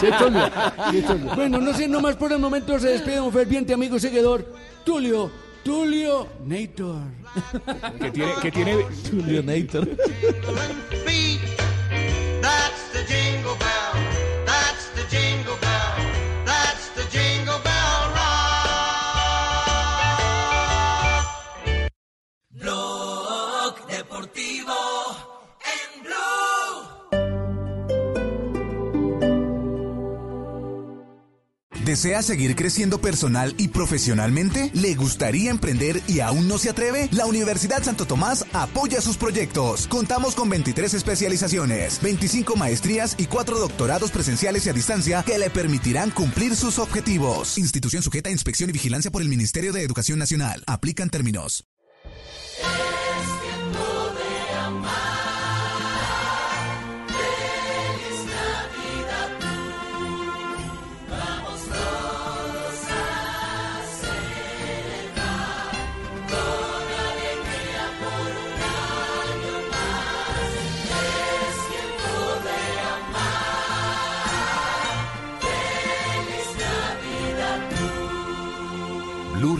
Sí, 0.00 0.06
Tulio. 0.18 0.50
Sí, 0.90 1.02
Tulio. 1.02 1.34
Bueno, 1.34 1.58
no 1.60 1.74
sé, 1.74 1.88
nomás 1.88 2.16
por 2.16 2.32
el 2.32 2.38
momento 2.38 2.78
se 2.78 2.88
despide 2.88 3.20
un 3.20 3.32
ferviente 3.32 3.72
amigo 3.74 3.96
y 3.96 4.00
seguidor. 4.00 4.44
Tulio, 4.84 5.30
Tulio 5.62 6.26
Nator. 6.46 7.02
Que 8.00 8.10
tiene, 8.10 8.32
que 8.42 8.50
tiene. 8.50 8.76
Tulio 9.10 9.42
Nator. 9.42 9.88
That's 12.42 12.90
the 12.92 13.04
jingle 13.06 13.56
bell. 13.56 14.13
¿Desea 31.84 32.22
seguir 32.22 32.56
creciendo 32.56 32.98
personal 32.98 33.54
y 33.58 33.68
profesionalmente? 33.68 34.70
¿Le 34.72 34.94
gustaría 34.94 35.50
emprender 35.50 36.00
y 36.08 36.20
aún 36.20 36.48
no 36.48 36.56
se 36.56 36.70
atreve? 36.70 37.10
La 37.12 37.26
Universidad 37.26 37.82
Santo 37.82 38.06
Tomás 38.06 38.46
apoya 38.54 39.02
sus 39.02 39.18
proyectos. 39.18 39.86
Contamos 39.86 40.34
con 40.34 40.48
23 40.48 40.94
especializaciones, 40.94 42.00
25 42.00 42.56
maestrías 42.56 43.14
y 43.18 43.26
4 43.26 43.58
doctorados 43.58 44.10
presenciales 44.10 44.64
y 44.64 44.70
a 44.70 44.72
distancia 44.72 45.22
que 45.26 45.38
le 45.38 45.50
permitirán 45.50 46.10
cumplir 46.10 46.56
sus 46.56 46.78
objetivos. 46.78 47.58
Institución 47.58 48.02
sujeta 48.02 48.30
a 48.30 48.32
inspección 48.32 48.70
y 48.70 48.72
vigilancia 48.72 49.10
por 49.10 49.20
el 49.20 49.28
Ministerio 49.28 49.74
de 49.74 49.82
Educación 49.82 50.18
Nacional. 50.18 50.64
Aplican 50.66 51.10
términos. 51.10 51.66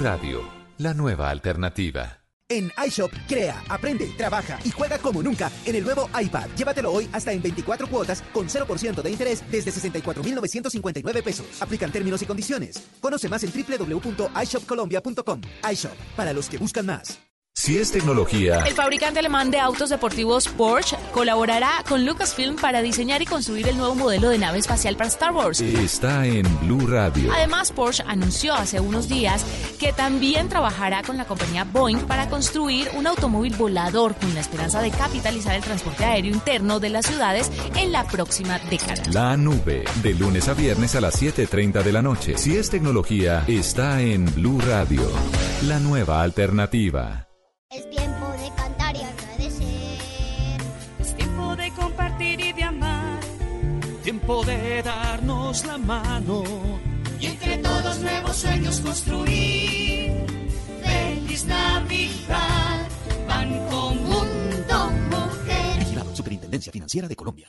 Radio, 0.05 0.47
la 0.77 0.93
nueva 0.93 1.31
alternativa. 1.31 2.21
En 2.47 2.71
iShop, 2.87 3.11
crea, 3.27 3.65
aprende, 3.71 4.13
trabaja 4.19 4.59
y 4.63 4.71
juega 4.71 4.99
como 4.99 5.23
nunca 5.23 5.51
en 5.65 5.77
el 5.77 5.83
nuevo 5.83 6.11
iPad. 6.21 6.47
Llévatelo 6.59 6.93
hoy 6.93 7.09
hasta 7.11 7.33
en 7.33 7.41
24 7.41 7.87
cuotas 7.87 8.23
con 8.35 8.47
0% 8.47 9.01
de 9.01 9.11
interés 9.11 9.43
desde 9.51 9.71
64,959 9.71 11.23
pesos. 11.23 11.47
Aplican 11.63 11.91
términos 11.91 12.21
y 12.21 12.27
condiciones. 12.27 12.87
Conoce 13.01 13.31
más 13.31 13.45
en 13.45 13.51
www.ishopcolombia.com. 13.51 15.41
iShop, 15.73 15.97
para 16.15 16.35
los 16.35 16.51
que 16.51 16.59
buscan 16.59 16.85
más. 16.85 17.19
Si 17.65 17.79
es 17.79 17.91
tecnología, 17.91 18.59
El 18.67 18.75
fabricante 18.75 19.21
alemán 19.21 19.51
de 19.51 19.59
autos 19.59 19.89
deportivos 19.89 20.49
Porsche 20.49 20.99
colaborará 21.15 21.83
con 21.89 22.05
Lucasfilm 22.05 22.57
para 22.57 22.83
diseñar 22.83 23.23
y 23.23 23.25
construir 23.25 23.67
el 23.69 23.79
nuevo 23.79 23.95
modelo 23.95 24.29
de 24.29 24.37
nave 24.37 24.59
espacial 24.59 24.99
para 24.99 25.09
Star 25.09 25.33
Wars. 25.33 25.62
está 25.62 26.27
en 26.27 26.45
Blue 26.61 26.87
Radio. 26.87 27.33
Además, 27.33 27.73
Porsche 27.73 28.05
anunció 28.07 28.53
hace 28.53 28.81
unos 28.81 29.09
días 29.09 29.47
que 29.79 29.95
también 29.95 30.51
trabajará 30.51 31.03
con 31.05 31.17
la 31.17 31.25
compañía 31.25 31.65
Boeing 31.65 32.01
para 32.01 32.29
construir 32.29 32.91
un 32.99 33.07
automóvil 33.07 33.57
volador 33.57 34.15
con 34.15 34.35
la 34.35 34.41
esperanza 34.41 34.83
de 34.83 34.91
capitalizar 34.91 35.55
el 35.55 35.62
transporte 35.62 36.05
aéreo 36.05 36.35
interno 36.35 36.81
de 36.81 36.91
las 36.91 37.07
ciudades 37.07 37.51
en 37.77 37.93
la 37.93 38.07
próxima 38.07 38.59
década. 38.59 39.03
La 39.11 39.39
nube, 39.39 39.87
de 40.03 40.12
lunes 40.12 40.49
a 40.49 40.53
viernes 40.53 40.97
a 40.97 41.01
las 41.01 41.23
7.30 41.23 41.83
de 41.83 41.93
la 41.93 42.03
noche. 42.03 42.37
Si 42.37 42.59
es 42.59 42.69
tecnología, 42.69 43.43
está 43.47 44.03
en 44.03 44.27
Blue 44.35 44.61
Radio, 44.61 45.11
la 45.62 45.79
nueva 45.79 46.21
alternativa. 46.21 47.29
Es 47.75 47.91
tiempo 47.91 48.27
de 48.39 48.53
cantar 48.55 48.95
y 48.95 49.01
agradecer. 49.01 49.99
Es 51.01 51.16
tiempo 51.16 51.57
de 51.57 51.72
compartir 51.72 52.41
y 52.41 52.53
de 52.53 52.62
amar. 52.62 53.18
Tiempo 54.05 54.45
de 54.45 54.81
darnos 54.81 55.66
la 55.66 55.77
mano. 55.77 56.45
y 57.18 57.27
entre 57.27 57.59
todos 57.59 57.99
nuevos 57.99 58.37
sueños 58.37 58.81
construir. 58.81 60.25
Feliz 60.85 61.47
Navidad, 61.47 62.87
Banco 63.27 63.95
Mundo 63.95 64.91
Mujer. 65.11 65.79
Vigilado 65.81 66.14
Superintendencia 66.14 66.70
Financiera 66.70 67.09
de 67.09 67.16
Colombia. 67.16 67.49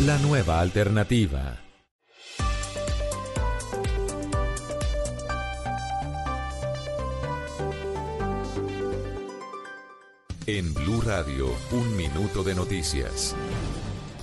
la 0.00 0.16
nueva 0.18 0.60
alternativa. 0.60 1.58
En 10.46 10.72
Blue 10.72 11.02
Radio, 11.02 11.48
un 11.72 11.96
minuto 11.96 12.42
de 12.42 12.54
noticias. 12.54 13.36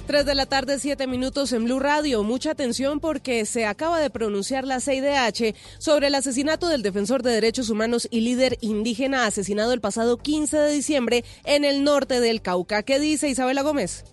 3 0.08 0.26
de 0.26 0.36
la 0.36 0.46
tarde, 0.46 0.80
7 0.80 1.06
minutos 1.06 1.52
en 1.52 1.66
Blue 1.66 1.80
Radio. 1.80 2.24
Mucha 2.24 2.52
atención 2.52 3.02
porque 3.02 3.46
se 3.46 3.66
acaba 3.66 4.00
de 4.00 4.10
pronunciar 4.10 4.66
la 4.66 4.80
CIDH 4.80 5.54
sobre 5.80 6.08
el 6.08 6.16
asesinato 6.16 6.70
del 6.70 6.82
defensor 6.82 7.24
de 7.24 7.32
derechos 7.32 7.70
humanos 7.70 8.08
y 8.10 8.22
líder 8.22 8.58
indígena 8.62 9.26
asesinado 9.26 9.74
el 9.74 9.82
pasado 9.82 10.16
15 10.16 10.58
de 10.58 10.72
diciembre 10.72 11.26
en 11.44 11.66
el 11.66 11.84
norte 11.84 12.22
del 12.22 12.42
Cauca. 12.42 12.84
¿Qué 12.84 13.02
dice 13.02 13.28
Isabela 13.28 13.64
Gómez? 13.64 14.06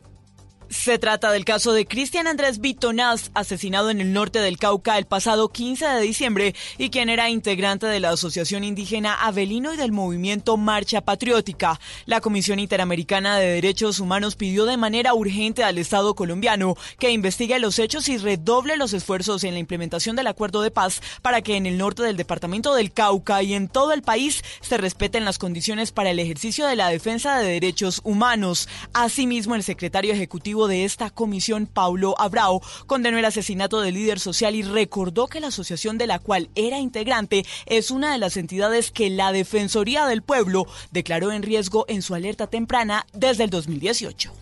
Se 0.75 0.99
trata 0.99 1.31
del 1.31 1.45
caso 1.45 1.73
de 1.73 1.87
Cristian 1.87 2.27
Andrés 2.27 2.59
Vitonaz, 2.61 3.31
asesinado 3.33 3.91
en 3.91 4.01
el 4.01 4.13
norte 4.13 4.41
del 4.41 4.59
Cauca 4.59 4.99
el 4.99 5.07
pasado 5.07 5.49
15 5.49 5.87
de 5.87 6.01
diciembre 6.01 6.55
y 6.79 6.91
quien 6.91 7.09
era 7.09 7.31
integrante 7.31 7.87
de 7.87 8.01
la 8.01 8.11
Asociación 8.11 8.65
Indígena 8.65 9.15
Avelino 9.15 9.73
y 9.73 9.77
del 9.77 9.93
movimiento 9.93 10.57
Marcha 10.57 11.01
Patriótica. 11.01 11.81
La 12.07 12.21
Comisión 12.21 12.59
Interamericana 12.59 13.39
de 13.39 13.47
Derechos 13.47 14.01
Humanos 14.01 14.35
pidió 14.35 14.67
de 14.67 14.77
manera 14.77 15.15
urgente 15.15 15.63
al 15.63 15.79
Estado 15.79 16.15
colombiano 16.15 16.77
que 16.99 17.13
investigue 17.13 17.59
los 17.61 17.79
hechos 17.79 18.09
y 18.09 18.19
redoble 18.19 18.77
los 18.77 18.93
esfuerzos 18.93 19.45
en 19.45 19.55
la 19.55 19.61
implementación 19.61 20.17
del 20.17 20.27
acuerdo 20.27 20.61
de 20.61 20.73
paz 20.73 21.01
para 21.23 21.41
que 21.41 21.57
en 21.57 21.67
el 21.67 21.79
norte 21.79 22.03
del 22.03 22.17
departamento 22.17 22.75
del 22.75 22.93
Cauca 22.93 23.43
y 23.43 23.55
en 23.55 23.69
todo 23.69 23.93
el 23.93 24.03
país 24.03 24.43
se 24.61 24.77
respeten 24.77 25.25
las 25.25 25.39
condiciones 25.39 25.93
para 25.93 26.11
el 26.11 26.19
ejercicio 26.19 26.67
de 26.67 26.77
la 26.77 26.89
defensa 26.89 27.39
de 27.39 27.49
derechos 27.49 28.01
humanos. 28.03 28.69
Asimismo, 28.93 29.55
el 29.55 29.63
secretario 29.63 30.13
ejecutivo 30.13 30.64
de 30.67 30.85
esta 30.85 31.11
comisión, 31.11 31.67
Paulo 31.67 32.15
Abrao, 32.19 32.61
condenó 32.87 33.19
el 33.19 33.25
asesinato 33.25 33.81
del 33.81 33.95
líder 33.95 34.21
social 34.21 34.55
y 34.55 34.63
recordó 34.63 35.27
que 35.27 35.41
la 35.41 35.49
asociación 35.49 35.99
de 35.99 36.07
la 36.07 36.19
cual 36.19 36.51
era 36.55 36.79
integrante 36.79 37.45
es 37.67 37.91
una 37.91 38.13
de 38.13 38.19
las 38.19 38.37
entidades 38.37 38.91
que 38.91 39.11
la 39.11 39.33
Defensoría 39.33 40.07
del 40.07 40.23
Pueblo 40.23 40.67
declaró 40.91 41.33
en 41.33 41.43
riesgo 41.43 41.85
en 41.89 42.03
su 42.03 42.15
alerta 42.15 42.47
temprana 42.47 43.07
desde 43.13 43.45
el 43.45 43.51
2018. 43.51 44.33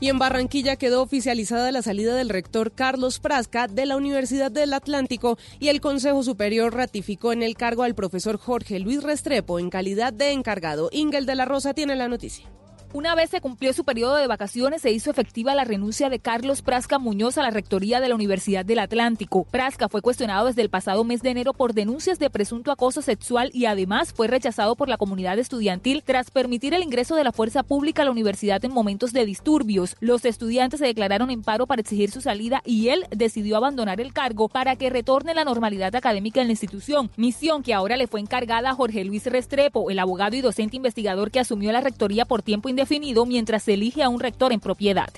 Y 0.00 0.08
en 0.08 0.18
Barranquilla 0.18 0.76
quedó 0.76 1.02
oficializada 1.02 1.70
la 1.72 1.80
salida 1.80 2.14
del 2.14 2.28
rector 2.28 2.72
Carlos 2.72 3.20
Prasca 3.20 3.68
de 3.68 3.86
la 3.86 3.96
Universidad 3.96 4.50
del 4.50 4.74
Atlántico 4.74 5.38
y 5.60 5.68
el 5.68 5.80
Consejo 5.80 6.22
Superior 6.22 6.74
ratificó 6.74 7.32
en 7.32 7.42
el 7.42 7.54
cargo 7.54 7.84
al 7.84 7.94
profesor 7.94 8.38
Jorge 8.38 8.80
Luis 8.80 9.02
Restrepo 9.02 9.58
en 9.58 9.70
calidad 9.70 10.12
de 10.12 10.32
encargado. 10.32 10.90
Ingel 10.92 11.26
de 11.26 11.36
la 11.36 11.44
Rosa 11.44 11.74
tiene 11.74 11.96
la 11.96 12.08
noticia. 12.08 12.50
Una 12.94 13.16
vez 13.16 13.30
se 13.30 13.40
cumplió 13.40 13.72
su 13.72 13.82
periodo 13.82 14.14
de 14.14 14.28
vacaciones, 14.28 14.80
se 14.80 14.92
hizo 14.92 15.10
efectiva 15.10 15.56
la 15.56 15.64
renuncia 15.64 16.10
de 16.10 16.20
Carlos 16.20 16.62
Prasca 16.62 17.00
Muñoz 17.00 17.36
a 17.36 17.42
la 17.42 17.50
rectoría 17.50 18.00
de 18.00 18.08
la 18.08 18.14
Universidad 18.14 18.64
del 18.64 18.78
Atlántico. 18.78 19.48
Prasca 19.50 19.88
fue 19.88 20.00
cuestionado 20.00 20.46
desde 20.46 20.62
el 20.62 20.70
pasado 20.70 21.02
mes 21.02 21.20
de 21.20 21.30
enero 21.30 21.54
por 21.54 21.74
denuncias 21.74 22.20
de 22.20 22.30
presunto 22.30 22.70
acoso 22.70 23.02
sexual 23.02 23.50
y 23.52 23.66
además 23.66 24.12
fue 24.12 24.28
rechazado 24.28 24.76
por 24.76 24.88
la 24.88 24.96
comunidad 24.96 25.40
estudiantil 25.40 26.04
tras 26.04 26.30
permitir 26.30 26.72
el 26.72 26.84
ingreso 26.84 27.16
de 27.16 27.24
la 27.24 27.32
fuerza 27.32 27.64
pública 27.64 28.02
a 28.02 28.04
la 28.04 28.12
universidad 28.12 28.64
en 28.64 28.72
momentos 28.72 29.12
de 29.12 29.26
disturbios. 29.26 29.96
Los 29.98 30.24
estudiantes 30.24 30.78
se 30.78 30.86
declararon 30.86 31.32
en 31.32 31.42
paro 31.42 31.66
para 31.66 31.80
exigir 31.80 32.12
su 32.12 32.20
salida 32.20 32.62
y 32.64 32.90
él 32.90 33.06
decidió 33.10 33.56
abandonar 33.56 34.00
el 34.00 34.12
cargo 34.12 34.48
para 34.48 34.76
que 34.76 34.88
retorne 34.88 35.34
la 35.34 35.42
normalidad 35.42 35.96
académica 35.96 36.42
en 36.42 36.46
la 36.46 36.52
institución, 36.52 37.10
misión 37.16 37.64
que 37.64 37.74
ahora 37.74 37.96
le 37.96 38.06
fue 38.06 38.20
encargada 38.20 38.70
a 38.70 38.74
Jorge 38.74 39.02
Luis 39.02 39.26
Restrepo, 39.26 39.90
el 39.90 39.98
abogado 39.98 40.36
y 40.36 40.42
docente 40.42 40.76
investigador 40.76 41.32
que 41.32 41.40
asumió 41.40 41.72
la 41.72 41.80
rectoría 41.80 42.24
por 42.24 42.42
tiempo 42.42 42.68
indefinido 42.84 43.24
mientras 43.24 43.62
se 43.62 43.74
elige 43.74 44.02
a 44.02 44.08
un 44.10 44.20
rector 44.20 44.52
en 44.52 44.60
propiedad. 44.60 45.08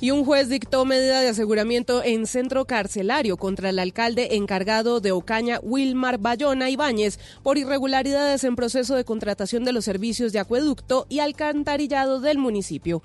Y 0.00 0.10
un 0.10 0.24
juez 0.24 0.48
dictó 0.48 0.84
medida 0.84 1.20
de 1.20 1.28
aseguramiento 1.28 2.02
en 2.02 2.26
centro 2.26 2.64
carcelario 2.64 3.36
contra 3.36 3.70
el 3.70 3.78
alcalde 3.78 4.34
encargado 4.34 4.98
de 4.98 5.12
Ocaña, 5.12 5.60
Wilmar 5.62 6.18
Bayona 6.18 6.70
Ibáñez, 6.70 7.20
por 7.44 7.56
irregularidades 7.56 8.42
en 8.42 8.56
proceso 8.56 8.96
de 8.96 9.04
contratación 9.04 9.64
de 9.64 9.72
los 9.72 9.84
servicios 9.84 10.32
de 10.32 10.40
acueducto 10.40 11.06
y 11.08 11.20
alcantarillado 11.20 12.18
del 12.18 12.38
municipio. 12.38 13.00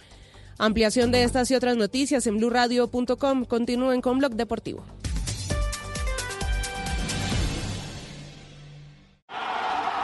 Ampliación 0.57 1.11
de 1.11 1.21
estas 1.21 1.51
y 1.51 1.55
otras 1.55 1.77
noticias 1.77 2.25
en 2.25 2.37
blurradio.com. 2.37 3.45
Continúen 3.45 4.01
con 4.01 4.17
Blog 4.17 4.33
Deportivo. 4.33 4.83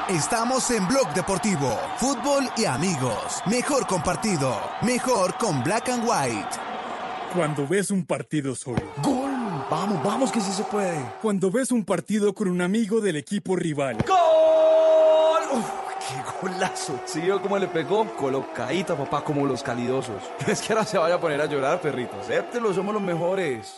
Estamos 0.10 0.70
en 0.72 0.86
Blog 0.86 1.14
Deportivo, 1.14 1.80
fútbol 1.96 2.44
y 2.58 2.66
amigos. 2.66 3.42
Mejor 3.46 3.88
compartido, 3.88 4.60
mejor 4.82 5.38
con 5.38 5.64
Black 5.64 5.88
and 5.88 6.04
White. 6.04 6.50
Cuando 7.34 7.66
ves 7.66 7.90
un 7.90 8.06
partido 8.06 8.54
solo. 8.54 8.82
¡Gol! 9.02 9.32
Vamos, 9.72 10.04
vamos 10.04 10.30
que 10.30 10.42
sí 10.42 10.52
se 10.52 10.66
puede. 10.66 11.00
Cuando 11.22 11.50
ves 11.50 11.72
un 11.72 11.86
partido 11.86 12.34
con 12.34 12.50
un 12.50 12.62
amigo 12.62 13.00
del 13.00 13.16
equipo 13.16 13.56
rival. 13.56 13.96
¡Gol! 14.06 14.23
Uf, 16.44 16.50
¡Qué 16.50 16.56
golazo! 16.56 17.00
¿Sí 17.06 17.22
vio 17.22 17.42
cómo 17.42 17.58
le 17.58 17.68
pegó? 17.68 18.06
Colocadita, 18.16 18.98
papá, 18.98 19.24
como 19.24 19.46
los 19.46 19.64
calidosos. 19.64 20.22
Es 20.48 20.62
que 20.62 20.74
ahora 20.74 20.86
se 20.86 20.98
vaya 20.98 21.16
a 21.16 21.20
poner 21.20 21.40
a 21.42 21.46
llorar, 21.46 21.82
perrito. 21.82 22.20
Acéptelo, 22.20 22.74
somos 22.74 22.94
los 22.94 23.04
mejores. 23.04 23.78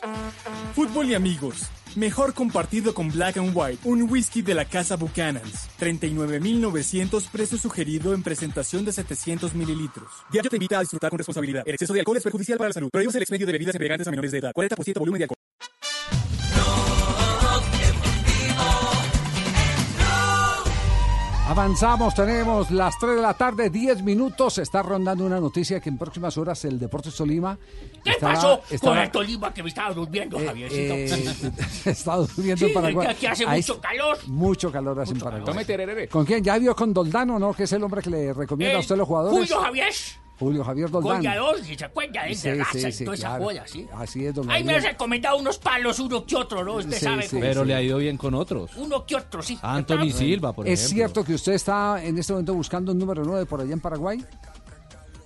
Fútbol 0.74 1.10
y 1.10 1.16
amigos. 1.16 1.70
Mejor 1.96 2.34
compartido 2.34 2.94
con 2.94 3.10
Black 3.10 3.38
and 3.38 3.52
White, 3.56 3.80
un 3.86 4.12
whisky 4.12 4.42
de 4.42 4.54
la 4.54 4.66
casa 4.66 4.98
Buchanan's. 4.98 5.70
39.900 5.80 7.30
precio 7.30 7.58
sugerido 7.58 8.14
en 8.14 8.22
presentación 8.22 8.84
de 8.84 8.92
700 8.92 9.54
mililitros. 9.54 10.10
Diario 10.30 10.50
te 10.50 10.58
invita 10.58 10.78
a 10.78 10.82
disfrutar 10.82 11.10
con 11.10 11.20
responsabilidad. 11.20 11.64
El 11.66 11.76
exceso 11.76 11.94
de 11.94 12.00
alcohol 12.00 12.18
es 12.18 12.24
perjudicial 12.24 12.58
para 12.58 12.70
la 12.70 12.74
salud. 12.74 12.90
Prohíbes 12.92 13.16
el 13.16 13.22
expendio 13.22 13.48
de 13.48 13.54
bebidas 13.54 13.76
embriagantes 13.76 14.08
a 14.08 14.12
menores 14.12 14.32
de 14.32 14.40
edad. 14.40 14.52
40% 14.54 15.00
volumen 15.00 15.20
de 15.20 15.24
alcohol. 15.24 15.35
Avanzamos, 21.48 22.16
tenemos 22.16 22.72
las 22.72 22.98
3 22.98 23.18
de 23.18 23.22
la 23.22 23.36
tarde, 23.36 23.70
10 23.70 24.02
minutos. 24.02 24.58
Está 24.58 24.82
rondando 24.82 25.24
una 25.26 25.40
noticia 25.40 25.80
que 25.80 25.90
en 25.90 25.98
próximas 25.98 26.36
horas 26.40 26.66
el 26.66 26.80
Deportes 26.80 27.14
Tolima. 27.16 27.56
¿Qué 28.04 28.12
estará- 28.12 28.34
pasó 28.34 28.62
con 28.82 28.98
el 28.98 29.12
Tolima 29.12 29.54
que 29.54 29.62
me 29.62 29.70
estaba 29.70 29.94
durmiendo, 29.94 30.40
Eh, 30.40 30.46
Javiercito? 30.48 30.94
eh, 30.96 31.52
está 31.86 32.16
durmiendo 32.18 32.58
Sí, 32.58 32.66
en 32.66 32.74
Paraguay. 32.74 33.08
aquí 33.08 33.28
hace 33.28 33.46
Ahí 33.46 33.60
mucho 33.60 33.80
calor. 33.80 34.18
Mucho 34.28 34.72
calor 34.72 35.00
hace 35.00 35.14
en 35.14 35.20
Paraguay. 35.20 36.08
¿Con 36.08 36.26
quién? 36.26 36.44
¿Ya 36.44 36.58
vio 36.58 36.76
con 36.76 36.92
Doldano, 36.92 37.38
no? 37.38 37.54
Que 37.54 37.64
es 37.64 37.72
el 37.74 37.84
hombre 37.84 38.02
que 38.02 38.10
le 38.10 38.34
recomienda 38.34 38.78
a 38.78 38.78
Eh, 38.78 38.82
usted 38.82 38.96
los 38.98 39.08
jugadores. 39.08 39.38
Julio 39.38 39.62
Javier, 39.62 39.94
Julio 40.38 40.64
Javier 40.66 40.90
Doldán. 40.90 41.18
goleador, 41.18 41.64
si 41.64 41.76
se 41.76 41.86
acuerda, 41.86 42.28
es 42.28 42.44
de 42.44 42.52
Sí, 42.53 42.60
raza 42.60 42.91
sí, 42.91 43.03
y 43.03 43.06
toda 43.06 43.16
esa 43.16 43.38
joya, 43.40 43.64
¿sí? 43.68 43.88
Así 43.95 44.26
es, 44.26 44.34
don 44.36 44.49
Ahí 44.52 44.64
me 44.64 44.72
ha 44.72 44.76
Gabriel. 44.76 44.91
recomendado 44.94 45.38
unos 45.38 45.57
palos, 45.57 45.99
uno 45.99 46.26
que 46.26 46.36
otro, 46.36 46.64
¿no? 46.64 46.74
Usted 46.76 46.98
Sí, 46.98 47.06
sabe 47.06 47.28
cómo- 47.30 47.41
Pero 47.41 47.64
le 47.64 47.74
ha 47.74 47.82
ido 47.82 47.98
bien 47.99 48.18
con 48.18 48.34
otros. 48.34 48.72
Uno 48.76 49.06
que 49.06 49.16
otro, 49.16 49.41
sí. 49.41 49.57
Anthony 49.62 50.10
Silva, 50.12 50.52
por 50.53 50.68
¿Es 50.68 50.80
ejemplo. 50.82 50.95
cierto 50.95 51.24
que 51.24 51.34
usted 51.36 51.53
está 51.53 52.03
en 52.03 52.18
este 52.18 52.34
momento 52.34 52.53
buscando 52.53 52.91
un 52.91 52.98
número 52.99 53.24
9 53.24 53.45
por 53.45 53.62
allá 53.62 53.72
en 53.74 53.80
Paraguay? 53.80 54.24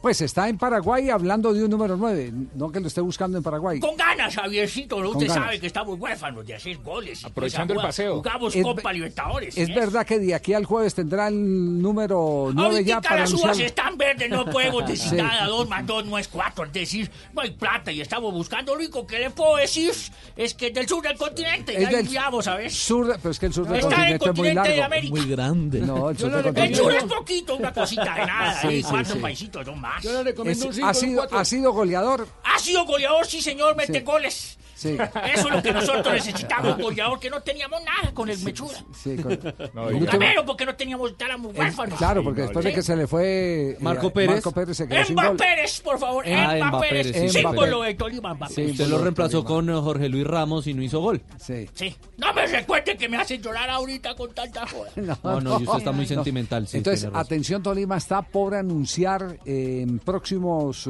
Pues 0.01 0.21
está 0.21 0.47
en 0.47 0.57
Paraguay 0.57 1.09
hablando 1.09 1.51
de 1.53 1.61
un 1.61 1.69
número 1.69 1.97
9, 1.97 2.31
no 2.55 2.71
que 2.71 2.79
lo 2.79 2.87
esté 2.87 3.01
buscando 3.01 3.37
en 3.37 3.43
Paraguay. 3.43 3.81
Con 3.81 3.97
ganas, 3.97 4.33
Javiercito, 4.33 4.95
Usted 4.97 5.27
ganas. 5.27 5.43
sabe 5.43 5.59
que 5.59 5.67
estamos 5.67 5.99
huérfanos 5.99 6.47
de 6.47 6.55
hacer 6.55 6.77
goles. 6.77 7.21
y 7.21 7.27
Aprovechando 7.27 7.73
el 7.73 7.81
paseo. 7.81 8.15
Jugamos 8.15 8.55
Es 8.55 8.63
Copa 8.63 8.93
Libertadores. 8.93 9.57
¿Es 9.57 9.67
¿sí? 9.67 9.73
verdad 9.73 10.05
que 10.05 10.17
de 10.19 10.33
aquí 10.33 10.53
al 10.53 10.63
jueves 10.63 10.95
tendrá 10.95 11.27
el 11.27 11.81
número 11.81 12.49
9 12.53 12.85
ya 12.85 12.95
Ahorita 12.95 13.09
para 13.09 13.21
las 13.21 13.33
uvas 13.33 13.43
anunciar? 13.43 13.67
están 13.67 13.97
verdes, 13.97 14.29
no 14.29 14.45
podemos 14.45 14.85
decir 14.87 15.09
Sí. 15.09 15.15
nada. 15.17 15.47
Dos 15.47 15.67
más 15.67 15.85
dos 15.85 16.05
no 16.05 16.17
es 16.17 16.29
cuatro. 16.29 16.63
Es 16.63 16.71
decir, 16.71 17.11
no 17.33 17.41
hay 17.41 17.51
plata 17.51 17.91
y 17.91 17.99
estamos 17.99 18.31
buscando. 18.33 18.71
Lo 18.73 18.79
único 18.79 19.05
que 19.05 19.19
le 19.19 19.31
puedo 19.31 19.57
decir 19.57 19.91
es 20.37 20.53
que 20.53 20.67
es 20.67 20.73
del 20.73 20.87
sur 20.87 21.03
del 21.03 21.17
continente. 21.17 21.73
Es 21.75 21.83
ya 21.83 21.89
del 21.89 21.99
enviamos, 22.05 22.45
¿sabes? 22.45 22.73
Sur, 22.73 23.17
pero 23.21 23.31
es 23.31 23.39
que 23.39 23.47
el 23.47 23.53
sur 23.53 23.67
del 23.67 23.79
Está 23.81 24.07
en 24.07 24.13
el 24.13 24.19
continente 24.19 24.61
es 24.61 24.65
muy 24.67 24.75
de. 24.77 24.81
América. 24.83 25.15
Muy 25.17 25.29
grande. 25.29 25.79
No, 25.81 26.09
el 26.09 26.17
sur 26.17 26.31
del 26.31 26.57
El 26.57 26.73
sur 26.75 26.93
es 26.95 27.03
poquito, 27.03 27.57
una 27.57 27.73
cosita 27.73 28.15
de 28.15 28.25
nada. 28.25 28.61
Sí, 28.61 28.81
sí, 28.81 28.83
cuatro 28.89 29.15
sí. 29.15 29.19
paisitos, 29.19 29.65
no 29.67 29.75
más. 29.75 29.88
Yo 30.01 30.11
le 30.13 30.23
recomiendo 30.23 30.63
Es- 30.63 30.67
un 30.67 30.73
cinco, 30.73 30.87
ha, 30.87 30.89
un 30.89 30.95
sido, 30.95 31.27
ha 31.37 31.45
sido 31.45 31.71
goleador. 31.73 32.27
Ha 32.43 32.59
sido 32.59 32.85
goleador, 32.85 33.25
sí, 33.25 33.41
señor, 33.41 33.75
mete 33.75 33.99
Sí. 33.99 34.05
goles. 34.05 34.57
Sí. 34.79 34.97
Eso 35.33 35.47
es 35.49 35.55
lo 35.55 35.61
que 35.61 35.73
nosotros 35.73 36.13
necesitamos, 36.13 36.77
un 36.77 36.81
goleador 36.83 37.19
que 37.19 37.29
no 37.29 37.41
teníamos 37.41 37.81
nada 37.83 38.13
con 38.13 38.29
el 38.29 38.39
Mechura. 38.39 38.77
Sí, 38.95 39.17
con- 39.17 39.37
No, 39.73 39.89
el 39.89 39.95
y- 39.95 39.99
último- 39.99 40.09
Primero 40.11 40.45
porque 40.45 40.65
no 40.65 40.75
teníamos, 40.75 41.11
huérfanos. 41.53 41.97
claro, 41.97 42.23
porque 42.23 42.41
después 42.43 42.63
de 42.63 42.73
que 42.73 42.81
se 42.81 42.95
le 42.95 43.05
fue 43.07 43.71
eh, 43.71 43.77
Marco 43.81 44.09
Pérez. 44.11 44.35
Marco 44.35 44.51
Pérez 44.53 44.77
se 44.77 44.87
quedó 44.87 45.03
sin 45.03 45.11
Emba 45.19 45.27
gol. 45.27 45.37
Pérez, 45.37 45.81
por 45.81 45.99
favor. 45.99 46.23
Ah, 46.25 46.55
Emba 46.55 46.67
Emba 46.67 46.79
Pérez, 46.79 47.11
Pérez, 47.11 47.31
sí, 47.33 47.39
símbolo 47.39 47.81
de 47.81 47.93
Tolima, 47.95 48.31
Emba 48.31 48.47
Sí, 48.47 48.55
Pérez. 48.55 48.71
Usted 48.71 48.87
lo 48.87 48.97
reemplazó 48.99 49.43
con 49.43 49.69
eh, 49.69 49.73
Jorge 49.73 50.07
Luis 50.07 50.25
Ramos 50.25 50.65
y 50.67 50.73
no 50.73 50.81
hizo 50.81 50.99
gol. 51.01 51.21
Sí. 51.37 51.69
Sí. 51.73 51.95
No 52.17 52.33
me 52.33 52.47
recuerde 52.47 52.95
que 52.95 53.09
me 53.09 53.17
hacen 53.17 53.41
llorar 53.41 53.69
ahorita 53.69 54.15
con 54.15 54.33
tanta 54.33 54.65
joda. 54.65 54.89
No, 55.23 55.41
no, 55.41 55.59
y 55.59 55.63
usted 55.63 55.77
está 55.79 55.91
muy 55.91 56.05
sentimental. 56.05 56.67
sí, 56.67 56.77
Entonces, 56.77 57.09
atención 57.13 57.61
Tolima 57.61 57.97
está 57.97 58.21
por 58.21 58.55
anunciar 58.55 59.37
eh, 59.45 59.81
en 59.83 59.99
próximos 59.99 60.87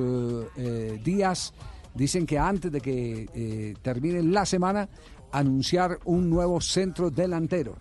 eh, 0.57 0.99
días, 1.03 1.53
dicen 1.93 2.25
que 2.25 2.37
antes 2.39 2.71
de 2.71 2.81
que 2.81 3.27
eh, 3.33 3.73
termine 3.81 4.21
la 4.23 4.45
semana, 4.45 4.87
anunciar 5.31 5.99
un 6.05 6.29
nuevo 6.29 6.59
centro 6.61 7.09
delantero. 7.09 7.75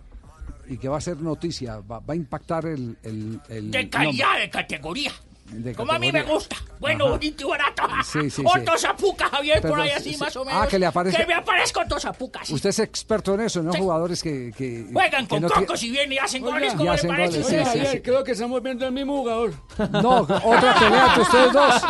Y 0.67 0.77
que 0.77 0.87
va 0.87 0.97
a 0.97 1.01
ser 1.01 1.17
noticia, 1.19 1.79
va, 1.79 1.99
va 1.99 2.13
a 2.13 2.17
impactar 2.17 2.65
el... 2.67 2.97
el- 3.03 3.39
el 3.49 3.71
De 3.71 3.83
nombre. 3.83 3.89
calidad, 3.89 4.39
de 4.39 4.49
categoría. 4.51 5.11
De 5.51 5.73
Como 5.73 5.91
a 5.91 5.99
mí 5.99 6.11
me 6.11 6.23
gusta. 6.23 6.55
Bueno, 6.79 7.05
Ajá. 7.05 7.13
bonito 7.13 7.45
y 7.45 7.49
barato. 7.49 7.83
Sí, 8.05 8.29
sí, 8.29 8.43
o 8.45 8.53
sí. 8.53 8.61
Tosapuca, 8.63 9.27
Javier, 9.29 9.61
por 9.61 9.79
ahí 9.81 9.89
así 9.89 10.13
sí, 10.13 10.19
más 10.19 10.35
o 10.37 10.41
ah, 10.43 10.45
menos. 10.45 10.67
que 10.67 10.79
le 10.79 10.87
aparezca- 10.87 11.17
Que 11.17 11.25
me 11.25 11.33
aparezco 11.33 11.81
Tosapuca, 11.87 12.45
sí. 12.45 12.53
Usted 12.53 12.69
es 12.69 12.79
experto 12.79 13.33
en 13.33 13.41
eso, 13.41 13.61
¿no? 13.61 13.73
Jugadores 13.73 14.21
que, 14.23 14.53
que 14.55 14.85
Juegan 14.93 15.23
que 15.25 15.29
con 15.35 15.41
no 15.41 15.49
cocos 15.49 15.83
y 15.83 15.89
vienen 15.91 16.13
y 16.13 16.17
hacen 16.19 16.43
Oiga, 16.43 16.53
goles, 16.55 16.73
como 16.73 16.83
le 16.85 16.89
hacen 16.91 17.09
parece? 17.09 17.41
goles, 17.41 17.47
sí, 17.47 17.55
Oiga, 17.55 17.65
sí, 17.65 17.69
Javier, 17.79 17.93
sí. 17.93 18.01
Creo 18.01 18.23
que 18.23 18.31
estamos 18.31 18.63
viendo 18.63 18.85
el 18.85 18.91
mismo 18.93 19.17
jugador. 19.17 19.53
No, 19.91 20.19
otra 20.21 20.75
pelea 20.79 21.05
entre 21.07 21.21
ustedes 21.23 21.53
dos. 21.53 21.75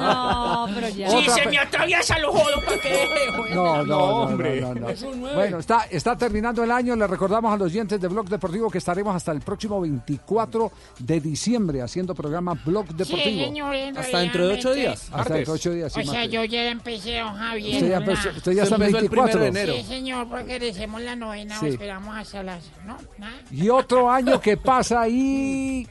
No, 0.00 0.68
pero 0.74 0.88
ya. 0.90 1.10
Si 1.10 1.16
Otra 1.16 1.34
se 1.34 1.46
me 1.48 1.58
atraviesa 1.58 2.18
lo 2.18 2.32
jodo 2.32 2.64
para 2.64 2.78
que... 2.80 3.08
No, 3.54 3.76
no, 3.78 3.84
no, 3.84 3.98
hombre. 3.98 4.60
no, 4.60 4.74
no, 4.74 4.80
no. 4.80 4.88
Es 4.90 5.02
un. 5.02 5.20
Bueno, 5.20 5.58
está, 5.58 5.86
está 5.90 6.16
terminando 6.16 6.62
el 6.62 6.70
año. 6.70 6.94
Le 6.96 7.06
recordamos 7.06 7.52
a 7.52 7.56
los 7.56 7.66
oyentes 7.66 8.00
de 8.00 8.08
Blog 8.08 8.28
Deportivo 8.28 8.70
que 8.70 8.78
estaremos 8.78 9.14
hasta 9.14 9.32
el 9.32 9.40
próximo 9.40 9.80
24 9.80 10.70
de 10.98 11.20
diciembre 11.20 11.82
haciendo 11.82 12.14
programa 12.14 12.54
Blog 12.64 12.86
Deportivo. 12.94 13.24
Sí, 13.24 13.44
señor, 13.44 13.74
Hasta 13.96 14.18
dentro 14.18 14.48
de 14.48 14.54
ocho 14.54 14.72
días. 14.74 15.08
Hasta 15.12 15.34
dentro 15.34 15.52
de 15.54 15.58
ocho 15.58 15.72
días. 15.72 15.92
sí, 15.92 16.00
O 16.00 16.02
sea, 16.04 16.12
martes. 16.12 16.30
yo 16.32 16.44
ya 16.44 16.70
empecé, 16.70 17.18
don 17.18 17.34
Javier. 17.36 17.74
Usted 17.76 17.88
ya, 17.90 17.96
empezó- 17.98 18.30
usted 18.36 18.52
ya 18.52 18.62
está 18.64 18.74
el 18.76 18.80
primero 18.82 19.00
24. 19.00 19.40
de 19.40 19.46
enero. 19.48 19.72
Sí, 19.74 19.82
señor, 19.84 20.28
porque 20.28 20.58
decimos 20.58 21.00
la 21.02 21.16
novena 21.16 21.58
Sí. 21.60 21.66
o 21.66 21.68
esperamos 21.68 22.16
hasta 22.16 22.42
las... 22.42 22.64
No, 22.86 22.98
nada. 23.18 23.32
Y 23.50 23.68
otro 23.68 24.10
año 24.10 24.40
que 24.40 24.56
pasa 24.56 25.02
ahí. 25.02 25.86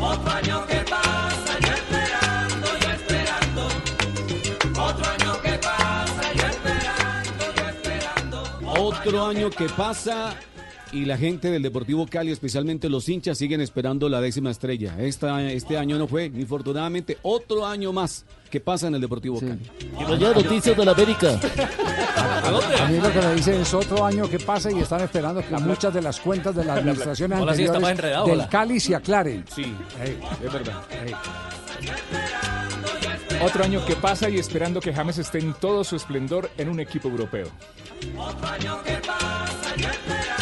Otro 0.00 0.30
año 0.30 0.66
que 0.66 0.76
pasa, 0.88 1.58
yo 1.60 1.72
esperando, 1.72 2.66
yo 2.80 2.90
esperando. 2.90 3.68
Otro 4.80 5.04
año 5.06 5.42
que 5.42 5.52
pasa, 5.58 6.32
yo 6.34 6.46
esperando, 6.46 7.44
yo 7.56 7.68
esperando. 7.68 8.42
Otro 8.80 9.26
año 9.26 9.50
que 9.50 9.68
pasa 9.70 10.34
y 10.92 11.04
la 11.04 11.16
gente 11.16 11.50
del 11.50 11.62
Deportivo 11.62 12.06
Cali, 12.06 12.32
especialmente 12.32 12.88
los 12.88 13.08
hinchas, 13.08 13.38
siguen 13.38 13.60
esperando 13.60 14.08
la 14.08 14.20
décima 14.20 14.50
estrella. 14.50 14.96
Esta, 14.98 15.42
este 15.50 15.76
año 15.76 15.98
no 15.98 16.06
fue, 16.08 16.26
infortunadamente, 16.26 17.18
otro 17.22 17.66
año 17.66 17.92
más 17.92 18.24
que 18.50 18.60
pasa 18.60 18.88
en 18.88 18.94
el 18.94 19.00
Deportivo 19.00 19.40
Cali. 19.40 19.60
Y 20.00 20.04
vaya 20.04 20.32
noticias 20.32 20.76
de 20.76 20.84
la 20.84 20.92
América. 20.92 21.40
A 22.16 22.88
mí 22.88 22.98
lo 22.98 23.12
que 23.12 23.20
me 23.20 23.34
dicen 23.34 23.60
es 23.60 23.74
otro 23.74 24.04
año 24.04 24.28
que 24.28 24.38
pasa 24.38 24.70
y 24.72 24.78
están 24.78 25.02
esperando 25.02 25.46
que 25.46 25.56
muchas 25.56 25.92
de 25.92 26.02
las 26.02 26.20
cuentas 26.20 26.54
de 26.54 26.64
las 26.64 26.78
administraciones 26.78 27.40
Hola, 27.40 27.54
sí, 27.54 27.64
está 27.64 27.80
más 27.80 27.90
anteriores 27.90 28.04
enredado, 28.04 28.26
del 28.26 28.38
hola. 28.40 28.48
Cali 28.48 28.80
se 28.80 28.94
aclaren. 28.94 29.44
Sí, 29.54 29.74
es 30.44 30.52
verdad. 30.52 30.82
Otro 33.42 33.64
año 33.64 33.84
que 33.84 33.94
pasa 33.94 34.28
y 34.28 34.38
esperando 34.38 34.80
que 34.80 34.92
James 34.92 35.18
esté 35.18 35.38
en 35.38 35.54
todo 35.54 35.84
su 35.84 35.96
esplendor 35.96 36.50
en 36.58 36.68
un 36.68 36.80
equipo 36.80 37.08
europeo. 37.08 37.48
Otro 38.16 38.48
año 38.48 38.82
que 38.82 38.94
pasa, 39.06 39.76
yo 39.76 40.37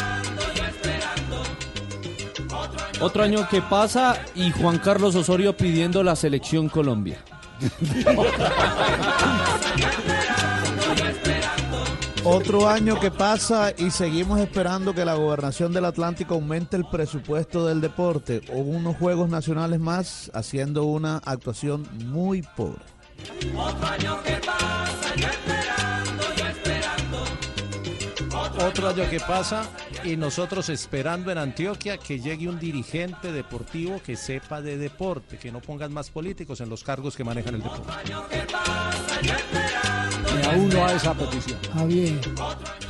Otro 3.00 3.22
año 3.22 3.46
que 3.48 3.60
pasa 3.60 4.18
y 4.34 4.50
Juan 4.50 4.78
Carlos 4.78 5.14
Osorio 5.14 5.56
pidiendo 5.56 6.02
la 6.02 6.16
selección 6.16 6.68
Colombia. 6.68 7.18
Otro 12.24 12.68
año 12.68 12.98
que 12.98 13.10
pasa 13.10 13.72
y 13.76 13.90
seguimos 13.90 14.40
esperando 14.40 14.94
que 14.94 15.04
la 15.04 15.14
gobernación 15.14 15.72
del 15.72 15.84
Atlántico 15.84 16.34
aumente 16.34 16.76
el 16.76 16.84
presupuesto 16.84 17.66
del 17.66 17.80
deporte 17.80 18.40
o 18.52 18.58
unos 18.58 18.96
Juegos 18.96 19.28
Nacionales 19.28 19.78
más 19.78 20.30
haciendo 20.34 20.84
una 20.84 21.18
actuación 21.18 21.86
muy 22.06 22.42
pobre. 22.42 22.82
Otro 23.56 23.86
año 23.86 24.22
que 24.24 24.40
pasa, 24.44 25.14
yo. 25.16 25.85
Otro 28.58 28.88
año 28.88 29.08
que 29.10 29.20
pasa 29.20 29.68
y 30.02 30.16
nosotros 30.16 30.68
esperando 30.70 31.30
en 31.30 31.38
Antioquia 31.38 31.98
que 31.98 32.18
llegue 32.18 32.48
un 32.48 32.58
dirigente 32.58 33.30
deportivo 33.30 34.00
que 34.04 34.16
sepa 34.16 34.62
de 34.62 34.78
deporte, 34.78 35.36
que 35.36 35.52
no 35.52 35.60
pongan 35.60 35.92
más 35.92 36.10
políticos 36.10 36.60
en 36.60 36.70
los 36.70 36.82
cargos 36.82 37.16
que 37.16 37.24
manejan 37.24 37.56
el 37.56 37.62
deporte. 37.62 37.92
Me 40.34 40.58
uno 40.58 40.86
a 40.86 40.92
esa 40.92 41.14
petición. 41.14 41.58
Javier. 41.72 42.20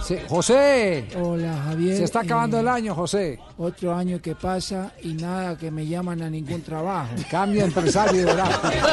Sí, 0.06 0.16
José, 0.28 1.04
Hola, 1.20 1.62
Javier. 1.64 1.96
se 1.96 2.04
está 2.04 2.20
acabando 2.20 2.56
Eh, 2.58 2.60
el 2.60 2.68
año, 2.68 2.94
José. 2.94 3.40
Otro 3.58 3.92
año 3.92 4.20
que 4.22 4.36
pasa 4.36 4.92
y 5.02 5.14
nada 5.14 5.58
que 5.58 5.70
me 5.72 5.84
llaman 5.84 6.22
a 6.22 6.30
ningún 6.30 6.62
trabajo. 6.62 7.12
Cambia 7.30 7.64
empresario, 7.64 8.24
¿verdad? 8.26 8.48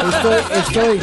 Estoy, 0.09 0.57
estoy, 0.57 0.99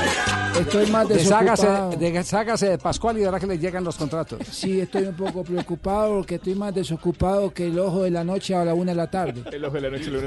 estoy 0.63 0.87
más 0.91 1.09
Deshágase, 1.09 1.67
desocupado. 1.69 1.97
deshágase 2.01 2.69
de 2.71 2.79
Pascual 2.79 3.19
y 3.19 3.21
verá 3.21 3.39
que 3.39 3.47
le 3.47 3.59
llegan 3.59 3.85
los 3.85 3.97
contratos. 3.97 4.41
Sí, 4.51 4.81
estoy 4.81 5.05
un 5.05 5.15
poco 5.15 5.45
preocupado 5.45 6.17
porque 6.17 6.35
estoy 6.37 6.57
más 6.57 6.75
desocupado 6.75 7.53
que 7.55 7.67
el 7.69 7.79
ojo 7.79 8.03
de 8.03 8.11
la 8.11 8.25
noche 8.25 8.55
a 8.57 8.65
la 8.65 8.75
una 8.75 8.91
de 8.91 8.97
la 8.97 9.09
tarde. 9.09 9.45
El 9.53 9.65
ojo 9.65 9.75
de 9.77 9.81
la 9.83 9.91
noche. 9.91 10.11
lo- 10.11 10.21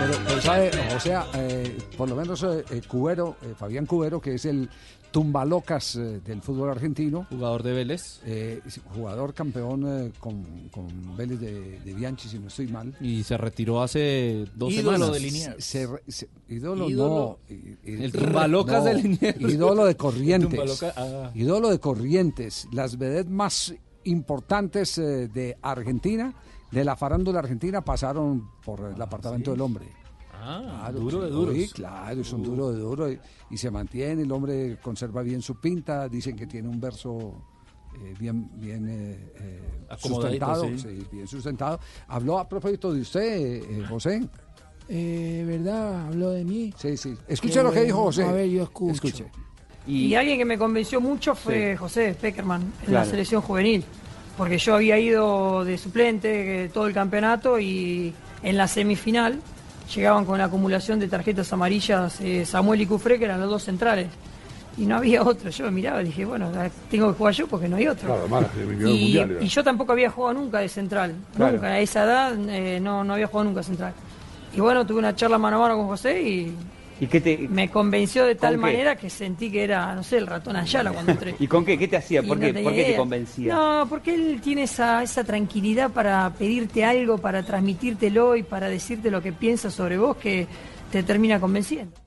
Pero, 0.00 0.18
pero 0.26 0.42
sabe, 0.42 0.70
o 0.96 1.00
sea, 1.00 1.26
eh, 1.34 1.78
por 1.96 2.08
lo 2.08 2.16
menos 2.16 2.42
eh, 2.42 2.64
eh, 2.70 2.82
Cubero, 2.86 3.36
eh, 3.42 3.54
Fabián 3.56 3.86
Cubero, 3.86 4.20
que 4.20 4.34
es 4.34 4.44
el 4.44 4.68
tumbalocas 5.12 5.94
eh, 5.96 6.20
del 6.24 6.42
fútbol 6.42 6.70
argentino. 6.70 7.26
Jugador 7.30 7.62
de 7.62 7.72
Vélez. 7.72 8.20
eh, 8.24 8.60
jugador 8.94 9.34
campeón 9.34 9.84
eh, 9.86 10.12
con, 10.18 10.42
con 10.72 11.16
Vélez 11.16 11.38
de, 11.38 11.78
de 11.80 11.94
Bianchi, 11.94 12.28
si 12.28 12.38
no 12.38 12.48
estoy 12.48 12.66
mal. 12.66 12.94
Y 13.00 13.22
se 13.22 13.36
retiró 13.36 13.82
hace 13.82 14.46
dos 14.56 14.72
Ídolo 14.72 14.92
semanas. 14.92 15.12
de 15.14 15.20
Liniers. 15.20 15.64
Se 15.64 15.88
se- 16.08 16.28
ídolo, 16.48 16.88
Ídolo. 16.90 17.38
no. 17.48 17.56
El 17.84 18.10
tumbalocas 18.10 18.78
no, 18.78 18.84
de 18.84 18.94
Liniers. 18.94 19.40
Ídolo 19.40 19.84
de 19.84 19.96
Corrientes. 20.02 20.82
Ah. 20.96 21.30
Ídolo 21.34 21.68
de 21.70 21.78
Corrientes. 21.78 22.66
Las 22.72 22.98
vedettes 22.98 23.30
más 23.30 23.74
importantes 24.04 24.98
eh, 24.98 25.28
de 25.28 25.56
Argentina, 25.62 26.34
de 26.70 26.84
la 26.84 26.96
farándula 26.96 27.38
argentina, 27.40 27.84
pasaron 27.84 28.48
por 28.64 28.80
el 28.94 29.00
apartamento 29.00 29.50
del 29.52 29.60
hombre. 29.60 29.86
Ah, 30.44 30.88
Claro, 30.90 30.98
duro 31.00 31.20
de 31.20 31.28
sí, 31.28 31.32
duros. 31.34 31.54
sí, 31.54 31.68
claro, 31.68 32.20
es 32.20 32.32
un 32.32 32.42
duro 32.42 32.72
de 32.72 32.80
duro 32.80 33.12
y, 33.12 33.18
y 33.50 33.56
se 33.56 33.70
mantiene, 33.70 34.22
el 34.22 34.32
hombre 34.32 34.76
conserva 34.82 35.22
bien 35.22 35.40
su 35.40 35.60
pinta, 35.60 36.08
dicen 36.08 36.34
que 36.34 36.46
tiene 36.48 36.68
un 36.68 36.80
verso 36.80 37.32
eh, 37.94 38.14
bien, 38.18 38.50
bien 38.58 38.88
eh, 38.88 39.32
eh, 39.38 39.60
sustentado, 39.98 40.64
sí. 40.64 40.78
sí, 40.78 41.06
bien 41.12 41.28
sustentado. 41.28 41.78
Habló 42.08 42.38
a 42.40 42.48
propósito 42.48 42.92
de 42.92 43.02
usted, 43.02 43.22
eh, 43.22 43.58
eh, 43.70 43.84
José. 43.88 44.28
Eh, 44.88 45.44
¿Verdad? 45.46 46.06
Habló 46.08 46.30
de 46.30 46.44
mí. 46.44 46.74
Sí, 46.76 46.96
sí. 46.96 47.14
Escuche 47.28 47.62
lo 47.62 47.70
que 47.70 47.84
dijo. 47.84 48.02
José. 48.04 48.24
A 48.24 48.32
ver, 48.32 48.48
yo 48.50 48.64
escucho. 48.64 48.94
Escuche. 48.94 49.26
Y, 49.86 50.14
alguien 50.14 50.38
que 50.38 50.44
me 50.44 50.58
convenció 50.58 51.00
mucho 51.00 51.34
fue 51.34 51.72
Sí. 51.72 51.76
José 51.76 52.16
Peckerman 52.20 52.62
en 52.62 52.86
Claro. 52.86 53.04
la 53.04 53.10
selección 53.10 53.42
juvenil, 53.42 53.84
porque 54.36 54.58
yo 54.58 54.74
había 54.74 54.98
ido 54.98 55.64
de 55.64 55.78
suplente 55.78 56.68
todo 56.74 56.86
el 56.88 56.94
campeonato 56.94 57.58
y 57.60 58.12
en 58.42 58.56
la 58.56 58.66
semifinal 58.68 59.40
llegaban 59.94 60.24
con 60.24 60.38
la 60.38 60.44
acumulación 60.44 60.98
de 60.98 61.08
tarjetas 61.08 61.52
amarillas 61.52 62.20
eh, 62.20 62.44
Samuel 62.44 62.80
y 62.80 62.86
Cufré, 62.86 63.18
que 63.18 63.24
eran 63.24 63.40
los 63.40 63.50
dos 63.50 63.64
centrales. 63.64 64.08
Y 64.76 64.86
no 64.86 64.96
había 64.96 65.22
otro. 65.24 65.50
Yo 65.50 65.70
miraba 65.70 66.02
y 66.02 66.06
dije, 66.06 66.24
bueno, 66.24 66.50
tengo 66.90 67.12
que 67.12 67.18
jugar 67.18 67.34
yo 67.34 67.46
porque 67.46 67.68
no 67.68 67.76
hay 67.76 67.88
otro. 67.88 68.26
Claro, 68.26 68.48
y, 68.56 68.86
mundial 68.86 69.38
y 69.40 69.46
yo 69.46 69.62
tampoco 69.62 69.92
había 69.92 70.10
jugado 70.10 70.34
nunca 70.34 70.60
de 70.60 70.68
central. 70.68 71.14
Claro. 71.36 71.52
Nunca, 71.52 71.66
a 71.68 71.80
esa 71.80 72.04
edad 72.04 72.34
eh, 72.48 72.80
no, 72.80 73.04
no 73.04 73.14
había 73.14 73.26
jugado 73.26 73.48
nunca 73.48 73.62
central. 73.62 73.92
Y 74.54 74.60
bueno, 74.60 74.86
tuve 74.86 74.98
una 74.98 75.14
charla 75.14 75.38
mano 75.38 75.56
a 75.56 75.60
mano 75.60 75.76
con 75.76 75.86
José 75.86 76.22
y 76.22 76.56
¿Y 77.02 77.08
qué 77.08 77.20
te, 77.20 77.36
me 77.36 77.68
convenció 77.68 78.24
de 78.24 78.36
tal 78.36 78.58
manera 78.58 78.94
que 78.94 79.10
sentí 79.10 79.50
que 79.50 79.64
era, 79.64 79.92
no 79.92 80.04
sé, 80.04 80.18
el 80.18 80.26
ratón 80.28 80.54
Ayala 80.54 80.92
cuando 80.92 81.10
entré. 81.10 81.34
¿Y 81.40 81.48
con 81.48 81.64
qué? 81.64 81.76
¿Qué 81.76 81.88
te 81.88 81.96
hacía? 81.96 82.22
¿Por 82.22 82.38
qué, 82.38 82.52
tenía 82.52 82.62
¿Por 82.62 82.74
qué 82.74 82.84
te 82.84 82.96
convencía? 82.96 83.52
No, 83.52 83.86
porque 83.88 84.14
él 84.14 84.40
tiene 84.40 84.62
esa, 84.62 85.02
esa 85.02 85.24
tranquilidad 85.24 85.90
para 85.90 86.30
pedirte 86.30 86.84
algo, 86.84 87.18
para 87.18 87.42
transmitírtelo 87.42 88.36
y 88.36 88.44
para 88.44 88.68
decirte 88.68 89.10
lo 89.10 89.20
que 89.20 89.32
piensa 89.32 89.68
sobre 89.68 89.98
vos 89.98 90.16
que 90.16 90.46
te 90.92 91.02
termina 91.02 91.40
convenciendo. 91.40 92.01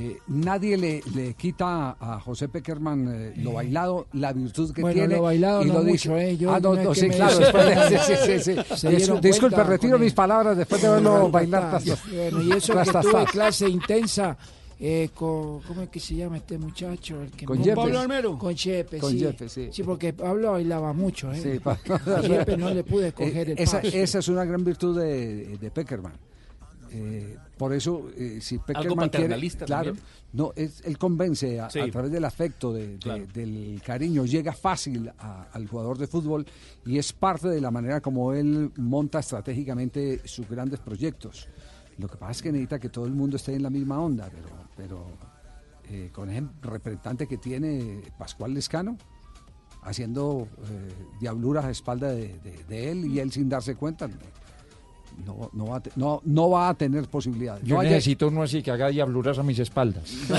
Eh, 0.00 0.18
nadie 0.26 0.76
le, 0.76 1.00
le 1.14 1.34
quita 1.34 1.96
a 2.00 2.18
José 2.20 2.48
Peckerman 2.48 3.08
eh, 3.08 3.34
lo 3.36 3.52
bailado, 3.52 4.08
la 4.14 4.32
virtud 4.32 4.72
que 4.74 4.82
Bueno, 4.82 4.94
tiene. 4.94 5.14
lo 5.14 5.22
bailado 5.22 5.62
y 5.62 5.66
no 5.68 5.74
lo 5.74 5.84
mucho, 5.84 6.16
¿eh? 6.18 6.36
Yo 6.36 6.52
ah, 6.52 6.58
no, 6.58 6.74
no 6.74 6.82
no, 6.82 6.90
que 6.92 7.00
sí, 7.00 7.08
me- 7.08 7.14
claro. 7.14 7.38
de- 7.38 7.98
sí, 8.00 8.12
sí, 8.26 8.38
sí, 8.40 8.60
sí. 8.76 8.86
Dis- 8.88 9.20
disculpe, 9.20 9.62
retiro 9.62 9.96
mis 9.98 10.08
él. 10.08 10.14
palabras 10.16 10.56
después 10.56 10.82
de 10.82 10.88
verlo 10.90 11.30
bailar. 11.30 11.70
ta- 11.70 11.78
tras- 11.80 12.02
Bueno, 12.12 12.42
y 12.42 12.52
eso 12.52 12.72
tras- 12.72 12.84
que 12.86 12.90
tras- 12.92 13.02
tuve 13.04 13.12
tras. 13.12 13.30
clase 13.30 13.68
intensa 13.68 14.36
eh, 14.80 15.08
con, 15.14 15.60
¿cómo 15.62 15.82
es 15.82 15.88
que 15.88 16.00
se 16.00 16.16
llama 16.16 16.36
este 16.38 16.58
muchacho? 16.58 17.22
El 17.22 17.30
que 17.30 17.46
Con 17.46 17.56
con 17.56 17.64
Yepes. 17.64 17.76
Pablo 17.76 17.98
Almero. 18.00 18.36
Con 18.38 18.54
Chepe, 18.56 18.98
Con 18.98 19.12
sí. 19.12 19.18
Yepes, 19.20 19.52
sí. 19.70 19.82
porque 19.84 20.12
Pablo 20.12 20.52
bailaba 20.52 20.92
mucho, 20.92 21.32
¿eh? 21.32 21.40
Sí, 21.40 21.60
pa- 21.60 21.78
A 21.88 22.56
no 22.56 22.70
le 22.74 22.82
pude 22.84 23.12
coger 23.12 23.50
Eh, 23.50 23.52
el 23.52 23.58
esa, 23.60 23.80
paso. 23.80 23.96
esa 23.96 24.18
es 24.18 24.28
una 24.28 24.44
gran 24.44 24.64
virtud 24.64 24.98
de, 25.00 25.56
de 25.58 25.70
Peckerman. 25.70 26.12
Eh, 26.90 27.36
por 27.56 27.72
eso, 27.72 28.08
eh, 28.16 28.38
si 28.40 28.58
Peckerman 28.58 29.08
quiere, 29.08 29.38
claro, 29.64 29.92
también. 29.92 30.04
no, 30.34 30.52
es, 30.56 30.82
él 30.84 30.98
convence 30.98 31.58
a, 31.60 31.70
Sí. 31.70 31.80
a 31.80 31.90
través 31.90 32.10
del 32.12 32.24
afecto, 32.24 32.72
de- 32.72 32.88
de- 32.88 32.98
Claro. 32.98 33.26
del 33.32 33.80
cariño, 33.84 34.24
llega 34.26 34.52
fácil 34.52 35.10
a- 35.18 35.44
al 35.52 35.66
jugador 35.66 35.96
de 35.98 36.06
fútbol 36.06 36.44
y 36.84 36.98
es 36.98 37.12
parte 37.12 37.48
de 37.48 37.60
la 37.60 37.70
manera 37.70 38.00
como 38.00 38.32
él 38.34 38.70
monta 38.76 39.20
estratégicamente 39.20 40.20
sus 40.26 40.48
grandes 40.48 40.80
proyectos. 40.80 41.48
Lo 41.98 42.08
que 42.08 42.16
pasa 42.18 42.32
es 42.32 42.42
que 42.42 42.52
necesita 42.52 42.78
que 42.78 42.90
todo 42.90 43.06
el 43.06 43.12
mundo 43.14 43.36
esté 43.36 43.54
en 43.54 43.62
la 43.62 43.70
misma 43.70 44.00
onda, 44.00 44.28
pero, 44.30 44.48
pero 44.76 45.06
eh, 45.88 46.10
con 46.12 46.28
el 46.28 46.48
representante 46.60 47.26
que 47.26 47.38
tiene 47.38 48.02
Pascual 48.18 48.52
Lescano, 48.52 48.98
haciendo 49.82 50.48
eh, 50.68 50.92
diabluras 51.20 51.64
a 51.64 51.70
espalda 51.70 52.08
de, 52.10 52.38
de- 52.40 52.64
de 52.68 52.90
él 52.90 53.06
y 53.06 53.20
él 53.20 53.30
sin 53.32 53.48
darse 53.48 53.76
cuenta. 53.76 54.08
No, 55.24 55.50
no, 55.54 55.66
va, 55.66 55.76
a 55.76 55.80
te- 55.80 55.90
no, 55.96 56.20
no 56.24 56.50
va 56.50 56.68
a 56.68 56.74
tener 56.74 57.08
posibilidades. 57.08 57.62
Yo 57.64 57.76
No 57.76 57.82
necesito 57.82 58.28
uno 58.28 58.42
así 58.42 58.62
que 58.62 58.70
haga 58.70 58.88
diabluras 58.88 59.38
a 59.38 59.42
mis 59.42 59.58
espaldas. 59.58 60.12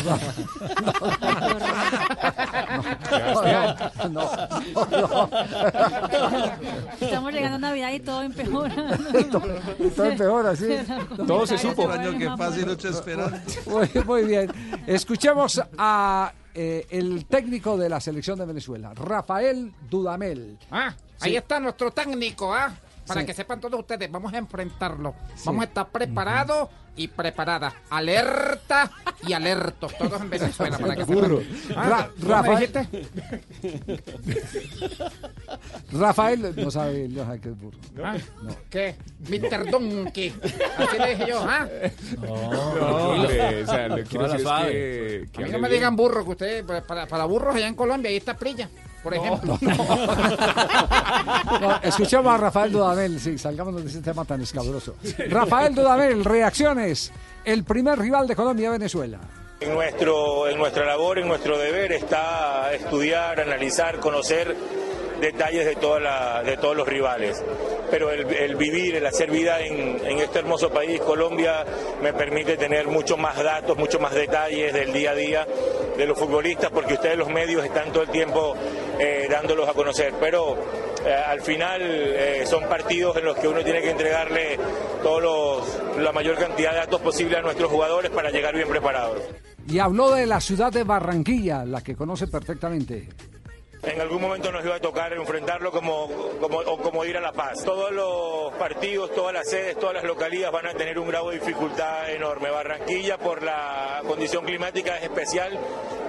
No. 4.12 4.30
Estamos 7.00 7.34
llegando 7.34 7.56
a 7.56 7.60
Navidad 7.60 7.92
y 7.94 8.00
todo 8.00 8.22
empeora. 8.24 8.98
Todo 9.96 10.06
empeora, 10.06 10.56
sí. 10.56 10.68
Todo 11.28 11.46
se 11.48 11.58
supo. 11.58 11.90
Año 11.90 12.18
que 12.18 12.28
pasa 12.38 12.60
y 12.60 12.66
noche 12.66 12.90
esperando. 12.90 13.38
Muy, 13.66 13.90
muy 14.06 14.24
bien. 14.26 14.52
Escuchemos 14.86 15.62
a 15.78 16.32
eh, 16.54 16.86
el 16.90 17.26
técnico 17.26 17.78
de 17.78 17.90
la 17.90 18.00
selección 18.00 18.38
de 18.40 18.46
Venezuela, 18.46 18.94
Rafael 18.94 19.72
Dudamel. 19.90 20.58
Ah, 20.72 20.94
Sí. 21.20 21.30
ahí 21.30 21.36
está 21.36 21.60
nuestro 21.60 21.90
técnico, 21.90 22.54
¿ah? 22.54 22.72
Para 23.08 23.22
Sí. 23.22 23.28
que 23.28 23.34
sepan 23.34 23.60
todos 23.62 23.80
ustedes, 23.80 24.12
vamos 24.12 24.34
a 24.34 24.38
enfrentarlo. 24.38 25.16
Vamos 25.46 25.62
a 25.62 25.66
estar 25.66 25.88
preparados 25.90 26.70
y 26.96 27.08
preparadas. 27.08 27.74
Alerta 27.90 28.92
y 29.26 29.34
alertos, 29.34 29.96
todos 29.98 30.20
en 30.22 30.30
Venezuela, 30.30 30.78
para 30.78 30.96
que 30.96 31.04
Burro. 31.04 31.40
sepan. 31.42 31.78
Ah, 31.78 31.90
Ra- 31.90 32.10
¿cómo 32.20 32.28
me 32.28 32.34
Rafael-? 32.34 33.08
Rafael 35.92 36.54
no 36.56 36.72
sabe, 36.72 37.08
no 37.10 37.24
sabe 37.26 37.40
qué 37.40 37.50
es 37.50 37.60
burro. 37.60 37.78
Ah, 38.04 38.18
¿Qué? 38.70 38.96
Mr. 39.30 39.70
Donkey. 39.72 40.34
Así 40.78 40.98
le 40.98 41.10
dije 41.16 41.26
yo, 41.28 41.40
¿ah? 41.42 41.68
No, 42.22 42.34
hombre, 42.34 43.64
o 43.64 43.68
sea, 43.68 43.88
lo 43.88 43.96
que 43.98 44.04
quiero 44.04 44.28
decir 44.28 44.48
es 44.48 44.72
que, 44.72 45.30
que 45.32 45.44
A 45.44 45.46
mí 45.48 45.52
no 45.52 45.60
me 45.60 45.68
bien. 45.70 45.80
digan 45.80 45.96
burro, 45.96 46.24
que 46.26 46.32
ustedes, 46.32 46.64
para, 46.84 47.08
para 47.08 47.26
burros 47.26 47.56
allá 47.56 47.68
en 47.68 47.76
Colombia, 47.76 48.10
ahí 48.10 48.18
está 48.18 48.36
Prilla, 48.36 48.70
por 49.04 49.14
ejemplo. 49.14 49.58
No, 51.62 51.76
escuchemos 51.82 52.34
a 52.34 52.38
Rafael 52.38 52.72
Dudamel, 52.72 53.20
sí, 53.20 53.38
salgámonos 53.38 53.84
de 53.84 53.90
ese 53.90 54.02
tema 54.02 54.26
tan 54.26 54.42
escabroso. 54.42 54.96
Rafael 55.30 55.74
Dudamel, 55.74 56.24
reacciones. 56.24 57.12
El 57.44 57.64
primer 57.64 57.98
rival 57.98 58.28
de 58.28 58.36
Colombia-Venezuela. 58.36 59.20
En, 59.60 59.74
nuestro, 59.74 60.48
en 60.48 60.58
nuestra 60.58 60.86
labor, 60.86 61.18
en 61.20 61.28
nuestro 61.28 61.58
deber 61.58 61.92
está 61.94 62.74
estudiar, 62.74 63.40
analizar, 63.40 64.00
conocer 64.00 64.56
detalles 65.22 65.66
de, 65.66 65.76
toda 65.78 66.00
la- 66.00 66.44
de 66.44 66.58
todos 66.58 66.76
los 66.78 66.88
rivales. 66.88 67.42
Pero 67.90 68.12
el, 68.12 68.28
el 68.36 68.56
vivir, 68.56 68.96
el 68.96 69.06
hacer 69.06 69.32
vida 69.32 69.60
en, 69.62 70.06
en 70.06 70.20
este 70.20 70.40
hermoso 70.40 70.70
país, 70.70 71.00
Colombia, 71.02 71.66
me 72.04 72.14
permite 72.14 72.58
tener 72.58 72.88
muchos 72.88 73.18
más 73.18 73.42
datos, 73.42 73.78
muchos 73.78 74.00
más 74.00 74.14
detalles 74.14 74.74
del 74.74 74.94
día 74.94 75.12
a 75.12 75.16
día 75.16 75.48
de 75.98 76.06
los 76.06 76.20
futbolistas, 76.20 76.70
porque 76.70 76.94
ustedes 76.96 77.18
los 77.18 77.30
medios 77.30 77.64
están 77.66 77.92
todo 77.92 78.04
el 78.04 78.10
tiempo 78.10 78.56
eh, 79.00 79.28
dándolos 79.30 79.68
a 79.70 79.74
conocer. 79.74 80.14
Pero 80.20 80.58
eh, 81.06 81.14
al 81.14 81.42
final 81.42 81.82
eh, 81.82 82.44
son 82.46 82.68
partidos 82.68 83.16
en 83.18 83.26
los 83.26 83.38
que 83.38 83.48
uno 83.48 83.64
tiene 83.64 83.82
que 83.82 83.92
entregarle 83.92 84.60
todos 85.04 85.22
los, 85.22 86.00
la 86.04 86.12
mayor 86.12 86.38
cantidad 86.38 86.72
de 86.72 86.78
datos 86.78 87.02
posible 87.02 87.38
a 87.38 87.42
nuestros 87.42 87.70
jugadores 87.70 88.12
para 88.12 88.30
llegar 88.30 88.56
bien 88.56 88.68
preparados. 88.68 89.22
Y 89.68 89.80
habló 89.80 90.12
de 90.12 90.26
la 90.26 90.40
ciudad 90.40 90.72
de 90.72 90.84
Barranquilla, 90.84 91.66
la 91.66 91.82
que 91.82 91.96
conoce 91.96 92.28
perfectamente. 92.28 93.10
En 93.88 94.02
algún 94.02 94.22
momento 94.22 94.52
nos 94.52 94.64
iba 94.66 94.76
a 94.76 94.80
tocar 94.80 95.14
enfrentarlo 95.14 95.72
como, 95.72 96.08
como, 96.42 96.58
o 96.58 96.78
como 96.78 97.06
ir 97.06 97.18
a 97.18 97.22
La 97.22 97.32
Paz. 97.32 97.64
Todos 97.64 97.92
los 97.92 98.54
partidos, 98.56 99.14
todas 99.14 99.34
las 99.34 99.50
sedes, 99.50 99.78
todas 99.80 99.96
las 99.96 100.04
localías 100.04 100.52
van 100.52 100.68
a 100.68 100.74
tener 100.74 101.00
un 101.00 101.08
grado 101.08 101.30
de 101.30 101.40
dificultad 101.40 102.10
enorme. 102.12 102.50
Barranquilla 102.50 103.18
por 103.18 103.42
la 103.44 104.02
condición 104.06 104.44
climática 104.46 104.98
es 104.98 105.04
especial, 105.04 105.58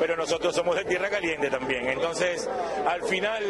pero 0.00 0.16
nosotros 0.16 0.54
somos 0.54 0.74
de 0.76 0.84
tierra 0.84 1.08
caliente 1.08 1.50
también. 1.50 1.88
Entonces, 1.88 2.48
al 2.86 3.02
final, 3.04 3.42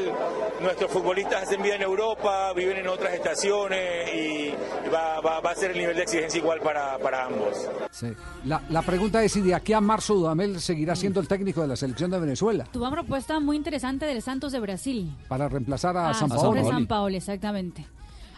nuestros 0.60 0.90
futbolistas 0.90 1.44
hacen 1.44 1.62
vida 1.62 1.76
en 1.76 1.82
Europa, 1.82 2.52
viven 2.54 2.76
en 2.76 2.88
otras 2.88 3.14
estaciones 3.14 4.14
y 4.14 4.54
va, 4.92 5.20
va- 5.20 5.40
va 5.40 5.50
a 5.52 5.54
ser 5.54 5.70
el 5.70 5.78
nivel 5.78 5.96
de 5.96 6.02
exigencia 6.02 6.38
igual 6.38 6.60
para, 6.60 6.98
para 6.98 7.24
ambos. 7.24 7.66
Sí. 7.90 8.08
La, 8.44 8.62
la 8.68 8.82
pregunta 8.82 9.22
es 9.24 9.32
si 9.32 9.40
de 9.40 9.54
aquí 9.54 9.72
a 9.72 9.80
marzo 9.80 10.14
Dudamel 10.14 10.60
seguirá 10.60 10.94
siendo 10.94 11.18
el 11.20 11.26
técnico 11.28 11.62
de 11.62 11.68
la 11.68 11.76
selección 11.76 12.10
de 12.10 12.18
Venezuela 12.20 12.66
Tuvo 12.70 12.84
una 12.86 12.92
propuesta 12.92 13.40
muy 13.40 13.56
interesante 13.56 14.06
del 14.06 14.17
Santos 14.20 14.52
de 14.52 14.60
Brasil. 14.60 15.12
para 15.28 15.48
reemplazar 15.48 15.96
a 15.96 16.10
Ah, 16.10 16.14
San 16.14 16.28
sobre 16.30 16.60
Paolo. 16.62 16.68
San 16.76 16.86
Paolo, 16.86 17.16
exactamente. 17.16 17.86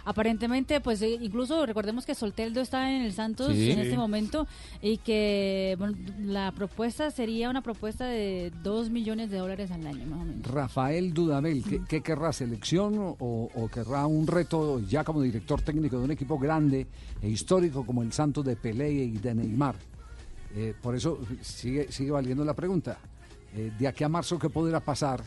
Aparentemente, 0.03 0.81
pues 0.81 1.03
eh, 1.03 1.19
incluso 1.21 1.67
recordemos 1.67 2.07
que 2.07 2.15
Solteldo 2.15 2.63
está 2.63 2.91
en 2.91 3.03
el 3.03 3.13
Santos 3.13 3.53
Sí. 3.53 3.71
en 3.71 3.77
Sí. 3.77 3.83
este 3.83 3.97
momento 3.99 4.47
y 4.81 4.97
que 4.97 5.77
bueno, 5.79 5.95
la 6.21 6.53
propuesta 6.53 7.11
sería 7.11 7.51
una 7.51 7.61
propuesta 7.63 8.07
de 8.07 8.51
2 8.63 8.89
millones 8.89 9.31
de 9.31 9.37
dólares 9.39 9.71
al 9.71 9.87
año, 9.87 10.07
más 10.07 10.21
o 10.23 10.25
menos. 10.25 10.47
Rafael 10.47 11.13
Dudamel, 11.13 11.63
¿qué, 11.63 11.83
qué 11.87 12.01
querrá 12.01 12.33
selección 12.33 12.95
o, 12.99 13.17
o 13.55 13.69
querrá 13.69 14.07
un 14.07 14.27
reto 14.27 14.81
ya 14.81 15.05
como 15.05 15.21
director 15.21 15.61
técnico 15.61 15.99
de 15.99 16.05
un 16.05 16.11
equipo 16.13 16.39
grande 16.39 16.87
e 17.21 17.29
histórico 17.29 17.85
como 17.85 18.03
el 18.03 18.13
Santos 18.13 18.45
de 18.47 18.57
Pelé 18.57 18.91
y 18.91 19.19
de 19.19 19.35
Neymar? 19.35 19.77
Eh, 20.57 20.75
por 20.81 20.97
eso 20.97 21.21
sigue, 21.43 21.93
sigue 21.93 22.11
valiendo 22.11 22.43
la 22.45 22.55
pregunta. 22.55 22.99
Eh, 23.55 23.71
de 23.79 23.87
aquí 23.87 24.03
a 24.03 24.09
marzo, 24.09 24.39
¿qué 24.39 24.49
podrá 24.49 24.81
pasar 24.81 25.21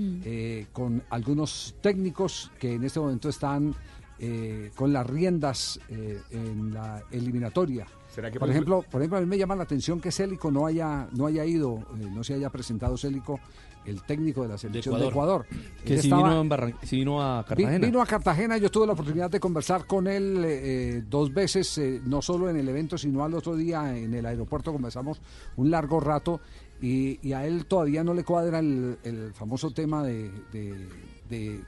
Mm. 0.00 0.20
eh, 0.24 0.66
con 0.72 1.02
algunos 1.10 1.74
técnicos 1.82 2.50
que 2.58 2.72
en 2.74 2.84
este 2.84 2.98
momento 3.00 3.28
están 3.28 3.74
eh, 4.18 4.70
con 4.74 4.92
las 4.92 5.06
riendas 5.06 5.78
eh, 5.88 6.20
en 6.30 6.72
la 6.74 7.02
eliminatoria? 7.10 7.86
¿Será 8.08 8.30
que 8.30 8.38
por 8.40 8.50
ejemplo, 8.50 8.84
por 8.90 9.00
ejemplo, 9.00 9.18
a 9.18 9.20
mí 9.20 9.26
me 9.26 9.38
llama 9.38 9.54
la 9.56 9.62
atención 9.64 10.00
que 10.00 10.10
Célico 10.10 10.50
no 10.50 10.66
haya, 10.66 11.06
no 11.12 11.26
haya 11.26 11.44
ido, 11.44 11.78
eh, 12.00 12.06
no 12.12 12.24
se 12.24 12.34
haya 12.34 12.50
presentado 12.50 12.96
Célico, 12.96 13.38
el 13.86 14.02
técnico 14.02 14.42
de 14.42 14.48
la 14.48 14.58
selección 14.58 14.98
de 15.00 15.06
Ecuador. 15.08 15.46
Que 15.84 15.94
Él 15.94 16.00
si 16.00 16.08
estaba- 16.08 16.28
vino, 16.28 16.40
en 16.42 16.48
Barran- 16.50 16.74
si 16.82 16.96
vino 16.96 17.22
a 17.22 17.42
Vi- 17.42 17.48
Cartagena. 17.48 17.86
Vino 17.86 18.02
a 18.02 18.06
Cartagena, 18.06 18.58
yo 18.58 18.70
tuve 18.70 18.86
la 18.86 18.92
oportunidad 18.92 19.30
de 19.30 19.40
conversar 19.40 19.86
con 19.86 20.06
él 20.06 20.42
eh, 20.44 21.02
dos 21.08 21.32
veces, 21.32 21.78
eh, 21.78 22.00
no 22.04 22.20
solo 22.20 22.50
en 22.50 22.56
el 22.56 22.68
evento, 22.68 22.98
sino 22.98 23.24
al 23.24 23.32
otro 23.32 23.56
día 23.56 23.96
en 23.96 24.12
el 24.12 24.26
aeropuerto 24.26 24.70
conversamos 24.72 25.20
un 25.56 25.70
largo 25.70 25.98
rato 25.98 26.40
y, 26.80 27.18
y 27.22 27.32
a 27.32 27.46
él 27.46 27.66
todavía 27.66 28.02
no 28.02 28.14
le 28.14 28.24
cuadra 28.24 28.58
el, 28.58 28.98
el 29.04 29.32
famoso 29.34 29.70
tema 29.70 30.02
de, 30.02 30.30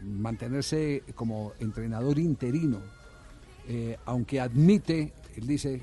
mantenerse 0.02 1.02
como 1.14 1.52
entrenador 1.60 2.18
interino, 2.18 2.78
Eh, 3.68 3.96
aunque 4.06 4.40
admite, 4.40 5.12
él 5.36 5.46
dice 5.46 5.82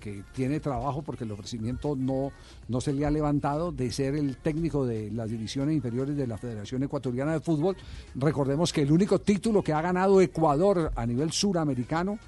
que 0.00 0.24
tiene 0.32 0.60
trabajo 0.60 1.02
porque 1.02 1.24
el 1.24 1.32
ofrecimiento 1.32 1.94
no, 1.94 2.32
no 2.68 2.80
se 2.80 2.94
le 2.94 3.04
ha 3.04 3.10
levantado 3.10 3.70
de 3.70 3.90
ser 3.92 4.14
el 4.14 4.38
técnico 4.38 4.86
de 4.86 5.10
las 5.10 5.28
divisiones 5.28 5.74
inferiores 5.76 6.16
de 6.16 6.26
la 6.26 6.38
Federación 6.38 6.82
Ecuatoriana 6.82 7.34
de 7.34 7.40
Fútbol. 7.40 7.76
Recordemos 8.14 8.72
que 8.72 8.80
el 8.80 8.90
único 8.90 9.18
título 9.18 9.62
que 9.62 9.74
ha 9.74 9.82
ganado 9.82 10.22
Ecuador 10.22 10.90
a 10.96 11.04
nivel 11.04 11.32
suramericano, 11.32 12.18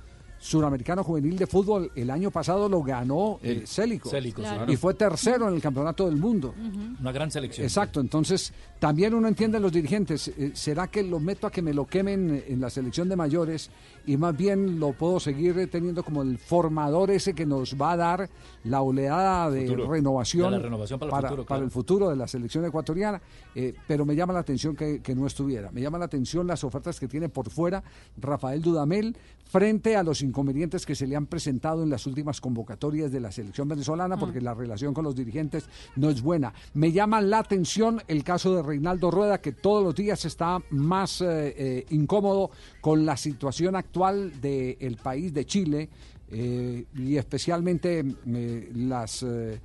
suramericano 0.44 1.02
juvenil 1.02 1.38
de 1.38 1.46
fútbol, 1.46 1.90
el 1.94 2.10
año 2.10 2.30
pasado 2.30 2.68
lo 2.68 2.82
ganó 2.82 3.38
eh, 3.42 3.52
El 3.52 3.66
Célico. 3.66 4.10
Célico, 4.10 4.42
sí. 4.42 4.48
Claro. 4.48 4.70
Y 4.70 4.76
fue 4.76 4.92
tercero 4.92 5.48
en 5.48 5.54
el 5.54 5.62
campeonato 5.62 6.04
del 6.04 6.16
mundo. 6.16 6.54
Una 7.00 7.12
gran 7.12 7.30
selección. 7.30 7.64
Exacto, 7.64 7.98
entonces 7.98 8.52
también 8.78 9.14
uno 9.14 9.26
entiende 9.26 9.56
a 9.56 9.60
los 9.60 9.72
dirigentes, 9.72 10.28
eh, 10.28 10.50
¿será 10.52 10.88
que 10.88 11.02
lo 11.02 11.18
meto 11.18 11.46
a 11.46 11.50
que 11.50 11.62
me 11.62 11.72
lo 11.72 11.86
quemen 11.86 12.44
en 12.46 12.60
la 12.60 12.68
selección 12.68 13.08
de 13.08 13.16
mayores 13.16 13.70
y 14.06 14.18
más 14.18 14.36
bien 14.36 14.78
lo 14.78 14.92
puedo 14.92 15.18
seguir 15.18 15.70
teniendo 15.70 16.02
como 16.02 16.20
el 16.20 16.36
formador 16.36 17.10
ese 17.10 17.32
que 17.32 17.46
nos 17.46 17.74
va 17.80 17.92
a 17.92 17.96
dar 17.96 18.30
la 18.64 18.82
oleada 18.82 19.50
de 19.50 19.66
Futuro. 19.66 19.90
renovación, 19.92 20.50
De 20.50 20.58
la 20.58 20.62
renovación 20.62 21.00
para 21.00 21.16
el 21.16 21.22
futuro, 21.22 21.36
para 21.44 21.46
claro. 21.46 21.64
el 21.64 21.70
futuro 21.70 22.10
de 22.10 22.16
la 22.16 22.28
selección 22.28 22.66
ecuatoriana? 22.66 23.18
Eh, 23.54 23.74
pero 23.88 24.04
me 24.04 24.14
llama 24.14 24.34
la 24.34 24.40
atención 24.40 24.76
que, 24.76 25.00
que 25.00 25.14
no 25.14 25.26
estuviera, 25.26 25.70
me 25.70 25.80
llama 25.80 25.96
la 25.96 26.04
atención 26.04 26.46
las 26.46 26.64
ofertas 26.64 27.00
que 27.00 27.08
tiene 27.08 27.30
por 27.30 27.48
fuera 27.48 27.82
Rafael 28.18 28.60
Dudamel 28.60 29.16
frente 29.54 29.94
a 29.94 30.02
los 30.02 30.20
inconvenientes 30.20 30.84
que 30.84 30.96
se 30.96 31.06
le 31.06 31.14
han 31.14 31.26
presentado 31.26 31.84
en 31.84 31.90
las 31.90 32.08
últimas 32.08 32.40
convocatorias 32.40 33.12
de 33.12 33.20
la 33.20 33.30
selección 33.30 33.68
venezolana, 33.68 34.16
porque 34.16 34.40
la 34.40 34.52
relación 34.52 34.92
con 34.92 35.04
los 35.04 35.14
dirigentes 35.14 35.68
no 35.94 36.10
es 36.10 36.20
buena. 36.22 36.52
Me 36.72 36.90
llama 36.90 37.20
la 37.20 37.38
atención 37.38 38.02
el 38.08 38.24
caso 38.24 38.56
de 38.56 38.62
Reinaldo 38.64 39.12
Rueda, 39.12 39.40
que 39.40 39.52
todos 39.52 39.84
los 39.84 39.94
días 39.94 40.24
está 40.24 40.60
más 40.70 41.20
eh, 41.20 41.54
eh, 41.56 41.86
incómodo 41.90 42.50
con 42.80 43.06
la 43.06 43.16
situación 43.16 43.76
actual 43.76 44.40
del 44.40 44.96
país 45.00 45.32
de 45.32 45.46
Chile 45.46 45.88
eh, 46.32 46.84
y 46.96 47.16
especialmente 47.16 48.04
eh, 48.26 48.72
las... 48.74 49.22
eh, 49.22 49.60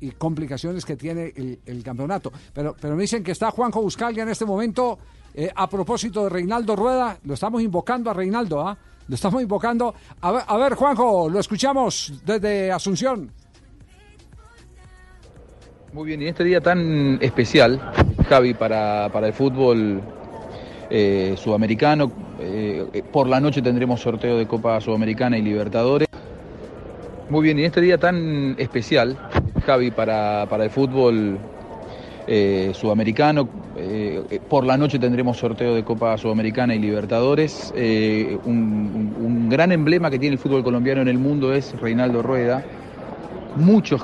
y 0.00 0.10
complicaciones 0.12 0.86
que 0.86 0.96
tiene 0.96 1.30
el, 1.36 1.58
el 1.66 1.82
campeonato. 1.82 2.32
Pero, 2.54 2.74
pero 2.80 2.96
me 2.96 3.02
dicen 3.02 3.22
que 3.22 3.32
está 3.32 3.50
Juanjo 3.50 3.82
Buscalia 3.82 4.22
en 4.22 4.30
este 4.30 4.46
momento. 4.46 4.98
eh, 5.34 5.50
a 5.54 5.68
propósito 5.68 6.24
de 6.24 6.30
Reinaldo 6.30 6.76
Rueda, 6.76 7.18
lo 7.24 7.34
estamos 7.34 7.60
invocando 7.60 8.10
a 8.10 8.14
Reinaldo, 8.14 8.66
¿ah? 8.66 8.78
Lo 9.08 9.14
estamos 9.14 9.42
invocando. 9.42 9.94
A 10.20 10.32
ver, 10.32 10.42
a 10.46 10.56
ver, 10.56 10.74
Juanjo, 10.74 11.28
lo 11.28 11.38
escuchamos 11.38 12.12
desde 12.24 12.72
Asunción. 12.72 13.30
Muy 15.92 16.06
bien, 16.06 16.22
y 16.22 16.24
en 16.24 16.30
este 16.30 16.42
día 16.42 16.60
tan 16.60 17.18
especial, 17.20 17.80
Javi, 18.28 18.54
para, 18.54 19.10
para 19.12 19.28
el 19.28 19.32
fútbol 19.32 20.02
eh, 20.90 21.34
sudamericano, 21.36 22.10
eh, 22.40 22.84
eh, 22.92 23.02
por 23.02 23.28
la 23.28 23.38
noche 23.40 23.62
tendremos 23.62 24.00
sorteo 24.00 24.36
de 24.36 24.46
Copa 24.46 24.80
Sudamericana 24.80 25.38
y 25.38 25.42
Libertadores. 25.42 26.08
Muy 27.30 27.42
bien, 27.44 27.58
y 27.58 27.62
en 27.62 27.66
este 27.66 27.80
día 27.80 27.96
tan 27.96 28.56
especial, 28.58 29.16
Javi, 29.64 29.90
para, 29.92 30.46
para 30.50 30.64
el 30.64 30.70
fútbol 30.70 31.38
eh, 32.26 32.72
Sudamericano. 32.74 33.48
Eh, 33.76 34.22
eh, 34.30 34.40
por 34.48 34.64
la 34.64 34.76
noche 34.76 34.98
tendremos 34.98 35.36
sorteo 35.36 35.74
de 35.74 35.82
Copa 35.82 36.16
Sudamericana 36.16 36.74
y 36.74 36.78
Libertadores. 36.78 37.72
Un, 38.44 39.48
gran 39.50 39.72
emblema 39.72 40.10
que 40.10 40.18
tiene 40.18 40.34
el 40.34 40.38
fútbol 40.38 40.64
colombiano 40.64 41.02
en 41.02 41.08
el 41.08 41.18
mundo 41.18 41.52
es 41.52 41.78
Reinaldo 41.80 42.22
Rueda. 42.22 42.64
Muchos 43.56 44.02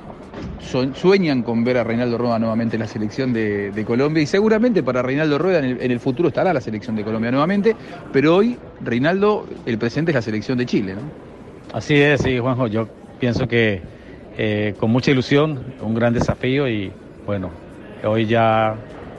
sue- 0.60 0.92
sueñan 0.94 1.42
con 1.42 1.64
ver 1.64 1.78
a 1.78 1.84
Reinaldo 1.84 2.18
Rueda 2.18 2.38
nuevamente 2.38 2.76
en 2.76 2.80
la 2.80 2.86
selección 2.86 3.32
de, 3.32 3.84
Colombia 3.86 4.22
y 4.22 4.26
seguramente 4.26 4.82
para 4.82 5.02
Reinaldo 5.02 5.38
Rueda 5.38 5.60
en 5.60 5.64
el, 5.64 5.80
en 5.80 5.90
el 5.90 6.00
futuro 6.00 6.28
estará 6.28 6.52
la 6.52 6.60
selección 6.60 6.94
de 6.96 7.04
Colombia 7.04 7.30
nuevamente, 7.30 7.74
pero 8.12 8.36
hoy 8.36 8.56
Reinaldo, 8.84 9.46
el 9.66 9.78
presente 9.78 10.10
es 10.12 10.14
la 10.14 10.22
selección 10.22 10.58
de 10.58 10.66
Chile, 10.66 10.94
¿no? 10.94 11.00
Así 11.72 11.94
es, 11.94 12.20
sí, 12.20 12.38
Juanjo. 12.38 12.66
Yo 12.66 12.88
pienso 13.18 13.48
que 13.48 13.80
con 14.78 14.90
mucha 14.90 15.10
ilusión, 15.10 15.58
un 15.80 15.94
gran 15.94 16.12
desafío 16.12 16.68
y 16.68 16.92
bueno, 17.26 17.50
hoy 18.04 18.26
ya 18.26 18.74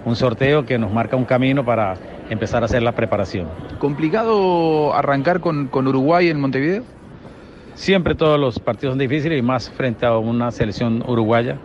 un 0.05 0.15
sorteo 0.15 0.65
que 0.65 0.77
nos 0.77 0.91
marca 0.91 1.15
un 1.15 1.25
camino 1.25 1.63
para 1.63 1.95
empezar 2.29 2.63
a 2.63 2.65
hacer 2.65 2.81
la 2.81 2.93
preparación. 2.93 3.47
¿Complicado 3.79 4.93
arrancar 4.93 5.39
con, 5.41 5.67
con 5.67 5.87
Uruguay 5.87 6.29
en 6.29 6.39
Montevideo? 6.39 6.83
Siempre 7.73 8.15
todos 8.15 8.39
los 8.39 8.59
partidos 8.59 8.93
son 8.93 8.99
difíciles 8.99 9.39
y 9.39 9.41
más 9.41 9.69
frente 9.69 10.05
a 10.05 10.17
una 10.17 10.51
selección 10.51 11.03
uruguaya 11.07 11.57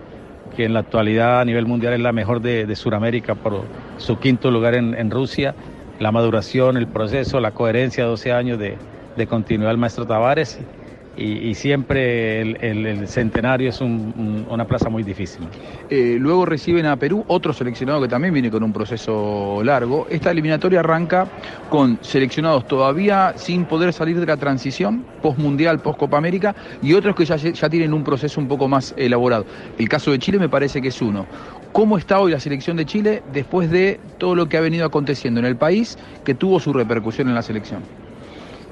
que 0.56 0.64
en 0.64 0.74
la 0.74 0.80
actualidad 0.80 1.40
a 1.40 1.44
nivel 1.44 1.66
mundial 1.66 1.92
es 1.94 2.00
la 2.00 2.12
mejor 2.12 2.40
de, 2.40 2.66
de 2.66 2.76
Sudamérica 2.76 3.34
por 3.34 3.62
su 3.98 4.18
quinto 4.18 4.50
lugar 4.50 4.74
en, 4.74 4.94
en 4.94 5.10
Rusia, 5.10 5.54
la 5.98 6.12
maduración, 6.12 6.76
el 6.76 6.86
proceso, 6.86 7.40
la 7.40 7.50
coherencia, 7.50 8.04
12 8.04 8.32
años 8.32 8.58
de, 8.58 8.78
de 9.16 9.26
continuidad 9.26 9.70
del 9.70 9.78
maestro 9.78 10.06
Tavares 10.06 10.58
y, 11.16 11.54
siempre 11.54 12.40
el, 12.42 13.08
centenario 13.08 13.70
es 13.70 13.80
un- 13.80 14.12
un- 14.16 14.46
una 14.48 14.66
plaza 14.66 14.90
muy 14.90 15.02
difícil. 15.02 15.48
Eh, 15.88 16.16
luego 16.20 16.44
reciben 16.44 16.86
a 16.86 16.96
Perú, 16.96 17.24
otro 17.28 17.52
seleccionado 17.52 18.02
que 18.02 18.08
también 18.08 18.34
viene 18.34 18.50
con 18.50 18.62
un 18.62 18.72
proceso 18.72 19.60
largo. 19.64 20.06
Esta 20.10 20.30
eliminatoria 20.30 20.80
arranca 20.80 21.26
con 21.68 21.98
seleccionados 22.02 22.66
todavía 22.66 23.32
sin 23.36 23.64
poder 23.64 23.92
salir 23.92 24.20
de 24.20 24.26
la 24.26 24.36
transición, 24.36 25.06
post-mundial, 25.22 25.80
post-Copa 25.80 26.18
América, 26.18 26.54
y 26.82 26.92
otros 26.92 27.14
que 27.16 27.24
ya 27.24 27.68
tienen 27.70 27.94
un 27.94 28.04
proceso 28.04 28.40
un 28.40 28.48
poco 28.48 28.68
más 28.68 28.94
elaborado. 28.96 29.46
El 29.78 29.88
caso 29.88 30.10
de 30.10 30.18
Chile 30.18 30.38
me 30.38 30.48
parece 30.48 30.82
que 30.82 30.88
es 30.88 31.00
uno. 31.00 31.26
¿Cómo 31.72 31.98
está 31.98 32.20
hoy 32.20 32.32
la 32.32 32.40
selección 32.40 32.76
de 32.76 32.86
Chile 32.86 33.22
después 33.32 33.70
de 33.70 34.00
todo 34.18 34.34
lo 34.34 34.48
que 34.48 34.56
ha 34.56 34.60
venido 34.60 34.86
aconteciendo 34.86 35.40
en 35.40 35.46
el 35.46 35.56
país 35.56 35.98
que 36.24 36.34
tuvo 36.34 36.60
su 36.60 36.72
repercusión 36.72 37.28
en 37.28 37.34
la 37.34 37.42
selección? 37.42 38.05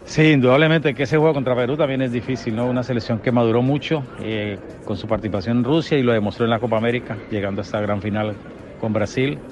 Sí, 0.07 0.33
indudablemente 0.33 0.95
que 0.95 1.05
ese 1.05 1.17
juego 1.17 1.33
contra 1.33 1.57
Perú 1.57 1.77
también 1.79 2.03
es 2.03 2.13
difícil, 2.13 2.55
¿no? 2.55 2.69
Una 2.69 2.83
selección 2.85 3.21
que 3.21 3.33
maduró 3.33 3.63
mucho 3.63 4.13
eh, 4.19 4.61
con 4.85 4.99
su 4.99 5.09
participación 5.09 5.59
en 5.59 5.65
Rusia 5.65 5.97
y 5.99 6.03
lo 6.03 6.13
demostró 6.13 6.45
en 6.45 6.51
la 6.51 6.61
Copa 6.61 6.77
América, 6.77 7.25
llegando 7.31 7.63
a 7.63 7.65
esta 7.65 7.81
gran 7.81 8.03
final 8.03 8.43
con 8.77 8.93
Brasil. 8.93 9.47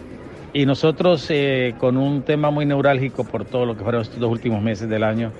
Y 0.53 0.67
nosotros 0.67 1.27
eh, 1.31 1.75
con 1.79 1.97
un 1.97 2.25
tema 2.25 2.51
muy 2.51 2.67
neurálgico 2.67 3.27
por 3.27 3.47
todo 3.47 3.65
lo 3.65 3.77
que 3.77 3.83
fueron 3.83 4.03
estos 4.03 4.21
dos 4.21 4.31
últimos 4.31 4.63
meses 4.63 4.89
del 4.89 5.05
año, 5.05 5.35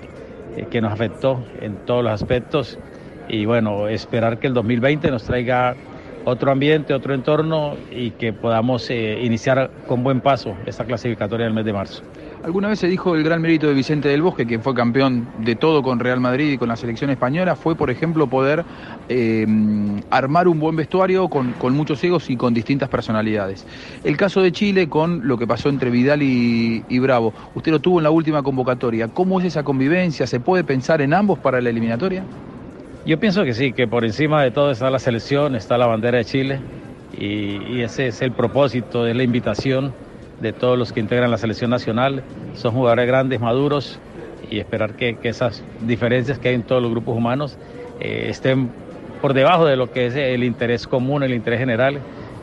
eh, 0.49 0.67
que 0.67 0.81
nos 0.81 0.91
afectó 0.91 1.51
en 1.53 1.85
todos 1.85 2.03
los 2.03 2.11
aspectos. 2.13 2.81
Y 3.27 3.45
bueno, 3.45 3.87
esperar 3.87 4.39
que 4.39 4.47
el 4.47 4.53
2020 4.55 5.11
nos 5.11 5.25
traiga 5.25 5.83
otro 6.23 6.51
ambiente, 6.51 6.93
otro 6.93 7.13
entorno 7.13 7.85
y 7.91 8.11
que 8.13 8.33
podamos 8.33 8.89
iniciar 8.89 9.75
con 9.85 10.03
buen 10.03 10.21
paso 10.21 10.61
esta 10.65 10.85
clasificatoria 10.85 11.45
del 11.45 11.53
mes 11.53 11.65
de 11.65 11.73
marzo. 11.73 12.03
Alguna 12.43 12.67
vez 12.67 12.79
se 12.79 12.89
dijo 12.89 13.15
el 13.15 13.23
gran 13.23 13.41
mérito 13.41 13.67
de 13.67 13.73
Vicente 13.73 14.09
del 14.09 14.21
Bosque, 14.21 14.45
que 14.45 14.59
fue 14.59 14.73
campeón 14.73 15.29
de 15.37 15.55
todo 15.55 15.81
con 15.81 15.99
Real 15.99 16.19
Madrid 16.19 16.51
y 16.51 16.57
con 16.57 16.67
la 16.67 16.75
selección 16.75 17.09
española, 17.09 17.55
fue, 17.55 17.77
por 17.77 17.89
ejemplo, 17.89 18.27
poder 18.27 18.65
eh, 19.07 19.47
armar 20.09 20.49
un 20.49 20.59
buen 20.59 20.75
vestuario 20.75 21.29
con, 21.29 21.55
muchos 21.73 22.03
egos 22.03 22.29
y 22.29 22.35
con 22.35 22.53
distintas 22.53 22.89
personalidades. 22.89 23.65
El 24.03 24.17
caso 24.17 24.41
de 24.41 24.51
Chile 24.51 24.89
con 24.89 25.25
lo 25.25 25.37
que 25.37 25.47
pasó 25.47 25.69
entre 25.69 25.89
Vidal 25.89 26.21
y, 26.21 26.83
y 26.89 26.99
Bravo. 26.99 27.33
Usted 27.55 27.71
lo 27.71 27.79
tuvo 27.79 28.01
en 28.01 28.03
la 28.03 28.11
última 28.11 28.43
convocatoria. 28.43 29.07
¿Cómo 29.07 29.39
es 29.39 29.45
esa 29.45 29.63
convivencia? 29.63 30.27
¿Se 30.27 30.41
puede 30.41 30.65
pensar 30.65 31.01
en 31.01 31.13
ambos 31.13 31.39
para 31.39 31.61
la 31.61 31.69
eliminatoria? 31.69 32.25
Yo 33.05 33.17
pienso 33.21 33.45
que 33.45 33.53
sí, 33.53 33.71
que 33.71 33.87
por 33.87 34.03
encima 34.03 34.43
de 34.43 34.51
todo 34.51 34.71
está 34.71 34.89
la 34.89 34.99
selección, 34.99 35.55
está 35.55 35.77
la 35.77 35.87
bandera 35.87 36.17
de 36.17 36.25
Chile 36.25 36.59
y, 37.17 37.77
y 37.77 37.81
ese 37.83 38.07
es 38.07 38.21
el 38.21 38.33
propósito, 38.33 39.07
es 39.07 39.15
la 39.15 39.23
invitación 39.23 39.93
de 40.39 40.53
todos 40.53 40.77
los 40.77 40.91
que 40.91 40.99
integran 40.99 41.31
la 41.31 41.37
selección 41.37 41.69
nacional. 41.69 42.23
Son 42.55 42.73
jugadores 42.73 43.07
grandes, 43.07 43.39
maduros 43.39 43.99
y 44.49 44.59
esperar 44.59 44.95
que, 44.95 45.15
que 45.15 45.29
esas 45.29 45.63
diferencias 45.81 46.39
que 46.39 46.49
hay 46.49 46.55
en 46.55 46.63
todos 46.63 46.81
los 46.81 46.91
grupos 46.91 47.15
humanos 47.15 47.57
eh, 47.99 48.27
estén 48.29 48.69
por 49.21 49.33
debajo 49.33 49.65
de 49.65 49.77
lo 49.77 49.91
que 49.91 50.07
es 50.07 50.15
el 50.15 50.43
interés 50.43 50.85
común, 50.85 51.23
el 51.23 51.33
interés 51.33 51.59
general, 51.59 51.99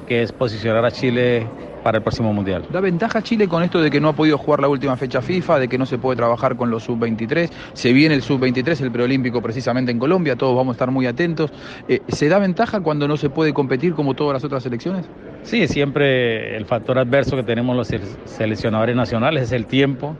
que 0.09 0.23
es 0.23 0.33
posicionar 0.33 0.85
a 0.85 0.91
Chile 0.91 1.47
para 1.82 1.98
el 1.98 2.02
próximo 2.02 2.32
Mundial. 2.32 2.65
¿Da 2.70 2.81
ventaja 2.81 3.23
Chile 3.23 3.48
con 3.48 3.62
esto 3.62 3.81
de 3.81 3.90
que 3.90 4.01
no 4.01 4.09
ha 4.09 4.12
podido 4.12 4.39
jugar 4.39 4.61
la 4.61 4.69
última 4.69 4.97
fecha 4.97 5.23
FIFA, 5.23 5.59
de 5.61 5.69
que 5.69 5.78
no 5.78 5.86
se 5.86 5.98
puede 5.98 6.16
trabajar 6.16 6.57
con 6.57 6.70
los 6.70 6.85
sub-23? 6.85 7.51
Se 7.73 7.93
viene 7.93 8.15
el 8.15 8.23
sub-23, 8.23 8.81
el 8.82 8.90
preolímpico 8.93 9.40
precisamente 9.40 9.90
en 9.93 9.98
Colombia, 9.98 10.36
todos 10.36 10.57
vamos 10.57 10.73
a 10.73 10.77
estar 10.77 10.90
muy 10.90 11.07
atentos. 11.07 11.51
Eh, 11.89 12.02
¿Se 12.09 12.28
da 12.28 12.39
ventaja 12.39 12.81
cuando 12.81 13.09
no 13.09 13.16
se 13.16 13.31
puede 13.31 13.52
competir 13.52 13.94
como 13.94 14.15
todas 14.15 14.35
las 14.35 14.44
otras 14.44 14.62
selecciones? 14.62 15.07
Sí, 15.43 15.66
siempre 15.69 16.57
el 16.57 16.66
factor 16.66 16.98
adverso 16.98 17.36
que 17.36 17.43
tenemos 17.43 17.74
los 17.77 17.89
se- 17.89 18.01
seleccionadores 18.27 18.94
nacionales 18.94 19.44
es 19.44 19.52
el 19.52 19.66
tiempo 19.66 20.15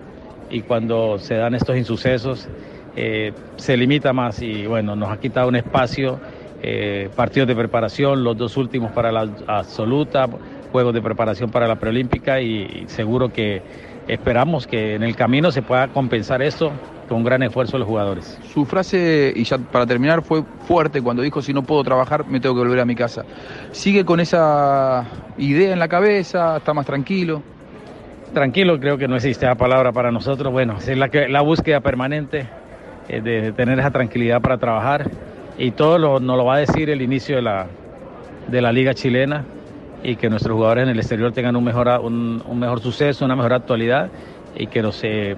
y 0.51 0.63
cuando 0.63 1.19
se 1.19 1.35
dan 1.35 1.55
estos 1.55 1.77
insucesos 1.77 2.49
eh, 2.97 3.33
se 3.57 3.77
limita 3.77 4.13
más 4.13 4.41
y 4.43 4.67
bueno, 4.67 4.97
nos 4.97 5.11
ha 5.11 5.19
quitado 5.19 5.49
un 5.49 5.57
espacio, 5.57 6.19
eh, 6.63 7.09
partidos 7.15 7.47
de 7.49 7.55
preparación, 7.55 8.25
los 8.25 8.37
dos 8.37 8.57
últimos 8.57 8.93
para 8.93 9.13
la 9.13 9.29
absoluta, 9.47 10.27
juegos 10.71 10.95
de 10.95 11.03
preparación 11.03 11.51
para 11.51 11.67
la 11.69 11.77
preolímpica 11.77 12.41
y, 12.41 12.85
seguro 12.87 13.33
que 13.33 13.63
esperamos 14.09 14.67
que 14.67 14.95
en 14.95 15.03
el 15.03 15.15
camino 15.15 15.51
se 15.53 15.63
pueda 15.63 15.89
compensar 15.89 16.43
esto 16.43 16.73
con 17.09 17.19
un 17.19 17.25
gran 17.25 17.43
esfuerzo 17.43 17.73
de 17.73 17.81
los 17.81 17.89
jugadores. 17.89 18.39
Su 18.53 18.65
frase, 18.65 19.33
y 19.35 19.45
ya 19.45 19.59
para 19.59 19.87
terminar, 19.87 20.23
fue 20.23 20.43
fuerte 20.67 21.03
cuando 21.03 21.23
dijo, 21.23 21.43
si 21.43 21.53
no 21.53 21.63
puedo 21.63 21.83
trabajar, 21.85 22.27
me 22.27 22.41
tengo 22.41 22.55
que 22.55 22.61
volver 22.61 22.81
a 22.81 22.85
mi 22.85 22.95
casa. 22.95 23.25
¿Sigue 23.73 24.05
con 24.05 24.21
esa 24.21 25.05
idea 25.39 25.73
en 25.73 25.79
la 25.79 25.89
cabeza? 25.89 26.57
¿Está 26.57 26.73
más 26.73 26.87
tranquilo? 26.87 27.43
Tranquilo, 28.33 28.79
creo 28.79 28.97
que 28.97 29.09
no 29.09 29.17
existe 29.17 29.45
esa 29.45 29.57
palabra 29.57 29.93
para 29.93 30.13
nosotros. 30.13 30.53
Bueno, 30.53 30.77
es 30.79 30.97
la, 30.97 31.09
que, 31.09 31.29
la 31.29 31.41
búsqueda 31.41 31.81
permanente 31.81 32.49
eh, 33.09 33.21
de, 33.21 33.43
de 33.43 33.53
tener 33.53 33.79
esa 33.79 33.91
tranquilidad 33.91 34.41
para 34.41 34.59
trabajar 34.59 35.11
y 35.59 35.73
todo 35.73 35.99
lo, 35.99 36.21
nos 36.21 36.37
lo 36.37 36.45
va 36.45 36.55
a 36.55 36.59
decir 36.59 36.91
el 36.91 37.03
inicio 37.03 37.37
de 37.37 37.43
la, 37.43 37.67
de 38.49 38.63
la 38.63 38.73
liga 38.73 38.95
chilena 38.95 39.45
y 40.03 40.17
que 40.17 40.31
nuestros 40.31 40.55
jugadores 40.55 40.85
en 40.85 40.91
el 40.91 40.99
exterior 40.99 41.33
tengan 41.33 41.57
un 41.57 41.65
mejor, 41.65 41.89
un, 42.03 42.43
un 42.47 42.59
mejor 42.59 42.81
suceso, 42.81 43.25
una 43.25 43.37
mejor 43.37 43.53
actualidad 43.53 44.11
y 44.57 44.67
que 44.67 44.83
nos 44.83 45.03
eh, 45.05 45.37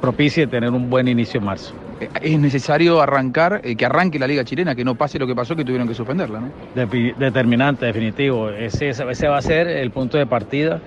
propicie 0.00 0.46
tener 0.46 0.70
un 0.70 0.88
buen 0.88 1.08
inicio 1.08 1.40
en 1.40 1.46
marzo. 1.46 1.74
Es 2.20 2.38
necesario 2.38 3.00
arrancar, 3.00 3.60
eh, 3.64 3.76
que 3.76 3.86
arranque 3.86 4.18
la 4.18 4.26
liga 4.26 4.44
chilena, 4.44 4.74
que 4.74 4.84
no 4.84 4.94
pase 4.94 5.18
lo 5.18 5.26
que 5.26 5.34
pasó, 5.34 5.54
que 5.56 5.64
tuvieron 5.64 5.88
que 5.88 5.94
suspenderla, 5.94 6.40
¿no? 6.40 6.48
Determinante, 7.18 7.86
definitivo. 7.86 8.50
Ese, 8.50 8.90
ese 8.90 9.28
va 9.28 9.38
a 9.38 9.42
ser 9.42 9.68
el 9.68 9.90
punto 9.90 10.18
de 10.18 10.26
partida 10.26 10.80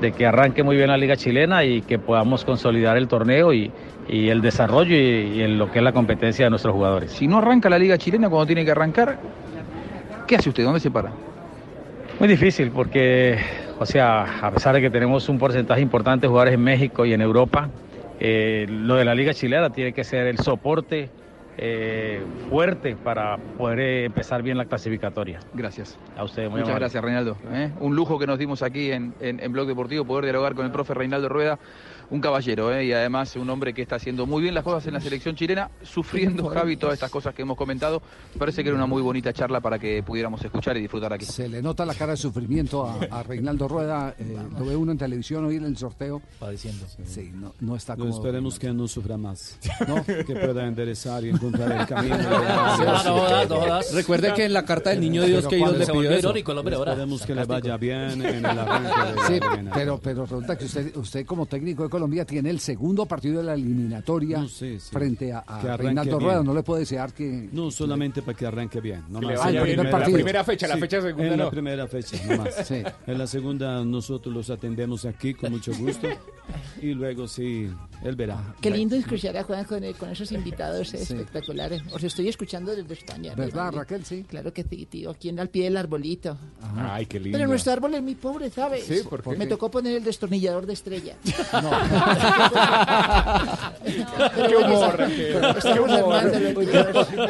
de 0.00 0.12
que 0.12 0.26
arranque 0.26 0.62
muy 0.62 0.76
bien 0.76 0.88
la 0.88 0.96
liga 0.96 1.16
chilena 1.16 1.64
y 1.64 1.82
que 1.82 1.98
podamos 1.98 2.44
consolidar 2.44 2.96
el 2.96 3.08
torneo 3.08 3.52
y, 3.52 3.70
y 4.08 4.28
el 4.28 4.40
desarrollo 4.42 4.96
y, 4.96 5.36
y 5.36 5.42
en 5.42 5.58
lo 5.58 5.70
que 5.70 5.78
es 5.78 5.84
la 5.84 5.92
competencia 5.92 6.46
de 6.46 6.50
nuestros 6.50 6.74
jugadores. 6.74 7.12
Si 7.12 7.28
no 7.28 7.38
arranca 7.38 7.70
la 7.70 7.78
liga 7.78 7.96
chilena 7.96 8.28
cuando 8.28 8.46
tiene 8.46 8.64
que 8.64 8.70
arrancar, 8.70 9.18
¿qué 10.26 10.36
hace 10.36 10.48
usted? 10.48 10.64
¿Dónde 10.64 10.80
se 10.80 10.90
para? 10.90 11.10
Muy 12.18 12.28
difícil 12.28 12.70
porque, 12.70 13.38
o 13.78 13.86
sea, 13.86 14.46
a 14.46 14.50
pesar 14.52 14.74
de 14.74 14.80
que 14.80 14.90
tenemos 14.90 15.28
un 15.28 15.38
porcentaje 15.38 15.80
importante 15.80 16.22
de 16.22 16.28
jugadores 16.28 16.54
en 16.54 16.62
México 16.62 17.04
y 17.04 17.12
en 17.12 17.20
Europa, 17.20 17.68
eh, 18.20 18.66
lo 18.68 18.94
de 18.94 19.04
la 19.04 19.14
liga 19.14 19.34
chilena 19.34 19.70
tiene 19.70 19.92
que 19.92 20.04
ser 20.04 20.26
el 20.28 20.38
soporte 20.38 21.10
eh, 21.58 22.22
fuerte 22.48 22.96
para 22.96 23.36
poder 23.58 23.80
eh, 23.80 24.04
empezar 24.06 24.42
bien 24.42 24.56
la 24.56 24.64
clasificatoria. 24.64 25.40
Gracias. 25.54 25.98
A 26.16 26.24
usted, 26.24 26.44
muy 26.44 26.60
Muchas 26.60 26.68
amable. 26.68 26.80
gracias, 26.80 27.04
Reinaldo. 27.04 27.36
¿eh? 27.52 27.70
Un 27.80 27.94
lujo 27.96 28.18
que 28.18 28.26
nos 28.26 28.38
dimos 28.38 28.62
aquí 28.62 28.92
en, 28.92 29.12
en, 29.20 29.40
en 29.40 29.52
Blog 29.52 29.66
Deportivo, 29.66 30.04
poder 30.04 30.24
dialogar 30.24 30.54
con 30.54 30.66
el 30.66 30.72
profe 30.72 30.94
Reinaldo 30.94 31.28
Rueda, 31.28 31.58
un 32.10 32.20
caballero 32.20 32.72
¿eh? 32.74 32.84
y 32.86 32.92
además 32.92 33.34
un 33.36 33.48
hombre 33.50 33.72
que 33.74 33.82
está 33.82 33.96
haciendo 33.96 34.26
muy 34.26 34.42
bien 34.42 34.54
las 34.54 34.62
cosas 34.64 34.86
en 34.86 34.94
la 34.94 35.00
selección 35.00 35.34
chilena, 35.34 35.70
sufriendo, 35.82 36.46
Javi, 36.48 36.76
todas 36.76 36.94
estas 36.94 37.10
cosas 37.10 37.34
que 37.34 37.42
hemos 37.42 37.56
comentado. 37.56 38.02
Parece 38.38 38.62
que 38.62 38.68
era 38.68 38.76
una 38.76 38.86
muy 38.86 39.02
bonita 39.02 39.32
charla 39.32 39.60
para 39.60 39.78
que 39.78 40.02
pudiéramos 40.02 40.44
escuchar 40.44 40.76
y 40.76 40.80
disfrutar 40.80 41.12
aquí. 41.12 41.24
Se 41.24 41.48
le 41.48 41.62
nota 41.62 41.84
la 41.84 41.94
cara 41.94 42.12
de 42.12 42.16
sufrimiento 42.16 42.86
a, 42.86 42.98
a 43.10 43.22
Reinaldo 43.22 43.68
Rueda. 43.68 44.14
eh, 44.18 44.36
lo 44.58 44.64
ve 44.66 44.76
uno 44.76 44.92
en 44.92 44.98
televisión 44.98 45.44
hoy 45.44 45.56
en 45.56 45.64
el 45.64 45.76
sorteo. 45.76 46.22
Padeciendo. 46.38 46.86
Sí, 47.06 47.30
no, 47.34 47.54
no 47.60 47.76
está 47.76 47.96
No, 47.96 48.04
como. 48.04 48.14
esperemos 48.16 48.58
que 48.58 48.72
no 48.72 48.86
sufra 48.88 49.16
más. 49.16 49.58
¿No? 49.88 50.04
Que 50.04 50.24
pueda 50.34 50.66
enderezar 50.66 51.24
y 51.24 51.30
encontrar 51.30 51.72
el 51.80 51.86
camino. 51.86 52.16
Recuerde 53.92 54.32
que 54.34 54.44
en 54.44 54.52
la 54.52 54.64
carta 54.64 54.90
del 54.90 55.00
niño 55.00 55.22
Dios 55.22 55.46
que 55.46 55.56
Dios 55.56 55.76
le 55.76 55.86
pidió 55.86 56.10
eso. 56.10 56.18
irónico 56.18 56.52
el 56.52 56.58
hombre 56.58 56.76
ahora. 56.76 56.92
Esperemos 56.92 57.22
que 57.26 57.34
le 57.34 57.44
vaya 57.44 57.76
bien 57.76 58.22
en 58.24 58.44
el 58.44 58.46
arranque 58.46 58.88
de 58.88 59.14
la 59.16 59.26
Sí, 59.26 59.40
pero, 59.74 59.98
pero 59.98 60.22
resulta 60.22 60.56
que 60.56 60.64
usted, 60.66 60.96
usted 60.96 61.26
como 61.26 61.46
técnico 61.46 61.82
de 61.84 61.88
Colombia 61.94 62.24
tiene 62.24 62.50
el 62.50 62.58
segundo 62.58 63.06
partido 63.06 63.38
de 63.38 63.44
la 63.44 63.54
eliminatoria 63.54 64.38
No 64.38 64.48
sé, 64.48 64.80
sí. 64.80 64.88
frente 64.90 65.32
a, 65.32 65.38
a 65.38 65.76
Reinaldo. 65.76 66.18
Rueda. 66.18 66.42
No 66.42 66.52
le 66.52 66.64
puedo 66.64 66.80
desear 66.80 67.12
que... 67.14 67.48
No, 67.52 67.70
solamente 67.70 68.20
para 68.20 68.36
que 68.36 68.44
arranque 68.46 68.80
bien. 68.80 69.04
No 69.08 69.20
más. 69.20 69.38
vaya 69.38 69.44
Ah, 69.44 69.48
el 69.48 69.52
bien. 69.54 69.64
primer 69.64 69.84
La 69.86 69.90
partido. 69.92 70.14
primera 70.16 70.42
fecha, 70.44 70.66
la 70.66 70.74
Sí, 70.74 70.80
fecha 70.80 71.00
segunda 71.02 71.24
En 71.32 71.38
la 71.38 71.44
no. 71.44 71.50
primera 71.50 71.86
fecha, 71.86 72.16
no 72.28 72.38
más. 72.42 72.54
Sí. 72.66 72.82
En 73.06 73.16
la 73.18 73.26
segunda 73.28 73.84
nosotros 73.84 74.34
los 74.34 74.50
atendemos 74.50 75.04
aquí 75.04 75.34
con 75.34 75.52
mucho 75.52 75.72
gusto. 75.78 76.08
Y 76.82 76.92
luego 76.94 77.28
sí, 77.28 77.70
él 78.02 78.16
verá. 78.16 78.54
Qué 78.60 78.70
lindo 78.70 78.96
escuchar 78.96 79.36
a 79.36 79.44
Juan 79.44 79.64
con, 79.64 79.80
con 79.94 80.10
esos 80.10 80.30
invitados 80.32 80.92
espectaculares. 80.94 81.80
Os 81.92 82.02
estoy 82.02 82.28
escuchando 82.28 82.74
desde 82.74 82.92
España. 82.92 83.34
¿Verdad, 83.36 83.66
Madrid. 83.66 83.78
Raquel? 83.78 84.04
Sí. 84.04 84.24
Claro 84.28 84.52
que 84.52 84.64
sí, 84.64 84.84
tío. 84.86 85.10
Aquí 85.10 85.28
en 85.28 85.38
al 85.38 85.48
pie 85.48 85.64
del 85.64 85.76
arbolito. 85.76 86.36
Ay, 86.76 87.06
qué 87.06 87.20
lindo. 87.20 87.38
Pero 87.38 87.48
nuestro 87.48 87.72
árbol 87.72 87.94
es 87.94 88.02
muy 88.02 88.14
pobre, 88.16 88.50
¿sabes? 88.50 88.84
Sí, 88.84 89.00
¿por 89.08 89.22
qué? 89.22 89.36
Me 89.36 89.46
tocó 89.46 89.70
poner 89.70 89.96
el 89.96 90.04
destornillador 90.04 90.66
de 90.66 90.72
estrella. 90.74 91.16
Qué 94.48 94.56
humor. 94.56 95.00
Estamos 95.00 95.92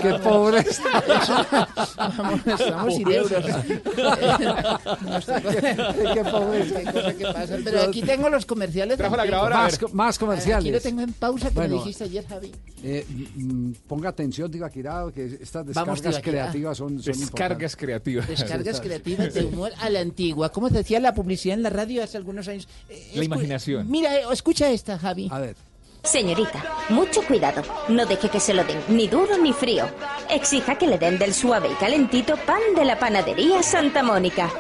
Qué 0.03 0.15
pobre. 0.23 0.65
Vamos, 1.97 2.41
estamos 2.47 2.95
sin 2.95 3.11
euros. 3.13 3.45
Qué 6.15 6.25
pobre. 6.31 6.65
Qué 6.65 6.85
cosa 6.93 7.15
que 7.15 7.25
pasa. 7.25 7.57
Pero 7.65 7.83
aquí 7.83 8.03
tengo 8.03 8.29
los 8.29 8.47
comerciales. 8.47 8.97
Trajo 8.99 9.17
la 9.17 9.23
también. 9.23 9.31
grabadora, 9.41 9.57
a 9.59 9.63
Más, 9.65 9.73
ver. 9.73 9.81
co- 9.91 9.95
más 9.97 10.17
Aquí 10.17 10.21
lo 10.25 10.27
comerciales. 10.29 10.83
tengo 10.83 11.01
en 11.03 11.13
pausa 11.13 11.49
que 11.49 11.55
Bueno, 11.55 11.77
me 11.77 11.81
dijiste 11.83 12.05
ayer, 12.05 12.27
Javi. 12.27 12.53
eh, 12.83 13.07
mm, 13.37 13.71
ponga 13.87 14.09
atención, 14.11 14.51
Tibaquirá, 14.51 15.05
que 15.15 15.25
estas 15.41 15.67
descargas 15.67 16.01
Tibaquirá. 16.01 16.23
creativas 16.23 16.79
son, 16.79 17.03
son 17.03 17.13
Descargas 17.19 17.77
creativas. 17.77 18.29
Descargas 18.29 18.81
creativas 18.81 19.35
de 19.35 19.45
humor 19.45 19.73
a 19.81 19.91
la 19.91 20.01
antigua. 20.01 20.51
¿Cómo 20.51 20.69
se 20.69 20.75
decía 20.79 21.01
la 21.01 21.15
publicidad 21.15 21.57
en 21.57 21.63
la 21.63 21.71
radio 21.71 22.03
hace 22.03 22.17
algunos 22.17 22.49
años? 22.49 22.69
Eh, 22.89 23.13
La 23.15 23.25
imaginación. 23.25 23.91
Mira, 23.91 24.15
eh, 24.17 24.23
escucha 24.45 24.71
esta, 24.71 24.99
Javi. 24.99 25.29
A 25.33 25.39
ver. 25.39 25.57
Señorita, 26.05 26.63
mucho 26.91 27.23
cuidado. 27.23 27.63
No 27.89 28.05
deje 28.05 28.29
que 28.29 28.39
se 28.39 28.53
lo 28.53 28.63
den 28.65 28.79
ni 28.89 29.09
duro 29.09 29.39
ni 29.39 29.53
frío. 29.53 29.87
Exija 30.29 30.77
que 30.77 30.87
le 30.87 30.99
den 30.99 31.19
del 31.19 31.33
suave 31.33 31.69
y 31.73 31.75
calentito 31.75 32.37
pan 32.37 32.61
de 32.77 32.85
la 32.85 32.99
panadería 32.99 33.63
Santa 33.63 34.03
Mónica. 34.03 34.51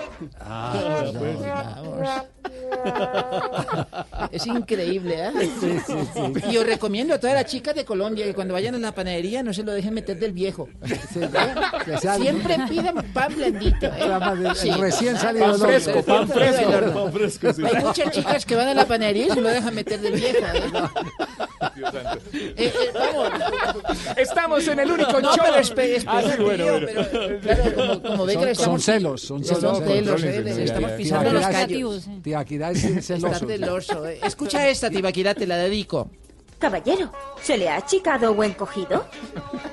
Ah, 0.40 1.04
Vamos. 1.14 2.08
Es 4.30 4.46
increíble, 4.46 5.16
¿eh? 5.28 5.50
Y 6.50 6.56
os 6.56 6.66
recomiendo 6.66 7.14
a 7.14 7.18
todas 7.18 7.34
las 7.34 7.46
chicas 7.46 7.74
de 7.74 7.84
Colombia 7.84 8.24
que 8.24 8.34
cuando 8.34 8.54
vayan 8.54 8.74
a 8.74 8.78
la 8.78 8.92
panadería 8.92 9.42
no 9.42 9.52
se 9.52 9.62
lo 9.62 9.72
dejen 9.72 9.94
meter 9.94 10.18
del 10.18 10.32
viejo. 10.32 10.68
Siempre 12.16 12.56
pidan 12.68 12.96
pan 13.12 13.34
blandito. 13.34 13.86
¿eh? 13.86 14.52
Sí. 14.54 14.70
recién 14.72 15.16
salido 15.16 15.46
Pan 15.46 15.60
fresco, 15.60 16.02
pan 16.02 16.28
fresco. 16.28 16.70
Pan 16.92 17.12
fresco, 17.12 17.52
sí. 17.52 17.62
Hay 17.64 17.84
muchas 17.84 18.10
chicas 18.10 18.44
que 18.44 18.56
van 18.56 18.68
a 18.68 18.74
la 18.74 18.86
panadería 18.86 19.26
y 19.26 19.30
se 19.30 19.40
lo 19.40 19.48
dejan 19.48 19.74
meter 19.74 20.00
del 20.00 20.14
viejo. 20.14 20.38
¿eh? 20.38 20.62
Eh, 22.32 22.54
eh, 22.56 22.90
vamos. 22.94 23.28
Estamos 24.16 24.68
en 24.68 24.78
el 24.80 24.90
único 24.90 25.20
No, 25.20 25.34
show. 25.34 25.44
pero 25.44 25.56
espe- 25.56 25.96
espe- 25.96 26.04
Ah, 26.06 26.22
sí, 26.22 26.42
bueno, 26.42 26.64
tío, 26.64 26.72
bueno. 26.80 26.86
pero, 27.12 27.40
claro, 27.40 27.74
como, 27.74 28.02
como 28.02 28.26
ve 28.26 28.32
que 28.34 28.40
Son, 28.40 28.48
estamos, 28.48 28.82
son 28.84 28.94
celos, 28.94 29.20
son 29.22 29.44
son 29.44 29.84
celos. 29.84 30.22
eh, 30.22 30.40
le 30.42 30.64
estamos 30.64 30.90
pisando 30.92 31.32
los. 31.32 31.44
Tibaquirá 32.22 32.70
es 32.70 32.80
celoso. 33.06 33.46
Celoso. 33.46 34.06
eh. 34.08 34.20
Escucha 34.22 34.68
esta, 34.68 34.90
Tibaquirá, 34.90 35.34
te 35.34 35.46
la 35.46 35.56
dedico. 35.56 36.08
Caballero, 36.58 37.12
¿se 37.42 37.58
le 37.58 37.68
ha 37.68 37.76
achicado 37.76 38.30
o 38.32 38.42
encogido? 38.44 39.04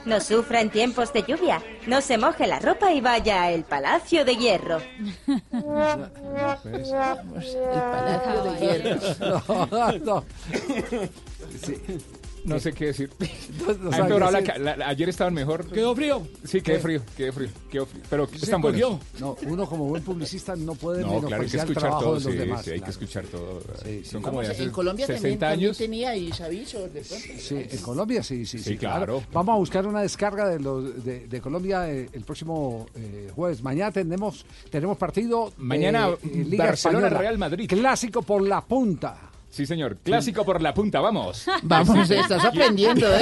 No 0.05 0.19
sufra 0.19 0.59
en 0.59 0.69
tiempos 0.71 1.13
de 1.13 1.23
lluvia. 1.23 1.61
No 1.87 2.01
se 2.01 2.17
moje 2.17 2.47
la 2.47 2.59
ropa 2.59 2.91
y 2.91 2.99
vaya 2.99 3.43
al 3.45 3.63
Palacio 3.63 4.25
de 4.25 4.35
Hierro. 4.35 4.81
El 5.01 5.31
Palacio 7.91 8.43
de 8.43 8.59
Hierro. 8.59 9.41
No, 9.71 9.91
no. 9.99 10.25
Sí. 11.63 11.75
No 12.43 12.59
sé 12.59 12.73
qué 12.73 12.87
decir. 12.87 13.11
No, 13.67 13.67
no 13.91 13.91
qué 13.91 14.19
la 14.19 14.31
decir. 14.41 14.61
la- 14.61 14.87
ayer 14.87 15.09
estaban 15.09 15.31
mejor. 15.31 15.67
¿Quedó 15.67 15.95
frío? 15.95 16.27
Sí, 16.43 16.59
quedé 16.61 16.77
¿Qué? 16.77 16.81
frío, 16.81 17.01
quedé 17.15 17.31
frío, 17.31 17.49
quedó 17.69 17.85
frío. 17.85 18.01
Pero 18.09 18.27
Sí, 18.27 18.37
están 18.41 18.61
buenos. 18.61 18.97
No, 19.19 19.37
uno 19.45 19.67
como 19.67 19.85
buen 19.85 20.01
publicista 20.01 20.55
no 20.55 20.73
puede 20.73 21.03
No, 21.03 21.21
claro, 21.21 21.43
hay 21.43 21.49
que 21.49 21.57
escuchar 21.57 21.99
todo, 21.99 22.19
sí, 22.19 22.31
demás. 22.31 22.65
sí, 22.65 22.71
hay 22.71 22.81
que 22.81 22.89
escuchar 22.89 23.25
todo. 23.25 23.61
Sí, 23.83 24.03
Son 24.05 24.23
como 24.23 24.37
Vamos, 24.41 24.59
en 24.59 24.71
Colombia 24.71 25.05
60 25.05 25.21
también, 25.21 25.39
también 25.39 25.67
años. 25.67 25.77
tenía 25.77 26.15
y 26.15 26.31
avisos 26.43 26.91
de 26.91 27.01
pronto. 27.01 27.25
Sí, 27.37 27.55
en 27.69 27.77
Colombia 27.83 28.23
sí, 28.23 28.43
sí, 28.47 28.57
sí, 28.57 28.71
Sí, 28.71 28.77
claro. 28.77 29.05
claro. 29.19 29.23
Vamos 29.31 29.53
a 29.53 29.57
buscar 29.57 29.85
una 29.85 30.01
descarga 30.01 30.49
de, 30.49 30.59
los, 30.59 31.05
de, 31.05 31.27
de 31.27 31.41
Colombia 31.41 31.91
eh, 31.93 32.09
el 32.11 32.23
próximo 32.23 32.87
eh, 32.95 33.29
jueves. 33.35 33.61
Mañana 33.61 33.91
tenemos, 33.91 34.45
tenemos 34.71 34.97
partido. 34.97 35.51
de, 35.51 35.63
Mañana, 35.63 36.09
eh, 36.23 36.43
Liga 36.49 36.65
Barcelona, 36.65 37.05
Española. 37.05 37.09
Real 37.21 37.37
Madrid. 37.37 37.69
Clásico 37.69 38.23
por 38.23 38.41
la 38.41 38.61
punta. 38.65 39.27
Sí, 39.51 39.65
señor. 39.65 39.97
Clásico 39.97 40.45
por 40.45 40.61
la 40.61 40.73
punta, 40.73 41.01
vamos. 41.01 41.45
Vamos, 41.63 42.09
estás 42.09 42.45
aprendiendo, 42.45 43.05
¿eh? 43.13 43.21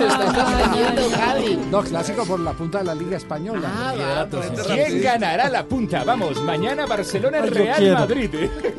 Estás 0.00 0.38
aprendiendo, 0.38 1.02
Javi. 1.16 1.58
No, 1.70 1.82
clásico 1.82 2.24
por 2.26 2.40
la 2.40 2.52
punta 2.52 2.78
de 2.78 2.84
la 2.84 2.94
Liga 2.96 3.16
Española. 3.16 3.70
Ah, 3.72 4.26
vamos. 4.28 4.46
¿Quién 4.66 5.02
ganará 5.02 5.48
la 5.48 5.64
punta? 5.64 6.02
Vamos, 6.02 6.42
mañana 6.42 6.84
Barcelona, 6.86 7.42
Real 7.42 7.76
quiero. 7.78 7.94
Madrid. 7.94 8.30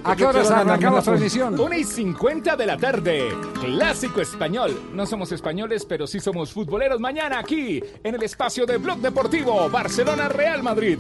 ¿A 0.04 0.16
qué 0.16 0.26
arrancamos 0.26 0.96
la 0.98 1.02
transmisión? 1.02 1.58
1 1.60 1.74
y 1.76 1.84
50 1.86 2.56
de 2.58 2.66
la 2.66 2.78
tarde. 2.78 3.30
Clásico 3.62 4.20
español. 4.20 4.90
No 4.94 5.06
somos 5.06 5.32
españoles, 5.32 5.86
pero 5.86 6.06
sí 6.06 6.20
somos 6.20 6.52
futboleros. 6.52 7.00
Mañana 7.00 7.40
aquí, 7.40 7.82
en 8.04 8.16
el 8.16 8.24
espacio 8.24 8.66
de 8.66 8.78
Blog 8.78 9.00
Deportivo, 9.00 9.70
Barcelona, 9.70 10.28
Real 10.28 10.62
Madrid. 10.62 11.00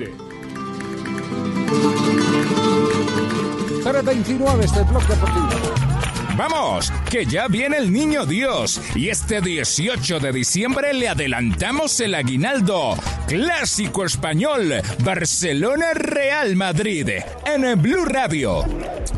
329 3.84 4.64
este 4.64 4.82
blog 4.84 5.06
deportivo. 5.08 5.93
Vamos, 6.36 6.92
que 7.12 7.26
ya 7.26 7.48
viene 7.48 7.78
el 7.78 7.94
niño 7.94 8.26
Dios 8.26 8.82
y 8.96 9.10
este 9.10 9.40
18 9.40 10.20
de 10.20 10.32
diciembre 10.32 10.92
le 10.94 11.08
adelantamos 11.08 12.00
el 12.00 12.16
aguinaldo. 12.16 12.98
Clásico 13.28 14.04
español, 14.04 14.82
Barcelona 15.04 15.94
Real 15.94 16.56
Madrid, 16.56 17.08
en 17.46 17.82
Blue 17.82 18.06
Radio. 18.06 18.66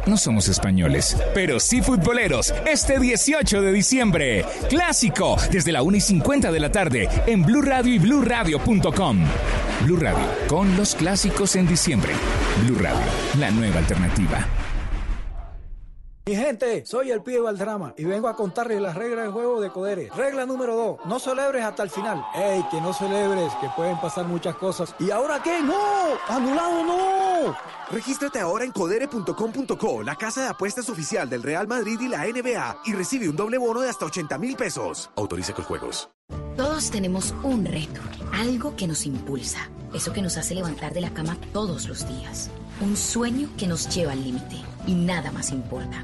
No 0.06 0.18
somos 0.18 0.50
españoles, 0.50 1.16
pero 1.34 1.60
sí 1.62 1.82
futboleros. 1.82 2.54
Este 2.66 3.00
18 3.00 3.62
de 3.62 3.72
diciembre, 3.72 4.46
clásico, 4.70 5.38
desde 5.52 5.72
la 5.72 5.84
1 5.84 5.98
y 5.98 6.02
50 6.02 6.52
de 6.52 6.60
la 6.60 6.72
tarde, 6.72 7.10
en 7.28 7.44
Blue 7.44 7.62
Radio 7.62 7.94
y 7.94 8.00
BlueRadio.com. 8.00 9.20
Blue 9.82 9.98
Radio, 9.98 10.26
con 10.48 10.76
los 10.76 10.96
clásicos 10.96 11.56
en 11.56 11.66
diciembre. 11.66 12.12
Blue 12.66 12.78
Radio, 12.78 13.06
la 13.40 13.52
nueva 13.52 13.80
alternativa. 13.80 14.46
Mi 16.28 16.36
gente, 16.36 16.84
soy 16.88 17.12
el 17.12 17.22
pibe 17.22 17.40
Valdrama 17.42 17.94
y 17.96 18.04
vengo 18.04 18.28
a 18.28 18.36
contarles 18.36 18.82
las 18.82 18.96
reglas 18.96 19.26
del 19.26 19.32
juego 19.32 19.62
de 19.62 19.70
Codere. 19.70 20.10
Regla 20.16 20.48
número 20.48 20.76
2, 20.76 21.06
no 21.06 21.20
celebres 21.20 21.64
hasta 21.64 21.84
el 21.84 21.92
final. 21.92 22.26
¡Ey, 22.34 22.66
que 22.72 22.82
no 22.82 22.94
celebres, 22.94 23.54
que 23.62 23.70
pueden 23.76 24.02
pasar 24.02 24.26
muchas 24.26 24.56
cosas! 24.56 24.96
¿Y 24.98 25.12
ahora 25.12 25.40
qué? 25.44 25.62
¡No! 25.62 25.76
¡Anulado 26.28 26.84
no! 26.84 27.56
Regístrate 27.92 28.40
ahora 28.40 28.66
en 28.66 28.72
codere.com.co, 28.72 30.02
la 30.02 30.16
casa 30.16 30.42
de 30.42 30.48
apuestas 30.48 30.90
oficial 30.90 31.30
del 31.30 31.44
Real 31.44 31.68
Madrid 31.68 32.00
y 32.02 32.08
la 32.08 32.26
NBA, 32.26 32.78
y 32.86 32.94
recibe 32.94 33.30
un 33.30 33.36
doble 33.36 33.60
bono 33.60 33.82
de 33.82 33.92
hasta 33.92 34.06
80 34.06 34.40
mil 34.40 34.56
pesos. 34.56 35.12
Autoriza 35.16 35.54
con 35.54 35.66
juegos. 35.66 36.10
Todos 36.58 36.90
tenemos 36.90 37.36
un 37.44 37.66
reto, 37.66 38.02
algo 38.34 38.76
que 38.76 38.88
nos 38.88 39.06
impulsa, 39.06 39.70
eso 39.94 40.12
que 40.12 40.24
nos 40.24 40.38
hace 40.38 40.56
levantar 40.56 40.92
de 40.92 41.02
la 41.02 41.14
cama 41.14 41.38
todos 41.54 41.88
los 41.88 42.08
días, 42.08 42.50
un 42.82 42.98
sueño 42.98 43.48
que 43.60 43.68
nos 43.68 43.96
lleva 43.96 44.14
al 44.14 44.24
límite 44.24 44.56
y 44.88 44.96
nada 44.96 45.32
más 45.32 45.52
importa. 45.52 46.04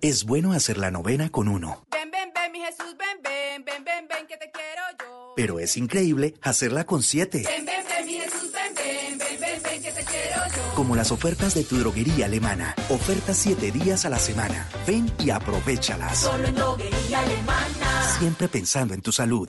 Es 0.00 0.22
bueno 0.26 0.52
hacer 0.52 0.78
la 0.78 0.92
novena 0.92 1.28
con 1.28 1.48
uno, 1.48 1.84
Ven, 1.90 2.08
ven, 2.12 2.30
ven, 2.32 2.52
mi 2.52 2.60
Jesús, 2.60 2.94
ven, 2.96 3.18
ven, 3.20 3.64
ven, 3.64 3.82
ven, 3.84 4.06
ven, 4.08 4.28
que 4.28 4.36
te 4.36 4.48
quiero 4.52 4.82
yo. 5.00 5.32
pero 5.34 5.58
es 5.58 5.76
increíble 5.76 6.34
hacerla 6.40 6.84
con 6.84 7.02
siete, 7.02 7.42
Ven, 7.44 7.66
ven, 7.66 7.84
ven, 7.88 8.06
mi 8.06 8.12
Jesús, 8.12 8.52
ven, 8.52 8.74
ven, 8.76 9.18
ven, 9.18 9.40
ven, 9.40 9.60
ven, 9.60 9.82
que 9.82 9.90
te 9.90 10.04
quiero 10.04 10.36
yo. 10.56 10.74
como 10.76 10.94
las 10.94 11.10
ofertas 11.10 11.54
de 11.54 11.64
tu 11.64 11.78
droguería 11.78 12.26
alemana. 12.26 12.76
Ofertas 12.90 13.38
siete 13.38 13.72
días 13.72 14.04
a 14.04 14.10
la 14.10 14.20
semana. 14.20 14.68
Ven 14.86 15.10
y 15.18 15.30
aprovechalas. 15.30 16.18
Solo 16.18 16.46
en 16.46 16.54
droguería 16.54 17.18
alemana. 17.18 18.16
Siempre 18.20 18.46
pensando 18.46 18.94
en 18.94 19.02
tu 19.02 19.10
salud. 19.10 19.48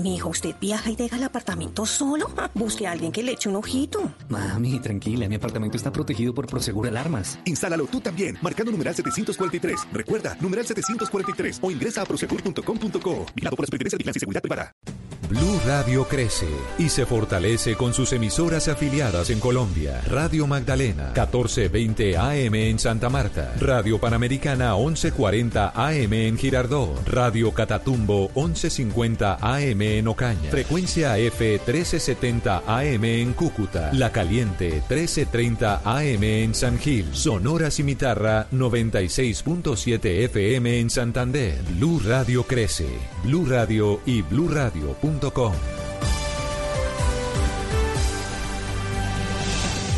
Mijo, 0.00 0.30
¿usted 0.30 0.54
viaja 0.60 0.90
y 0.90 0.96
deja 0.96 1.16
el 1.16 1.24
apartamento 1.24 1.84
solo? 1.84 2.30
Busque 2.54 2.86
a 2.86 2.92
alguien 2.92 3.12
que 3.12 3.22
le 3.22 3.32
eche 3.32 3.48
un 3.48 3.56
ojito. 3.56 4.12
Mami, 4.28 4.80
tranquila, 4.80 5.28
mi 5.28 5.34
apartamento 5.34 5.76
está 5.76 5.92
protegido 5.92 6.34
por 6.34 6.46
Prosegur 6.46 6.88
Alarmas. 6.88 7.38
Instálalo 7.44 7.86
tú 7.86 8.00
también, 8.00 8.38
marcando 8.40 8.72
numeral 8.72 8.94
743. 8.94 9.88
Recuerda, 9.92 10.36
numeral 10.40 10.66
743 10.66 11.58
o 11.62 11.70
ingresa 11.70 12.02
a 12.02 12.06
prosegur.com.co. 12.06 13.26
Vigilado 13.34 13.56
por 13.56 13.62
la 13.62 13.66
Superintendencia 13.66 13.96
de 13.96 13.98
Vigilancia 13.98 14.18
y 14.18 14.20
Seguridad 14.20 14.42
Privada. 14.42 14.74
Blue 15.30 15.60
Radio 15.64 16.08
crece 16.08 16.48
y 16.76 16.88
se 16.88 17.06
fortalece 17.06 17.76
con 17.76 17.94
sus 17.94 18.12
emisoras 18.12 18.66
afiliadas 18.66 19.30
en 19.30 19.38
Colombia. 19.38 20.00
Radio 20.08 20.48
Magdalena, 20.48 21.12
1420 21.14 22.16
AM 22.16 22.54
en 22.56 22.80
Santa 22.80 23.08
Marta. 23.08 23.54
Radio 23.60 24.00
Panamericana, 24.00 24.74
1140 24.74 25.72
AM 25.72 26.12
en 26.12 26.36
Girardot. 26.36 27.06
Radio 27.06 27.52
Catatumbo, 27.52 28.28
1150 28.34 29.38
AM 29.40 29.80
en 29.98 30.08
Ocaña. 30.08 30.50
Frecuencia 30.50 31.16
F, 31.18 31.52
1370 31.52 32.62
AM 32.66 33.04
en 33.04 33.32
Cúcuta. 33.32 33.90
La 33.92 34.12
Caliente, 34.12 34.82
1330 34.88 35.82
AM 35.84 36.22
en 36.22 36.54
San 36.54 36.78
Gil. 36.78 37.06
Sonora 37.12 37.70
Cimitarra, 37.70 38.48
96.7 38.50 40.24
FM 40.24 40.80
en 40.80 40.90
Santander. 40.90 41.62
Blue 41.76 42.00
Radio 42.04 42.44
crece. 42.44 42.88
Blue 43.24 43.46
Radio 43.46 44.00
y 44.06 44.22
bluradio.com. 44.22 45.52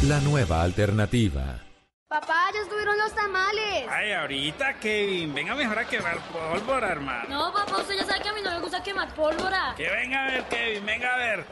La 0.02 0.20
nueva 0.20 0.62
alternativa. 0.62 1.71
Papá, 2.12 2.50
ya 2.52 2.60
estuvieron 2.60 2.98
los 2.98 3.14
tamales. 3.14 3.86
Ay, 3.88 4.12
ahorita, 4.12 4.74
Kevin. 4.74 5.32
Venga 5.32 5.54
mejor 5.54 5.78
a 5.78 5.86
quemar 5.86 6.18
pólvora, 6.30 6.92
hermano. 6.92 7.26
No, 7.30 7.50
papá, 7.54 7.78
usted 7.78 7.96
ya 7.96 8.04
sabe 8.04 8.20
que 8.20 8.28
a 8.28 8.34
mí 8.34 8.40
no 8.44 8.50
me 8.50 8.60
gusta 8.60 8.82
quemar 8.82 9.14
pólvora. 9.14 9.72
Que 9.78 9.88
venga 9.88 10.26
a 10.26 10.30
ver, 10.30 10.44
Kevin, 10.44 10.84
venga 10.84 11.14
a 11.14 11.16
ver. 11.16 11.46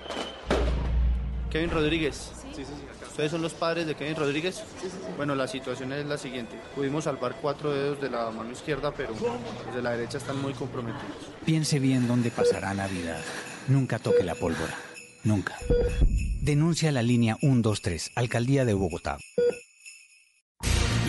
Kevin 1.48 1.70
Rodríguez. 1.70 2.32
Sí, 2.42 2.48
sí, 2.56 2.64
sí. 2.66 3.06
¿Ustedes 3.08 3.30
son 3.30 3.40
los 3.40 3.54
padres 3.54 3.86
de 3.86 3.94
Kevin 3.94 4.16
Rodríguez? 4.16 4.62
Bueno, 5.16 5.34
la 5.34 5.48
situación 5.48 5.94
es 5.94 6.04
la 6.04 6.18
siguiente. 6.18 6.60
Pudimos 6.74 7.04
salvar 7.04 7.36
cuatro 7.40 7.72
dedos 7.72 7.98
de 7.98 8.10
la 8.10 8.30
mano 8.30 8.52
izquierda, 8.52 8.92
pero 8.94 9.14
los 9.14 9.74
de 9.74 9.80
la 9.80 9.92
derecha 9.92 10.18
están 10.18 10.42
muy 10.42 10.52
comprometidos. 10.52 11.16
Piense 11.42 11.78
bien 11.78 12.06
dónde 12.06 12.30
pasará 12.30 12.74
Navidad. 12.74 13.22
Nunca 13.66 13.98
toque 13.98 14.24
la 14.24 14.34
pólvora. 14.34 14.76
Nunca. 15.24 15.56
Denuncia 16.42 16.92
la 16.92 17.02
línea 17.02 17.36
123, 17.40 18.10
Alcaldía 18.14 18.66
de 18.66 18.74
Bogotá. 18.74 19.16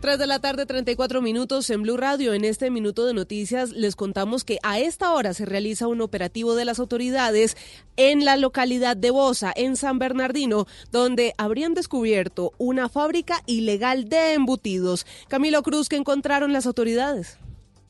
3 0.00 0.16
de 0.16 0.28
la 0.28 0.38
tarde, 0.38 0.64
34 0.64 1.20
minutos 1.20 1.68
en 1.70 1.82
Blue 1.82 1.96
Radio. 1.96 2.32
En 2.32 2.44
este 2.44 2.70
minuto 2.70 3.04
de 3.04 3.14
noticias 3.14 3.70
les 3.70 3.96
contamos 3.96 4.44
que 4.44 4.58
a 4.62 4.78
esta 4.78 5.12
hora 5.12 5.34
se 5.34 5.44
realiza 5.44 5.88
un 5.88 6.00
operativo 6.00 6.54
de 6.54 6.64
las 6.64 6.78
autoridades 6.78 7.56
en 7.96 8.24
la 8.24 8.36
localidad 8.36 8.96
de 8.96 9.10
Bosa, 9.10 9.52
en 9.56 9.76
San 9.76 9.98
Bernardino, 9.98 10.66
donde 10.92 11.34
habrían 11.36 11.74
descubierto 11.74 12.52
una 12.58 12.88
fábrica 12.88 13.42
ilegal 13.46 14.08
de 14.08 14.34
embutidos. 14.34 15.04
Camilo 15.26 15.64
Cruz, 15.64 15.88
¿qué 15.88 15.96
encontraron 15.96 16.52
las 16.52 16.66
autoridades? 16.66 17.36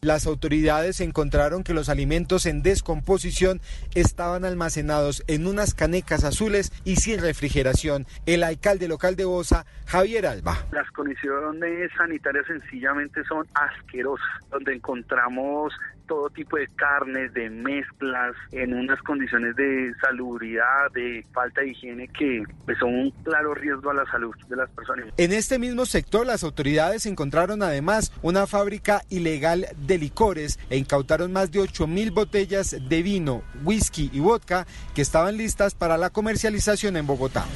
Las 0.00 0.26
autoridades 0.26 1.00
encontraron 1.00 1.64
que 1.64 1.74
los 1.74 1.88
alimentos 1.88 2.46
en 2.46 2.62
descomposición 2.62 3.60
estaban 3.96 4.44
almacenados 4.44 5.24
en 5.26 5.48
unas 5.48 5.74
canecas 5.74 6.22
azules 6.22 6.72
y 6.84 6.96
sin 6.96 7.20
refrigeración. 7.20 8.06
El 8.24 8.44
alcalde 8.44 8.86
local 8.86 9.16
de 9.16 9.24
Bosa, 9.24 9.66
Javier 9.86 10.26
Alba. 10.26 10.56
Las 10.70 10.88
condiciones 10.92 11.90
sanitarias 11.96 12.46
sencillamente 12.46 13.24
son 13.24 13.44
asquerosas, 13.54 14.24
donde 14.50 14.74
encontramos 14.74 15.72
todo 16.08 16.30
tipo 16.30 16.56
de 16.56 16.66
carnes, 16.68 17.32
de 17.34 17.50
mezclas, 17.50 18.34
en 18.50 18.74
unas 18.74 19.00
condiciones 19.02 19.54
de 19.54 19.92
salubridad, 20.00 20.90
de 20.94 21.24
falta 21.32 21.60
de 21.60 21.70
higiene 21.70 22.08
que 22.08 22.42
pues, 22.64 22.78
son 22.78 22.94
un 22.94 23.10
claro 23.22 23.54
riesgo 23.54 23.90
a 23.90 23.94
la 23.94 24.10
salud 24.10 24.34
de 24.48 24.56
las 24.56 24.68
personas. 24.70 25.06
En 25.16 25.32
este 25.32 25.58
mismo 25.58 25.86
sector, 25.86 26.26
las 26.26 26.42
autoridades 26.42 27.06
encontraron 27.06 27.62
además 27.62 28.12
una 28.22 28.46
fábrica 28.46 29.02
ilegal 29.10 29.66
de 29.76 29.98
licores 29.98 30.58
e 30.70 30.78
incautaron 30.78 31.32
más 31.32 31.52
de 31.52 31.60
8 31.60 31.86
mil 31.86 32.10
botellas 32.10 32.76
de 32.88 33.02
vino, 33.02 33.42
whisky 33.64 34.10
y 34.12 34.20
vodka 34.20 34.66
que 34.94 35.02
estaban 35.02 35.36
listas 35.36 35.74
para 35.74 35.96
la 35.96 36.10
comercialización 36.10 36.96
en 36.96 37.06
Bogotá. 37.06 37.46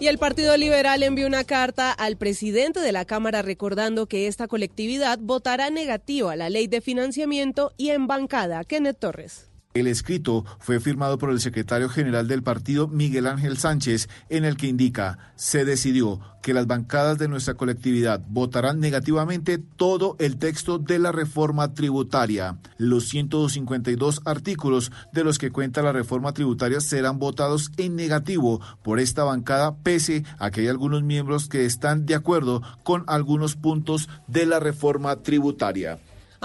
Y 0.00 0.08
el 0.08 0.18
Partido 0.18 0.56
Liberal 0.56 1.02
envió 1.02 1.26
una 1.26 1.44
carta 1.44 1.90
al 1.90 2.16
presidente 2.16 2.80
de 2.80 2.92
la 2.92 3.04
Cámara 3.04 3.42
recordando 3.42 4.06
que 4.06 4.26
esta 4.26 4.46
colectividad 4.46 5.18
votará 5.18 5.70
negativo 5.70 6.28
a 6.28 6.36
la 6.36 6.50
ley 6.50 6.66
de 6.66 6.80
financiamiento 6.80 7.72
y 7.76 7.90
en 7.96 8.06
bancada. 8.06 8.62
Kenneth 8.64 9.00
Torres. 9.00 9.50
El 9.76 9.88
escrito 9.88 10.46
fue 10.58 10.80
firmado 10.80 11.18
por 11.18 11.28
el 11.28 11.38
secretario 11.38 11.90
general 11.90 12.28
del 12.28 12.42
partido, 12.42 12.88
Miguel 12.88 13.26
Ángel 13.26 13.58
Sánchez, 13.58 14.08
en 14.30 14.46
el 14.46 14.56
que 14.56 14.68
indica, 14.68 15.18
se 15.34 15.66
decidió 15.66 16.18
que 16.42 16.54
las 16.54 16.66
bancadas 16.66 17.18
de 17.18 17.28
nuestra 17.28 17.54
colectividad 17.54 18.22
votarán 18.26 18.80
negativamente 18.80 19.58
todo 19.58 20.16
el 20.18 20.38
texto 20.38 20.78
de 20.78 20.98
la 20.98 21.12
reforma 21.12 21.74
tributaria. 21.74 22.56
Los 22.78 23.08
152 23.10 24.22
artículos 24.24 24.92
de 25.12 25.24
los 25.24 25.38
que 25.38 25.50
cuenta 25.50 25.82
la 25.82 25.92
reforma 25.92 26.32
tributaria 26.32 26.80
serán 26.80 27.18
votados 27.18 27.70
en 27.76 27.96
negativo 27.96 28.62
por 28.82 28.98
esta 28.98 29.24
bancada, 29.24 29.76
pese 29.82 30.24
a 30.38 30.50
que 30.50 30.62
hay 30.62 30.68
algunos 30.68 31.02
miembros 31.02 31.50
que 31.50 31.66
están 31.66 32.06
de 32.06 32.14
acuerdo 32.14 32.62
con 32.82 33.04
algunos 33.08 33.56
puntos 33.56 34.08
de 34.26 34.46
la 34.46 34.58
reforma 34.58 35.16
tributaria. 35.16 35.98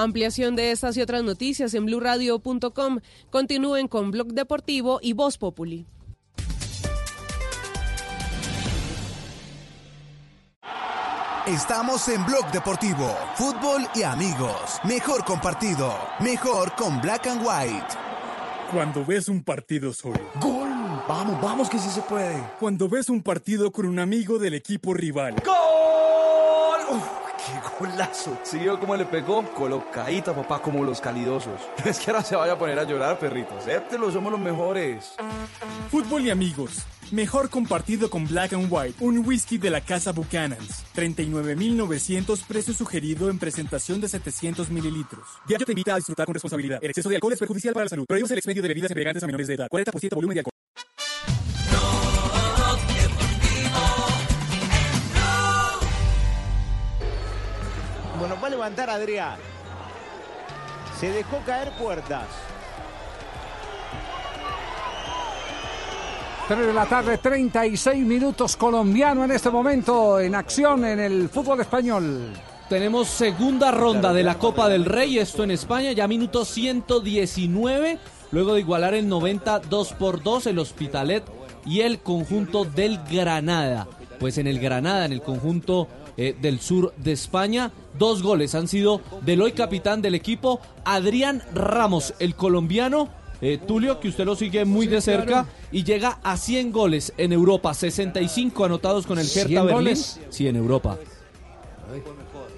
Ampliación 0.03 0.55
de 0.55 0.71
estas 0.71 0.97
y 0.97 1.01
otras 1.01 1.23
noticias 1.23 1.73
en 1.73 1.85
blurradio.com. 1.85 2.99
Continúen 3.29 3.87
con 3.87 4.11
Blog 4.11 4.33
Deportivo 4.33 4.99
y 5.01 5.13
Voz 5.13 5.37
Populi. 5.37 5.85
Estamos 11.47 12.07
en 12.07 12.23
Blog 12.25 12.51
Deportivo, 12.51 13.17
fútbol 13.35 13.87
y 13.95 14.03
amigos. 14.03 14.79
Mejor 14.83 15.25
compartido, 15.25 15.91
mejor 16.19 16.75
con 16.75 17.01
Black 17.01 17.27
and 17.27 17.41
White. 17.41 17.87
Cuando 18.71 19.03
ves 19.03 19.27
un 19.27 19.43
partido 19.43 19.91
solo. 19.91 20.19
¡Gol! 20.39 20.69
Vamos, 21.07 21.41
vamos 21.41 21.69
que 21.69 21.79
sí 21.79 21.89
se 21.89 22.01
puede. 22.03 22.41
Cuando 22.59 22.87
ves 22.87 23.09
un 23.09 23.21
partido 23.21 23.71
con 23.71 23.85
un 23.85 23.99
amigo 23.99 24.39
del 24.39 24.53
equipo 24.53 24.93
rival. 24.93 25.35
¡Gol! 25.43 25.90
Uf, 27.81 27.87
¡Qué 27.87 27.91
golazo! 27.91 28.37
¿Sí 28.43 28.59
vio 28.59 28.79
cómo 28.79 28.95
le 28.95 29.05
pegó? 29.05 29.43
Colocadita, 29.53 30.35
papá, 30.35 30.61
como 30.61 30.83
los 30.83 31.01
calidosos. 31.01 31.59
Es 31.85 31.99
que 31.99 32.11
ahora 32.11 32.23
se 32.23 32.35
vaya 32.35 32.53
a 32.53 32.57
poner 32.57 32.77
a 32.79 32.83
llorar, 32.83 33.17
perrito. 33.19 33.57
Acéptelo, 33.57 34.11
somos 34.11 34.31
los 34.31 34.41
mejores. 34.41 35.15
Fútbol 35.89 36.21
y 36.23 36.29
amigos. 36.29 36.85
Mejor 37.11 37.49
compartido 37.49 38.09
con 38.09 38.25
Black 38.25 38.53
and 38.53 38.67
White, 38.71 39.03
un 39.03 39.25
whisky 39.27 39.57
de 39.57 39.69
la 39.69 39.81
casa 39.81 40.13
Buchanan's. 40.13 40.85
39.900 40.95 42.45
precio 42.47 42.73
sugerido 42.73 43.29
en 43.29 43.37
presentación 43.37 43.99
de 43.99 44.07
700 44.07 44.69
mililitros. 44.69 45.27
Diario 45.45 45.65
te 45.65 45.73
invita 45.73 45.93
a 45.93 45.97
disfrutar 45.97 46.25
con 46.25 46.33
responsabilidad. 46.33 46.79
El 46.81 46.91
exceso 46.91 47.09
de 47.09 47.15
alcohol 47.15 47.33
es 47.33 47.39
perjudicial 47.39 47.73
para 47.73 47.85
la 47.85 47.89
salud. 47.89 48.05
Prohíbes 48.07 48.31
el 48.31 48.37
expendio 48.37 48.61
de 48.61 48.69
bebidas 48.69 48.91
embriagantes 48.91 49.23
a 49.23 49.25
menores 49.25 49.47
de 49.47 49.55
edad. 49.55 49.67
40% 49.69 50.15
volumen 50.15 50.35
de 50.35 50.39
alcohol. 50.39 50.50
Levantar 58.51 58.89
Adrián. 58.89 59.37
Se 60.99 61.09
dejó 61.09 61.39
caer 61.45 61.71
puertas. 61.79 62.27
3 66.47 66.67
de 66.67 66.73
la 66.73 66.85
tarde, 66.85 67.17
36 67.17 68.05
minutos 68.05 68.57
colombiano 68.57 69.23
en 69.23 69.31
este 69.31 69.49
momento 69.49 70.19
en 70.19 70.35
acción 70.35 70.83
en 70.85 70.99
el 70.99 71.29
fútbol 71.29 71.61
español. 71.61 72.33
Tenemos 72.67 73.07
segunda 73.07 73.71
ronda 73.71 74.13
de 74.13 74.23
la 74.23 74.35
Copa 74.35 74.67
del 74.67 74.85
Rey, 74.85 75.17
esto 75.17 75.43
en 75.43 75.51
España, 75.51 75.93
ya 75.93 76.07
minuto 76.07 76.45
119, 76.45 77.97
luego 78.31 78.53
de 78.53 78.59
igualar 78.59 78.93
el 78.93 79.07
90 79.07 79.59
2 79.59 79.93
por 79.93 80.21
2 80.21 80.47
el 80.47 80.59
Hospitalet 80.59 81.23
y 81.65 81.81
el 81.81 81.99
conjunto 81.99 82.65
del 82.65 82.99
Granada. 83.09 83.87
Pues 84.19 84.37
en 84.37 84.47
el 84.47 84.59
Granada, 84.59 85.05
en 85.05 85.13
el 85.13 85.21
conjunto 85.21 85.87
eh, 86.17 86.35
del 86.41 86.59
sur 86.59 86.93
de 86.97 87.11
España, 87.11 87.71
dos 87.97 88.21
goles 88.21 88.55
han 88.55 88.67
sido 88.67 89.01
del 89.21 89.41
hoy 89.41 89.51
capitán 89.53 90.01
del 90.01 90.15
equipo, 90.15 90.59
Adrián 90.83 91.43
Ramos, 91.53 92.13
el 92.19 92.35
colombiano, 92.35 93.09
eh, 93.41 93.57
Tulio, 93.57 93.99
que 93.99 94.09
usted 94.09 94.25
lo 94.25 94.35
sigue 94.35 94.65
muy 94.65 94.87
de 94.87 95.01
cerca 95.01 95.25
claro. 95.25 95.47
y 95.71 95.83
llega 95.83 96.19
a 96.23 96.37
100 96.37 96.71
goles 96.71 97.13
en 97.17 97.33
Europa, 97.33 97.73
65 97.73 98.65
anotados 98.65 99.07
con 99.07 99.17
el 99.17 99.25
Hertha 99.25 99.47
100 99.47 99.65
Berlín. 99.65 99.97
Sí, 100.29 100.47
en 100.47 100.55
Europa. 100.55 100.97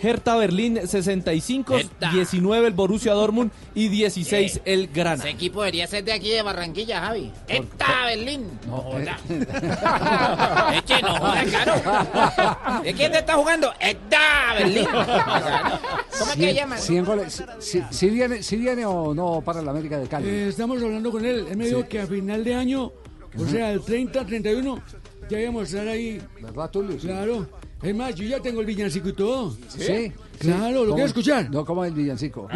Hertha 0.04 0.36
Berlín 0.36 0.80
65, 0.86 1.78
19 2.12 2.68
el 2.68 2.74
Borussia 2.74 3.14
Dortmund 3.14 3.52
y 3.74 3.88
16 3.88 4.62
el 4.66 4.88
Granada. 4.90 5.24
Ese 5.24 5.30
equipo 5.30 5.62
debería 5.62 5.88
ser 5.88 6.04
de 6.04 6.12
aquí 6.14 6.30
de 6.30 6.42
Barranquilla, 6.42 7.00
Javi. 7.02 7.32
¡Esta 7.48 8.06
Berlín! 8.06 8.48
No 8.68 8.78
joda. 8.78 9.18
es 10.76 10.82
que 10.84 11.02
no 11.02 11.16
joda, 11.16 11.44
claro. 11.46 12.84
¿De 12.84 12.94
quién 12.94 13.12
te 13.12 13.20
está 13.20 13.34
jugando? 13.36 13.72
¡Esta 13.80 14.54
Berlín! 14.58 14.86
¿Cómo 14.94 16.32
es 16.32 16.38
que 16.38 16.52
Cien- 16.52 16.56
llama? 16.56 16.78
100 16.78 17.06
goles. 17.06 17.44
Si, 17.60 17.82
si 17.90 18.10
viene, 18.10 18.44
si 18.44 18.58
viene 18.58 18.86
o 18.86 19.14
no 19.14 19.42
para 19.42 19.62
la 19.62 19.72
América 19.72 19.98
de 19.98 20.08
Cali. 20.08 20.28
Eh, 20.28 20.48
estamos 20.50 20.82
hablando 20.82 21.12
con 21.12 21.26
él. 21.26 21.48
Él 21.50 21.58
me 21.58 21.66
dijo 21.68 21.82
Sí. 21.82 21.88
que 21.88 22.00
a 22.02 22.08
final 22.08 22.44
de 22.44 22.56
año, 22.56 22.92
o 23.38 23.46
sea, 23.50 23.72
el 23.72 23.82
30, 23.82 24.26
31, 24.26 24.82
ya 25.30 25.40
íbamos 25.40 25.62
a 25.62 25.66
estar 25.66 25.88
ahí. 25.88 26.22
¿Verdad, 26.42 26.70
Tulio? 26.70 26.98
Claro. 26.98 27.48
Es 27.84 27.94
más, 27.94 28.16
yo 28.16 28.24
ya 28.24 28.40
tengo 28.40 28.62
el 28.62 28.66
villancico 28.66 29.10
y 29.10 29.14
todo. 29.14 29.56
¿Sí? 29.68 30.12
Claro, 30.40 30.86
¿lo 30.86 30.94
quieres 30.94 31.12
escuchar? 31.12 31.50
No, 31.52 31.66
como 31.66 31.84
el 31.84 31.94
villancico. 31.94 32.48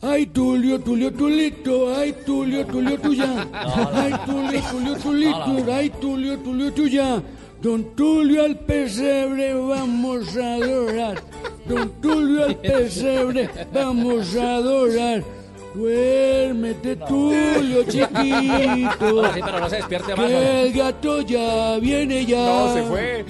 Ay, 0.00 0.26
Tulio, 0.26 0.80
Tulio, 0.80 1.12
Tulito, 1.12 1.94
ay, 1.94 2.14
Tulio, 2.24 2.64
Tulio, 2.66 2.98
tuya. 3.00 3.48
Ay, 3.92 4.14
Tulio, 4.24 4.62
Tulio, 4.70 4.96
Tulito, 4.96 5.72
ay, 5.72 5.90
Tulio, 5.90 6.38
Tulio, 6.38 6.72
tuya. 6.72 7.22
Don 7.60 7.96
Tulio 7.96 8.44
al 8.44 8.56
pesebre 8.60 9.52
vamos 9.54 10.36
a 10.36 10.54
adorar. 10.54 11.20
Don 11.68 11.90
Tulio 12.00 12.44
al 12.44 12.56
pesebre 12.56 13.50
vamos 13.72 14.36
a 14.36 14.54
adorar. 14.54 15.24
Duérmete, 15.78 16.96
Tulio, 16.96 17.84
chiquito. 17.88 19.32
Sí, 19.32 19.40
pero 19.44 19.60
no 19.60 19.70
se 19.70 19.76
despierte 19.76 20.16
más, 20.16 20.26
Que 20.26 20.62
el 20.62 20.72
gato 20.72 21.20
ya 21.20 21.78
viene 21.78 22.26
ya. 22.26 22.44
No, 22.44 22.74
se 22.74 22.82
fue. 22.82 23.24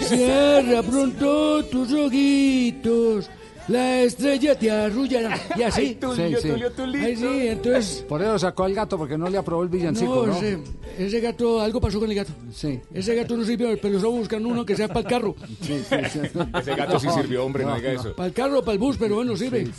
Cierra 0.00 0.82
pronto 0.82 1.62
tus 1.66 1.92
ojitos. 1.92 3.28
La 3.70 4.02
estrella 4.02 4.58
te 4.58 4.68
arrullará. 4.68 5.38
Y 5.56 5.62
así. 5.62 5.80
Ay, 5.80 5.94
Tulio, 5.94 6.40
Sí, 6.40 6.48
sí. 6.48 6.70
Tulio, 6.74 7.00
Ay, 7.00 7.16
sí, 7.16 7.48
entonces. 7.48 8.04
Por 8.08 8.20
eso 8.20 8.36
sacó 8.36 8.64
al 8.64 8.74
gato 8.74 8.98
porque 8.98 9.16
no 9.16 9.30
le 9.30 9.38
aprobó 9.38 9.62
el 9.62 9.68
villancico, 9.68 10.26
¿no? 10.26 10.32
No, 10.32 10.38
ese, 10.38 10.58
ese 10.98 11.20
gato, 11.20 11.60
algo 11.60 11.80
pasó 11.80 12.00
con 12.00 12.10
el 12.10 12.16
gato. 12.16 12.32
Sí. 12.52 12.80
Ese 12.92 13.14
gato 13.14 13.36
no 13.36 13.44
sirvió, 13.44 13.68
pero 13.80 13.96
estamos 13.96 14.18
buscando 14.18 14.48
uno 14.48 14.66
que 14.66 14.74
sea 14.74 14.88
para 14.88 15.00
el 15.00 15.06
carro. 15.06 15.36
Ese 15.60 16.74
gato 16.74 16.98
sí 16.98 17.08
sirvió, 17.10 17.44
hombre, 17.44 17.64
no, 17.64 17.76
diga 17.76 17.92
eso. 17.92 18.12
Para 18.16 18.26
el 18.26 18.32
carro, 18.32 18.60
para 18.60 18.72
el 18.72 18.78
bus, 18.80 18.96
pero 18.98 19.16
bueno, 19.16 19.36
sirve. 19.36 19.70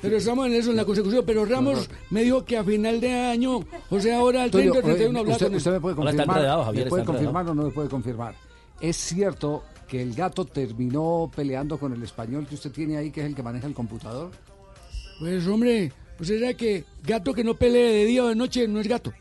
Pero 0.00 0.16
estamos 0.16 0.46
en 0.46 0.54
eso, 0.54 0.70
en 0.70 0.76
la 0.76 0.86
consecución. 0.86 1.22
Pero 1.26 1.44
Ramos 1.44 1.90
me 2.10 2.22
dijo 2.22 2.44
que 2.46 2.56
a 2.56 2.64
final 2.64 2.98
de 2.98 3.12
año, 3.12 3.60
o 3.90 4.00
sea, 4.00 4.18
ahora 4.18 4.44
al 4.44 4.50
30 4.50 4.72
Tulio, 4.72 4.80
o 4.80 4.84
31 4.84 5.10
oye, 5.10 5.20
hablar 5.20 5.32
usted, 5.32 5.46
con 5.46 5.56
usted 5.56 5.72
me 5.72 5.80
puede 5.80 5.96
confirmar, 5.96 6.36
enredado, 6.38 6.64
Javier, 6.64 6.84
¿me 6.84 6.90
puede 6.90 7.02
está 7.02 7.12
confirmar 7.12 7.48
o 7.48 7.54
no 7.54 7.62
me 7.64 7.70
puede 7.70 7.88
confirmar? 7.88 8.34
¿Es 8.80 8.96
cierto 8.96 9.62
que 9.88 10.02
el 10.02 10.14
gato 10.14 10.44
terminó 10.44 11.30
peleando 11.34 11.78
con 11.78 11.92
el 11.92 12.02
español 12.02 12.46
que 12.46 12.54
usted 12.54 12.70
tiene 12.70 12.96
ahí, 12.98 13.10
que 13.10 13.20
es 13.20 13.26
el 13.26 13.34
que 13.34 13.42
maneja 13.42 13.66
el 13.66 13.74
computador? 13.74 14.30
Pues 15.18 15.46
hombre, 15.46 15.90
pues 16.16 16.30
era 16.30 16.54
que 16.54 16.84
gato 17.04 17.32
que 17.34 17.42
no 17.42 17.54
pelee 17.54 17.92
de 17.92 18.04
día 18.04 18.24
o 18.24 18.28
de 18.28 18.36
noche 18.36 18.68
no 18.68 18.80
es 18.80 18.86
gato. 18.86 19.12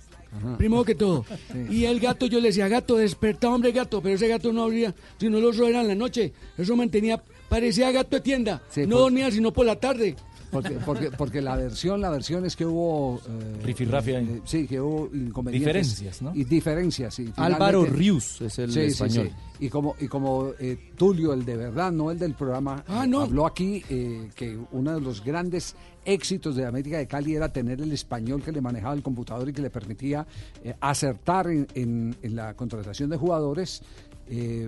Primero 0.58 0.84
que 0.84 0.94
todo. 0.94 1.26
Y 1.72 1.86
el 1.86 2.00
gato, 2.00 2.28
yo 2.28 2.40
le 2.40 2.50
decía, 2.50 2.68
gato, 2.68 2.98
desperta, 2.98 3.50
hombre, 3.50 3.72
gato. 3.72 4.02
Pero 4.02 4.16
ese 4.16 4.28
gato 4.28 4.52
no 4.54 4.64
abría, 4.64 4.94
sino 5.18 5.40
los 5.40 5.56
ojos 5.58 5.70
eran 5.70 5.84
en 5.84 5.88
la 5.88 5.96
noche. 5.96 6.34
Eso 6.58 6.76
mantenía, 6.76 7.24
parecía 7.50 7.92
gato 7.92 8.18
de 8.18 8.22
tienda. 8.22 8.62
Sí, 8.70 8.82
no 8.82 8.88
pues- 8.90 9.00
dormía 9.00 9.32
sino 9.32 9.52
por 9.52 9.66
la 9.66 9.78
tarde. 9.78 10.16
Porque, 10.52 10.70
porque, 10.86 11.12
porque 11.12 11.42
la 11.42 11.56
versión, 11.58 12.00
la 12.00 12.10
versión 12.10 12.46
es 12.46 12.56
que 12.56 12.66
hubo 12.66 13.20
eh, 13.28 13.60
Rifirrafe 13.64 14.16
ahí. 14.18 14.26
eh, 14.26 14.42
sí, 14.46 14.66
que 14.66 14.80
hubo 14.80 15.10
inconvenientes. 15.14 15.68
Diferencias, 15.68 16.22
¿no? 16.22 16.34
Y 16.34 16.46
diferencias, 16.46 17.14
sí. 17.16 17.32
Álvaro 17.36 17.84
Rius 17.86 18.42
es 18.42 18.58
el 18.60 18.72
Sí, 18.72 18.80
sí, 18.82 18.86
español. 19.04 19.30
sí. 19.30 19.66
Y 19.66 19.70
como, 19.70 19.96
y 20.00 20.08
como 20.08 20.52
eh, 20.60 20.92
Tulio, 20.96 21.34
el 21.34 21.44
de 21.44 21.58
verdad, 21.58 21.92
no 21.92 22.12
el 22.12 22.20
del 22.20 22.34
programa, 22.36 22.84
Ah, 22.88 23.06
no. 23.08 23.22
habló 23.22 23.46
aquí 23.46 23.84
eh, 23.90 24.30
que 24.36 24.58
uno 24.72 24.94
de 24.94 25.02
los 25.02 25.24
grandes 25.24 25.76
éxitos 26.06 26.56
de 26.56 26.66
América 26.66 26.98
de 26.98 27.08
Cali 27.08 27.36
era 27.36 27.52
tener 27.52 27.82
el 27.82 27.92
español 27.92 28.42
que 28.42 28.52
le 28.54 28.62
manejaba 28.62 28.94
el 28.94 29.04
computador 29.04 29.50
y 29.50 29.54
que 29.54 29.62
le 29.62 29.70
permitía 29.70 30.26
eh, 30.64 30.74
acertar 30.80 31.48
en, 31.48 31.68
en- 31.76 32.16
en 32.22 32.36
la 32.36 32.54
contratación 32.54 33.10
de 33.10 33.18
jugadores. 33.18 33.82
eh, 34.30 34.68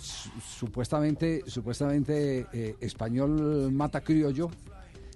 su- 0.00 0.30
supuestamente, 0.58 1.42
supuestamente 1.46 2.46
eh, 2.52 2.74
español 2.80 3.70
mata 3.72 4.00
criollo. 4.00 4.50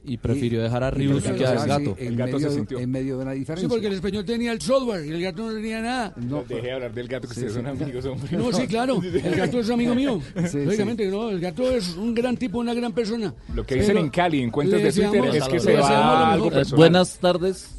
Y 0.06 0.18
prefirió 0.18 0.62
dejar 0.62 0.84
a 0.84 0.90
Rius 0.90 1.24
y 1.26 1.32
que 1.32 1.46
al 1.46 1.60
sí, 1.60 1.68
gato. 1.68 1.96
En, 1.98 2.08
El 2.08 2.16
gato 2.16 2.32
medio, 2.36 2.48
se 2.50 2.54
sintió. 2.56 2.78
en 2.78 2.90
medio 2.90 3.16
de 3.16 3.22
una 3.22 3.32
Sí, 3.32 3.38
diferencia. 3.38 3.68
porque 3.70 3.86
el 3.86 3.92
español 3.94 4.24
tenía 4.26 4.52
el 4.52 4.60
software 4.60 5.06
y 5.06 5.10
el 5.12 5.22
gato 5.22 5.46
no 5.46 5.54
tenía 5.54 5.80
nada. 5.80 6.12
No, 6.16 6.42
Deje 6.46 6.60
de 6.62 6.72
hablar 6.72 6.92
del 6.92 7.08
gato 7.08 7.26
que 7.26 7.32
ustedes 7.32 7.54
son 7.54 7.66
amigos, 7.66 8.04
hombre. 8.04 8.36
No, 8.36 8.52
sí, 8.52 8.66
claro. 8.66 9.00
El 9.02 9.34
gato 9.34 9.60
es 9.60 9.70
amigo 9.70 9.94
mío. 9.94 10.20
Sí, 10.50 10.64
Lógicamente, 10.64 11.06
no. 11.08 11.30
El 11.30 11.40
gato 11.40 11.70
es 11.70 11.96
un 11.96 12.12
gran 12.14 12.36
tipo, 12.36 12.58
una 12.58 12.74
gran 12.74 12.92
persona. 12.92 13.34
Lo 13.54 13.64
que 13.64 13.76
dicen 13.76 13.88
Pero 13.94 14.00
en 14.00 14.10
Cali, 14.10 14.42
en 14.42 14.50
cuentas 14.50 14.82
de 14.82 14.92
Twitter, 14.92 15.24
es 15.36 15.48
que 15.48 15.60
se 15.60 15.74
va 15.74 16.32
algo 16.32 16.48
Eh, 16.48 16.50
personal. 16.50 16.76
buenas 16.78 17.18
tardes. 17.18 17.70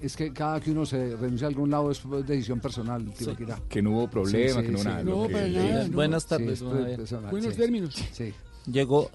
Es 0.00 0.16
que 0.16 0.32
cada 0.32 0.60
que 0.60 0.70
uno 0.70 0.86
se 0.86 1.16
renuncia 1.16 1.48
a 1.48 1.50
algún 1.50 1.68
lado 1.70 1.90
es 1.90 2.00
decisión 2.24 2.60
personal, 2.60 3.04
Tibaquirá. 3.12 3.58
Que 3.68 3.82
no 3.82 3.90
hubo 3.90 4.08
problema, 4.08 4.48
Sí, 4.48 4.54
sí, 4.60 4.62
que 4.66 4.72
no 4.72 4.78
sí. 4.78 4.84
nada. 4.84 5.02
No, 5.02 5.26
que- 5.26 5.32
para 5.32 5.48
nada. 5.48 5.84
no. 5.88 5.92
Buenas 5.94 6.22
Sí, 6.22 6.28
tardes. 6.28 6.62
Buenos 6.62 7.54
sí. 7.54 7.60
términos. 7.60 7.94
Sí. 8.12 8.32
Llegó 8.70 9.10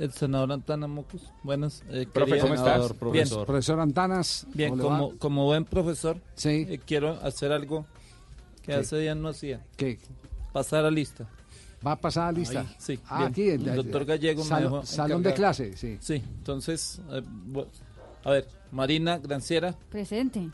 el 0.00 0.12
senador 0.12 0.52
Antana 0.52 0.86
Mocus. 0.86 1.22
Buenas. 1.42 1.82
eh, 1.90 2.06
Profe, 2.12 2.32
querido 2.32 2.46
¿cómo 2.48 2.56
senador, 2.58 2.80
estás? 2.82 2.96
Profesor. 2.98 3.46
Profesor 3.46 3.80
Antanas. 3.80 4.46
Bien, 4.54 4.76
como, 4.78 5.16
como 5.18 5.44
buen 5.44 5.64
profesor, 5.64 6.18
Sí. 6.34 6.66
eh, 6.68 6.80
quiero 6.84 7.12
hacer 7.22 7.52
algo 7.52 7.86
que 8.62 8.74
hace 8.74 8.98
días 8.98 9.16
no 9.16 9.28
hacía. 9.28 9.62
¿Qué? 9.76 9.98
Pasar 10.52 10.84
a 10.84 10.90
lista. 10.90 11.28
¿Va 11.86 11.92
a 11.92 11.96
pasar 11.96 12.28
a 12.28 12.32
lista? 12.32 12.60
Ahí, 12.60 12.74
sí, 12.78 12.98
Ah, 13.08 13.18
bien. 13.18 13.30
aquí. 13.30 13.48
El 13.68 13.76
doctor 13.76 14.04
Gallego 14.04 14.44
me 14.44 14.60
dejó 14.60 14.84
Salón 14.86 15.22
de 15.22 15.34
clase, 15.34 15.76
sí. 15.76 15.98
Sí, 16.00 16.14
entonces, 16.38 17.00
eh, 17.10 17.22
a 18.24 18.30
ver, 18.30 18.48
Marina 18.72 19.18
Granciera, 19.18 19.74
Presente. 19.90 20.48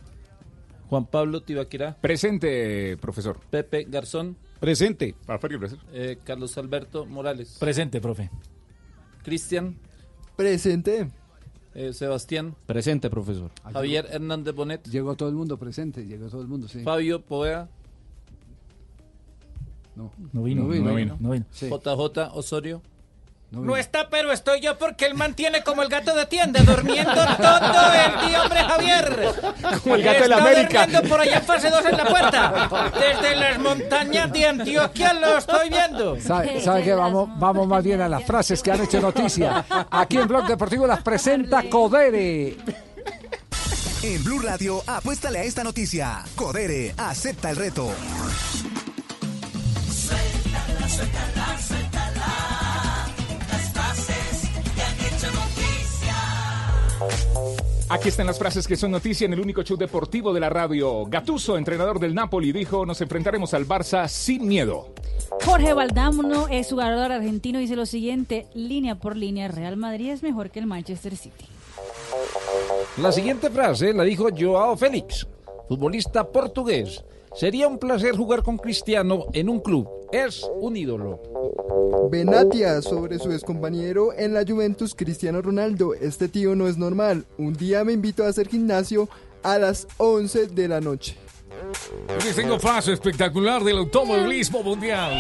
Juan 0.90 1.06
Pablo 1.06 1.40
Tibaquirá, 1.40 1.96
Presente, 2.00 2.98
profesor. 2.98 3.40
Pepe 3.48 3.84
Garzón, 3.88 4.36
Presente. 4.60 5.14
Eh, 5.92 6.18
Carlos 6.22 6.58
Alberto 6.58 7.06
Morales, 7.06 7.56
Presente, 7.58 7.98
profe. 8.00 8.28
Cristian, 9.22 9.76
Presente. 10.36 11.10
eh, 11.74 11.92
Sebastián, 11.92 12.54
presente 12.66 13.08
profesor, 13.10 13.50
Javier 13.72 14.06
Hernández 14.10 14.54
Bonet, 14.54 14.88
Llegó 14.88 15.14
todo 15.16 15.28
el 15.28 15.34
mundo 15.34 15.56
presente, 15.58 16.04
llegó 16.06 16.28
todo 16.28 16.42
el 16.42 16.48
mundo, 16.48 16.68
sí. 16.68 16.82
Fabio 16.82 17.20
Poea, 17.22 17.68
No, 19.96 20.10
No 20.32 20.42
vino, 20.42 20.62
No 20.62 20.68
vino. 20.68 20.84
no 20.86 20.94
vino. 20.94 21.16
No 21.20 21.30
vino. 21.30 21.44
Sí. 21.50 21.68
JJ 21.68 22.30
Osorio, 22.34 22.82
no 23.52 23.76
está, 23.76 24.08
pero 24.08 24.32
estoy 24.32 24.60
yo 24.60 24.78
porque 24.78 25.04
él 25.06 25.14
mantiene 25.14 25.62
como 25.62 25.82
el 25.82 25.88
gato 25.88 26.14
de 26.14 26.24
tienda, 26.26 26.60
durmiendo 26.62 27.12
todo 27.14 27.92
el 27.92 28.26
día, 28.28 28.42
hombre 28.42 28.60
Javier. 28.64 29.28
Como 29.82 29.94
el 29.94 30.02
gato 30.02 30.22
de 30.22 30.28
la 30.28 30.36
Está 30.38 30.48
América. 30.50 30.80
durmiendo 30.86 31.08
por 31.08 31.20
allá 31.20 31.36
en 31.36 31.44
fase 31.44 31.70
2 31.70 31.84
en 31.84 31.96
la 31.98 32.04
puerta. 32.06 32.90
Desde 32.98 33.36
las 33.36 33.58
montañas 33.58 34.32
de 34.32 34.46
Antioquia 34.46 35.12
lo 35.12 35.36
estoy 35.38 35.68
viendo. 35.68 36.18
¿Sabe, 36.20 36.60
sabe 36.62 36.82
qué? 36.82 36.94
Vamos, 36.94 37.28
vamos 37.38 37.66
más 37.68 37.84
bien 37.84 38.00
a 38.00 38.08
las 38.08 38.24
frases 38.24 38.62
que 38.62 38.72
han 38.72 38.80
hecho 38.80 39.00
noticia. 39.00 39.64
Aquí 39.90 40.16
en 40.16 40.26
Blog 40.28 40.46
Deportivo 40.46 40.86
las 40.86 41.02
presenta 41.02 41.62
Codere. 41.68 42.56
En 44.02 44.24
Blue 44.24 44.40
Radio, 44.40 44.82
apuéstale 44.86 45.40
a 45.40 45.42
esta 45.44 45.62
noticia. 45.62 46.22
Codere, 46.34 46.94
acepta 46.96 47.50
el 47.50 47.56
reto. 47.56 47.90
Suéltala, 49.94 50.88
suéltala, 50.88 51.58
suéltala. 51.58 51.81
Aquí 57.88 58.08
están 58.08 58.26
las 58.26 58.38
frases 58.38 58.66
que 58.66 58.74
son 58.74 58.90
noticia 58.90 59.26
en 59.26 59.34
el 59.34 59.40
único 59.40 59.62
show 59.62 59.76
deportivo 59.76 60.32
de 60.32 60.40
la 60.40 60.48
radio. 60.48 61.04
Gatuso, 61.04 61.58
entrenador 61.58 62.00
del 62.00 62.14
Napoli, 62.14 62.50
dijo, 62.50 62.86
nos 62.86 63.00
enfrentaremos 63.02 63.52
al 63.52 63.66
Barça 63.66 64.08
sin 64.08 64.48
miedo. 64.48 64.94
Jorge 65.44 65.74
Valdámono 65.74 66.48
es 66.48 66.70
jugador 66.70 67.12
argentino 67.12 67.58
dice 67.58 67.76
lo 67.76 67.84
siguiente, 67.84 68.46
línea 68.54 68.94
por 68.94 69.16
línea, 69.16 69.48
Real 69.48 69.76
Madrid 69.76 70.10
es 70.10 70.22
mejor 70.22 70.50
que 70.50 70.60
el 70.60 70.66
Manchester 70.66 71.16
City. 71.16 71.44
La 72.96 73.12
siguiente 73.12 73.50
frase 73.50 73.92
la 73.92 74.04
dijo 74.04 74.28
Joao 74.34 74.76
Félix, 74.76 75.26
futbolista 75.68 76.24
portugués. 76.24 77.04
Sería 77.34 77.66
un 77.66 77.78
placer 77.78 78.14
jugar 78.14 78.42
con 78.42 78.58
Cristiano 78.58 79.24
en 79.32 79.48
un 79.48 79.60
club. 79.60 79.88
Es 80.12 80.46
un 80.60 80.76
ídolo. 80.76 81.22
Benatia 82.10 82.82
sobre 82.82 83.18
su 83.18 83.32
excompañero 83.32 84.12
en 84.12 84.34
la 84.34 84.44
Juventus, 84.46 84.94
Cristiano 84.94 85.40
Ronaldo. 85.40 85.94
Este 85.94 86.28
tío 86.28 86.54
no 86.54 86.68
es 86.68 86.76
normal. 86.76 87.24
Un 87.38 87.54
día 87.54 87.84
me 87.84 87.92
invitó 87.92 88.24
a 88.24 88.28
hacer 88.28 88.48
gimnasio 88.48 89.08
a 89.42 89.58
las 89.58 89.88
11 89.96 90.48
de 90.48 90.68
la 90.68 90.82
noche. 90.82 91.16
Les 92.22 92.36
tengo 92.36 92.58
frase 92.58 92.92
espectacular 92.92 93.64
del 93.64 93.78
automovilismo 93.78 94.62
mundial. 94.62 95.12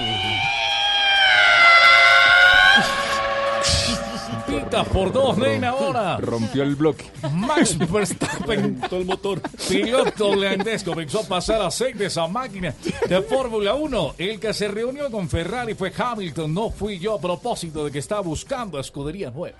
Vueltas 4.52 4.88
por 4.88 5.12
dos, 5.12 5.38
nena, 5.38 5.70
ahora. 5.70 6.16
Rompió 6.18 6.62
el 6.62 6.76
bloque. 6.76 7.10
Max 7.32 7.76
Verstappen, 7.90 8.80
todo 8.80 9.00
el 9.00 9.06
motor. 9.06 9.40
Piloto 9.68 10.28
holandés 10.28 10.84
comenzó 10.84 11.20
a 11.20 11.24
pasar 11.24 11.62
aceite 11.62 12.06
esa 12.06 12.26
máquina 12.28 12.74
de 13.08 13.22
Fórmula 13.22 13.74
1. 13.74 14.14
El 14.18 14.38
que 14.38 14.52
se 14.52 14.68
reunió 14.68 15.10
con 15.10 15.28
Ferrari 15.28 15.74
fue 15.74 15.92
Hamilton, 15.96 16.52
no 16.52 16.70
fui 16.70 16.98
yo 16.98 17.14
a 17.14 17.20
propósito 17.20 17.84
de 17.84 17.90
que 17.90 17.98
estaba 17.98 18.20
buscando 18.20 18.78
escudería 18.78 19.30
nueva. 19.30 19.58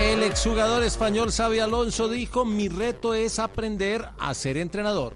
El 0.00 0.22
exjugador 0.22 0.82
español 0.82 1.32
Xavi 1.32 1.60
Alonso 1.60 2.08
dijo, 2.08 2.44
mi 2.44 2.68
reto 2.68 3.14
es 3.14 3.38
aprender 3.38 4.06
a 4.18 4.34
ser 4.34 4.56
entrenador. 4.56 5.14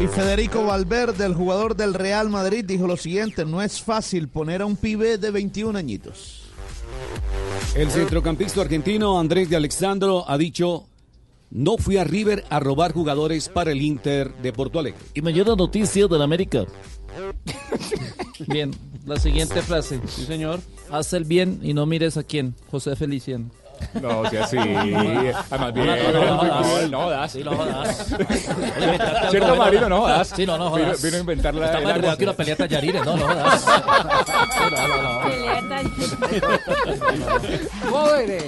Y 0.00 0.06
Federico 0.06 0.64
Valverde, 0.64 1.26
el 1.26 1.34
jugador 1.34 1.76
del 1.76 1.94
Real 1.94 2.30
Madrid, 2.30 2.64
dijo 2.64 2.86
lo 2.86 2.96
siguiente, 2.96 3.44
no 3.44 3.60
es 3.62 3.82
fácil 3.82 4.28
poner 4.28 4.62
a 4.62 4.66
un 4.66 4.76
pibe 4.76 5.18
de 5.18 5.30
21 5.30 5.78
añitos. 5.78 6.44
El 7.74 7.90
centrocampista 7.90 8.62
argentino 8.62 9.18
Andrés 9.18 9.48
de 9.50 9.56
Alexandro 9.56 10.24
ha 10.28 10.38
dicho, 10.38 10.86
no 11.50 11.76
fui 11.76 11.98
a 11.98 12.04
River 12.04 12.44
a 12.48 12.60
robar 12.60 12.92
jugadores 12.92 13.48
para 13.48 13.72
el 13.72 13.82
Inter 13.82 14.34
de 14.36 14.52
Porto 14.52 14.78
Alegre. 14.78 15.00
Y 15.14 15.20
mañana 15.20 15.54
noticia 15.54 16.06
del 16.06 16.22
América. 16.22 16.64
Bien, 18.48 18.70
la 19.06 19.18
siguiente 19.18 19.60
frase. 19.62 20.00
Sí, 20.06 20.24
señor. 20.24 20.60
Haz 20.90 21.12
el 21.12 21.24
bien 21.24 21.60
y 21.62 21.74
no 21.74 21.86
mires 21.86 22.16
a 22.16 22.22
quién. 22.22 22.54
José 22.70 22.96
Feliciano. 22.96 23.50
No, 24.00 24.20
o 24.20 24.30
sea, 24.30 24.46
sí. 24.46 24.56
Además, 24.56 25.72
bien. 25.74 25.86
No, 25.86 25.96
no, 25.96 26.12
no, 26.12 26.36
no, 26.36 26.44
No, 26.44 26.62
no, 26.62 26.88
no 26.88 27.10
das. 27.10 27.32
Sí, 27.32 27.42
no 27.44 27.56
jodas. 27.56 28.06
¿Cierto, 29.30 29.56
Marino? 29.56 29.88
No 29.88 30.00
jodas. 30.02 30.28
Sí, 30.34 30.46
no, 30.46 30.56
no 30.58 30.70
Vino, 30.72 30.86
jodas. 30.86 31.02
vino 31.02 31.16
a 31.16 31.20
inventar 31.20 31.54
la... 31.54 31.66
Está 31.66 31.80
más 31.80 31.96
enredado 31.96 32.16
que 32.18 32.24
una 32.24 32.32
pelea 32.34 32.54
de 32.54 32.58
tallarines. 32.68 33.04
No, 33.04 33.16
no 33.16 33.24
jodas. 33.26 33.60
Sí, 33.62 33.66
no, 34.70 34.88
no, 34.88 35.02
no. 35.02 35.20
Jóvenes. 37.90 38.44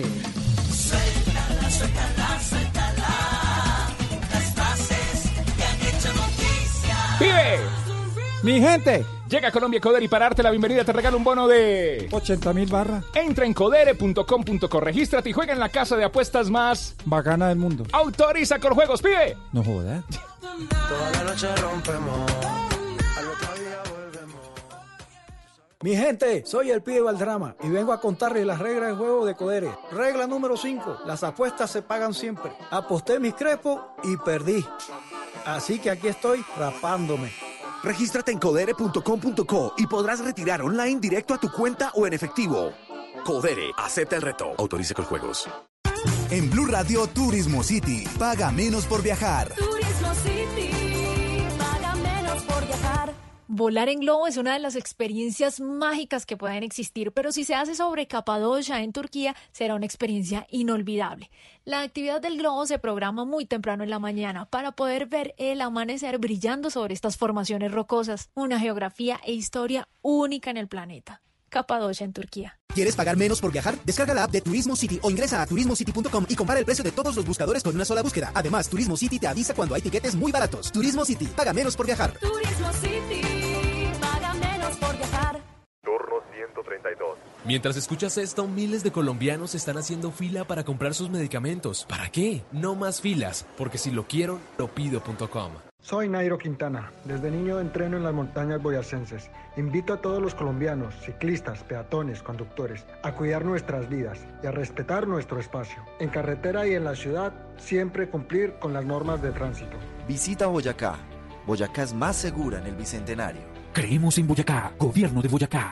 Suéltala, 0.72 1.70
suéltala, 1.70 2.40
suéltala. 2.48 3.10
Las 4.32 4.54
frases 4.54 5.30
que 5.56 5.64
han 5.64 5.80
hecho 5.80 6.12
noticia. 6.14 6.96
¡Pibe! 7.18 7.58
Mi 8.42 8.60
gente. 8.60 9.04
Llega 9.32 9.48
a 9.48 9.50
Colombia 9.50 9.80
Coder 9.80 10.02
y 10.02 10.08
para 10.08 10.26
darte 10.26 10.42
la 10.42 10.50
bienvenida 10.50 10.84
te 10.84 10.92
regalo 10.92 11.16
un 11.16 11.24
bono 11.24 11.48
de 11.48 12.06
80 12.12 12.52
mil 12.52 12.68
barras. 12.68 13.02
Entra 13.14 13.46
en 13.46 13.54
codere.com.co, 13.54 14.80
regístrate 14.80 15.30
y 15.30 15.32
juega 15.32 15.54
en 15.54 15.58
la 15.58 15.70
casa 15.70 15.96
de 15.96 16.04
apuestas 16.04 16.50
más 16.50 16.94
Bacana 17.06 17.48
del 17.48 17.56
mundo. 17.56 17.84
autoriza 17.92 18.58
con 18.58 18.74
juegos, 18.74 19.00
pibe. 19.00 19.38
No 19.52 19.64
joda. 19.64 20.04
Toda 20.38 21.10
la 21.12 21.24
noche 21.24 21.48
rompemos. 21.56 22.30
Al 23.16 23.28
otro 23.28 23.54
día 23.58 23.78
volvemos. 23.88 24.40
Mi 25.80 25.96
gente, 25.96 26.44
soy 26.44 26.70
el 26.70 26.82
pibe 26.82 27.00
Valdrama 27.00 27.56
y 27.62 27.70
vengo 27.70 27.94
a 27.94 28.02
contarles 28.02 28.44
las 28.44 28.58
reglas 28.58 28.90
de 28.90 28.96
juego 28.96 29.24
de 29.24 29.34
Codere. 29.34 29.70
Regla 29.92 30.26
número 30.26 30.58
5. 30.58 31.04
Las 31.06 31.22
apuestas 31.22 31.70
se 31.70 31.80
pagan 31.80 32.12
siempre. 32.12 32.52
Aposté 32.70 33.18
mis 33.18 33.32
crepos 33.32 33.80
y 34.04 34.14
perdí. 34.18 34.62
Así 35.46 35.78
que 35.78 35.88
aquí 35.90 36.08
estoy 36.08 36.44
rapándome. 36.58 37.32
Regístrate 37.82 38.32
en 38.32 38.38
codere.com.co 38.38 39.74
y 39.76 39.86
podrás 39.86 40.24
retirar 40.24 40.62
online 40.62 41.00
directo 41.00 41.34
a 41.34 41.38
tu 41.38 41.50
cuenta 41.50 41.90
o 41.94 42.06
en 42.06 42.12
efectivo. 42.12 42.72
Codere, 43.24 43.70
acepta 43.76 44.16
el 44.16 44.22
reto. 44.22 44.52
Autorice 44.58 44.94
con 44.94 45.04
juegos. 45.04 45.48
En 46.30 46.50
Blue 46.50 46.66
Radio 46.66 47.06
Turismo 47.06 47.62
City, 47.62 48.04
paga 48.18 48.50
menos 48.50 48.86
por 48.86 49.02
viajar. 49.02 49.52
Turismo 49.54 50.14
City, 50.14 50.70
paga 51.58 51.94
menos 51.96 52.42
por 52.44 52.66
viajar. 52.66 53.12
Volar 53.46 53.88
en 53.88 54.00
globo 54.00 54.26
es 54.26 54.38
una 54.38 54.54
de 54.54 54.58
las 54.58 54.74
experiencias 54.74 55.60
mágicas 55.60 56.24
que 56.24 56.36
pueden 56.36 56.62
existir, 56.62 57.12
pero 57.12 57.32
si 57.32 57.44
se 57.44 57.54
hace 57.54 57.74
sobre 57.74 58.06
Capadocia 58.06 58.82
en 58.82 58.92
Turquía, 58.92 59.36
será 59.52 59.74
una 59.74 59.86
experiencia 59.86 60.46
inolvidable. 60.50 61.30
La 61.64 61.82
actividad 61.82 62.20
del 62.20 62.38
globo 62.38 62.66
se 62.66 62.80
programa 62.80 63.24
muy 63.24 63.46
temprano 63.46 63.84
en 63.84 63.90
la 63.90 64.00
mañana 64.00 64.46
para 64.46 64.72
poder 64.72 65.06
ver 65.06 65.32
el 65.38 65.60
amanecer 65.60 66.18
brillando 66.18 66.70
sobre 66.70 66.92
estas 66.92 67.16
formaciones 67.16 67.70
rocosas, 67.70 68.30
una 68.34 68.58
geografía 68.58 69.20
e 69.24 69.32
historia 69.32 69.86
única 70.00 70.50
en 70.50 70.56
el 70.56 70.66
planeta. 70.66 71.22
Capadocia 71.50 72.04
en 72.04 72.12
Turquía. 72.12 72.58
¿Quieres 72.74 72.96
pagar 72.96 73.16
menos 73.16 73.40
por 73.40 73.52
viajar? 73.52 73.76
Descarga 73.84 74.12
la 74.12 74.24
app 74.24 74.32
de 74.32 74.40
Turismo 74.40 74.74
City 74.74 74.98
o 75.02 75.10
ingresa 75.10 75.40
a 75.40 75.46
turismocity.com 75.46 76.26
y 76.28 76.34
compara 76.34 76.58
el 76.58 76.64
precio 76.64 76.82
de 76.82 76.90
todos 76.90 77.14
los 77.14 77.24
buscadores 77.24 77.62
con 77.62 77.76
una 77.76 77.84
sola 77.84 78.02
búsqueda. 78.02 78.32
Además, 78.34 78.68
Turismo 78.68 78.96
City 78.96 79.20
te 79.20 79.28
avisa 79.28 79.54
cuando 79.54 79.76
hay 79.76 79.82
tiquetes 79.82 80.16
muy 80.16 80.32
baratos. 80.32 80.72
Turismo 80.72 81.04
City, 81.04 81.26
paga 81.26 81.52
menos 81.52 81.76
por 81.76 81.86
viajar. 81.86 82.12
Turismo 82.18 82.72
City, 82.72 83.22
paga 84.00 84.34
menos 84.34 84.76
por 84.78 84.96
viajar. 84.96 85.40
Turno 85.84 86.16
132. 86.34 87.11
Mientras 87.44 87.76
escuchas 87.76 88.18
esto, 88.18 88.46
miles 88.46 88.84
de 88.84 88.92
colombianos 88.92 89.56
están 89.56 89.76
haciendo 89.76 90.12
fila 90.12 90.44
para 90.44 90.62
comprar 90.62 90.94
sus 90.94 91.10
medicamentos. 91.10 91.84
¿Para 91.88 92.08
qué? 92.08 92.44
No 92.52 92.76
más 92.76 93.00
filas, 93.00 93.44
porque 93.58 93.78
si 93.78 93.90
lo 93.90 94.06
quiero, 94.06 94.38
lo 94.58 94.68
pido.com. 94.68 95.50
Soy 95.80 96.08
Nairo 96.08 96.38
Quintana. 96.38 96.92
Desde 97.04 97.32
niño 97.32 97.58
entreno 97.58 97.96
en 97.96 98.04
las 98.04 98.14
montañas 98.14 98.62
boyacenses. 98.62 99.28
Invito 99.56 99.92
a 99.92 100.00
todos 100.00 100.22
los 100.22 100.36
colombianos, 100.36 100.94
ciclistas, 101.04 101.64
peatones, 101.64 102.22
conductores, 102.22 102.86
a 103.02 103.12
cuidar 103.14 103.44
nuestras 103.44 103.88
vidas 103.88 104.20
y 104.44 104.46
a 104.46 104.52
respetar 104.52 105.08
nuestro 105.08 105.40
espacio. 105.40 105.82
En 105.98 106.10
carretera 106.10 106.68
y 106.68 106.74
en 106.74 106.84
la 106.84 106.94
ciudad, 106.94 107.32
siempre 107.56 108.08
cumplir 108.08 108.54
con 108.60 108.72
las 108.72 108.84
normas 108.84 109.20
de 109.20 109.32
tránsito. 109.32 109.76
Visita 110.06 110.46
Boyacá. 110.46 110.94
Boyacá 111.44 111.82
es 111.82 111.92
más 111.92 112.14
segura 112.14 112.60
en 112.60 112.66
el 112.66 112.76
Bicentenario. 112.76 113.42
Creemos 113.72 114.16
en 114.18 114.28
Boyacá, 114.28 114.72
gobierno 114.78 115.20
de 115.20 115.28
Boyacá. 115.28 115.71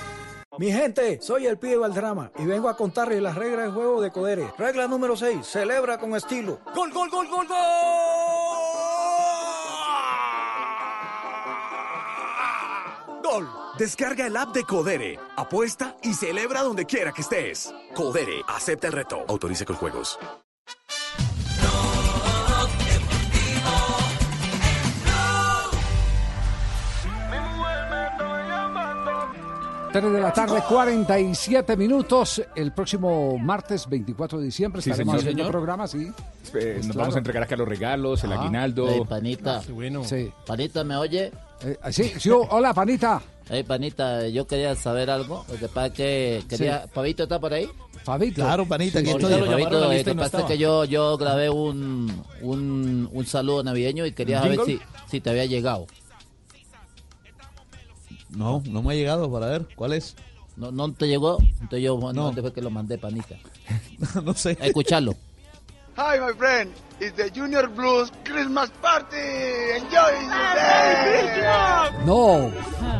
Mi 0.57 0.69
gente, 0.69 1.21
soy 1.21 1.45
el 1.47 1.57
pibe 1.57 1.77
Valdrama 1.77 2.29
y 2.37 2.45
vengo 2.45 2.67
a 2.67 2.75
contarles 2.75 3.21
las 3.21 3.35
reglas 3.35 3.67
de 3.67 3.71
juego 3.71 4.01
de 4.01 4.11
Codere. 4.11 4.51
Regla 4.57 4.85
número 4.85 5.15
6. 5.15 5.47
Celebra 5.47 5.97
con 5.97 6.13
estilo. 6.13 6.59
¡Gol, 6.75 6.91
gol, 6.91 7.09
gol, 7.09 7.27
gol, 7.29 7.47
gol! 7.47 7.57
¡Gol! 13.23 13.49
Descarga 13.77 14.27
el 14.27 14.35
app 14.35 14.53
de 14.53 14.65
Codere, 14.65 15.17
apuesta 15.37 15.95
y 16.03 16.13
celebra 16.13 16.63
donde 16.63 16.85
quiera 16.85 17.13
que 17.13 17.21
estés. 17.21 17.73
Codere, 17.95 18.41
acepta 18.45 18.87
el 18.87 18.93
reto. 18.93 19.23
Autorice 19.29 19.65
con 19.65 19.77
juegos. 19.77 20.19
3 29.91 30.11
de 30.13 30.21
la 30.21 30.31
tarde, 30.31 30.61
47 30.67 31.75
minutos. 31.75 32.41
El 32.55 32.71
próximo 32.71 33.37
martes 33.37 33.87
24 33.89 34.39
de 34.39 34.45
diciembre 34.45 34.81
Sí, 34.81 34.89
estaremos 34.89 35.15
señor. 35.15 35.19
haciendo 35.23 35.43
Señor. 35.43 35.51
programa, 35.51 35.87
sí. 35.87 36.11
Eh, 36.53 36.75
nos 36.77 36.85
Claro. 36.85 36.99
vamos 36.99 37.15
a 37.15 37.17
entregar 37.17 37.43
acá 37.43 37.55
los 37.57 37.67
regalos, 37.67 38.23
el 38.23 38.31
Ah. 38.31 38.39
aguinaldo. 38.39 39.05
Panita. 39.05 39.61
Sí. 40.05 40.31
Panita, 40.45 40.83
¿me 40.83 40.95
oye? 40.95 41.31
Eh, 41.63 41.77
sí, 41.91 42.11
sí, 42.17 42.29
hola, 42.29 42.73
panita. 42.73 43.21
Ey, 43.49 43.63
panita, 43.63 44.27
yo 44.29 44.47
quería 44.47 44.75
saber 44.75 45.09
algo. 45.09 45.45
Lo 45.51 45.57
que 45.57 45.67
pasa 45.67 45.91
que 45.93 46.41
quería... 46.47 46.83
Sí. 46.83 46.89
¿Pabito 46.93 47.23
está 47.23 47.39
por 47.39 47.53
ahí? 47.53 47.67
Fabito. 48.05 48.41
Claro, 48.41 48.65
panita, 48.65 48.99
aquí 48.99 49.09
estoy. 49.09 49.29
lo 49.29 49.93
y 49.93 50.03
no 50.03 50.15
pasa 50.15 50.39
es 50.39 50.45
que 50.45 50.57
yo, 50.57 50.85
yo 50.85 51.17
grabé 51.17 51.49
un, 51.49 52.23
un, 52.41 53.09
un 53.11 53.25
saludo 53.25 53.63
navideño 53.63 54.05
y 54.05 54.13
quería 54.13 54.37
¿Un 54.37 54.43
saber 54.55 54.59
si, 54.65 54.79
si 55.09 55.19
te 55.21 55.29
había 55.29 55.45
llegado. 55.45 55.85
No, 58.35 58.61
no 58.65 58.81
me 58.81 58.93
ha 58.93 58.95
llegado 58.95 59.31
para 59.31 59.47
ver. 59.47 59.67
¿Cuál 59.75 59.93
es? 59.93 60.15
¿No, 60.55 60.71
no 60.71 60.91
te 60.93 61.07
llegó? 61.07 61.37
Entonces 61.39 61.81
yo, 61.81 61.97
no. 61.97 62.13
¿dónde 62.13 62.41
fue 62.41 62.53
que 62.53 62.61
lo 62.61 62.69
mandé, 62.69 62.97
panita? 62.97 63.35
no 64.23 64.33
sé. 64.33 64.57
Escucharlo. 64.61 65.15
Hi, 65.97 66.19
my 66.19 66.33
friend. 66.37 66.71
It's 66.99 67.15
the 67.15 67.29
Junior 67.29 67.67
Blues 67.67 68.11
Christmas 68.23 68.69
Party. 68.81 69.17
Enjoy 69.75 70.13
the 70.29 70.55
day. 70.55 72.05
No. 72.05 72.51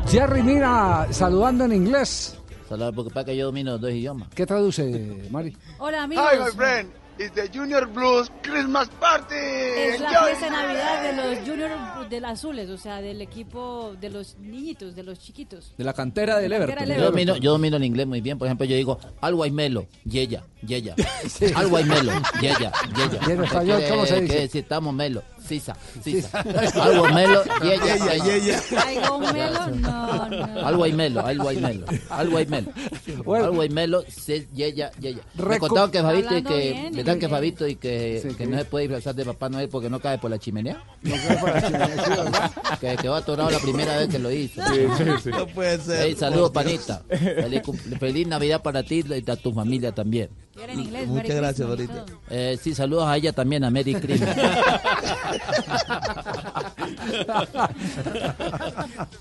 Jerry 0.08 0.44
Mira 0.44 1.08
saludando 1.12 1.66
en 1.66 1.74
inglés. 1.74 2.38
Saludos, 2.68 2.94
porque 2.96 3.12
para 3.12 3.26
que 3.26 3.38
yo 3.38 3.46
domino 3.46 3.78
dos 3.78 3.92
idiomas. 3.92 4.30
¿Qué 4.34 4.46
traduce, 4.46 5.28
Mari? 5.30 5.56
Hola 5.78 6.04
amigos. 6.04 6.26
Hi, 6.32 6.40
my 6.40 6.52
friend. 6.52 7.01
It's 7.22 7.34
the 7.34 7.48
Junior 7.56 7.86
Blues 7.86 8.32
Christmas 8.42 8.90
Party. 9.00 9.36
Es 9.36 10.00
la 10.00 10.10
Enjoy 10.10 10.30
fiesta 10.30 10.46
de 10.46 10.52
Navidad 10.52 11.04
de 11.04 11.36
los 11.36 11.48
Junior 11.48 12.10
de 12.10 12.20
los 12.20 12.32
azules, 12.32 12.70
o 12.72 12.78
sea, 12.78 13.00
del 13.00 13.22
equipo 13.22 13.96
de 14.02 14.10
los 14.10 14.38
niñitos, 14.40 14.96
de 14.96 15.04
los 15.04 15.20
chiquitos. 15.20 15.72
De 15.78 15.84
la 15.84 15.94
cantera 15.94 16.40
del 16.40 16.50
De 16.50 16.58
la 16.58 16.66
cantera 16.66 16.84
Everton. 16.84 16.98
Yo 16.98 17.12
domino, 17.12 17.38
yo 17.38 17.52
domino 17.52 17.78
el 17.78 17.84
inglés 17.84 18.08
muy 18.08 18.22
bien. 18.22 18.40
Por 18.40 18.48
ejemplo, 18.48 18.66
yo 18.66 18.76
digo, 18.76 19.00
algo 19.22 19.44
hay 19.44 19.52
melo, 19.52 19.86
yeya, 20.04 20.44
yeya. 20.66 20.96
Algo 21.56 21.78
hay 21.78 21.84
melo, 21.84 22.12
yeya, 22.42 22.72
yeya. 22.96 23.20
¿Y 23.28 23.32
en 23.32 23.44
español 23.44 23.84
cómo 23.88 24.06
se 24.08 24.22
dice? 24.22 24.38
Que 24.38 24.48
si 24.48 24.60
estamos 24.60 24.92
melo, 24.92 25.22
sisa, 25.48 25.76
sisa. 26.04 26.40
Algo 26.82 27.08
melo, 27.10 27.44
yeya, 27.64 27.96
Yeya, 27.98 28.38
yeya. 28.38 28.62
¿Algo 28.86 29.20
melo? 29.34 29.68
No, 29.76 30.30
no. 30.30 30.68
Algo 30.68 30.84
hay 30.84 30.94
melo, 30.94 31.26
algo 31.26 31.50
hay 31.50 31.58
melo, 31.58 31.86
algo 32.10 32.38
hay 32.38 32.46
melo. 32.46 32.72
Bueno. 33.26 33.46
Algo 33.46 33.62
hay 33.62 33.70
melo, 33.70 34.04
se- 34.08 34.48
yeya, 34.54 34.92
yeya. 35.00 35.22
Me 35.36 35.60
contaron 35.60 35.92
que 35.92 36.02
Fabito 36.02 36.38
y 36.38 36.44
que, 36.44 36.90
¿verdad 36.94 37.18
que. 37.18 37.30
Fabito 37.30 37.68
y 37.68 37.76
que, 37.76 38.20
Sí, 38.22 38.36
que 38.36 38.46
no 38.46 38.58
se 38.58 38.66
puede 38.66 38.88
disfrazar 38.88 39.16
de 39.16 39.26
Papá 39.26 39.50
Noel 39.50 39.70
porque 39.70 39.90
no 39.90 40.00
cae 40.00 40.18
por 40.18 40.30
la 40.30 40.38
chimenea? 40.40 40.84
No 41.02 41.16
creo 41.16 41.42
para 41.42 41.62
la 41.62 41.68
chimenea, 41.68 42.04
sí, 42.06 42.10
¿verdad? 42.10 42.52
Que 42.80 42.96
quedó 42.98 43.16
atorado 43.16 43.50
la 43.50 43.60
primera 43.60 43.98
vez 43.98 44.10
que 44.10 44.20
lo 44.20 44.32
hizo. 44.32 44.62
No 45.32 45.48
puede 45.48 45.78
ser. 45.80 46.02
Hey, 46.08 46.16
saludos, 46.18 46.52
por 46.52 46.64
panita. 46.64 47.02
Feliz, 47.10 47.62
feliz 48.00 48.28
Navidad 48.28 48.62
para 48.62 48.84
ti 48.84 49.04
y 49.08 49.30
a 49.32 49.36
tu 49.36 49.54
familia 49.54 49.92
también. 49.92 50.30
Inglés, 50.56 51.08
Muchas 51.08 51.36
gracias, 51.36 51.68
Dorita. 51.68 52.06
Eh, 52.30 52.58
sí, 52.62 52.76
saludos 52.76 53.08
a 53.08 53.16
ella 53.16 53.32
también, 53.32 53.64
a 53.64 53.72
Mary 53.72 53.96
Christmas. 53.96 54.36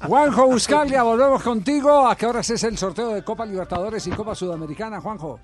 Juanjo 0.02 0.47
Buscalia, 0.47 1.02
volvemos 1.02 1.43
contigo. 1.43 2.09
¿A 2.09 2.16
qué 2.16 2.27
horas 2.27 2.51
es 2.51 2.62
el 2.65 2.77
sorteo 2.77 3.15
de 3.15 3.23
Copa 3.23 3.47
Libertadores 3.47 4.07
y 4.07 4.11
Copa 4.11 4.35
Sudamericana, 4.35 5.01
Juanjo? 5.01 5.40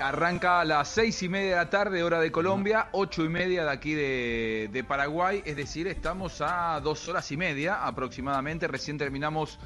Arranca 0.00 0.60
a 0.60 0.64
las 0.64 0.88
seis 0.88 1.22
y 1.22 1.28
media 1.28 1.50
de 1.50 1.56
la 1.56 1.70
tarde, 1.70 2.02
hora 2.02 2.20
de 2.20 2.32
Colombia, 2.32 2.88
ocho 2.92 3.24
y 3.24 3.28
media 3.28 3.64
de 3.64 3.70
aquí 3.70 3.94
de, 3.94 4.70
de 4.72 4.84
Paraguay, 4.84 5.42
es 5.44 5.56
decir, 5.56 5.88
estamos 5.88 6.40
a 6.40 6.80
dos 6.80 7.08
horas 7.08 7.30
y 7.32 7.36
media 7.36 7.84
aproximadamente, 7.84 8.68
recién 8.68 8.96
terminamos 8.96 9.58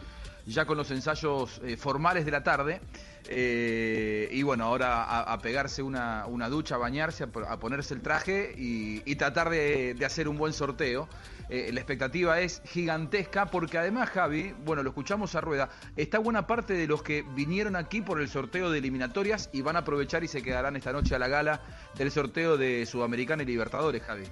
ya 0.47 0.64
con 0.64 0.76
los 0.76 0.90
ensayos 0.90 1.60
eh, 1.64 1.76
formales 1.76 2.24
de 2.24 2.30
la 2.30 2.43
tarde, 2.43 2.80
eh, 3.28 4.28
y 4.31 4.43
bueno, 4.43 4.65
ahora 4.65 5.20
a, 5.20 5.39
pegarse 5.39 5.82
una, 5.82 6.27
una 6.27 6.49
ducha, 6.49 6.74
a 6.74 6.78
bañarse, 6.78 7.24
a, 7.24 7.27
po- 7.28 7.47
a 7.47 7.59
ponerse 7.59 7.94
el 7.94 8.01
traje 8.01 8.55
y, 8.57 9.15
tratar 9.16 9.51
de, 9.51 9.97
hacer 10.05 10.28
un 10.28 10.36
buen 10.39 10.53
sorteo. 10.53 11.09
Eh, 11.49 11.70
la 11.73 11.81
expectativa 11.81 12.40
es 12.40 12.62
gigantesca 12.65 13.47
porque 13.47 13.77
además 13.78 14.09
Javi, 14.11 14.55
bueno, 14.65 14.82
lo 14.82 14.90
escuchamos 14.90 15.35
a 15.35 15.40
rueda, 15.40 15.69
está 15.97 16.19
buena 16.19 16.47
parte 16.47 16.73
de 16.73 16.86
los 16.86 17.03
que 17.03 17.23
vinieron 17.35 17.77
aquí 17.77 18.01
por 18.01 18.20
el 18.20 18.28
sorteo 18.28 18.70
de 18.70 18.78
eliminatorias 18.78 19.51
y 19.53 19.61
van 19.61 19.77
a 19.77 19.81
aprovechar 19.81 20.24
y 20.24 20.28
se 20.28 20.43
quedarán 20.43 20.77
esta 20.77 20.93
noche 20.93 21.15
a 21.15 21.19
la 21.19 21.28
gala 21.28 21.61
del 21.97 22.11
sorteo 22.11 22.57
de 22.57 22.86
Sudamericana 22.86 23.43
y 23.43 23.47
Libertadores, 23.47 24.03
Javi. 24.03 24.24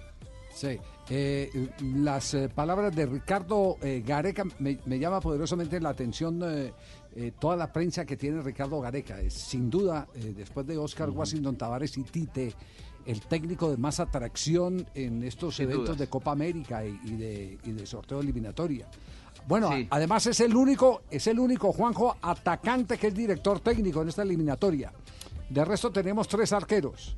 Sí. 0.55 0.79
Eh, 1.11 1.51
las 1.97 2.37
palabras 2.55 2.95
de 2.95 3.07
Ricardo 3.07 3.77
Gareca 4.05 4.45
me, 4.59 4.79
me 4.87 4.99
llama 4.99 5.21
poderosamente 5.21 5.81
la 5.81 5.91
atención 5.91 6.39
eh, 7.15 7.27
eh, 7.27 7.33
toda 7.39 7.57
la 7.57 7.73
prensa 7.73 8.05
que 8.05 8.17
tiene 8.17 8.41
Ricardo 8.43 8.81
Gareca. 8.81 9.21
Es, 9.21 9.35
sin 9.35 9.69
duda, 9.71 10.07
eh, 10.15 10.35
después 10.37 10.67
de 10.67 10.77
Oscar 10.79 11.11
Washington 11.11 11.57
Tavares 11.57 11.97
y 11.99 12.03
Tite, 12.05 12.55
el 13.07 13.21
técnico 13.23 13.71
de 13.71 13.77
más 13.77 13.99
atracción 14.01 14.87
en 14.95 15.25
estos 15.25 15.57
Sin 15.57 15.65
eventos 15.67 15.87
dudas. 15.87 15.99
de 15.99 16.07
Copa 16.09 16.33
América 16.33 16.85
y, 16.85 16.99
y 17.05 17.17
de, 17.17 17.59
y 17.65 17.73
de 17.73 17.87
sorteo 17.87 18.21
eliminatoria. 18.21 18.89
Bueno, 19.49 19.71
Sí. 19.73 19.89
a- 19.91 19.97
además 19.97 20.27
es 20.27 20.39
el 20.41 20.55
único, 20.55 21.03
es 21.11 21.27
el 21.27 21.39
único 21.39 21.73
Juanjo 21.73 22.17
atacante 22.21 22.99
que 22.99 23.07
es 23.09 23.15
director 23.15 23.61
técnico 23.61 24.03
en 24.03 24.09
esta 24.11 24.23
eliminatoria. 24.23 24.93
De 25.49 25.65
resto 25.65 25.91
tenemos 25.91 26.29
tres 26.29 26.53
arqueros. 26.53 27.17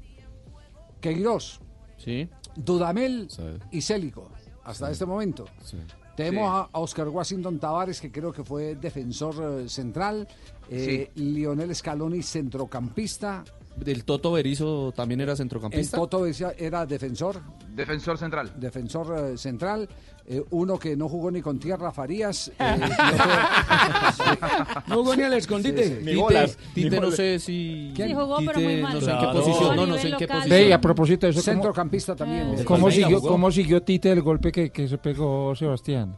Queiroz, 1.00 1.60
Sí. 1.98 2.28
Dudamel 2.56 3.26
Sí. 3.30 3.42
y 3.72 3.80
Célico, 3.82 4.30
hasta 4.64 4.90
este 4.90 5.04
momento. 5.06 5.46
Sí. 5.62 5.78
Tenemos 6.16 6.48
Sí. 6.66 6.70
a 6.74 6.78
Oscar 6.78 7.08
Washington 7.08 7.58
Tavares, 7.58 8.00
que 8.00 8.10
creo 8.12 8.32
que 8.32 8.44
fue 8.44 8.74
defensor 8.76 9.62
eh, 9.62 9.68
central. 9.68 10.28
eh, 10.70 11.10
Lionel 11.16 11.74
Scaloni, 11.74 12.22
centrocampista. 12.22 13.44
El 13.86 14.04
Toto 14.04 14.32
Berizo 14.32 14.92
también 14.94 15.20
era 15.20 15.32
El 15.32 15.38
centrocampista. 15.38 15.96
Toto 15.96 16.24
decía- 16.24 16.54
era 16.58 16.84
defensor, 16.86 17.40
Defensor 17.74 18.18
central. 18.18 18.52
defensor 18.56 19.30
eh, 19.32 19.38
central. 19.38 19.88
eh, 20.26 20.42
uno 20.50 20.78
que 20.78 20.96
no 20.96 21.08
jugó 21.08 21.30
ni 21.30 21.40
con 21.42 21.58
tierra, 21.58 21.90
Farías. 21.90 22.52
eh, 22.58 22.80
No 24.86 24.96
jugó 24.96 25.16
ni 25.16 25.22
al 25.22 25.32
escondite. 25.34 25.84
Sí, 25.84 25.90
sí. 25.94 25.98
Tite, 26.04 26.16
bolas, 26.16 26.56
Tite 26.74 26.90
ni 26.90 26.96
no 26.96 27.02
bolas. 27.02 27.16
sé 27.16 27.38
si... 27.38 27.92
Sí, 27.96 28.14
jugó, 28.14 28.36
pero 28.46 28.60
muy 28.60 28.76
mal. 28.82 28.94
No 28.94 29.00
sé 29.00 29.10
en 29.10 29.18
qué 29.18 29.26
posición. 29.26 29.76
No, 29.76 29.82
A 29.82 29.86
no 29.86 29.98
sé 29.98 30.08
en 30.08 30.16
qué 30.16 30.28
posición. 30.28 30.50
Ve, 30.50 30.74
a 30.74 30.80
propósito 30.80 31.26
de 31.26 31.30
eso, 31.32 31.40
¿cómo, 31.40 31.52
centrocampista 31.52 32.16
también. 32.16 32.64
Cómo 32.64 32.90
siguió, 32.90 33.18
jugó. 33.18 33.28
cómo 33.32 33.50
siguió 33.50 33.82
Tite 33.82 34.12
el 34.12 34.22
golpe 34.22 34.52
que, 34.52 34.70
que 34.70 34.88
se 34.88 34.98
pegó 34.98 35.54
Sebastián? 35.56 36.16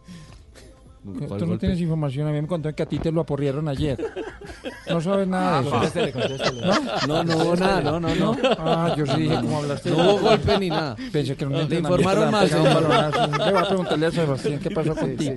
¿Cuál 1.04 1.18
Tú 1.18 1.26
no 1.40 1.46
golpe? 1.46 1.58
tienes 1.58 1.80
información. 1.80 2.26
A 2.28 2.32
mí 2.32 2.40
me 2.40 2.48
contaron 2.48 2.74
que 2.74 2.82
a 2.82 2.86
Tite 2.86 3.12
lo 3.12 3.20
aporrieron 3.20 3.68
ayer. 3.68 4.02
No 4.88 5.00
sabes 5.00 5.28
nada 5.28 5.60
de 5.60 5.66
eso. 5.66 5.70
Contéstele, 5.70 6.12
contéstele. 6.12 6.60
No, 7.08 7.24
no 7.24 7.36
hubo 7.36 7.56
nada, 7.56 7.80
no, 7.82 8.00
no, 8.00 8.14
no. 8.14 8.36
Ah, 8.58 8.94
yo 8.96 9.06
sí 9.06 9.22
dije 9.22 9.36
cómo 9.36 9.58
hablaste. 9.58 9.90
No 9.90 9.96
hubo 9.96 10.18
golpe 10.20 10.58
ni 10.58 10.68
nada. 10.70 10.96
Pensé 11.12 11.36
que 11.36 11.44
era 11.44 11.54
un 11.54 11.60
entrenamiento, 11.60 11.98
informaron 11.98 12.30
balonazo. 12.30 13.26
Le 13.44 13.50
voy 13.52 13.62
a 13.62 13.68
preguntarle 13.68 14.06
a 14.06 14.10
Sebastián 14.10 14.60
qué 14.60 14.70
pasó 14.70 14.94
contigo. 14.94 15.34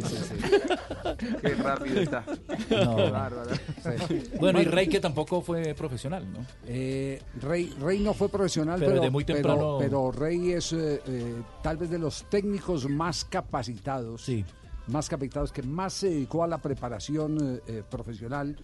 Qué 1.41 1.55
rápido 1.55 2.01
está. 2.01 2.23
No. 2.69 2.95
Qué 2.95 3.09
bárbaro. 3.09 3.51
Bueno, 4.39 4.61
y 4.61 4.65
Rey 4.65 4.87
que 4.87 4.99
tampoco 4.99 5.41
fue 5.41 5.73
profesional, 5.73 6.25
¿no? 6.31 6.39
Eh, 6.67 7.21
Rey, 7.41 7.73
Rey 7.79 7.99
no 7.99 8.13
fue 8.13 8.29
profesional, 8.29 8.79
Pero 8.79 8.91
pero, 8.91 9.03
de 9.03 9.09
muy 9.09 9.23
temprano- 9.25 9.77
pero 9.79 10.11
Rey 10.11 10.51
es 10.53 10.73
eh, 10.73 11.01
eh, 11.07 11.35
tal 11.63 11.77
vez 11.77 11.89
de 11.89 11.99
los 11.99 12.23
técnicos 12.29 12.87
más 12.89 13.25
capacitados, 13.25 14.21
Sí. 14.21 14.43
más 14.87 15.09
capacitados, 15.09 15.51
que 15.51 15.63
más 15.63 15.93
se 15.93 16.09
dedicó 16.09 16.43
a 16.43 16.47
la 16.47 16.57
preparación 16.59 17.37
eh, 17.41 17.61
eh, 17.67 17.83
profesional. 17.89 18.55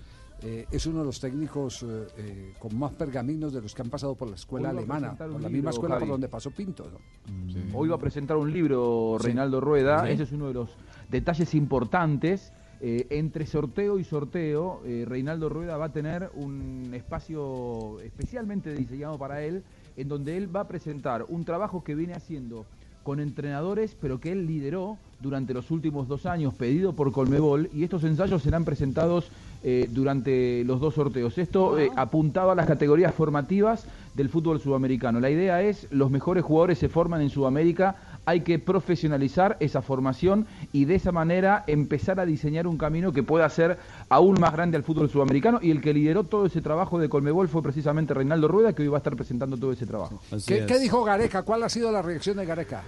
Eh, 0.44 0.66
es 0.72 0.86
uno 0.86 1.00
de 1.00 1.06
los 1.06 1.20
técnicos 1.20 1.84
eh, 1.84 2.08
eh, 2.18 2.54
con 2.60 2.78
más 2.78 2.92
pergaminos 2.92 3.54
de 3.54 3.62
los 3.62 3.74
que 3.74 3.82
han 3.82 3.90
pasado 3.90 4.16
por 4.16 4.30
la 4.30 4.36
escuela 4.36 4.72
alemana, 4.72 5.14
por 5.16 5.28
la 5.28 5.38
libro, 5.38 5.50
misma 5.50 5.70
escuela 5.70 5.98
por 5.98 6.08
donde 6.08 6.28
pasó 6.28 6.52
Pinto. 6.52 6.86
¿no? 6.92 7.78
Hoy 7.78 7.88
va 7.88 7.96
a 7.96 8.00
presentar 8.00 8.36
un 8.36 8.52
libro 8.52 9.18
Reinaldo 9.20 9.62
Rueda, 9.62 10.10
ese 10.10 10.24
es 10.24 10.32
uno 10.34 10.48
de 10.48 10.54
los 10.54 10.70
detalles 11.10 11.54
importantes. 11.56 12.52
Eh, 12.86 13.08
entre 13.12 13.46
sorteo 13.46 13.98
y 13.98 14.04
sorteo, 14.04 14.82
eh, 14.84 15.06
Reinaldo 15.08 15.48
Rueda 15.48 15.78
va 15.78 15.86
a 15.86 15.94
tener 15.94 16.30
un 16.36 16.92
espacio 16.94 18.02
especialmente 18.02 18.74
diseñado 18.74 19.18
para 19.18 19.42
él, 19.42 19.64
en 19.96 20.10
donde 20.10 20.36
él 20.36 20.54
va 20.54 20.62
a 20.62 20.68
presentar 20.68 21.24
un 21.30 21.46
trabajo 21.46 21.82
que 21.86 21.96
viene 21.96 22.12
haciendo 22.12 22.66
con 23.04 23.22
entrenadores, 23.22 23.96
pero 24.02 24.20
que 24.20 24.34
él 24.34 24.46
lideró 24.48 24.98
durante 25.22 25.54
los 25.54 25.72
últimos 25.72 26.10
dos 26.10 26.26
años, 26.26 26.56
pedido 26.56 26.92
por 26.92 27.14
Colmebol, 27.14 27.70
y 27.74 27.86
estos 27.86 28.04
ensayos 28.04 28.44
serán 28.44 28.66
presentados 28.66 29.32
eh, 29.64 29.88
durante 29.90 30.64
los 30.66 30.80
dos 30.80 30.96
sorteos. 30.96 31.38
Esto 31.38 31.80
eh, 31.80 31.90
apuntaba 31.96 32.52
a 32.52 32.56
las 32.56 32.68
categorías 32.68 33.14
formativas 33.14 33.86
del 34.14 34.30
fútbol 34.30 34.60
sudamericano. 34.60 35.20
La 35.20 35.30
idea 35.30 35.62
es, 35.62 35.88
los 35.90 36.12
mejores 36.12 36.44
jugadores 36.44 36.78
se 36.78 36.90
forman 36.90 37.22
en 37.22 37.30
Sudamérica, 37.30 37.96
hay 38.26 38.42
que 38.42 38.60
profesionalizar 38.60 39.58
esa 39.60 39.82
formación 39.82 40.46
y 40.72 40.86
de 40.86 40.96
esa 40.96 41.12
manera 41.12 41.64
empezar 41.68 42.20
a 42.20 42.26
diseñar 42.26 42.68
un 42.68 42.78
camino 42.78 43.12
que 43.12 43.24
pueda 43.24 43.50
ser 43.50 43.78
aún 44.10 44.40
más 44.40 44.54
grande 44.54 44.78
al 44.78 44.84
fútbol 44.84 45.10
sudamericano 45.10 45.60
y 45.62 45.72
el 45.72 45.82
que 45.82 45.94
lideró 45.94 46.24
todo 46.24 46.46
ese 46.46 46.62
trabajo 46.62 47.00
de 47.00 47.10
Colmebol 47.10 47.48
fue 47.48 47.64
precisamente 47.64 48.14
Reinaldo 48.14 48.48
Rueda 48.48 48.74
que 48.74 48.84
hoy 48.84 48.88
va 48.90 48.98
a 48.98 49.00
estar 49.00 49.16
presentando 49.16 49.58
todo 49.58 49.72
ese 49.72 49.86
trabajo. 49.86 50.22
¿Qué, 50.46 50.66
qué 50.66 50.80
dijo 50.80 51.04
Gareca? 51.04 51.44
¿Cuál 51.44 51.64
ha 51.64 51.70
sido 51.70 51.92
la 51.92 52.02
reacción 52.02 52.38
de 52.38 52.46
Gareca? 52.46 52.84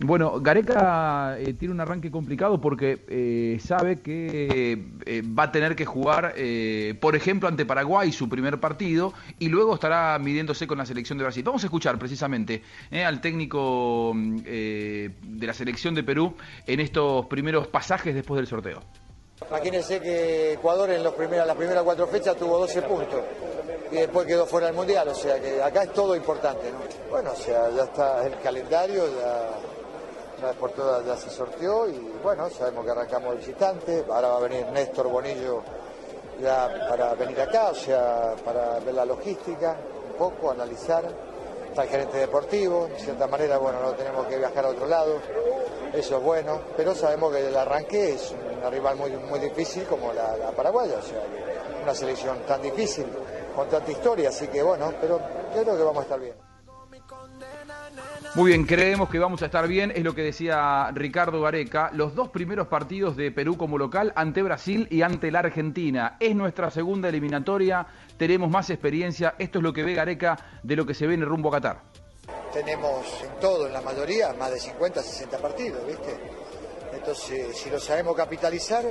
Bueno, 0.00 0.40
Gareca 0.40 1.38
eh, 1.38 1.54
tiene 1.54 1.72
un 1.72 1.80
arranque 1.80 2.10
complicado 2.10 2.60
porque 2.60 3.04
eh, 3.08 3.58
sabe 3.64 4.00
que 4.00 4.78
eh, 5.06 5.22
va 5.22 5.44
a 5.44 5.52
tener 5.52 5.74
que 5.74 5.86
jugar, 5.86 6.34
por 7.00 7.16
ejemplo, 7.16 7.48
ante 7.48 7.64
Paraguay 7.64 8.12
su 8.12 8.28
primer 8.28 8.60
partido 8.60 9.14
y 9.38 9.48
luego 9.48 9.74
estará 9.74 10.18
midiéndose 10.18 10.66
con 10.66 10.76
la 10.76 10.84
selección 10.84 11.16
de 11.16 11.24
Brasil. 11.24 11.42
Vamos 11.44 11.62
a 11.62 11.66
escuchar 11.66 11.98
precisamente 11.98 12.62
al 13.04 13.20
técnico 13.20 14.12
mm, 14.14 14.36
de 14.42 15.46
la 15.46 15.54
selección 15.54 15.94
de 15.94 16.02
Perú 16.02 16.34
en 16.66 16.80
estos 16.80 17.26
primeros 17.26 17.66
pasajes 17.68 18.14
después 18.14 18.36
del 18.36 18.46
sorteo. 18.46 18.80
Imagínense 19.48 20.00
que 20.00 20.54
Ecuador 20.54 20.90
en 20.90 21.02
los 21.02 21.14
primeras, 21.14 21.46
las 21.46 21.56
primeras 21.56 21.82
cuatro 21.82 22.06
fechas 22.06 22.36
tuvo 22.36 22.58
12 22.58 22.82
puntos 22.82 23.20
y 23.90 23.96
después 23.96 24.26
quedó 24.26 24.46
fuera 24.46 24.66
del 24.66 24.76
Mundial, 24.76 25.08
o 25.08 25.14
sea 25.14 25.40
que 25.40 25.62
acá 25.62 25.84
es 25.84 25.92
todo 25.92 26.16
importante. 26.16 26.70
¿no? 26.70 26.78
Bueno, 27.10 27.32
o 27.32 27.36
sea, 27.36 27.70
ya 27.70 27.84
está 27.84 28.26
el 28.26 28.38
calendario, 28.40 29.04
ya, 29.06 29.75
una 30.38 30.48
vez 30.48 30.56
por 30.56 30.72
todas 30.72 31.04
ya 31.04 31.16
se 31.16 31.30
sorteó 31.30 31.88
y 31.88 32.12
bueno, 32.22 32.50
sabemos 32.50 32.84
que 32.84 32.90
arrancamos 32.90 33.36
visitante, 33.36 34.04
ahora 34.08 34.28
va 34.28 34.36
a 34.36 34.40
venir 34.40 34.66
Néstor 34.66 35.08
Bonillo 35.08 35.62
ya 36.40 36.86
para 36.88 37.14
venir 37.14 37.40
acá, 37.40 37.70
o 37.70 37.74
sea, 37.74 38.34
para 38.44 38.78
ver 38.80 38.94
la 38.94 39.04
logística 39.04 39.76
un 40.10 40.18
poco, 40.18 40.50
analizar. 40.50 41.04
Está 41.68 41.82
el 41.82 41.88
gerente 41.90 42.18
deportivo, 42.18 42.86
de 42.86 42.98
cierta 42.98 43.26
manera, 43.26 43.58
bueno, 43.58 43.80
no 43.82 43.92
tenemos 43.92 44.26
que 44.26 44.38
viajar 44.38 44.64
a 44.64 44.68
otro 44.68 44.86
lado, 44.86 45.18
eso 45.92 46.16
es 46.16 46.22
bueno, 46.22 46.60
pero 46.74 46.94
sabemos 46.94 47.32
que 47.34 47.46
el 47.46 47.56
arranque 47.56 48.14
es 48.14 48.34
una 48.58 48.70
rival 48.70 48.96
muy, 48.96 49.10
muy 49.10 49.38
difícil 49.38 49.84
como 49.84 50.10
la, 50.12 50.36
la 50.38 50.52
paraguaya, 50.52 50.98
o 50.98 51.02
sea, 51.02 51.22
una 51.82 51.94
selección 51.94 52.38
tan 52.46 52.62
difícil, 52.62 53.06
con 53.54 53.68
tanta 53.68 53.90
historia, 53.90 54.30
así 54.30 54.48
que 54.48 54.62
bueno, 54.62 54.92
pero 55.00 55.20
yo 55.54 55.62
creo 55.62 55.76
que 55.76 55.82
vamos 55.82 55.98
a 55.98 56.02
estar 56.02 56.20
bien. 56.20 56.45
Muy 58.36 58.50
bien, 58.50 58.66
creemos 58.66 59.08
que 59.08 59.18
vamos 59.18 59.40
a 59.40 59.46
estar 59.46 59.66
bien, 59.66 59.90
es 59.96 60.04
lo 60.04 60.14
que 60.14 60.20
decía 60.20 60.90
Ricardo 60.92 61.40
Gareca. 61.40 61.88
Los 61.94 62.14
dos 62.14 62.28
primeros 62.28 62.66
partidos 62.66 63.16
de 63.16 63.32
Perú 63.32 63.56
como 63.56 63.78
local 63.78 64.12
ante 64.14 64.42
Brasil 64.42 64.86
y 64.90 65.00
ante 65.00 65.30
la 65.30 65.38
Argentina. 65.38 66.18
Es 66.20 66.36
nuestra 66.36 66.70
segunda 66.70 67.08
eliminatoria, 67.08 67.86
tenemos 68.18 68.50
más 68.50 68.68
experiencia. 68.68 69.36
Esto 69.38 69.60
es 69.60 69.62
lo 69.62 69.72
que 69.72 69.84
ve 69.84 69.94
Gareca 69.94 70.36
de 70.62 70.76
lo 70.76 70.84
que 70.84 70.92
se 70.92 71.06
ve 71.06 71.14
en 71.14 71.22
el 71.22 71.28
rumbo 71.28 71.48
a 71.48 71.52
Qatar. 71.52 71.80
Tenemos 72.52 73.06
en 73.22 73.40
todo, 73.40 73.68
en 73.68 73.72
la 73.72 73.80
mayoría, 73.80 74.34
más 74.34 74.50
de 74.50 74.60
50, 74.60 75.02
60 75.02 75.38
partidos, 75.38 75.86
¿viste? 75.86 76.14
Entonces, 76.92 77.56
si 77.56 77.70
lo 77.70 77.80
sabemos 77.80 78.14
capitalizar, 78.14 78.84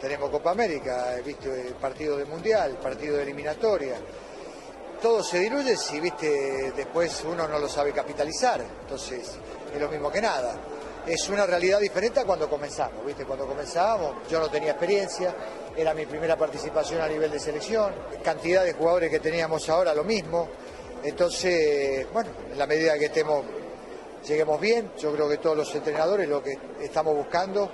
tenemos 0.00 0.30
Copa 0.30 0.52
América, 0.52 1.16
¿viste? 1.26 1.74
Partido 1.80 2.16
de 2.16 2.26
Mundial, 2.26 2.78
partido 2.80 3.16
de 3.16 3.24
eliminatoria. 3.24 3.96
Todo 5.04 5.22
se 5.22 5.38
diluye 5.38 5.76
si, 5.76 6.00
¿viste? 6.00 6.72
Después 6.74 7.22
uno 7.30 7.46
no 7.46 7.58
lo 7.58 7.68
sabe 7.68 7.92
capitalizar. 7.92 8.62
Entonces, 8.62 9.32
es 9.74 9.78
lo 9.78 9.90
mismo 9.90 10.10
que 10.10 10.22
nada. 10.22 10.56
Es 11.06 11.28
una 11.28 11.44
realidad 11.44 11.78
diferente 11.78 12.20
a 12.20 12.24
cuando 12.24 12.48
comenzamos, 12.48 13.04
¿viste? 13.04 13.26
Cuando 13.26 13.46
comenzábamos, 13.46 14.26
yo 14.30 14.40
no 14.40 14.48
tenía 14.48 14.70
experiencia, 14.70 15.34
era 15.76 15.92
mi 15.92 16.06
primera 16.06 16.38
participación 16.38 17.02
a 17.02 17.06
nivel 17.06 17.30
de 17.30 17.38
selección, 17.38 17.92
cantidad 18.22 18.64
de 18.64 18.72
jugadores 18.72 19.10
que 19.10 19.20
teníamos 19.20 19.68
ahora, 19.68 19.92
lo 19.92 20.04
mismo. 20.04 20.48
Entonces, 21.02 22.10
bueno, 22.10 22.30
en 22.50 22.58
la 22.58 22.66
medida 22.66 22.98
que 22.98 23.04
estemos, 23.04 23.44
lleguemos 24.26 24.58
bien, 24.58 24.92
yo 24.96 25.12
creo 25.12 25.28
que 25.28 25.36
todos 25.36 25.58
los 25.58 25.74
entrenadores 25.74 26.26
lo 26.26 26.42
que 26.42 26.58
estamos 26.80 27.14
buscando 27.14 27.70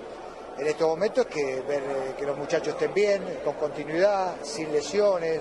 en 0.58 0.66
estos 0.66 0.88
momentos 0.88 1.26
es 1.26 1.32
que 1.32 1.60
ver 1.60 1.82
eh, 1.82 2.14
que 2.18 2.26
los 2.26 2.36
muchachos 2.36 2.74
estén 2.74 2.92
bien, 2.92 3.22
con 3.44 3.54
continuidad, 3.54 4.34
sin 4.42 4.72
lesiones, 4.72 5.40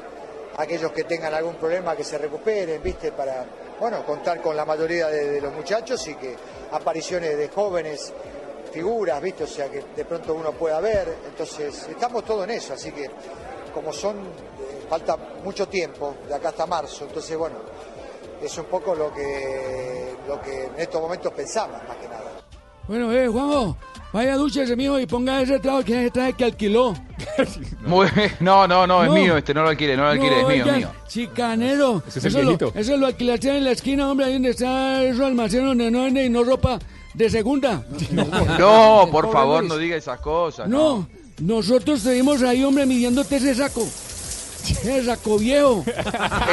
aquellos 0.59 0.91
que 0.91 1.05
tengan 1.05 1.33
algún 1.33 1.55
problema 1.55 1.95
que 1.95 2.03
se 2.03 2.17
recuperen, 2.17 2.83
¿viste? 2.83 3.13
Para, 3.13 3.45
bueno, 3.79 4.05
contar 4.05 4.41
con 4.41 4.55
la 4.57 4.65
mayoría 4.65 5.07
de, 5.07 5.39
los 5.39 5.53
muchachos 5.53 6.05
y 6.07 6.15
que 6.15 6.35
apariciones 6.71 7.37
de 7.37 7.47
jóvenes 7.47 8.11
figuras, 8.71 9.21
¿viste? 9.21 9.45
O 9.45 9.47
sea, 9.47 9.69
que 9.69 9.83
de 9.95 10.05
pronto 10.05 10.33
uno 10.33 10.51
pueda 10.51 10.81
ver. 10.81 11.15
Entonces, 11.27 11.87
estamos 11.89 12.25
todos 12.25 12.43
en 12.43 12.51
eso, 12.51 12.73
así 12.73 12.91
que 12.91 13.09
como 13.73 13.93
son, 13.93 14.17
eh, 14.17 14.85
falta 14.89 15.15
mucho 15.43 15.67
tiempo, 15.69 16.15
de 16.27 16.35
acá 16.35 16.49
hasta 16.49 16.65
marzo, 16.65 17.05
entonces, 17.05 17.37
bueno, 17.37 17.57
es 18.41 18.57
un 18.57 18.65
poco 18.65 18.95
lo 18.95 19.13
que, 19.13 20.15
lo 20.27 20.41
que 20.41 20.65
en 20.65 20.79
estos 20.79 21.01
momentos 21.01 21.31
pensamos, 21.33 21.81
más 21.87 21.97
que 21.97 22.07
nada. 22.07 22.28
Bueno, 22.89 23.13
eh, 23.13 23.27
Juanjo, 23.27 23.77
vaya 24.11 24.35
dúchese, 24.35 24.75
mijo, 24.75 24.99
y 24.99 25.05
ponga 25.05 25.39
ese 25.43 25.59
trago 25.59 25.83
que 25.83 26.07
es 26.07 26.11
traje 26.11 26.33
que 26.33 26.43
alquiló. 26.45 26.95
Muy 27.85 28.07
bien. 28.15 28.31
No, 28.39 28.67
no, 28.67 28.87
no, 28.87 29.03
es 29.03 29.09
No. 29.09 29.13
mío 29.15 29.37
este, 29.37 29.53
no 29.53 29.61
lo 29.61 29.69
alquile, 29.69 29.95
no 29.95 30.05
lo 30.05 30.09
alquile, 30.09 30.41
es 30.41 30.47
mío, 30.47 30.65
es 30.65 30.77
mío. 30.77 30.91
Chicanero. 31.07 32.01
Ese 32.07 32.17
es 32.17 32.25
el 32.25 32.29
eso, 32.31 32.37
lo, 32.41 32.43
viejito. 32.57 32.71
eso 32.73 32.97
lo 32.97 33.05
alquilaste 33.05 33.55
en 33.57 33.63
la 33.63 33.71
esquina, 33.73 34.09
hombre, 34.09 34.25
ahí 34.25 34.33
donde 34.33 34.49
está 34.49 35.03
eso 35.03 35.23
almacén 35.23 35.67
donde 35.67 35.91
no 35.91 36.01
vende 36.05 36.25
y 36.25 36.29
no 36.29 36.43
ropa 36.43 36.79
de 37.13 37.29
segunda. 37.29 37.83
No, 38.59 39.07
por 39.11 39.31
favor, 39.31 39.63
no 39.63 39.77
diga 39.77 39.95
esas 39.95 40.19
cosas. 40.19 40.67
No, 40.67 41.07
nosotros 41.39 41.99
seguimos 42.01 42.41
ahí, 42.41 42.63
hombre, 42.63 42.87
midiéndote 42.87 43.35
ese 43.35 43.53
saco. 43.53 43.87
Ese 44.63 45.05
saco 45.05 45.37
viejo. 45.37 45.83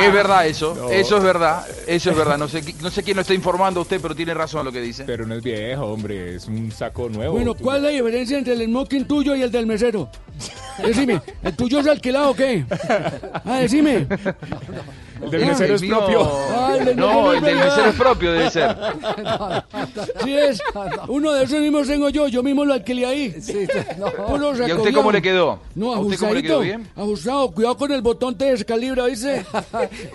Es 0.03 0.13
verdad 0.13 0.47
eso, 0.47 0.91
eso 0.91 1.17
es 1.17 1.23
verdad, 1.23 1.67
eso 1.87 2.11
es 2.11 2.17
verdad. 2.17 2.39
No 2.39 2.49
sé, 2.49 2.63
no 2.81 2.91
sé 2.91 3.03
quién 3.03 3.17
lo 3.17 3.23
está 3.23 3.35
informando 3.35 3.81
a 3.81 3.83
usted, 3.83 4.01
pero 4.01 4.15
tiene 4.15 4.35
razón 4.35 4.65
lo 4.65 4.73
que 4.73 4.81
dice. 4.81 5.05
Pero 5.05 5.27
no 5.27 5.35
es 5.35 5.43
viejo, 5.43 5.87
hombre, 5.87 6.37
es 6.37 6.47
un 6.47 6.71
saco 6.71 7.09
nuevo. 7.09 7.35
Bueno, 7.35 7.55
¿cuál 7.55 7.79
es 7.79 7.83
la 7.83 7.89
diferencia 7.91 8.39
entre 8.39 8.55
el 8.55 8.65
smoking 8.65 9.07
tuyo 9.07 9.35
y 9.35 9.43
el 9.43 9.51
del 9.51 9.67
mesero? 9.67 10.09
Decime, 10.85 11.23
¿el 11.43 11.57
tuyo 11.57 11.81
es 11.81 11.87
alquilado 11.87 12.31
o 12.31 12.35
qué? 12.35 12.65
Ah, 13.45 13.59
decime. 13.61 14.07
El 15.23 15.31
del 15.31 15.47
mesero 15.47 15.75
es 15.75 15.83
propio. 15.83 16.31
No, 16.97 17.33
el 17.33 17.41
del 17.41 17.59
es 17.59 17.65
mesero 17.65 17.89
es 17.89 17.95
propio, 17.97 18.33
debe 18.33 18.51
ser. 18.51 18.77
Sí 20.23 20.35
es. 20.37 20.61
Uno 21.09 21.33
de 21.33 21.45
esos 21.45 21.61
mismos 21.61 21.87
tengo 21.87 22.09
yo, 22.09 22.29
yo 22.29 22.43
mismo 22.43 22.65
lo 22.65 22.75
alquilé 22.75 23.07
ahí. 23.07 23.35
Puro 24.27 24.55
¿Y 24.67 24.71
a 24.71 24.77
usted 24.77 24.93
cómo 24.95 25.13
le 25.13 25.23
quedó? 25.23 25.61
No, 25.75 25.95
¿A 25.95 25.99
usted 26.01 26.19
cómo 26.19 26.33
le 26.35 26.41
ajustadito. 26.41 26.43
quedó 26.49 26.61
bien? 26.61 26.89
Ajustado, 26.97 27.51
cuidado 27.53 27.77
con 27.77 27.93
el 27.93 28.03
botón 28.03 28.37
te 28.37 28.47
descalibra, 28.47 29.07
dice. 29.07 29.45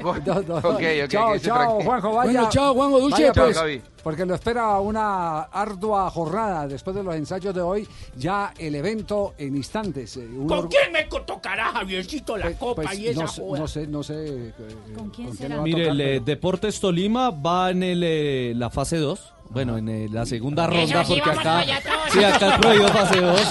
Ok, 0.03 0.27
ok, 0.63 1.07
chao, 1.09 1.37
chao. 1.39 1.81
Juanjo, 1.81 2.13
vaya. 2.13 2.31
Bueno, 2.31 2.49
chao, 2.49 2.73
Juanjo, 2.73 2.99
Duche, 2.99 3.31
vaya, 3.31 3.33
pues. 3.33 3.81
Porque 4.03 4.25
lo 4.25 4.33
espera 4.33 4.79
una 4.79 5.41
ardua 5.43 6.09
jornada 6.09 6.67
después 6.67 6.95
de 6.95 7.03
los 7.03 7.13
ensayos 7.15 7.53
de 7.53 7.61
hoy, 7.61 7.87
ya 8.15 8.53
el 8.57 8.73
evento 8.75 9.33
en 9.37 9.55
instantes. 9.55 10.17
eh, 10.17 10.21
un 10.27 10.47
¿Con 10.47 10.67
quién 10.67 10.91
me 10.91 11.03
tocará, 11.03 11.65
Javiercito, 11.71 12.35
la 12.37 12.51
copa 12.53 12.81
pues, 12.83 12.97
y 12.99 13.07
esa 13.09 13.21
no, 13.23 13.27
joda? 13.27 13.59
no 13.59 13.67
sé, 13.67 13.87
no 13.87 14.01
sé. 14.03 14.15
eh, 14.17 14.53
¿Con 14.97 15.09
quién 15.11 15.51
a 15.51 15.61
Mire, 15.61 15.83
tocar, 15.83 15.93
el 15.95 16.01
eh, 16.01 16.05
pero- 16.13 16.25
Deportes 16.25 16.79
Tolima 16.79 17.29
va 17.29 17.69
en 17.71 17.83
el, 17.83 18.03
eh, 18.03 18.53
la 18.55 18.69
fase 18.71 18.97
2. 18.97 19.33
Bueno, 19.51 19.77
en 19.77 19.89
eh, 19.89 20.07
la 20.09 20.25
segunda 20.25 20.65
ronda, 20.65 21.03
porque 21.05 21.29
acá. 21.29 21.65
Sí, 22.11 22.23
acá 22.23 22.53
es 22.53 22.59
prohibido 22.59 22.87
fase 22.87 23.19
2. 23.19 23.41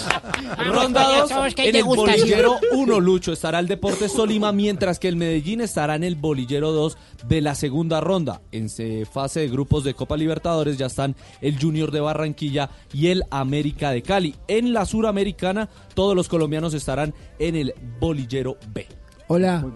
Ronda 0.66 1.00
para 1.02 1.08
allá 1.14 1.20
2. 1.20 1.28
todos, 1.28 1.54
que 1.54 1.62
hay 1.62 1.68
En 1.68 1.76
el 1.76 1.84
bolillero 1.84 2.58
1, 2.72 3.00
Lucho, 3.00 3.32
estará 3.32 3.58
el 3.58 3.68
Deportes 3.68 4.14
Tolima, 4.14 4.50
mientras 4.52 4.98
que 4.98 5.08
el 5.08 5.16
Medellín 5.16 5.60
estará 5.60 5.96
en 5.96 6.04
el 6.04 6.16
bolillero 6.16 6.72
2 6.72 6.96
de 7.26 7.40
la 7.42 7.54
segunda 7.54 8.00
ronda. 8.00 8.40
En 8.50 8.70
se- 8.70 9.04
fase 9.04 9.40
de 9.40 9.48
grupos 9.48 9.84
de 9.84 9.92
Copa 9.92 10.16
Libertadores 10.16 10.78
ya 10.78 10.86
están 10.86 11.14
el 11.42 11.60
Junior 11.60 11.90
de 11.90 12.00
Barranquilla 12.00 12.70
y 12.94 13.08
el 13.08 13.22
América 13.30 13.90
de 13.90 14.02
Cali. 14.02 14.34
En 14.48 14.72
la 14.72 14.86
Suramericana, 14.86 15.68
todos 15.94 16.16
los 16.16 16.28
colombianos 16.28 16.72
estarán 16.72 17.14
en 17.38 17.56
el 17.56 17.74
bolillero 18.00 18.56
B. 18.72 18.86
Hola. 19.28 19.66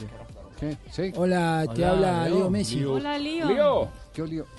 ¿Qué? 0.58 0.76
¿Sí? 0.90 1.12
Hola, 1.16 1.66
te 1.74 1.82
Hola, 1.84 1.90
habla 1.90 2.24
Leo. 2.28 2.38
Leo 2.38 2.50
Messi. 2.50 2.76
Leo. 2.76 2.94
Hola, 2.94 3.18
Lío. 3.18 3.46
Lío. 3.46 3.88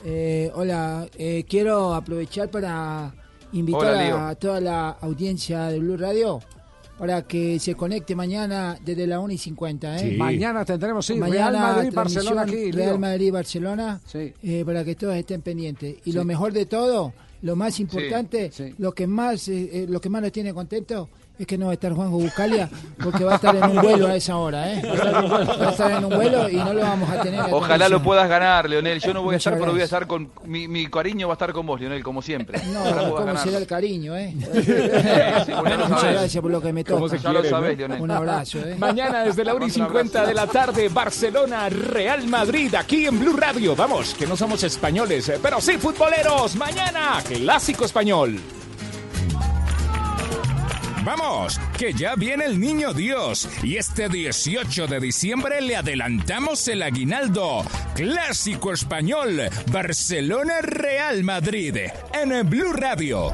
Eh, 0.03 0.51
hola, 0.53 1.07
eh, 1.17 1.45
quiero 1.47 1.93
aprovechar 1.93 2.49
para 2.49 3.13
invitar 3.53 3.93
Hola, 3.95 4.29
a 4.29 4.35
toda 4.35 4.59
la 4.59 4.89
audiencia 4.89 5.67
de 5.67 5.79
Blue 5.79 5.95
Radio 5.95 6.41
para 6.97 7.21
que 7.21 7.57
se 7.59 7.73
conecte 7.73 8.15
mañana 8.15 8.77
desde 8.83 9.07
la 9.07 9.21
1 9.21 9.31
y 9.33 9.37
50. 9.37 9.95
¿eh? 9.95 10.11
Sí. 10.11 10.17
Mañana 10.17 10.65
tendremos, 10.65 11.05
sí, 11.05 11.15
Mañana 11.15 11.51
Real 11.51 11.75
Madrid, 11.75 11.93
Barcelona 11.93 12.41
aquí. 12.41 12.71
Real 12.71 12.89
Leo. 12.89 12.97
Madrid, 12.99 13.31
Barcelona, 13.31 14.01
Sí. 14.05 14.33
eh, 14.43 14.63
para 14.65 14.83
que 14.83 14.95
todos 14.95 15.15
estén 15.15 15.41
pendientes. 15.41 15.97
Y 16.03 16.11
Sí. 16.11 16.17
lo 16.17 16.25
mejor 16.25 16.51
de 16.51 16.65
todo, 16.65 17.13
lo 17.41 17.55
más 17.55 17.79
importante, 17.79 18.51
sí. 18.51 18.75
lo 18.77 18.91
que 18.91 19.07
más 19.07 19.47
eh, 19.47 19.85
lo 19.87 20.01
que 20.01 20.09
más 20.09 20.21
nos 20.21 20.31
tiene 20.33 20.53
contento 20.53 21.07
es 21.37 21.45
que 21.47 21.57
no 21.57 21.65
va 21.65 21.71
a 21.71 21.73
estar 21.73 21.91
Juanjo 21.93 22.17
Buscalia 22.17 22.69
porque 23.03 23.23
va 23.23 23.33
a 23.33 23.35
estar 23.35 23.55
en 23.55 23.63
un 23.63 23.75
vuelo 23.81 24.07
a 24.07 24.15
esa 24.15 24.37
hora, 24.37 24.71
¿eh? 24.71 24.81
Va 24.85 24.91
a 24.91 24.95
estar, 24.95 25.61
va 25.61 25.67
a 25.67 25.71
estar 25.71 25.91
en 25.91 26.05
un 26.05 26.15
vuelo 26.15 26.49
y 26.49 26.55
no 26.55 26.73
lo 26.73 26.81
vamos 26.81 27.09
a 27.09 27.21
tener. 27.21 27.41
Ojalá 27.51 27.89
lo 27.89 28.01
puedas 28.01 28.27
ganar, 28.29 28.69
Leonel. 28.69 28.99
Yo 29.01 29.13
no 29.13 29.21
voy 29.21 29.35
a 29.35 29.37
estar, 29.37 29.57
pero 29.59 29.71
voy 29.71 29.81
a 29.81 29.85
estar 29.85 30.07
con. 30.07 30.29
Mi, 30.45 30.67
mi 30.67 30.87
cariño 30.87 31.27
va 31.27 31.33
a 31.33 31.35
estar 31.35 31.51
con 31.53 31.65
vos, 31.65 31.79
Leonel, 31.79 32.03
como 32.03 32.21
siempre. 32.21 32.59
No, 32.67 32.81
Ojalá 32.81 32.93
puedas 32.95 33.09
¿cómo 33.11 33.25
ganar. 33.25 33.43
será 33.43 33.57
el 33.57 33.67
cariño, 33.67 34.15
eh? 34.17 34.33
sí, 35.45 35.51
bueno, 35.51 35.77
lo 35.77 35.89
Muchas 35.89 36.11
gracias 36.13 36.41
por 36.41 36.51
lo 36.51 36.61
que 36.61 36.73
me 36.73 36.83
¿Cómo 36.83 37.05
toca. 37.07 37.17
se 37.17 37.23
Ya 37.23 37.31
lo 37.33 37.41
quiere, 37.41 37.49
sabés, 37.49 37.71
no? 37.73 37.77
Leonel. 37.79 38.01
Un 38.01 38.11
abrazo, 38.11 38.59
eh. 38.59 38.75
Mañana 38.79 39.23
desde 39.23 39.43
la 39.43 39.53
1 39.55 39.67
y 39.67 39.69
50 39.71 40.25
de 40.25 40.33
la 40.33 40.47
tarde, 40.47 40.89
Barcelona, 40.89 41.69
Real 41.69 42.25
Madrid, 42.27 42.73
aquí 42.75 43.07
en 43.07 43.19
Blue 43.19 43.35
Radio. 43.35 43.75
Vamos, 43.75 44.13
que 44.13 44.25
no 44.25 44.37
somos 44.37 44.63
españoles, 44.63 45.27
eh, 45.29 45.39
pero 45.41 45.59
sí 45.59 45.77
futboleros. 45.77 46.55
Mañana, 46.55 47.21
clásico 47.27 47.85
español. 47.85 48.39
Vamos, 51.05 51.59
que 51.77 51.93
ya 51.93 52.15
viene 52.15 52.45
el 52.45 52.59
niño 52.59 52.91
Dios 52.91 53.47
y 53.61 53.77
este 53.77 54.09
18 54.09 54.87
de 54.87 54.99
diciembre 54.99 55.61
le 55.61 55.75
adelantamos 55.75 56.67
el 56.67 56.81
aguinaldo. 56.81 57.63
Clásico 57.93 58.73
español, 58.73 59.41
Barcelona 59.71 60.61
Real 60.61 61.23
Madrid, 61.23 61.77
en 62.11 62.49
Blue 62.49 62.73
Radio. 62.73 63.31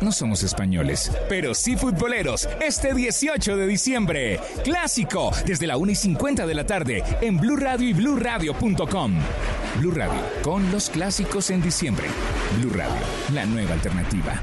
No 0.00 0.10
somos 0.10 0.42
españoles, 0.42 1.12
pero 1.28 1.54
sí 1.54 1.76
futboleros. 1.76 2.48
Este 2.60 2.92
18 2.92 3.56
de 3.58 3.66
diciembre, 3.68 4.40
clásico, 4.64 5.30
desde 5.46 5.68
la 5.68 5.76
1 5.76 5.92
y 5.92 5.94
50 5.94 6.46
de 6.48 6.54
la 6.54 6.66
tarde, 6.66 7.04
en 7.20 7.38
Blue 7.38 7.56
Radio 7.56 7.88
y 7.88 7.92
BlueRadio.com. 7.92 9.14
Blue 9.78 9.92
Radio, 9.92 10.20
con 10.42 10.72
los 10.72 10.90
clásicos 10.90 11.50
en 11.50 11.62
diciembre. 11.62 12.08
Blue 12.58 12.70
Radio, 12.70 13.06
la 13.32 13.46
nueva 13.46 13.74
alternativa. 13.74 14.42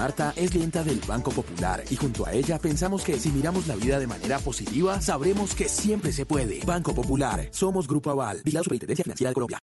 Marta 0.00 0.32
es 0.34 0.50
clienta 0.50 0.82
del 0.82 0.98
Banco 1.06 1.30
Popular 1.30 1.84
y 1.90 1.94
junto 1.94 2.24
a 2.24 2.32
ella 2.32 2.58
pensamos 2.58 3.04
que 3.04 3.20
si 3.20 3.28
miramos 3.28 3.66
la 3.66 3.76
vida 3.76 3.98
de 3.98 4.06
manera 4.06 4.38
positiva, 4.38 4.98
sabremos 5.02 5.54
que 5.54 5.68
siempre 5.68 6.10
se 6.10 6.24
puede. 6.24 6.60
Banco 6.64 6.94
Popular, 6.94 7.48
somos 7.50 7.86
Grupo 7.86 8.08
Aval, 8.08 8.40
y 8.46 8.50
la 8.50 8.62
Superintendencia 8.62 9.04
Financiera 9.04 9.28
de 9.28 9.34
Colombia. 9.34 9.58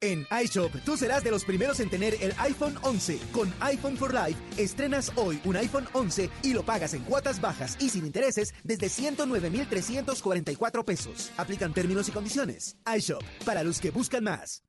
En 0.00 0.26
iShop, 0.42 0.72
tú 0.84 0.96
serás 0.96 1.22
de 1.22 1.30
los 1.30 1.44
primeros 1.44 1.78
en 1.78 1.88
tener 1.88 2.16
el 2.20 2.34
iPhone 2.38 2.74
11. 2.82 3.20
Con 3.30 3.54
iPhone 3.60 3.96
for 3.96 4.12
Life, 4.12 4.36
estrenas 4.56 5.12
hoy 5.14 5.40
un 5.44 5.56
iPhone 5.56 5.86
11 5.92 6.30
y 6.42 6.52
lo 6.52 6.64
pagas 6.64 6.94
en 6.94 7.04
cuotas 7.04 7.40
bajas 7.40 7.76
y 7.78 7.90
sin 7.90 8.04
intereses 8.06 8.52
desde 8.64 8.88
109,344 8.88 10.84
pesos. 10.84 11.30
Aplican 11.36 11.72
términos 11.72 12.08
y 12.08 12.10
condiciones. 12.10 12.76
iShop, 12.92 13.22
para 13.44 13.62
los 13.62 13.78
que 13.78 13.92
buscan 13.92 14.24
más. 14.24 14.64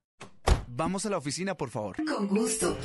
Vamos 0.68 1.06
a 1.06 1.10
la 1.10 1.18
oficina, 1.18 1.56
por 1.56 1.70
favor. 1.70 1.98
Con 2.06 2.28
gusto. 2.28 2.78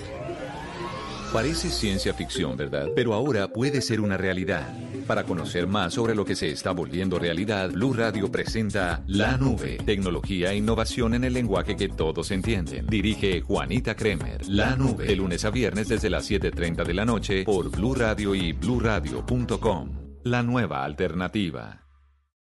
Parece 1.32 1.70
ciencia 1.70 2.12
ficción, 2.12 2.56
¿verdad? 2.56 2.88
Pero 2.96 3.14
ahora 3.14 3.46
puede 3.46 3.80
ser 3.82 4.00
una 4.00 4.16
realidad. 4.16 4.66
Para 5.06 5.22
conocer 5.22 5.68
más 5.68 5.94
sobre 5.94 6.16
lo 6.16 6.24
que 6.24 6.34
se 6.34 6.50
está 6.50 6.72
volviendo 6.72 7.20
realidad, 7.20 7.70
Blue 7.70 7.92
Radio 7.92 8.30
presenta 8.32 9.04
La 9.06 9.36
Nube, 9.36 9.78
tecnología 9.86 10.50
e 10.50 10.56
innovación 10.56 11.14
en 11.14 11.22
el 11.22 11.32
lenguaje 11.32 11.76
que 11.76 11.88
todos 11.88 12.32
entienden. 12.32 12.86
Dirige 12.88 13.42
Juanita 13.42 13.94
Kremer. 13.94 14.48
La 14.48 14.74
Nube, 14.74 15.06
de 15.06 15.14
lunes 15.14 15.44
a 15.44 15.50
viernes 15.50 15.88
desde 15.88 16.10
las 16.10 16.28
7:30 16.28 16.84
de 16.84 16.94
la 16.94 17.04
noche 17.04 17.44
por 17.44 17.70
Blue 17.70 17.94
Radio 17.94 18.34
y 18.34 18.52
bluradio.com. 18.52 19.90
La 20.24 20.42
nueva 20.42 20.84
alternativa. 20.84 21.86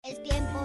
Es 0.02 0.24
tiempo 0.24 0.57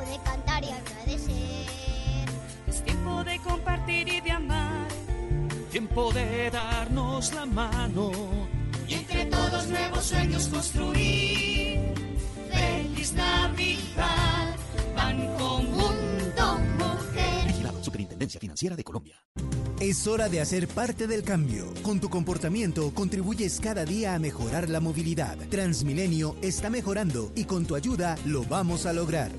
Tiempo 5.72 6.12
de 6.12 6.50
darnos 6.50 7.32
la 7.32 7.46
mano. 7.46 8.12
Y 8.86 8.92
entre 8.92 9.24
todos 9.24 9.68
nuevos 9.68 10.04
sueños 10.04 10.48
construir. 10.48 11.80
Feliz 12.50 13.14
Navidad, 13.14 14.54
Banco 14.94 15.62
Mundo 15.62 16.58
Mujer. 16.78 17.46
Vigilado 17.46 17.82
Superintendencia 17.82 18.38
Financiera 18.38 18.76
de 18.76 18.84
Colombia. 18.84 19.16
Es 19.80 20.06
hora 20.06 20.28
de 20.28 20.42
hacer 20.42 20.68
parte 20.68 21.06
del 21.06 21.22
cambio. 21.22 21.72
Con 21.82 22.00
tu 22.00 22.10
comportamiento 22.10 22.92
contribuyes 22.92 23.58
cada 23.58 23.86
día 23.86 24.14
a 24.14 24.18
mejorar 24.18 24.68
la 24.68 24.80
movilidad. 24.80 25.38
Transmilenio 25.48 26.36
está 26.42 26.68
mejorando 26.68 27.32
y 27.34 27.46
con 27.46 27.64
tu 27.64 27.76
ayuda 27.76 28.18
lo 28.26 28.44
vamos 28.44 28.84
a 28.84 28.92
lograr. 28.92 29.32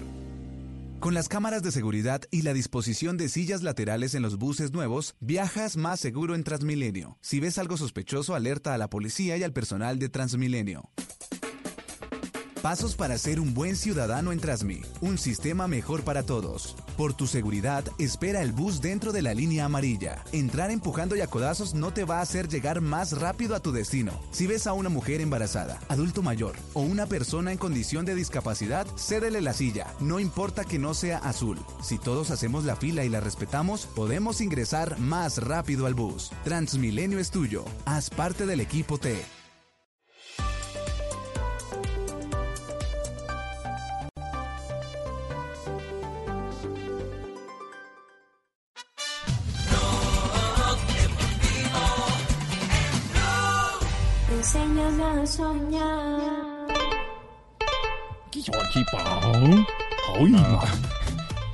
Con 1.04 1.14
las 1.14 1.28
cámaras 1.28 1.62
de 1.62 1.74
seguridad 1.74 2.22
y 2.32 2.44
la 2.44 2.54
disposición 2.54 3.18
de 3.18 3.28
sillas 3.28 3.62
laterales 3.62 4.16
en 4.16 4.22
los 4.22 4.38
buses 4.38 4.72
nuevos, 4.72 5.16
viajas 5.20 5.76
más 5.76 6.00
seguro 6.00 6.34
en 6.34 6.46
Transmilenio. 6.46 7.18
Si 7.20 7.42
ves 7.42 7.58
algo 7.58 7.76
sospechoso, 7.76 8.36
alerta 8.36 8.74
a 8.74 8.78
la 8.78 8.90
policía 8.90 9.36
y 9.36 9.44
al 9.44 9.52
personal 9.52 10.00
de 10.00 10.08
Transmilenio. 10.08 10.90
Pasos 12.64 12.96
para 12.96 13.18
ser 13.18 13.42
un 13.42 13.54
buen 13.54 13.76
ciudadano 13.76 14.32
en 14.32 14.40
Transmi. 14.40 14.80
Un 15.02 15.18
sistema 15.18 15.68
mejor 15.68 16.04
para 16.04 16.24
todos. 16.24 16.78
Por 16.96 17.14
tu 17.14 17.28
seguridad, 17.28 17.84
espera 18.00 18.42
el 18.42 18.54
bus 18.54 18.80
dentro 18.80 19.12
de 19.12 19.22
la 19.22 19.34
línea 19.34 19.66
amarilla. 19.66 20.24
Entrar 20.32 20.72
empujando 20.72 21.18
y 21.18 21.20
a 21.20 21.28
codazos 21.28 21.74
no 21.74 21.92
te 21.92 22.06
va 22.06 22.20
a 22.20 22.22
hacer 22.22 22.48
llegar 22.48 22.80
más 22.80 23.20
rápido 23.20 23.54
a 23.54 23.60
tu 23.60 23.74
destino. 23.74 24.14
Si 24.32 24.48
ves 24.48 24.66
a 24.66 24.72
una 24.72 24.88
mujer 24.88 25.20
embarazada, 25.20 25.78
adulto 25.90 26.22
mayor 26.22 26.56
o 26.72 26.80
una 26.80 27.06
persona 27.06 27.52
en 27.52 27.58
condición 27.58 28.06
de 28.06 28.16
discapacidad, 28.16 28.88
cédele 28.96 29.42
la 29.42 29.52
silla. 29.52 29.88
No 30.00 30.22
importa 30.22 30.64
que 30.64 30.80
no 30.80 30.94
sea 30.94 31.18
azul. 31.18 31.60
Si 31.82 31.98
todos 31.98 32.32
hacemos 32.32 32.64
la 32.64 32.78
fila 32.78 33.04
y 33.04 33.10
la 33.10 33.20
respetamos, 33.20 33.88
podemos 33.88 34.40
ingresar 34.40 34.98
más 35.00 35.38
rápido 35.44 35.86
al 35.86 35.96
bus. 35.96 36.32
Transmilenio 36.46 37.20
es 37.20 37.30
tuyo. 37.30 37.66
Haz 37.84 38.10
parte 38.10 38.46
del 38.46 38.62
equipo 38.62 38.98
T. 38.98 39.43
Enséñame 54.44 55.04
a 55.06 55.26
soñar. 55.26 56.68
Cuatro 58.28 59.16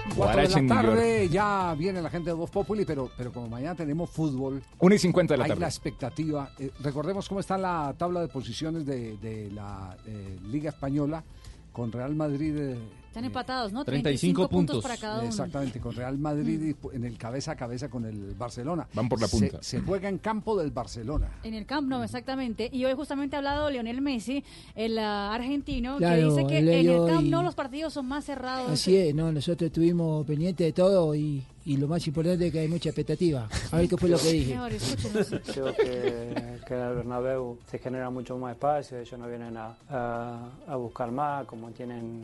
de 0.07 0.16
Guarache 0.16 0.57
en 0.57 0.68
la 0.68 0.76
tarde, 0.76 1.30
ya 1.30 1.76
viene 1.78 2.02
la 2.02 2.10
gente 2.10 2.32
de 2.32 2.34
Voz 2.34 2.49
Populi, 2.49 2.86
pero, 2.86 3.11
pero 3.16 3.32
como 3.32 3.48
mañana 3.48 3.76
tenemos 3.76 4.10
fútbol. 4.10 4.64
1 4.80 4.95
y 4.95 4.98
50 4.98 5.36
de 5.36 5.38
la 5.38 5.44
hay 5.44 5.49
tarde. 5.49 5.61
la 5.61 5.68
expectativa. 5.68 6.49
Eh, 6.57 6.72
recordemos 6.80 7.30
cómo 7.30 7.41
está 7.41 7.60
la 7.60 7.94
tabla 7.95 8.22
de 8.22 8.28
posiciones 8.28 8.88
de, 8.88 9.18
de 9.18 9.52
la 9.52 9.95
eh, 10.07 10.40
Liga 10.48 10.72
Española 10.72 11.24
con 11.72 11.91
Real 11.91 12.16
Madrid. 12.16 12.56
eh, 12.57 12.80
Están 13.10 13.26
empatados, 13.26 13.73
¿no? 13.73 13.84
35 13.84 14.48
puntos. 14.48 14.84
para 14.84 14.95
cada 14.95 15.19
uno. 15.19 15.27
Exactamente, 15.30 15.80
con 15.80 15.94
Real 15.95 16.18
Madrid 16.19 16.61
y 16.61 16.73
pu- 16.76 16.94
en 16.94 17.03
el 17.06 17.18
cabeza 17.18 17.53
a 17.53 17.56
cabeza 17.56 17.90
con 17.90 18.06
el 18.06 18.36
Barcelona. 18.36 18.88
Van 18.94 19.10
por 19.10 19.19
la 19.19 19.27
punta. 19.27 19.57
Se, 19.61 19.81
juega 19.81 20.07
en 20.10 20.19
campo 20.19 20.56
del 20.57 20.69
Barcelona. 20.69 21.27
En 21.44 21.56
el 21.56 21.65
Camp 21.65 21.90
Nou, 21.90 22.03
exactamente. 22.03 22.69
Y 22.72 22.86
hoy 22.86 22.94
justamente 22.94 23.36
ha 23.36 23.40
hablado 23.40 23.68
Lionel 23.72 23.99
Messi, 24.02 24.44
el 24.76 24.99
ah, 24.99 25.34
argentino, 25.34 25.98
Claro, 25.98 26.15
que 26.22 26.26
dice 26.41 26.48
que 26.48 26.57
en 26.60 26.68
el 26.69 26.76
leyó 26.86 27.07
Camp 27.07 27.23
y- 27.26 27.30
Nou 27.30 27.41
los 27.44 27.56
partidos 27.56 27.94
son 27.94 28.06
más 28.07 28.26
cerrados. 28.26 28.69
Así 28.72 28.95
es, 28.95 29.14
no, 29.15 29.31
nosotros 29.31 29.68
estuvimos 29.68 30.23
pendientes 30.27 30.68
de 30.68 30.72
todo 30.73 31.15
y, 31.15 31.44
y 31.65 31.77
lo 31.77 31.88
más 31.88 32.06
importante 32.06 32.45
es 32.45 32.52
que 32.53 32.60
hay 32.60 32.68
mucha 32.68 32.90
expectativa. 32.90 33.49
A 33.72 33.77
ver 33.77 33.90
qué 33.90 33.98
fue 33.98 34.10
lo 34.10 34.19
que 34.19 34.31
dije. 34.31 34.56
Creo 35.52 35.73
que, 35.76 36.60
que 36.68 36.73
en 36.76 36.80
el 36.80 36.95
Bernabéu 36.95 37.57
se 37.72 37.80
genera 37.80 38.11
mucho 38.11 38.38
más 38.38 38.52
espacio, 38.53 38.99
ellos 38.99 39.19
no 39.19 39.27
vienen 39.27 39.57
a, 39.57 39.76
a- 39.90 40.49
a 40.68 40.76
buscar 40.76 41.11
más, 41.11 41.45
como 41.48 41.72
tienen 41.72 42.23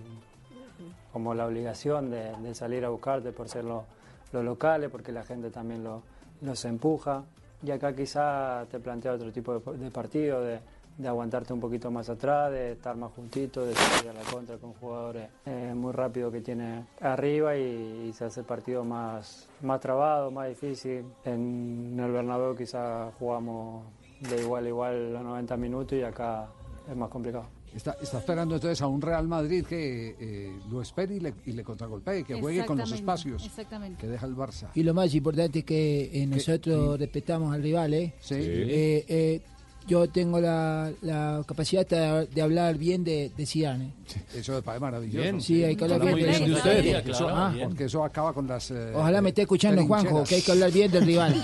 como 1.15 1.33
la 1.33 1.45
obligación 1.47 2.11
de, 2.11 2.53
salir 2.53 2.83
a 2.83 2.89
buscarte 2.89 3.31
por 3.31 3.47
ser 3.47 3.63
lo- 3.63 3.85
los 4.33 4.43
locales, 4.43 4.89
porque 4.89 5.13
la 5.13 5.23
gente 5.23 5.49
también 5.49 5.81
lo- 5.81 6.01
los 6.41 6.65
empuja. 6.65 7.23
Y 7.63 7.71
acá 7.71 7.95
quizá 7.95 8.65
te 8.69 8.81
plantea 8.81 9.13
otro 9.13 9.31
tipo 9.31 9.53
de, 9.57 9.89
partido, 9.91 10.41
de, 10.41 10.59
aguantarte 11.07 11.53
un 11.53 11.61
poquito 11.61 11.89
más 11.89 12.09
atrás, 12.09 12.51
de 12.51 12.73
estar 12.73 12.97
más 12.97 13.13
juntito, 13.13 13.65
de 13.65 13.73
salir 13.75 14.09
a 14.09 14.13
la 14.13 14.29
contra 14.29 14.57
con 14.57 14.73
jugadores 14.73 15.29
eh, 15.45 15.71
muy 15.73 15.93
rápido 15.93 16.29
que 16.29 16.41
tiene 16.41 16.83
arriba 16.99 17.55
y, 17.55 18.07
y 18.09 18.13
se 18.13 18.25
hace 18.25 18.41
el 18.41 18.45
partido 18.45 18.83
más, 18.83 19.47
más 19.61 19.79
trabado, 19.79 20.31
más 20.31 20.49
difícil. 20.49 21.05
En 21.23 21.97
el 21.97 22.11
Bernabéu 22.11 22.57
quizá 22.57 23.09
jugamos 23.17 23.85
de 24.19 24.41
igual 24.41 24.65
a 24.65 24.67
igual 24.67 25.13
los 25.13 25.23
90 25.23 25.55
minutos 25.55 25.97
y 25.97 26.03
acá 26.03 26.47
es 26.89 26.95
más 26.97 27.07
complicado. 27.09 27.45
Está, 27.75 27.97
está 28.01 28.19
esperando 28.19 28.55
entonces 28.55 28.81
a 28.81 28.87
un 28.87 29.01
Real 29.01 29.27
Madrid 29.27 29.65
que 29.65 30.15
eh, 30.19 30.55
lo 30.71 30.81
espere 30.81 31.15
y 31.15 31.19
le, 31.19 31.33
y 31.45 31.51
le 31.51 31.63
contragolpee, 31.63 32.23
que 32.23 32.39
juegue 32.39 32.65
con 32.65 32.77
los 32.77 32.91
espacios 32.91 33.45
Exactamente. 33.45 33.99
que 33.99 34.07
deja 34.07 34.25
el 34.25 34.35
Barça. 34.35 34.69
Y 34.75 34.83
lo 34.83 34.93
más 34.93 35.13
importante 35.13 35.59
es 35.59 35.65
que 35.65 36.09
eh, 36.13 36.25
nosotros 36.25 36.97
respetamos 36.97 37.53
al 37.53 37.61
rival, 37.61 37.93
¿eh? 37.93 38.13
Sí. 38.21 38.35
Eh, 38.37 39.05
eh, 39.09 39.41
yo 39.87 40.07
tengo 40.09 40.39
la, 40.39 40.89
la 41.01 41.43
capacidad 41.45 41.85
de, 41.87 42.27
de 42.33 42.41
hablar 42.41 42.75
bien 42.77 43.03
de, 43.03 43.29
de 43.37 43.45
Zidane. 43.45 43.91
Eso 44.33 44.59
parece 44.63 44.81
maravilloso. 44.81 45.21
Bien. 45.21 45.41
Sí, 45.41 45.63
hay 45.63 45.75
que 45.75 45.83
hablar 45.83 46.01
Habla 46.01 46.15
bien 46.15 46.31
de 46.31 46.39
de 46.47 46.53
usted. 46.55 46.77
usted, 46.79 46.93
porque 46.95 47.11
eso- 47.11 47.29
Ah. 47.29 47.53
Porque 47.65 47.83
eso 47.83 48.03
acaba 48.03 48.33
con 48.33 48.47
las... 48.47 48.71
eh, 48.71 48.93
Ojalá 48.95 49.21
me 49.21 49.29
esté 49.29 49.41
escuchando 49.43 49.85
Juanjo, 49.85 50.23
que 50.23 50.35
hay 50.35 50.41
que 50.41 50.51
hablar 50.53 50.71
bien 50.71 50.91
del 50.91 51.05
rival. 51.05 51.35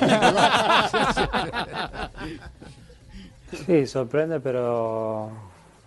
Sí, 3.66 3.86
sorprende, 3.86 4.40
pero, 4.40 5.30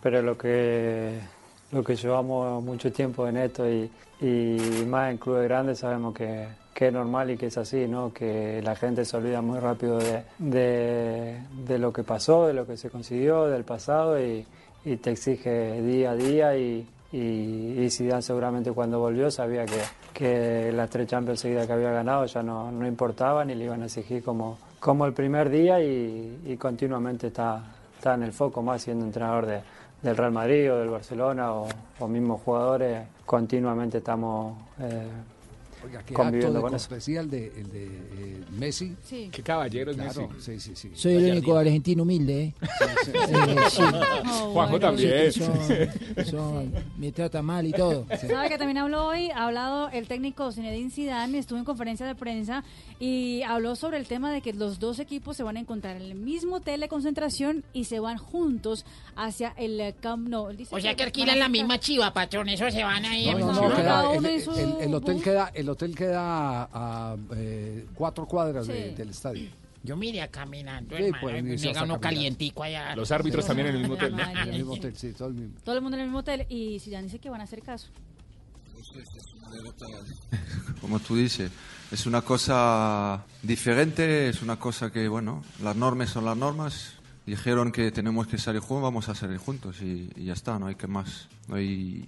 pero 0.05 0.20
lo 0.20 0.36
que 0.36 1.18
lo 1.72 1.82
que 1.82 1.97
llevamos 1.97 2.62
mucho 2.62 2.93
tiempo 2.93 3.26
en 3.26 3.39
esto 3.39 3.66
y, 3.66 3.90
y 4.20 4.85
más 4.86 5.10
en 5.10 5.16
clubes 5.16 5.44
grandes 5.44 5.78
sabemos 5.78 6.14
que, 6.14 6.47
que 6.74 6.89
es 6.89 6.93
normal 6.93 7.31
y 7.31 7.39
que 7.39 7.47
es 7.47 7.56
así, 7.56 7.89
¿no? 7.89 8.12
Que 8.12 8.60
la 8.62 8.76
gente 8.76 9.06
se 9.06 9.16
olvida 9.16 9.40
muy 9.40 9.59
rápido 9.59 9.98
de, 9.98 11.40
de, 11.48 11.78
lo 11.78 11.90
que 11.90 12.05
pasó, 12.05 12.47
de 12.47 12.52
lo 12.52 12.66
que 12.66 12.76
se 12.76 12.90
consiguió, 12.90 13.47
del 13.47 13.64
pasado 13.64 14.22
y, 14.22 14.47
y 14.85 14.97
te 14.97 15.12
exige 15.12 15.81
día 15.81 16.10
a 16.10 16.16
día 16.16 16.55
y, 16.55 16.86
y, 17.10 17.81
y 17.81 17.90
Zidane 17.90 18.20
seguramente 18.20 18.72
cuando 18.72 19.01
volvió 19.01 19.31
sabía 19.31 19.64
que, 19.64 19.81
que 20.12 20.70
las 20.70 20.90
tres 20.90 21.09
Champions 21.09 21.40
seguidas 21.40 21.66
que 21.66 21.72
había 21.72 21.93
ganado 21.93 22.26
ya 22.26 22.43
no, 22.43 22.70
no 22.70 22.86
importaban 22.86 23.48
y 23.48 23.55
le 23.55 23.64
iban 23.64 23.81
a 23.81 23.86
exigir 23.86 24.22
como, 24.22 24.59
como 24.78 25.06
el 25.06 25.14
primer 25.14 25.48
día 25.48 25.81
y, 25.81 26.40
y 26.44 26.56
continuamente 26.59 27.28
está, 27.28 27.64
está 27.97 28.14
en 28.14 28.24
el 28.24 28.32
foco 28.32 28.62
más 28.62 28.82
siendo 28.82 29.06
entrenador 29.06 29.47
de, 29.47 29.62
del 30.05 30.16
Real 30.18 30.32
Madrid 30.32 30.70
o 30.70 30.76
del 30.76 30.90
Barcelona 30.90 31.52
o, 31.55 31.66
mismos 32.06 32.43
jugadores, 32.43 33.09
continuamente 33.24 33.98
estamos 33.98 34.55
eh, 34.78 35.09
Oiga, 35.85 36.02
qué 36.05 36.15
acto 36.15 36.52
de 36.52 37.19
el 37.20 37.31
de, 37.31 37.47
el 37.56 37.70
de 37.70 37.85
eh, 37.85 38.44
Messi. 38.59 38.94
Sí. 39.05 39.28
Qué 39.31 39.43
caballero 39.43 39.90
es 39.90 39.97
Claro, 39.97 40.28
Messi. 40.28 40.59
sí, 40.59 40.74
sí, 40.74 40.77
sí. 40.77 40.90
Soy 40.94 41.15
el 41.16 41.32
único 41.32 41.56
argentino 41.56 42.02
humilde, 42.05 42.43
¿eh? 42.43 42.55
sí. 43.05 43.11
Eh, 43.15 43.56
sí. 43.70 43.82
Oh, 44.27 44.52
Juanjo 44.52 44.78
bueno. 44.78 44.78
también. 44.81 45.32
Son- 45.32 46.24
son- 46.31 46.73
me 46.97 47.12
trata 47.12 47.43
mal 47.43 47.66
y 47.66 47.73
todo. 47.73 48.06
¿Sabe 48.27 48.48
que 48.48 48.59
también 48.59 48.78
habló 48.78 49.06
hoy? 49.06 49.31
Ha 49.31 49.44
hablado 49.47 49.89
el 49.90 50.06
técnico 50.09 50.51
Zinedine 50.52 50.90
Zidane, 50.90 51.39
estuvo 51.39 51.59
en 51.59 51.65
conferencia 51.65 52.06
de 52.06 52.15
prensa 52.15 52.65
y 52.98 53.43
habló 53.43 53.77
sobre 53.77 53.98
el 53.98 54.06
tema 54.06 54.32
de 54.32 54.40
que 54.40 54.52
los 54.52 54.78
dos 54.78 54.98
equipos 54.98 55.36
se 55.36 55.43
van 55.43 55.56
a 55.56 55.61
encontrar 55.61 55.97
en 55.97 56.02
el 56.02 56.15
mismo 56.15 56.56
hotel 56.56 56.81
de 56.81 56.89
concentración 56.89 57.65
y 57.73 57.85
se 57.85 58.01
van 58.01 58.19
juntos 58.19 58.85
hacia 59.16 59.52
el 59.56 59.94
Camp 60.01 60.28
Nou. 60.28 60.48
O 60.70 60.81
sea 60.81 60.94
que 60.94 61.02
a 61.02 61.06
alquilan 61.06 61.39
la 61.39 61.48
misma 61.48 61.78
chiva, 61.78 62.12
patrón. 62.12 62.48
Eso 62.48 62.70
se 62.70 62.82
van 62.82 63.05
ahí. 63.05 63.27
No, 63.32 63.39
no, 63.39 63.52
no, 63.52 63.74
Cada 63.74 64.02
queda- 64.19 64.81
el, 64.81 64.94
hotel 64.94 65.23
queda, 65.23 65.51
el 65.55 65.69
hotel 65.74 65.94
queda 65.94 66.62
a, 66.64 67.12
a, 67.12 67.16
eh, 67.36 67.86
cuatro 67.94 68.26
cuadras 68.26 68.66
de- 68.66 68.90
Sí. 68.90 68.94
del 68.96 69.10
estadio. 69.10 69.51
Yo 69.82 69.96
miré 69.96 70.26
caminando, 70.30 70.96
Sí, 70.96 71.02
hermano. 71.05 71.26
me 71.26 71.56
ganó 71.56 71.74
caminar. 71.74 72.01
calientico 72.01 72.62
allá. 72.62 72.96
Los 72.96 73.10
árbitros 73.12 73.44
también 73.46 73.68
en 73.68 73.74
el 73.74 73.80
mismo 73.82 73.94
hotel. 73.96 74.14
En 74.18 74.38
el 74.38 74.52
mismo 74.52 74.72
hotel, 74.72 74.96
sí, 74.96 75.12
todo 75.12 75.28
el 75.28 75.34
mismo. 75.34 75.55
Todo 75.62 75.74
el 75.76 75.82
mundo 75.82 75.96
en 75.98 76.01
el 76.01 76.06
mismo 76.09 76.20
hotel 76.20 76.46
y 76.48 76.80
Zidane 76.80 77.05
dice 77.05 77.18
que 77.18 77.28
van 77.28 77.42
a 77.42 77.44
hacer 77.44 77.60
caso. 77.62 77.88
como 80.80 81.01
tú 81.01 81.16
dices, 81.16 81.51
es 81.90 82.06
una 82.06 82.22
cosa 82.22 83.24
diferente, 83.42 84.28
es 84.28 84.42
una 84.42 84.56
cosa 84.59 84.90
que, 84.90 85.09
bueno, 85.09 85.42
las 85.62 85.76
normas 85.76 86.10
son 86.10 86.24
las 86.24 86.36
normas. 86.36 86.92
Dijeron 87.26 87.72
que 87.72 87.90
tenemos 87.90 88.26
que 88.26 88.36
salir 88.36 88.60
juntos, 88.60 88.82
vamos 88.82 89.09
a 89.09 89.14
salir 89.14 89.38
juntos 89.38 89.80
y, 89.80 90.10
y 90.16 90.24
ya 90.24 90.34
está, 90.34 90.59
no 90.59 90.66
hay 90.66 90.74
que 90.74 90.86
más, 90.86 91.28
no 91.48 91.55
hay 91.56 92.05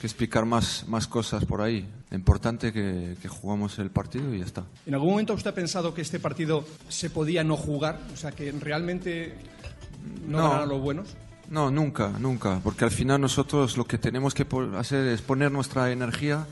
que 0.00 0.06
explicar 0.06 0.44
más, 0.44 0.86
más 0.88 1.06
cosas 1.06 1.44
por 1.46 1.62
ahí. 1.62 1.86
Lo 2.12 2.16
importante 2.18 2.74
que, 2.74 3.16
que 3.22 3.26
jugamos 3.26 3.78
el 3.78 3.90
partido 3.90 4.34
y 4.34 4.40
ya 4.40 4.44
está. 4.44 4.64
¿En 4.84 4.92
algún 4.92 5.08
momento 5.12 5.32
usted 5.32 5.48
ha 5.50 5.54
pensado 5.54 5.94
que 5.94 6.02
este 6.02 6.20
partido 6.20 6.62
se 6.90 7.08
podía 7.08 7.42
no 7.42 7.56
jugar? 7.56 7.98
O 8.12 8.16
sea, 8.18 8.32
que 8.32 8.52
realmente 8.52 9.34
no, 10.28 10.58
No. 10.58 10.66
los 10.66 10.80
buenos. 10.82 11.08
No, 11.48 11.70
nunca, 11.70 12.10
nunca, 12.18 12.60
porque 12.62 12.84
al 12.84 12.90
final 12.90 13.18
nosotros 13.18 13.78
lo 13.78 13.86
que 13.86 13.96
tenemos 13.96 14.34
que 14.34 14.46
hacer 14.76 15.06
es 15.06 15.22
poner 15.22 15.50
nuestra 15.52 15.90
energía 15.90 16.46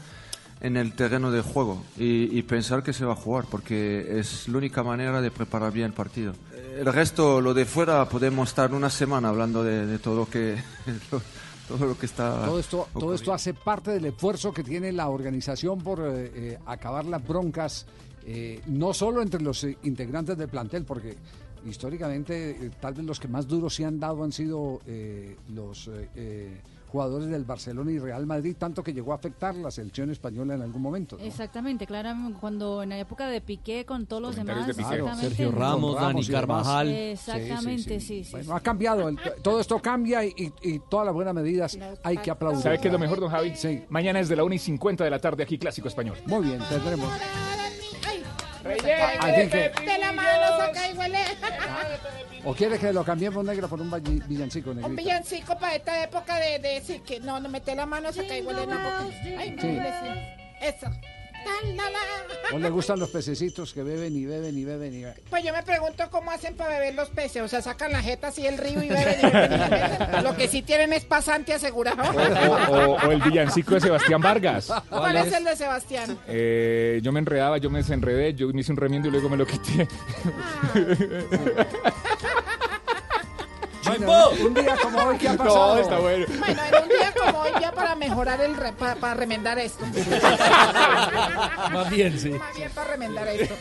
en 0.62 0.78
el 0.78 0.95
terreno 0.95 1.31
de 1.31 1.43
juego 1.43 1.85
y, 1.99 2.37
y 2.39 2.43
pensar 2.43 2.82
que 2.82 2.95
se 2.95 3.05
va 3.05 3.12
a 3.12 3.16
jugar, 3.16 3.45
porque 3.51 4.19
es 4.19 4.49
la 4.49 4.57
única 4.57 4.82
manera 4.82 5.20
de 5.20 5.31
preparar 5.31 5.73
bien 5.73 5.87
el 5.89 5.93
partido. 5.93 6.32
El 6.78 6.91
resto, 6.91 7.43
lo 7.43 7.53
de 7.53 7.66
fuera, 7.66 8.09
podemos 8.09 8.49
estar 8.49 8.73
una 8.73 8.89
semana 8.89 9.28
hablando 9.28 9.62
de, 9.62 9.85
de 9.87 9.99
todo 9.99 10.16
lo 10.16 10.27
que 10.31 10.57
todo 11.70 11.86
lo 11.86 11.98
que 11.98 12.06
está 12.06 12.47
Todo 12.47 12.59
esto, 12.59 12.88
todo 12.92 13.14
esto 13.14 13.32
hace 13.32 13.55
parte 13.55 13.92
del 13.92 14.06
esfuerzo 14.06 14.52
que 14.52 14.64
tiene 14.64 14.92
la 14.92 15.09
organización 15.09 15.78
por 15.78 16.01
eh, 16.01 16.32
eh, 16.34 16.59
acabar 16.66 17.05
las 17.05 17.26
broncas, 17.26 17.86
eh, 18.26 18.60
no 18.66 18.92
solo 18.92 19.22
entre 19.22 19.40
los 19.40 19.64
integrantes 19.82 20.36
del 20.36 20.48
plantel, 20.48 20.84
porque 20.84 21.16
históricamente 21.66 22.51
eh, 22.51 22.70
tal 22.80 22.94
vez 22.94 23.05
los 23.05 23.20
que 23.20 23.28
más 23.28 23.47
duros 23.47 23.74
se 23.74 23.84
han 23.84 24.01
dado 24.01 24.24
han 24.24 24.32
sido 24.32 24.80
los 25.55 25.90
jugadores 26.91 27.29
del 27.29 27.45
Barcelona 27.45 27.91
y 27.93 27.99
Real 27.99 28.27
Madrid, 28.27 28.57
tanto 28.59 28.83
que 28.83 28.93
llegó 28.93 29.12
a 29.12 29.17
afectar 29.17 29.55
la 29.55 29.71
selección 29.71 30.11
española 30.11 30.55
en 30.55 30.62
algún 30.62 30.83
momento. 30.83 31.17
¿no? 31.17 31.25
Exactamente, 31.25 31.87
claro, 31.87 32.11
cuando 32.41 32.83
en 32.83 32.89
la 32.91 32.99
época 32.99 33.29
de 33.29 33.41
Piqué 33.41 33.85
con 33.85 34.07
todos 34.07 34.21
los 34.23 34.37
demás, 34.37 34.67
de. 34.67 34.75
Sergio 35.17 35.51
Ramos, 35.53 35.95
Dani. 35.95 36.27
Carvajal. 36.27 36.89
Exactamente, 36.89 38.01
sí, 38.01 38.25
sí. 38.25 38.31
Bueno, 38.33 38.55
ha 38.55 38.61
cambiado, 38.61 39.09
el- 39.09 39.19
todo 39.43 39.61
esto 39.61 39.79
cambia 39.81 40.25
y, 40.25 40.35
y- 40.37 40.53
y 40.62 40.81
todas 40.91 41.07
las 41.07 41.15
buenas 41.15 41.35
medidas 41.35 41.79
hay 42.03 42.17
que 42.19 42.31
aplaudir. 42.31 42.62
¿Sabe 42.62 42.79
qué 42.81 42.89
es 42.89 42.93
lo 42.93 42.99
mejor, 42.99 43.21
don 43.21 43.31
Javi? 43.31 43.53
Mañana 43.89 44.21
es 44.21 44.29
de 44.29 44.37
la 44.37 44.45
1 44.45 44.55
y 44.55 44.59
50 44.59 45.05
de 45.05 45.11
la 45.11 45.19
tarde 45.19 45.43
aquí, 45.43 45.59
Clásico 45.59 45.89
Español. 45.89 46.17
Muy 46.27 46.45
bien, 46.47 46.59
tendremos. 46.69 47.09
Así 48.65 49.49
que- 49.49 49.73
de 49.85 49.99
la 49.99 50.12
mano, 50.12 50.57
saca 50.59 50.89
y 50.89 50.93
huele. 50.97 51.19
¿O 52.45 52.55
quiere 52.55 52.78
que 52.78 52.93
lo 52.93 53.05
cambiemos 53.05 53.45
negro 53.45 53.69
por 53.69 53.81
un 53.81 53.91
valli- 53.91 54.27
villancico 54.27 54.70
Un 54.70 54.77
negrito? 54.81 55.03
villancico 55.03 55.59
para 55.59 55.74
esta 55.77 56.03
época 56.05 56.37
de, 56.37 56.59
de 56.59 56.81
sí, 56.81 57.01
que 57.01 57.20
no, 57.20 57.39
no 57.41 57.49
mete 57.49 57.74
la 57.74 57.87
mano, 57.87 58.12
saca 58.12 58.37
y 58.37 58.43
huele, 58.43 58.66
no, 58.66 58.77
porque... 58.77 59.37
Ay, 59.39 59.57
Sí. 59.61 59.66
huele, 59.66 59.93
sí. 60.03 60.66
Eso. 60.66 60.87
Tan, 61.45 61.77
la, 61.77 61.85
la. 61.85 61.99
¿O 62.53 62.59
le 62.59 62.69
gustan 62.69 62.99
los 62.99 63.11
pececitos 63.11 63.73
que 63.73 63.85
beben 63.85 64.17
y 64.17 64.27
beben 64.27 64.59
y 64.59 64.65
beben 64.65 64.93
y 64.93 65.03
beben? 65.05 65.21
Pues 65.31 65.45
yo 65.45 65.53
me 65.53 65.62
pregunto 65.62 66.11
cómo 66.11 66.33
hacen 66.33 66.57
para 66.57 66.79
beber 66.79 66.95
los 66.97 67.09
peces. 67.11 67.43
O 67.43 67.49
sea, 67.49 67.62
sacan 67.62 67.93
la 67.93 68.03
jeta 68.03 68.29
así 68.29 68.43
del 68.43 68.59
río 68.59 68.83
y 68.83 68.89
beben. 68.89 69.19
y 69.21 69.27
beben, 69.31 69.53
y 69.53 69.59
beben. 69.71 70.25
Lo 70.25 70.35
que 70.37 70.49
sí 70.49 70.62
tienen 70.62 70.93
es 70.93 71.05
pasante 71.05 71.55
asegurado. 71.55 72.03
O, 72.03 72.73
o- 72.73 72.97
o 73.07 73.12
el 73.12 73.23
villancico 73.23 73.75
de 73.75 73.81
Sebastián 73.81 74.21
Vargas. 74.21 74.73
¿Cuál 74.89 75.17
es 75.19 75.33
el 75.33 75.45
de 75.45 75.55
Sebastián? 75.57 76.19
Eh, 76.27 76.99
yo 77.05 77.12
me 77.12 77.21
enredaba, 77.21 77.59
yo 77.59 77.71
me 77.71 77.79
desenredé, 77.79 78.35
yo 78.35 78.49
me 78.49 78.62
hice 78.62 78.73
un 78.73 78.79
remiendo 78.79 79.07
y 79.09 79.12
luego 79.12 79.29
me 79.29 79.37
lo 79.37 79.47
quité. 79.47 79.87
Un 83.99 84.55
día 84.55 84.77
como 84.83 84.99
hoy, 85.05 85.17
¿qué 85.19 85.29
ha 85.29 85.37
pasado? 85.37 85.75
No, 85.77 85.81
está 85.81 85.99
bueno. 85.99 86.27
Bueno, 86.39 86.62
en 86.65 86.83
un 86.83 86.89
día 86.89 87.12
como 87.19 87.39
hoy, 87.41 87.51
ya 87.61 87.73
para 87.73 87.95
mejorar 87.95 88.41
el. 88.41 88.57
re- 88.57 88.73
pa- 88.73 88.95
para 88.97 89.15
remendar 89.15 89.59
esto. 89.59 89.85
Más 91.73 91.91
bien, 91.91 92.19
sí. 92.19 92.31
Más 92.31 92.55
bien 92.57 92.71
para 92.73 92.91
remendar 92.93 93.29
esto. 93.29 93.55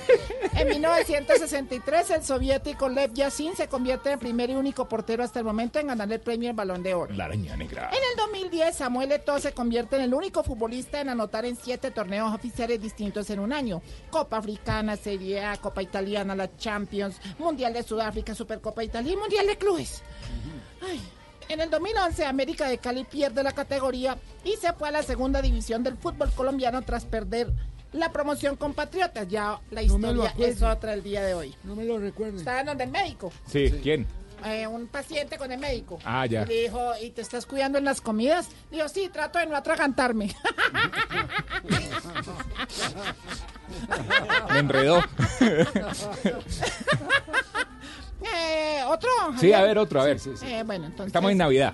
En 0.56 0.68
1963, 0.70 2.10
el 2.12 2.24
soviético 2.24 2.90
Lev 2.90 3.14
Yashin 3.14 3.56
se 3.56 3.68
convierte 3.68 4.10
en 4.10 4.14
el 4.14 4.20
primer 4.20 4.50
y 4.50 4.56
único 4.56 4.88
portero 4.88 5.24
hasta 5.24 5.40
el 5.40 5.46
momento 5.46 5.80
en 5.80 5.88
ganar 5.88 6.12
el 6.12 6.20
premio 6.20 6.50
el 6.50 6.56
Balón 6.56 6.84
de 6.84 6.94
Oro. 6.94 7.14
La 7.14 7.26
araña 7.26 7.56
negra. 7.56 7.90
En 7.92 7.98
el 8.12 8.18
2010, 8.18 8.76
Samuel 8.76 9.12
Eto'o 9.12 9.40
se 9.40 9.54
convierte 9.54 9.96
en 9.96 10.04
el 10.04 10.14
único 10.14 10.44
futbolista 10.44 11.02
en 11.02 11.10
anotar 11.10 11.46
en 11.46 11.56
siete 11.56 11.92
torneos 11.92 12.34
oficiales 12.34 12.82
distintos 12.82 13.30
en 13.30 13.40
un 13.40 13.54
año. 13.54 13.82
Copa 14.10 14.38
Africana, 14.38 14.96
Serie 14.96 15.44
A, 15.46 15.58
Copa 15.58 15.82
Italiana, 15.82 16.36
la 16.36 16.56
Champions, 16.58 17.18
Mundial 17.38 17.74
de 17.74 17.84
Sudáfrica, 17.84 18.34
Supercopa 18.36 18.84
Italia 18.84 19.14
y 19.14 19.18
Mundial 19.18 19.46
de 19.48 19.58
Clubes. 19.58 20.04
Ay. 20.82 21.02
En 21.50 21.62
el 21.62 21.70
2011, 21.72 22.26
América 22.26 22.68
de 22.68 22.78
Cali 22.78 23.04
pierde 23.06 23.42
la 23.42 23.52
categoría 23.52 24.18
y 24.44 24.56
se 24.58 24.72
fue 24.74 24.90
a 24.90 24.92
la 24.92 25.02
segunda 25.02 25.42
división 25.42 25.84
del 25.84 25.98
fútbol 25.98 26.32
colombiano 26.32 26.84
tras 26.84 27.06
perder 27.06 27.52
la 27.92 28.12
promoción 28.12 28.56
con 28.56 28.76
Patriotas. 28.76 29.28
Ya 29.28 29.60
la 29.72 29.82
No 29.82 29.96
historia 29.96 30.34
es 30.38 30.62
otra 30.62 30.94
el 30.94 31.02
día 31.02 31.24
de 31.24 31.34
hoy. 31.34 31.56
No 31.64 31.76
me 31.76 31.86
lo 31.86 31.98
recuerden. 31.98 32.38
Estaba 32.38 32.64
donde 32.64 32.84
el 32.84 32.92
médico. 32.92 33.34
Sí, 33.48 33.72
¿quién? 33.82 34.06
Eh, 34.46 34.68
un 34.68 34.88
paciente 34.88 35.38
con 35.38 35.52
el 35.52 35.60
médico. 35.60 35.98
Ah, 36.06 36.26
ya. 36.28 36.44
Y 36.44 36.46
le 36.46 36.62
dijo, 36.64 36.92
¿y 37.02 37.10
te 37.10 37.22
estás 37.22 37.48
cuidando 37.48 37.78
en 37.78 37.86
las 37.86 38.00
comidas? 38.00 38.48
Dijo, 38.72 38.88
sí, 38.88 39.10
trato 39.12 39.40
de 39.40 39.48
no 39.48 39.56
atragantarme. 39.56 40.34
Me 44.52 44.60
enredó. 44.60 45.02
Eh, 48.22 48.82
¿Otro? 48.88 49.10
Sí, 49.40 49.54
a 49.54 49.62
ver, 49.62 49.78
otro, 49.78 50.02
a 50.02 50.06
ver. 50.06 50.18
Eh, 50.44 50.64
bueno, 50.66 50.86
entonces... 50.86 51.08
Estamos 51.08 51.32
en 51.32 51.38
Navidad. 51.38 51.74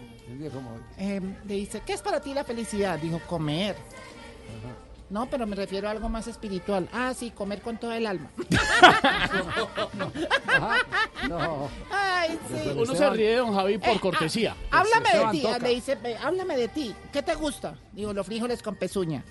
eh, 0.97 1.21
le 1.47 1.53
dice, 1.53 1.81
¿qué 1.85 1.93
es 1.93 2.01
para 2.01 2.19
ti 2.21 2.33
la 2.33 2.43
felicidad? 2.43 2.99
Dijo, 2.99 3.19
comer. 3.27 3.75
No, 5.09 5.27
pero 5.29 5.45
me 5.45 5.55
refiero 5.55 5.87
a 5.87 5.91
algo 5.91 6.09
más 6.09 6.27
espiritual. 6.27 6.89
Ah, 6.91 7.13
sí, 7.15 7.29
comer 7.29 7.61
con 7.61 7.77
todo 7.77 7.93
el 7.93 8.05
alma. 8.07 8.29
No. 11.29 11.69
Ay, 11.91 12.37
sí. 12.47 12.71
Uno 12.75 12.95
se 12.95 13.09
ríe, 13.09 13.35
don 13.37 13.53
Javi, 13.53 13.77
por 13.77 13.95
Eh, 13.95 13.99
cortesía. 13.99 14.55
Háblame 14.71 15.09
de 15.09 15.25
ti, 15.31 15.41
toca. 15.41 15.59
le 15.59 15.69
dice, 15.69 15.95
"Ve, 15.95 16.15
háblame 16.17 16.55
de 16.57 16.67
ti. 16.67 16.95
¿Qué 17.11 17.21
te 17.23 17.35
gusta? 17.35 17.75
Digo, 17.93 18.13
los 18.13 18.25
frijoles 18.25 18.61
con 18.61 18.75
pezuña. 18.75 19.23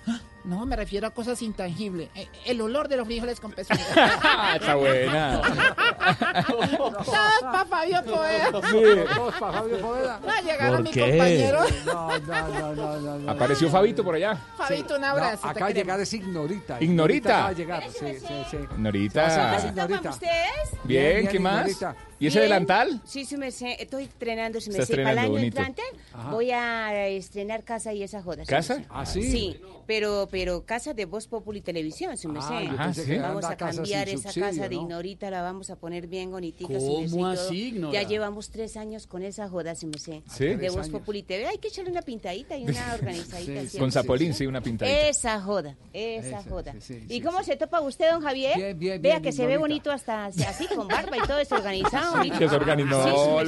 No, 0.45 0.65
me 0.65 0.75
refiero 0.75 1.07
a 1.07 1.09
cosas 1.09 1.41
intangibles. 1.41 2.09
Eh, 2.15 2.27
El 2.45 2.61
olor 2.61 2.87
de 2.87 2.97
los 2.97 3.07
frijoles 3.07 3.39
con 3.39 3.51
pezuña. 3.51 3.81
Está 4.55 4.75
buena. 4.75 5.41
Todos 6.47 7.41
para 7.41 7.65
Fabio 7.65 8.03
Poveda. 8.03 8.51
Todos 8.51 9.35
para 9.39 9.53
Fabio 9.59 9.79
Poveda. 9.79 10.19
No, 10.25 10.41
llegaron. 10.41 10.83
No, 11.85 12.19
no, 12.19 12.75
no, 12.75 13.17
no. 13.19 13.31
Apareció 13.31 13.69
Fabito 13.69 14.03
por 14.03 14.15
allá. 14.15 14.35
Fabito, 14.57 14.95
un 14.97 15.03
abrazo. 15.03 15.47
queremos. 15.53 15.73
llegar 15.73 15.99
es 15.99 16.13
Ignorita. 16.13 16.77
Ignorita. 16.79 17.51
llegar, 17.53 17.83
sí, 17.89 18.19
sí, 18.19 18.33
sí. 18.51 18.57
Norita. 18.77 19.59
Ignorita. 19.67 20.09
ustedes? 20.09 20.69
Bien, 20.83 21.27
¿qué 21.27 21.39
más? 21.39 21.61
Ignorita. 21.67 21.95
¿Y 22.17 22.27
ese 22.27 22.39
Bien. 22.39 22.49
delantal? 22.49 23.01
Sí, 23.03 23.25
sí, 23.25 23.35
me 23.35 23.51
sé. 23.51 23.75
Estoy 23.81 24.03
estrenando, 24.05 24.61
si 24.61 24.69
me 24.71 24.85
sé. 24.85 24.95
Para 24.95 25.11
el 25.11 25.17
año 25.19 25.29
bonito. 25.31 25.57
entrante 25.57 25.81
Ajá. 26.13 26.29
voy 26.31 26.51
a 26.51 27.07
estrenar 27.07 27.63
Casa 27.63 27.91
y 27.93 28.03
esa 28.03 28.21
joda. 28.21 28.35
sí 28.45 28.51
me 28.51 28.57
¿Casa? 28.57 28.81
¿Ah, 28.89 29.05
sí? 29.05 29.23
Sí, 29.23 29.61
pero, 29.85 30.27
pero 30.35 30.65
Casa 30.65 30.93
de 30.93 31.05
Voz 31.05 31.27
Populi 31.27 31.61
Televisión, 31.61 32.17
si 32.17 32.27
me 32.27 32.39
Ah, 32.41 32.91
sé. 32.93 33.19
Vamos 33.19 33.45
a 33.45 33.55
cambiar 33.55 34.09
esa 34.09 34.23
subsidio, 34.23 34.47
casa 34.49 34.67
de 34.67 34.75
¿no? 34.75 34.81
Ignorita, 34.81 35.29
la 35.31 35.41
vamos 35.41 35.69
a 35.69 35.77
poner 35.77 36.07
bien 36.07 36.29
bonitica. 36.29 36.73
¿Cómo 36.73 37.07
si 37.07 37.15
me 37.15 37.37
sé, 37.37 37.41
así, 37.41 37.67
Ignora? 37.69 37.93
Ya 37.93 38.05
llevamos 38.05 38.49
tres 38.49 38.75
años 38.75 39.07
con 39.07 39.23
esa 39.23 39.47
joda, 39.47 39.75
si 39.75 39.85
me 39.87 39.97
sé. 39.97 40.23
¿Sí? 40.29 40.47
De 40.55 40.69
Voz. 40.71 40.89
Populi 40.89 41.23
TV. 41.23 41.47
Hay 41.47 41.57
que 41.57 41.69
echarle 41.69 41.89
una 41.89 42.01
pintadita 42.01 42.57
y 42.57 42.65
una 42.65 42.93
organizadita. 42.99 43.65
Sí, 43.65 43.77
Con. 43.77 43.93
Zapolín, 43.93 44.33
sí, 44.33 44.45
una 44.45 44.59
pintadita. 44.59 45.07
Esa 45.07 45.39
joda, 45.39 45.77
esa, 45.93 46.27
Esa, 46.39 46.49
joda. 46.49 46.73
sí, 46.73 46.81
sí, 46.81 47.05
¿Y 47.07 47.13
sí, 47.13 47.21
cómo 47.21 47.41
se 47.41 47.55
topa 47.55 47.79
usted, 47.79 48.11
don 48.11 48.21
Javier? 48.21 48.57
Bien, 48.57 48.77
bien, 48.77 49.01
Vea 49.01 49.13
bien, 49.13 49.23
que 49.23 49.31
se 49.31 49.45
ve 49.45 49.53
Ignorita. 49.53 49.61
bonito 49.61 49.91
hasta 49.91 50.25
así, 50.25 50.67
con 50.75 50.89
barba 50.89 51.15
y 51.15 51.21
todo 51.25 51.37
desorganizado. 51.37 52.21
Desorganizado. 52.37 53.39
Sí, 53.45 53.47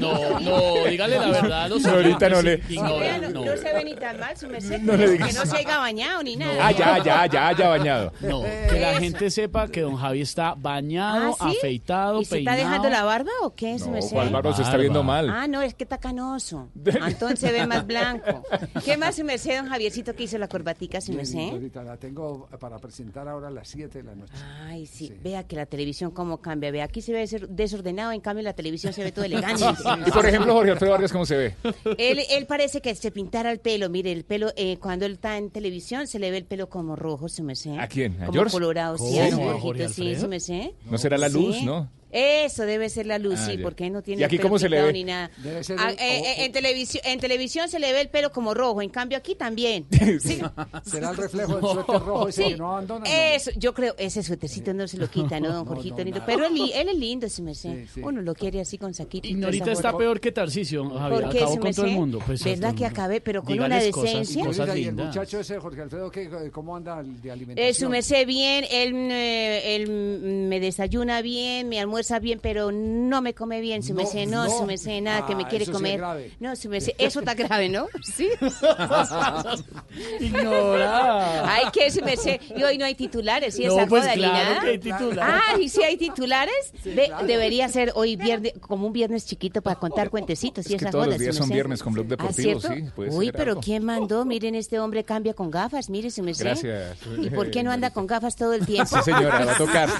No, 0.00 0.40
No, 0.40 0.84
dígale 0.88 1.18
la 1.18 1.28
verdad 1.28 1.70
ahorita 1.70 2.28
no 2.30 2.40
le- 2.40 2.62
no, 2.70 3.56
se 3.56 3.72
ve 3.74 3.84
ni 3.84 3.94
tan 3.96 4.18
mal, 4.18 4.34
su 4.36 4.48
merced, 4.48 4.80
No 4.80 4.96
le 4.96 5.04
que 5.04 5.10
digas. 5.12 5.34
No 5.44 5.50
se 5.50 5.56
haya 5.58 5.78
bañado 5.78 6.22
ni 6.22 6.36
nada. 6.36 6.66
Ah, 6.66 6.72
ya, 6.72 7.02
ya, 7.02 7.26
ya, 7.26 7.52
ya 7.56 7.68
bañado. 7.68 8.12
No, 8.20 8.42
que 8.42 8.78
la 8.80 8.98
gente 8.98 9.30
sepa 9.30 9.68
que 9.68 9.80
don 9.82 9.96
Javi 9.96 10.20
está 10.20 10.54
bañado, 10.54 11.36
¿Ah, 11.38 11.50
sí? 11.50 11.56
afeitado, 11.58 12.20
¿Y 12.20 12.24
se 12.24 12.38
está 12.38 12.56
dejando 12.56 12.88
la 12.88 13.04
barba 13.04 13.30
o 13.42 13.54
qué? 13.54 13.78
su 13.78 13.90
No? 13.90 13.98
¿cuál 14.10 14.30
barba 14.30 14.54
se 14.54 14.62
está 14.62 14.76
viendo 14.76 15.02
mal? 15.02 15.28
Ah, 15.30 15.46
no, 15.46 15.62
es 15.62 15.74
que 15.74 15.84
está 15.84 15.98
canoso. 15.98 16.68
Entonces 16.84 17.40
se 17.40 17.52
ve 17.52 17.66
más 17.66 17.86
blanco. 17.86 18.42
¿Qué 18.84 18.96
más 18.96 19.16
su 19.16 19.24
merced, 19.24 19.56
don 19.56 19.68
Javiercito, 19.68 20.14
que 20.14 20.24
hizo 20.24 20.38
la 20.38 20.48
corbatica, 20.48 21.00
su 21.00 21.12
Bien, 21.12 21.18
merced? 21.18 21.38
Ignorita, 21.38 21.82
la 21.82 21.96
tengo 21.96 22.48
para 22.60 22.78
presentar 22.78 23.28
ahora 23.28 23.48
a 23.48 23.50
las 23.50 23.68
7 23.68 23.98
de 23.98 24.04
la 24.04 24.14
noche. 24.14 24.32
Ay, 24.64 24.86
sí. 24.86 25.12
Vea 25.22 25.44
que 25.46 25.56
la 25.56 25.66
televisión 25.66 26.10
cómo 26.10 26.38
cambia. 26.40 26.70
Vea, 26.70 26.84
aquí 26.84 27.00
se 27.00 27.12
ve 27.12 27.26
desordenado, 27.48 28.12
en 28.12 28.20
cambio 28.20 28.40
en 28.40 28.46
la 28.46 28.52
televisión 28.52 28.92
se 28.92 29.02
ve 29.04 29.12
todo 29.12 29.24
elegante. 29.24 29.64
Y 30.06 30.10
por 30.10 30.26
ejemplo, 30.26 30.52
Jorge 30.54 30.70
Alfredo 30.72 30.92
Vargas, 30.92 31.12
¿cómo 31.12 31.26
se 31.26 31.36
ve? 31.36 31.54
Él, 31.98 32.20
él 32.30 32.46
parece 32.46 32.80
que 32.80 32.94
se 32.94 33.10
pintara 33.10 33.50
el 33.52 33.60
pelo. 33.60 33.88
Mire, 33.88 34.12
el 34.12 34.24
pelo, 34.24 34.50
eh, 34.56 34.78
cuando 34.78 35.06
él 35.06 35.12
está 35.12 35.31
en 35.38 35.50
televisión, 35.50 36.06
se 36.06 36.18
le 36.18 36.30
ve 36.30 36.38
el 36.38 36.44
pelo 36.44 36.68
como 36.68 36.96
rojo, 36.96 37.28
se 37.28 37.42
me 37.42 37.54
sé. 37.54 37.78
¿A 37.78 37.86
quién? 37.88 38.14
¿A 38.14 38.26
Como 38.26 38.32
George? 38.32 38.52
colorado, 38.52 38.98
sí, 38.98 39.04
¿Cómo? 39.04 39.18
a 39.18 39.26
¿A 39.26 39.30
Jorgito, 39.30 39.60
Jorge 39.60 39.88
sí, 39.88 40.14
se 40.16 40.28
me 40.28 40.40
sé. 40.40 40.74
¿No 40.90 40.98
será 40.98 41.18
la 41.18 41.28
luz, 41.28 41.56
Sí. 41.56 41.64
no? 41.64 41.88
Eso 42.12 42.64
debe 42.66 42.88
ser 42.90 43.06
la 43.06 43.18
luz, 43.18 43.36
Ah, 43.38 43.46
sí, 43.46 43.56
ya. 43.56 43.62
porque 43.62 43.88
no 43.88 44.02
tiene 44.02 44.20
¿Y 44.20 44.24
aquí 44.24 44.36
el 44.36 44.40
pelo 44.40 44.50
cómo 44.50 44.58
se 44.58 44.68
le 44.68 44.82
ve? 44.82 44.92
ni 44.92 45.04
nada. 45.04 45.30
Debe 45.38 45.64
ser 45.64 45.78
Ah, 45.80 45.90
el- 45.90 45.98
eh, 45.98 46.18
eh, 46.18 46.34
o- 46.38 46.44
en, 46.44 46.52
televisión, 46.52 47.02
en 47.06 47.20
televisión 47.20 47.68
se 47.68 47.78
le 47.78 47.90
ve 47.92 48.02
el 48.02 48.08
pelo 48.10 48.30
como 48.32 48.52
rojo, 48.54 48.82
en 48.82 48.90
cambio 48.90 49.16
aquí 49.18 49.34
también. 49.34 49.86
Sí. 50.20 50.40
¿Será 50.84 51.10
el 51.10 51.16
reflejo 51.16 51.54
del 51.56 51.62
suéter 51.62 52.00
rojo 52.02 52.28
ese 52.28 52.42
Sí. 52.44 52.48
que 52.50 52.56
no 52.58 52.72
abandona? 52.72 53.04
No. 53.06 53.10
Eso, 53.10 53.50
yo 53.56 53.72
creo, 53.72 53.94
ese 53.98 54.22
suétercito 54.22 54.74
no 54.74 54.86
se 54.86 54.98
lo 54.98 55.08
quita, 55.08 55.40
¿no, 55.40 55.48
don 55.52 55.64
No, 55.64 55.74
Jorgito? 55.74 55.96
no, 55.98 56.04
Lindo? 56.04 56.22
Pero 56.26 56.44
él, 56.46 56.72
él 56.74 56.88
es 56.90 56.96
lindo, 56.98 57.28
si 57.28 57.40
me 57.42 57.54
sé. 57.54 57.86
Sí, 57.86 57.90
sí. 57.94 58.00
Uno 58.04 58.20
lo 58.20 58.34
quiere 58.34 58.60
así 58.60 58.76
con 58.78 58.92
saquito. 58.94 59.26
y 59.28 59.42
esa 59.56 59.72
está 59.72 59.96
peor 59.96 60.20
que 60.20 60.32
Tarcisio, 60.32 60.88
Javi. 60.90 61.14
¿Por 61.14 61.30
qué, 61.30 61.38
Acabó 61.38 61.52
se 61.54 61.58
con 61.60 61.68
me 61.68 61.74
todo 61.74 61.86
el 61.86 61.92
mundo. 61.92 62.18
Pues, 62.26 62.44
¿Verdad 62.44 62.74
que 62.74 62.84
acabé, 62.84 63.20
pero 63.22 63.42
con 63.42 63.54
una 63.54 63.64
Dígales 63.78 63.92
cosas- 63.94 64.10
decencia? 64.10 64.44
cosas 64.44 64.66
Ignorita, 64.68 64.78
¿y 64.78 64.84
el 64.88 64.94
muchacho 65.06 65.40
ese, 65.40 65.58
Jorge 65.58 65.80
Alfredo, 65.82 66.10
¿qué, 66.10 66.50
¿cómo 66.52 66.76
anda 66.76 67.02
de 67.02 67.28
Eh, 67.28 67.32
alimentación? 67.32 67.74
su 67.74 67.88
me 67.88 68.02
sé 68.02 68.24
bien, 68.26 68.64
él, 68.70 68.94
eh, 69.10 69.76
él 69.76 69.88
mm, 69.90 70.48
me 70.48 70.60
desayuna 70.60 71.22
bien, 71.22 71.68
me 71.68 71.80
almuerza 71.80 72.01
bien, 72.20 72.38
pero 72.42 72.70
no 72.72 73.20
me 73.22 73.34
come 73.34 73.60
bien, 73.60 73.82
su 73.82 73.94
me 73.94 74.04
No, 74.04 74.08
sé, 74.10 74.26
no, 74.26 74.44
no. 74.44 74.50
su 74.50 74.64
me 74.66 74.76
sé, 74.78 75.00
nada 75.00 75.26
que 75.26 75.34
me 75.34 75.44
Ah, 75.44 75.48
quiere 75.48 75.64
eso 75.64 75.72
sí 75.72 75.76
es 75.76 75.78
comer. 75.78 75.98
grave. 75.98 76.30
no, 76.40 76.56
su 76.56 76.68
me 76.68 76.80
sé, 76.80 76.94
eso 76.98 77.20
está 77.20 77.34
grave, 77.34 77.68
¿no? 77.68 77.86
Sí. 78.02 78.28
Ignora. 80.20 81.52
Ay, 81.54 81.64
que 81.72 81.90
su 81.90 82.02
me 82.04 82.16
sé, 82.16 82.40
y 82.56 82.62
hoy 82.62 82.78
no 82.78 82.84
hay 82.84 82.94
titulares, 82.94 83.54
¿sí? 83.54 83.64
No, 83.66 83.74
esa 83.78 83.86
pues 83.86 84.02
joda, 84.02 84.14
claro 84.14 84.60
que 84.60 84.68
hay 84.70 84.78
titulares. 84.78 85.42
Ah, 85.48 85.60
¿y 85.60 85.68
si 85.68 85.82
hay 85.82 85.96
titulares? 85.96 86.72
Ve, 86.84 87.10
Debería 87.26 87.68
ser 87.68 87.92
hoy 87.94 88.16
viernes, 88.16 88.52
como 88.60 88.86
un 88.86 88.92
viernes 88.92 89.26
chiquito 89.26 89.62
para 89.62 89.78
contar 89.78 90.10
cuentecitos, 90.10 90.66
y 90.70 90.74
Es 90.74 90.78
que 90.80 90.84
esa 90.84 90.90
todos 90.90 91.04
joda, 91.06 91.14
los 91.16 91.20
días 91.20 91.36
son 91.36 91.48
sé. 91.48 91.54
viernes 91.54 91.82
con 91.82 91.92
Blog 91.92 92.06
Ah, 92.06 92.08
Deportivo, 92.10 92.60
¿cierto? 92.60 92.68
sí, 92.96 93.02
Uy, 93.10 93.32
pero 93.32 93.52
algo. 93.52 93.60
¿quién 93.62 93.84
mandó? 93.84 94.24
Miren, 94.24 94.54
este 94.54 94.78
hombre 94.80 95.04
cambia 95.04 95.34
con 95.34 95.50
gafas, 95.50 95.88
mire, 95.90 96.10
su 96.10 96.22
me 96.22 96.34
sé. 96.34 96.44
Gracias. 96.44 96.98
¿Y 97.20 97.30
por 97.30 97.50
qué 97.50 97.62
no 97.62 97.70
anda 97.70 97.90
con 97.90 98.06
gafas 98.06 98.36
todo 98.36 98.52
el 98.52 98.66
tiempo? 98.66 98.96
Sí, 98.96 99.02
señora, 99.04 99.44
va 99.44 99.52
a 99.52 99.56
tocar. 99.58 99.88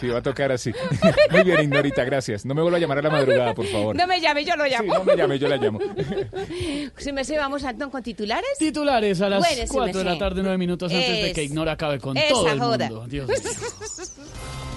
Sí, 0.00 0.08
va 0.08 0.18
a 0.18 0.22
tocar 0.22 0.50
así. 0.50 0.72
Muy 1.30 1.42
bien, 1.44 1.60
Ignorita, 1.62 2.04
gracias. 2.04 2.44
No 2.44 2.54
me 2.54 2.62
vuelva 2.62 2.78
a 2.78 2.80
llamar 2.80 2.98
a 2.98 3.02
la 3.02 3.10
madrugada, 3.10 3.54
por 3.54 3.66
favor. 3.66 3.94
No 3.96 4.06
me 4.06 4.20
llame, 4.20 4.44
yo 4.44 4.56
lo 4.56 4.64
Sí, 4.64 4.70
llamo. 4.70 4.94
no 4.94 5.04
me 5.04 5.16
llame, 5.16 5.38
yo 5.38 5.48
la 5.48 5.56
llamo. 5.56 5.78
Si 6.96 7.12
me 7.12 7.24
sé, 7.24 7.36
vamos, 7.38 7.64
Antón, 7.64 7.90
con 7.90 8.02
titulares. 8.02 8.50
Titulares 8.58 9.20
a 9.20 9.28
las 9.28 9.40
Bueno, 9.40 9.62
sí, 9.62 9.68
4 9.72 9.98
de 9.98 10.04
la 10.04 10.18
tarde, 10.18 10.42
9 10.42 10.58
minutos 10.58 10.92
antes 10.92 11.22
de 11.24 11.32
que 11.32 11.42
Ignora 11.44 11.72
acabe 11.72 11.98
con 11.98 12.16
esa 12.16 12.28
todo 12.28 12.48
el 12.48 12.58
joda. 12.60 12.88
mundo. 12.88 13.06
Dios 13.08 13.28
mío. 13.28 13.36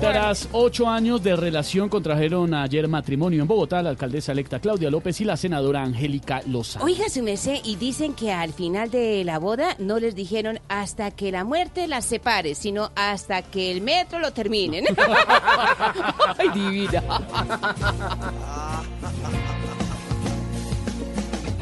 Tras 0.00 0.48
ocho 0.52 0.88
años 0.88 1.22
de 1.22 1.36
relación 1.36 1.90
contrajeron 1.90 2.54
ayer 2.54 2.88
matrimonio 2.88 3.42
en 3.42 3.48
Bogotá 3.48 3.82
la 3.82 3.90
alcaldesa 3.90 4.32
electa 4.32 4.58
Claudia 4.58 4.90
López 4.90 5.20
y 5.20 5.24
la 5.24 5.36
senadora 5.36 5.82
Angélica 5.82 6.40
Lozano. 6.46 6.86
Oiga, 6.86 7.10
su 7.10 7.22
merced, 7.22 7.58
y 7.64 7.76
dicen 7.76 8.14
que 8.14 8.32
al 8.32 8.54
final 8.54 8.90
de 8.90 9.22
la 9.24 9.38
boda 9.38 9.76
no 9.78 9.98
les 9.98 10.14
dijeron 10.14 10.58
hasta 10.68 11.10
que 11.10 11.30
la 11.30 11.44
muerte 11.44 11.86
las 11.86 12.06
separe, 12.06 12.54
sino 12.54 12.90
hasta 12.96 13.42
que 13.42 13.70
el 13.70 13.82
metro 13.82 14.20
lo 14.20 14.32
terminen. 14.32 14.84
Ay, 16.38 16.48
divina. 16.48 17.02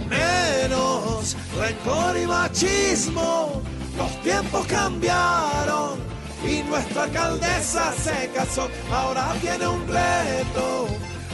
menos 0.08 1.36
rencor 1.58 2.16
y 2.16 2.26
machismo. 2.26 3.62
Los 3.96 4.22
tiempos 4.22 4.64
cambiaron 4.68 6.17
y 6.46 6.62
nuestra 6.68 7.04
alcaldesa 7.04 7.92
se 7.92 8.30
casó. 8.34 8.68
Ahora 8.92 9.34
tiene 9.40 9.66
un 9.66 9.86
reto, 9.86 10.86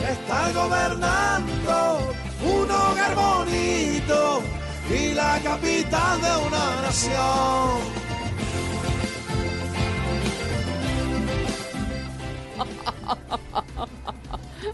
está 0.08 0.52
gobernando 0.52 1.98
un 2.44 2.70
hogar 2.70 3.14
bonito 3.14 4.42
y 4.90 5.14
la 5.14 5.40
capital 5.42 6.20
de 6.20 6.46
una 6.46 6.82
nación. 6.82 8.04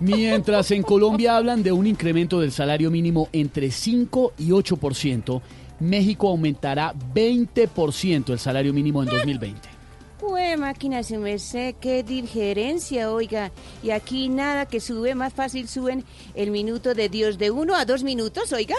Mientras 0.01 0.71
en 0.71 0.83
Colombia 0.83 1.37
hablan 1.37 1.63
de 1.63 1.73
un 1.73 1.87
incremento 1.87 2.41
del 2.41 2.53
salario 2.53 2.91
mínimo 2.91 3.29
entre 3.33 3.71
5 3.71 4.33
y 4.39 4.49
8%, 4.49 5.43
México 5.81 6.29
aumentará 6.29 6.95
20% 6.95 8.31
el 8.31 8.39
salario 8.39 8.73
mínimo 8.73 9.03
en 9.03 9.11
2020. 9.11 9.80
Pues 10.21 10.57
máquina, 10.59 11.03
su 11.03 11.17
merced, 11.17 11.75
qué 11.81 12.03
diferencia, 12.03 13.11
oiga. 13.11 13.51
Y 13.83 13.91
aquí 13.91 14.29
nada 14.29 14.67
que 14.67 14.79
sube, 14.79 15.15
más 15.15 15.33
fácil 15.33 15.67
suben 15.67 16.05
el 16.35 16.51
minuto 16.51 16.93
de 16.93 17.09
Dios 17.09 17.39
de 17.39 17.51
uno 17.51 17.75
a 17.75 17.87
dos 17.87 18.03
minutos, 18.03 18.53
oiga. 18.53 18.77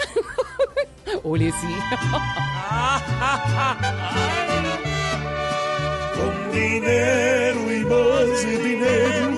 Ole, 1.24 1.50
sí. 1.50 1.66
Con 6.14 6.52
dinero 6.52 7.72
y 7.72 7.84
más 7.86 8.46
dinero, 8.62 9.32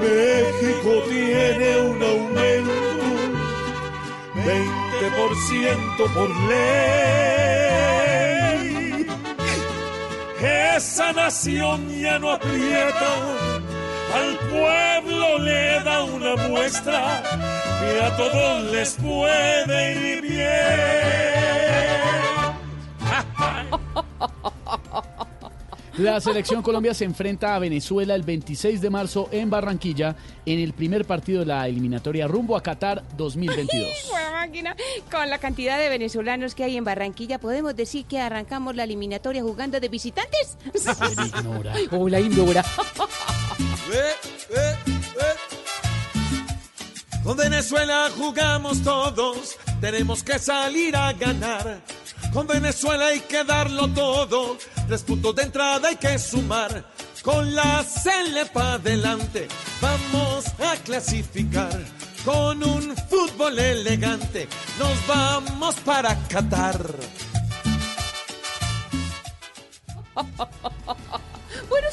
México 0.00 1.02
tiene 1.10 1.80
un 1.82 2.02
aumento, 2.02 2.72
20% 4.36 6.14
por 6.14 6.30
ley. 6.48 8.27
Esa 10.40 11.12
nación 11.12 11.88
ya 12.00 12.18
no 12.18 12.30
aprieta, 12.30 13.12
al 14.14 14.38
pueblo 14.50 15.38
le 15.38 15.80
da 15.82 16.04
una 16.04 16.36
muestra 16.48 17.22
que 17.80 18.00
a 18.02 18.16
todos 18.16 18.62
les 18.70 18.94
puede 18.94 20.14
ir 20.14 20.22
bien. 20.22 20.38
La 25.98 26.20
selección 26.20 26.62
Colombia 26.62 26.94
se 26.94 27.04
enfrenta 27.04 27.56
a 27.56 27.58
Venezuela 27.58 28.14
el 28.14 28.22
26 28.22 28.80
de 28.80 28.88
marzo 28.88 29.28
en 29.32 29.50
Barranquilla 29.50 30.14
en 30.46 30.60
el 30.60 30.72
primer 30.72 31.04
partido 31.04 31.40
de 31.40 31.46
la 31.46 31.66
eliminatoria 31.66 32.28
rumbo 32.28 32.56
a 32.56 32.62
Qatar 32.62 33.02
2022. 33.16 34.06
Buena 34.08 34.30
máquina. 34.30 34.76
Con 35.10 35.28
la 35.28 35.38
cantidad 35.38 35.76
de 35.76 35.88
venezolanos 35.88 36.54
que 36.54 36.62
hay 36.62 36.76
en 36.76 36.84
Barranquilla, 36.84 37.40
¿podemos 37.40 37.74
decir 37.74 38.04
que 38.06 38.20
arrancamos 38.20 38.76
la 38.76 38.84
eliminatoria 38.84 39.42
jugando 39.42 39.80
de 39.80 39.88
visitantes? 39.88 40.56
Ignora. 41.34 41.74
Hola, 41.90 42.20
Ignora. 42.20 42.64
Con 47.24 47.36
Venezuela 47.36 48.08
jugamos 48.16 48.84
todos, 48.84 49.56
tenemos 49.80 50.22
que 50.22 50.38
salir 50.38 50.94
a 50.94 51.12
ganar. 51.12 51.82
Con 52.32 52.46
Venezuela 52.46 53.08
hay 53.08 53.20
que 53.20 53.42
darlo 53.42 53.88
todo, 53.88 54.58
tres 54.88 55.02
puntos 55.02 55.34
de 55.36 55.42
entrada 55.42 55.88
hay 55.88 55.96
que 55.96 56.18
sumar. 56.18 56.84
Con 57.22 57.54
la 57.54 57.84
Cele 57.84 58.46
para 58.46 58.74
adelante, 58.74 59.46
vamos 59.82 60.46
a 60.60 60.76
clasificar. 60.82 61.78
Con 62.24 62.64
un 62.64 62.96
fútbol 62.96 63.58
elegante, 63.58 64.48
nos 64.78 65.06
vamos 65.06 65.74
para 65.84 66.16
Qatar. 66.28 66.80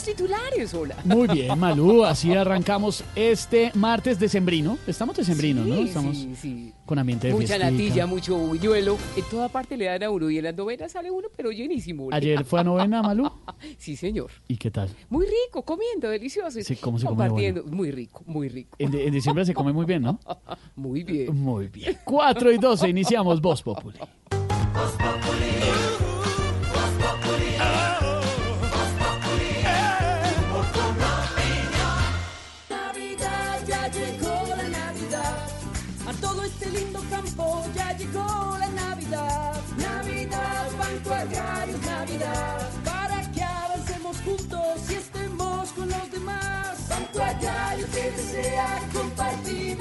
Titulares, 0.05 0.71
hola. 0.75 0.95
Muy 1.03 1.27
bien, 1.27 1.57
Malú, 1.57 2.05
así 2.05 2.31
arrancamos 2.33 3.03
este 3.15 3.71
martes 3.73 4.19
decembrino. 4.19 4.77
Estamos 4.85 5.15
decembrinos, 5.17 5.65
¿no? 5.65 5.75
Sí, 5.77 5.81
Estamos 5.87 6.15
sí, 6.17 6.35
sí. 6.39 6.73
con 6.85 6.99
ambiente 6.99 7.27
de 7.27 7.33
Mucha 7.33 7.55
fiestica. 7.55 7.71
natilla, 7.71 8.05
mucho 8.05 8.37
buñuelo. 8.37 8.97
En 9.17 9.23
toda 9.31 9.49
parte 9.49 9.75
le 9.77 9.85
dan 9.85 10.03
a 10.03 10.11
uno 10.11 10.29
y 10.29 10.37
en 10.37 10.43
las 10.43 10.55
novenas 10.55 10.91
sale 10.91 11.09
uno, 11.09 11.27
pero 11.35 11.51
llenísimo. 11.51 12.09
Ayer 12.11 12.45
fue 12.45 12.59
a 12.59 12.63
novena, 12.63 13.01
Malú. 13.01 13.31
Sí, 13.79 13.95
señor. 13.95 14.29
¿Y 14.47 14.57
qué 14.57 14.69
tal? 14.69 14.89
Muy 15.09 15.25
rico, 15.25 15.63
comiendo, 15.63 16.07
delicioso. 16.07 16.61
Sí, 16.61 16.75
¿cómo 16.75 16.99
se 16.99 17.07
come 17.07 17.17
Compartiendo. 17.27 17.63
Muy 17.63 17.89
rico, 17.91 18.21
muy 18.27 18.47
rico. 18.47 18.75
En, 18.77 18.91
de- 18.91 19.07
en 19.07 19.13
diciembre 19.13 19.43
se 19.43 19.55
come 19.55 19.73
muy 19.73 19.85
bien, 19.85 20.03
¿no? 20.03 20.19
Muy 20.75 21.03
bien. 21.03 21.35
Muy 21.35 21.67
bien. 21.67 21.97
4 22.05 22.51
y 22.51 22.57
12, 22.59 22.89
iniciamos 22.89 23.41
Voz 23.41 23.63
Populi. 23.63 23.97
Navidad, 24.29 25.34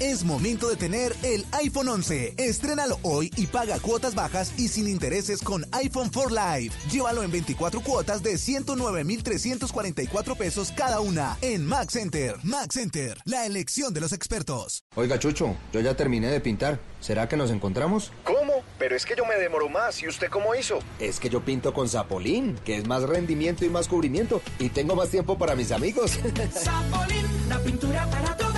Es 0.00 0.24
momento 0.24 0.70
de 0.70 0.76
tener 0.76 1.14
el 1.22 1.44
iPhone 1.52 1.88
11. 1.88 2.32
Estrénalo 2.38 2.98
hoy 3.02 3.30
y 3.36 3.46
paga 3.46 3.78
cuotas 3.80 4.14
bajas 4.14 4.58
y 4.58 4.68
sin 4.68 4.88
intereses 4.88 5.42
con 5.42 5.66
iPhone 5.72 6.10
4 6.10 6.30
Live. 6.30 6.72
Llévalo 6.90 7.22
en 7.22 7.30
24 7.30 7.82
cuotas 7.82 8.22
de 8.22 8.38
109,344 8.38 10.36
pesos 10.36 10.72
cada 10.74 11.00
una 11.00 11.36
en 11.42 11.66
Max 11.66 11.92
Center. 11.92 12.36
Max 12.44 12.76
Center, 12.76 13.18
la 13.26 13.44
elección 13.44 13.92
de 13.92 14.00
los 14.00 14.14
expertos. 14.14 14.84
Oiga, 14.94 15.18
Chucho, 15.18 15.54
yo 15.70 15.80
ya 15.80 15.94
terminé 15.94 16.28
de 16.28 16.40
pintar. 16.40 16.80
¿Será 17.00 17.28
que 17.28 17.36
nos 17.36 17.50
encontramos? 17.50 18.10
¿Cómo? 18.24 18.62
Pero 18.78 18.96
es 18.96 19.04
que 19.04 19.14
yo 19.16 19.26
me 19.26 19.34
demoro 19.36 19.68
más. 19.68 20.02
¿Y 20.02 20.08
usted 20.08 20.30
cómo 20.30 20.54
hizo? 20.54 20.78
Es 20.98 21.20
que 21.20 21.28
yo 21.28 21.44
pinto 21.44 21.74
con 21.74 21.90
Zapolín, 21.90 22.58
que 22.64 22.78
es 22.78 22.86
más 22.86 23.02
rendimiento 23.02 23.66
y 23.66 23.68
más 23.68 23.86
cubrimiento. 23.86 24.40
Y 24.58 24.70
tengo 24.70 24.96
más 24.96 25.10
tiempo 25.10 25.36
para 25.36 25.54
mis 25.54 25.72
amigos. 25.72 26.12
Zapolín, 26.54 27.26
la 27.50 27.58
pintura 27.58 28.06
para 28.06 28.34
vida. 28.34 28.49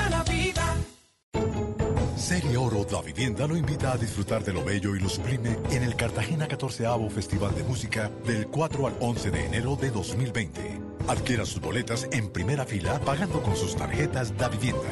Serie 2.22 2.56
Oro 2.56 2.84
Da 2.84 3.02
Vivienda 3.02 3.48
lo 3.48 3.56
invita 3.56 3.92
a 3.92 3.98
disfrutar 3.98 4.44
de 4.44 4.52
lo 4.52 4.62
bello 4.62 4.94
y 4.94 5.00
lo 5.00 5.08
sublime 5.08 5.58
en 5.72 5.82
el 5.82 5.96
Cartagena 5.96 6.46
14 6.46 6.86
Festival 7.10 7.52
de 7.56 7.64
Música 7.64 8.12
del 8.24 8.46
4 8.46 8.86
al 8.86 8.94
11 9.00 9.30
de 9.32 9.46
enero 9.46 9.74
de 9.74 9.90
2020. 9.90 10.80
Adquiera 11.08 11.44
sus 11.44 11.60
boletas 11.60 12.08
en 12.12 12.30
primera 12.30 12.64
fila 12.64 13.00
pagando 13.00 13.42
con 13.42 13.56
sus 13.56 13.74
tarjetas 13.74 14.36
Da 14.38 14.48
Vivienda. 14.48 14.88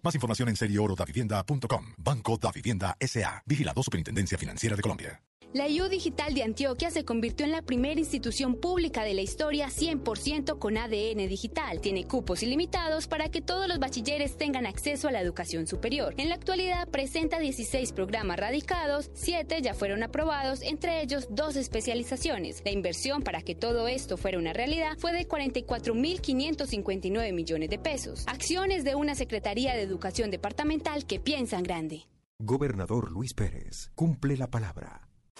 Más 0.00 0.14
información 0.14 0.48
en 0.48 0.54
serieorodavivienda.com. 0.56 1.86
Banco 1.98 2.38
Da 2.38 2.52
Vivienda 2.52 2.96
S.A. 3.00 3.42
Vigilado 3.44 3.82
Superintendencia 3.82 4.38
Financiera 4.38 4.76
de 4.76 4.82
Colombia. 4.82 5.20
La 5.54 5.68
IU 5.68 5.90
Digital 5.90 6.32
de 6.32 6.44
Antioquia 6.44 6.90
se 6.90 7.04
convirtió 7.04 7.44
en 7.44 7.52
la 7.52 7.60
primera 7.60 8.00
institución 8.00 8.54
pública 8.54 9.04
de 9.04 9.12
la 9.12 9.20
historia 9.20 9.66
100% 9.66 10.58
con 10.58 10.78
ADN 10.78 11.28
digital. 11.28 11.82
Tiene 11.82 12.06
cupos 12.06 12.42
ilimitados 12.42 13.06
para 13.06 13.28
que 13.28 13.42
todos 13.42 13.68
los 13.68 13.78
bachilleres 13.78 14.38
tengan 14.38 14.64
acceso 14.64 15.08
a 15.08 15.12
la 15.12 15.20
educación 15.20 15.66
superior. 15.66 16.14
En 16.16 16.30
la 16.30 16.36
actualidad 16.36 16.88
presenta 16.88 17.38
16 17.38 17.92
programas 17.92 18.38
radicados, 18.38 19.10
7 19.12 19.60
ya 19.60 19.74
fueron 19.74 20.02
aprobados, 20.02 20.62
entre 20.62 21.02
ellos 21.02 21.26
dos 21.28 21.56
especializaciones. 21.56 22.62
La 22.64 22.70
inversión 22.70 23.20
para 23.20 23.42
que 23.42 23.54
todo 23.54 23.88
esto 23.88 24.16
fuera 24.16 24.38
una 24.38 24.54
realidad 24.54 24.96
fue 24.96 25.12
de 25.12 25.28
44.559 25.28 27.30
millones 27.34 27.68
de 27.68 27.78
pesos. 27.78 28.24
Acciones 28.26 28.84
de 28.84 28.94
una 28.94 29.14
Secretaría 29.14 29.74
de 29.74 29.82
Educación 29.82 30.30
Departamental 30.30 31.04
que 31.04 31.20
piensan 31.20 31.62
grande. 31.62 32.06
Gobernador 32.38 33.12
Luis 33.12 33.34
Pérez, 33.34 33.90
cumple 33.94 34.38
la 34.38 34.50
palabra. 34.50 35.11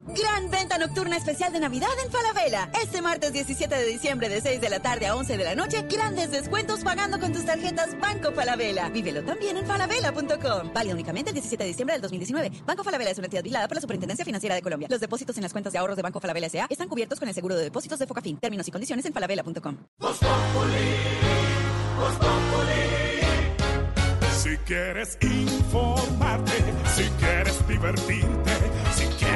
Gran 0.00 0.48
venta 0.48 0.78
nocturna 0.78 1.16
especial 1.16 1.52
de 1.52 1.58
Navidad 1.58 1.88
en 2.04 2.10
Falabella. 2.10 2.70
Este 2.82 3.02
martes 3.02 3.32
17 3.32 3.74
de 3.74 3.84
diciembre 3.84 4.28
de 4.28 4.40
6 4.40 4.60
de 4.60 4.70
la 4.70 4.78
tarde 4.78 5.06
a 5.06 5.16
11 5.16 5.36
de 5.36 5.44
la 5.44 5.56
noche, 5.56 5.84
grandes 5.90 6.30
descuentos 6.30 6.80
pagando 6.84 7.18
con 7.18 7.32
tus 7.32 7.44
tarjetas 7.44 7.98
Banco 7.98 8.32
Falabella. 8.32 8.88
Vívelo 8.90 9.24
también 9.24 9.56
en 9.56 9.66
falabella.com. 9.66 10.72
Válido 10.72 10.94
únicamente 10.94 11.30
el 11.30 11.34
17 11.34 11.64
de 11.64 11.68
diciembre 11.68 11.94
del 11.94 12.02
2019. 12.02 12.62
Banco 12.64 12.84
Falabella 12.84 13.10
es 13.10 13.18
una 13.18 13.26
entidad 13.26 13.42
vigilada 13.42 13.66
por 13.66 13.76
la 13.76 13.80
Superintendencia 13.80 14.24
Financiera 14.24 14.54
de 14.54 14.62
Colombia. 14.62 14.88
Los 14.88 15.00
depósitos 15.00 15.36
en 15.36 15.42
las 15.42 15.52
cuentas 15.52 15.72
de 15.72 15.80
ahorros 15.80 15.96
de 15.96 16.02
Banco 16.02 16.20
Falabella 16.20 16.46
S.A. 16.46 16.66
están 16.70 16.88
cubiertos 16.88 17.18
con 17.18 17.28
el 17.28 17.34
seguro 17.34 17.56
de 17.56 17.64
depósitos 17.64 17.98
de 17.98 18.06
Focafin. 18.06 18.38
Términos 18.38 18.68
y 18.68 18.70
condiciones 18.70 19.04
en 19.04 19.12
falabella.com. 19.12 19.76
Si 24.38 24.56
quieres 24.58 25.18
informarte, 25.20 26.52
si 26.94 27.02
quieres 27.18 27.66
divertirte, 27.66 28.52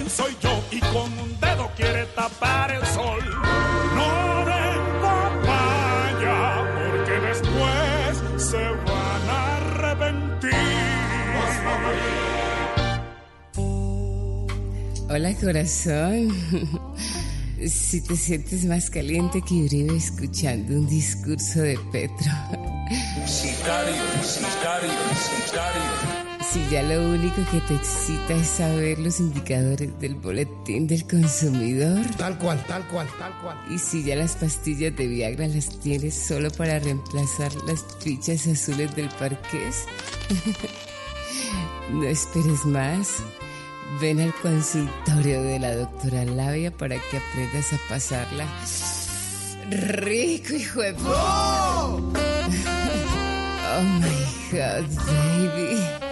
quién 0.00 0.10
soy 0.10 0.36
yo 0.42 0.64
y 0.70 0.80
con 0.80 1.18
un 1.18 1.40
dedo 1.40 1.70
quiere 1.76 2.06
tapar 2.06 2.70
el 2.70 2.84
sol. 2.86 3.20
No 3.94 4.44
den 4.46 5.02
papaya 5.02 6.38
porque 6.74 7.20
después 7.28 8.50
se 8.50 8.56
van 8.56 9.28
a 9.28 9.56
arrepentir. 9.56 10.50
Hola 15.08 15.34
corazón. 15.40 16.28
Si 17.66 18.00
te 18.00 18.16
sientes 18.16 18.64
más 18.64 18.88
caliente 18.88 19.42
que 19.42 19.52
Uribe 19.52 19.94
escuchando 19.94 20.72
un 20.72 20.88
discurso 20.88 21.60
de 21.60 21.78
Petro. 21.92 22.32
Sicario, 23.26 24.02
sicario, 24.22 24.90
sicario. 25.44 25.99
Si 26.52 26.66
ya 26.68 26.82
lo 26.82 27.10
único 27.10 27.36
que 27.50 27.60
te 27.60 27.74
excita 27.74 28.34
es 28.34 28.48
saber 28.48 28.98
los 28.98 29.20
indicadores 29.20 29.96
del 30.00 30.16
boletín 30.16 30.88
del 30.88 31.06
consumidor. 31.06 32.04
Tal 32.16 32.36
cual, 32.38 32.64
tal 32.66 32.86
cual, 32.88 33.06
tal 33.18 33.32
cual. 33.40 33.56
Y 33.70 33.78
si 33.78 34.02
ya 34.02 34.16
las 34.16 34.34
pastillas 34.34 34.96
de 34.96 35.06
Viagra 35.06 35.46
las 35.46 35.78
tienes 35.78 36.14
solo 36.14 36.50
para 36.50 36.80
reemplazar 36.80 37.54
las 37.66 37.84
fichas 38.00 38.46
azules 38.46 38.94
del 38.96 39.08
parqués. 39.10 39.84
No 41.90 42.04
esperes 42.04 42.64
más. 42.64 43.16
Ven 44.00 44.20
al 44.20 44.32
consultorio 44.34 45.42
de 45.42 45.58
la 45.58 45.74
doctora 45.74 46.24
Labia 46.24 46.70
para 46.70 46.96
que 46.96 47.16
aprendas 47.16 47.72
a 47.72 47.78
pasarla 47.88 48.46
rico, 49.70 50.54
hijo 50.54 50.80
de 50.82 50.94
puta. 50.94 51.10
Oh 53.72 53.82
my 53.82 54.50
God, 54.50 54.84
baby. 55.06 56.09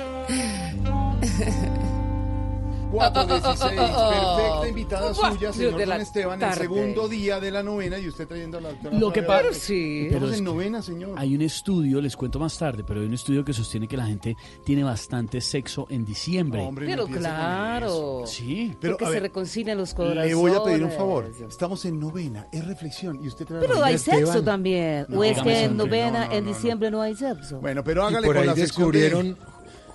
416, 2.99 3.81
perfecta 4.36 4.68
invitada 4.68 5.15
suya, 5.15 5.52
señor 5.52 5.77
de 5.77 5.86
Don 5.86 6.01
Esteban, 6.01 6.39
tarde. 6.39 6.52
el 6.55 6.60
segundo 6.60 7.09
día 7.09 7.41
de 7.41 7.51
la 7.51 7.62
novena 7.62 7.99
y 7.99 8.09
usted 8.09 8.27
trayendo 8.27 8.59
a 8.59 8.60
la 8.60 8.68
doctora. 8.70 8.99
Lo 8.99 9.12
que 9.12 9.23
pasa 9.23 9.39
Estamos 9.49 10.31
es 10.33 10.39
en 10.39 10.44
que 10.44 10.51
novena, 10.51 10.83
señor. 10.83 11.15
Hay 11.17 11.35
un 11.35 11.43
estudio, 11.43 12.01
les 12.01 12.17
cuento 12.17 12.39
más 12.39 12.59
tarde, 12.59 12.85
pero 12.85 13.01
hay 13.01 13.07
un 13.07 13.15
estudio 13.15 13.44
que 13.44 13.52
sostiene 13.52 13.86
que 13.86 13.97
la 13.97 14.07
gente 14.07 14.36
tiene 14.65 14.83
bastante 14.83 15.41
sexo 15.41 15.86
en 15.91 16.05
diciembre. 16.05 16.68
Pero 16.75 17.07
claro. 17.07 18.23
Sí. 18.27 18.75
Pero, 18.81 18.97
porque 18.97 19.12
a 19.12 19.12
se 19.12 19.20
reconcilian 19.20 19.78
los 19.78 19.94
corazones. 19.94 20.27
Le 20.27 20.35
voy 20.35 20.52
a 20.52 20.62
pedir 20.62 20.85
un 20.85 20.93
favor. 20.93 21.31
Estamos 21.49 21.85
en 21.85 21.99
novena, 21.99 22.47
es 22.52 22.67
reflexión 22.67 23.23
y 23.23 23.28
usted 23.28 23.47
trae 23.47 23.59
a 23.59 23.62
la 23.62 23.68
Pero 23.68 23.85
hay 23.85 23.99
sexo 23.99 24.43
también. 24.43 25.07
No, 25.09 25.20
o 25.20 25.25
es 25.25 25.41
que 25.41 25.65
en 25.65 25.77
novena, 25.77 26.25
no, 26.25 26.31
no, 26.31 26.33
en 26.35 26.47
diciembre 26.47 26.91
no 26.91 27.01
hay 27.01 27.15
sexo. 27.15 27.60
Bueno, 27.60 27.83
pero 27.85 28.02
Y 28.02 28.07
hágale 28.07 28.27
por 28.27 28.36
con 28.36 28.43
ahí 28.43 28.47
la 28.49 28.55
descubrieron, 28.55 29.36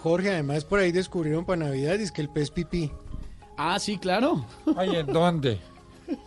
Jorge, 0.03 0.31
además 0.31 0.65
por 0.65 0.79
ahí 0.81 0.91
descubrieron 0.91 1.45
para 1.45 1.63
Navidad, 1.65 1.95
es 1.95 2.11
que 2.11 2.21
el 2.21 2.27
pez 2.29 2.51
pipí. 2.51 2.91
Ah, 3.55 3.79
sí, 3.79 3.97
claro. 3.97 4.45
Ay, 4.75 4.97
¿en 4.97 5.07
dónde? 5.07 5.59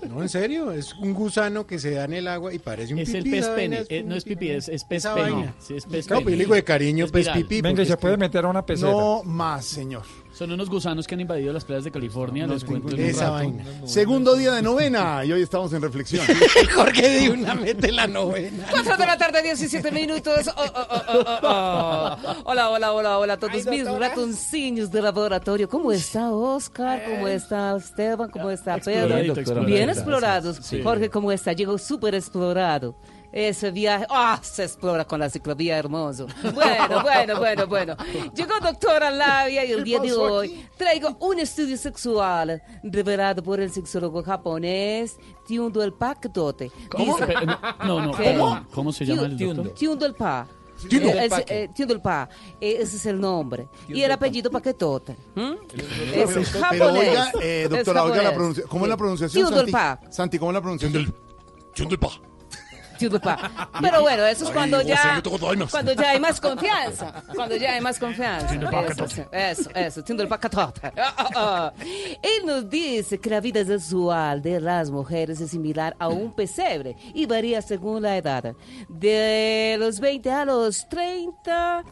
No, 0.08 0.22
en 0.22 0.30
serio, 0.30 0.72
es 0.72 0.94
un 0.94 1.12
gusano 1.12 1.66
que 1.66 1.78
se 1.78 1.90
da 1.90 2.04
en 2.04 2.14
el 2.14 2.26
agua 2.28 2.54
y 2.54 2.58
parece 2.58 2.94
un 2.94 3.00
Es 3.00 3.10
el 3.12 3.24
pipí. 3.24 3.30
pez 3.36 3.44
esa 3.44 3.54
pene, 3.54 3.76
vaina 3.76 3.86
eh, 3.90 4.02
no 4.02 4.14
es 4.16 4.24
pipí, 4.24 4.48
es, 4.48 4.70
es 4.70 4.82
pez 4.84 5.02
pene. 5.06 5.20
vaina. 5.30 5.54
Sí, 5.58 5.74
es 5.76 5.84
pez 5.84 6.06
Claro, 6.06 6.20
pene. 6.20 6.24
pero 6.24 6.30
yo 6.30 6.36
le 6.38 6.44
digo 6.44 6.54
de 6.54 6.64
cariño 6.64 7.04
Es 7.04 7.12
pez 7.12 7.26
viral. 7.26 7.38
pipí. 7.42 7.60
Venga, 7.60 7.84
se 7.84 7.92
es 7.92 7.98
puede 7.98 8.16
meter 8.16 8.46
a 8.46 8.48
una 8.48 8.64
pecera. 8.64 8.90
No 8.90 9.22
más, 9.24 9.66
señor. 9.66 10.04
Son 10.36 10.52
unos 10.52 10.68
gusanos 10.68 11.06
que 11.06 11.14
han 11.14 11.22
invadido 11.22 11.50
las 11.50 11.64
playas 11.64 11.84
de 11.84 11.90
California, 11.90 12.46
les 12.46 12.62
cuento 12.62 12.94
en 12.94 13.00
Esa 13.06 13.22
rato. 13.22 13.32
vaina. 13.36 13.64
Segundo 13.86 14.34
día 14.36 14.52
de 14.52 14.60
novena 14.60 15.24
y 15.24 15.32
hoy 15.32 15.40
estamos 15.40 15.72
en 15.72 15.80
reflexión. 15.80 16.26
Jorge 16.74 17.08
de 17.08 17.30
una 17.30 17.54
mete 17.54 17.90
la 17.90 18.06
novena. 18.06 18.66
4 18.70 18.98
de 18.98 19.06
la 19.06 19.16
tarde, 19.16 19.42
17 19.42 19.90
minutos. 19.92 20.50
Oh, 20.54 20.62
oh, 20.62 20.86
oh, 20.90 21.02
oh, 21.08 21.24
oh, 21.26 21.38
oh. 21.42 22.34
Hola, 22.44 22.68
hola, 22.68 22.92
hola, 22.92 23.18
hola 23.18 23.32
a 23.32 23.36
todos 23.38 23.64
mis 23.64 23.88
ratoncillos 23.88 24.90
de 24.90 25.00
laboratorio. 25.00 25.70
¿Cómo 25.70 25.90
está 25.90 26.30
Oscar? 26.30 27.02
¿Cómo 27.08 27.28
está 27.28 27.74
Esteban? 27.74 28.28
¿Cómo 28.28 28.50
está 28.50 28.76
Pedro? 28.76 29.64
Bien 29.64 29.88
explorados. 29.88 30.58
Sí. 30.60 30.82
Jorge, 30.82 31.08
¿cómo 31.08 31.32
está? 31.32 31.54
Llegó 31.54 31.78
súper 31.78 32.14
explorado. 32.14 32.94
Ese 33.32 33.70
viaje, 33.70 34.06
ah, 34.08 34.38
se 34.42 34.64
explora 34.64 35.04
con 35.04 35.20
la 35.20 35.28
ciclovía 35.28 35.76
hermoso. 35.78 36.26
Bueno, 36.54 37.02
bueno, 37.02 37.38
bueno, 37.38 37.66
bueno. 37.66 37.96
Llegó 38.34 38.58
doctora 38.62 39.10
Labia 39.10 39.64
y 39.64 39.72
el 39.72 39.84
día 39.84 39.98
de 40.00 40.12
hoy 40.12 40.66
traigo 40.76 41.16
un 41.20 41.38
estudio 41.38 41.76
sexual 41.76 42.62
revelado 42.82 43.42
por 43.42 43.60
el 43.60 43.70
sexólogo 43.70 44.22
japonés 44.22 45.18
Tiundo 45.46 45.82
el 45.82 45.92
Pakdote. 45.92 46.70
¿Cómo? 46.88 47.16
Dice- 47.16 47.26
Pero, 47.26 47.40
no, 47.86 48.06
no. 48.06 48.12
¿cómo? 48.12 48.66
¿Cómo 48.72 48.92
se 48.92 49.04
llama 49.04 49.22
el 49.22 49.36
doctor? 49.36 49.70
Tiundo 49.74 50.06
el 50.06 50.14
Pa. 50.14 50.46
Tiundo. 50.88 51.08
Eh, 51.08 51.28
eh, 51.48 51.68
Tiundo 51.74 51.94
el 51.94 52.00
Pa. 52.02 52.28
Eh, 52.60 52.78
ese 52.80 52.96
es 52.96 53.06
el 53.06 53.20
nombre. 53.20 53.68
y 53.88 54.02
el 54.02 54.12
apellido 54.12 54.50
Paquetote. 54.50 55.16
¿Mm? 55.34 55.52
Es 56.14 56.52
japonés. 56.52 57.08
oiga, 57.08 57.32
eh, 57.42 57.62
Es 57.64 57.70
doctora, 57.70 58.04
oiga 58.04 58.22
la 58.22 58.34
pronunciación. 58.34 58.68
¿Cómo 58.70 58.84
es 58.84 58.88
la 58.90 58.96
pronunciación, 58.96 59.42
Tiundo 59.44 59.60
el 59.60 59.70
Santi? 59.70 60.04
Pa. 60.06 60.12
Santi, 60.12 60.38
¿cómo 60.38 60.50
es 60.50 60.54
la 60.54 60.60
pronunciación? 60.60 61.14
Tiundo 61.74 61.98
Pa. 63.22 63.70
Pero 63.80 64.02
bueno, 64.02 64.24
eso 64.24 64.44
es 64.44 64.50
cuando 64.50 64.82
ya, 64.82 65.22
cuando 65.70 65.92
ya 65.92 66.10
hay 66.10 66.20
más 66.20 66.40
confianza. 66.40 67.22
Cuando 67.34 67.56
ya 67.56 67.74
hay 67.74 67.80
más 67.80 67.98
confianza. 67.98 68.54
Eso, 69.32 69.70
eso, 69.74 70.00
eso. 70.02 70.04
Él 72.22 72.46
nos 72.46 72.68
dice 72.68 73.18
que 73.18 73.30
la 73.30 73.40
vida 73.40 73.64
sexual 73.64 74.42
de 74.42 74.60
las 74.60 74.90
mujeres 74.90 75.40
es 75.40 75.50
similar 75.50 75.96
a 75.98 76.08
un 76.08 76.34
pesebre 76.34 76.96
y 77.14 77.26
varía 77.26 77.62
según 77.62 78.02
la 78.02 78.16
edad. 78.16 78.54
De 78.88 79.76
los 79.78 80.00
20 80.00 80.30
a 80.30 80.44
los 80.44 80.88
30, 80.88 81.84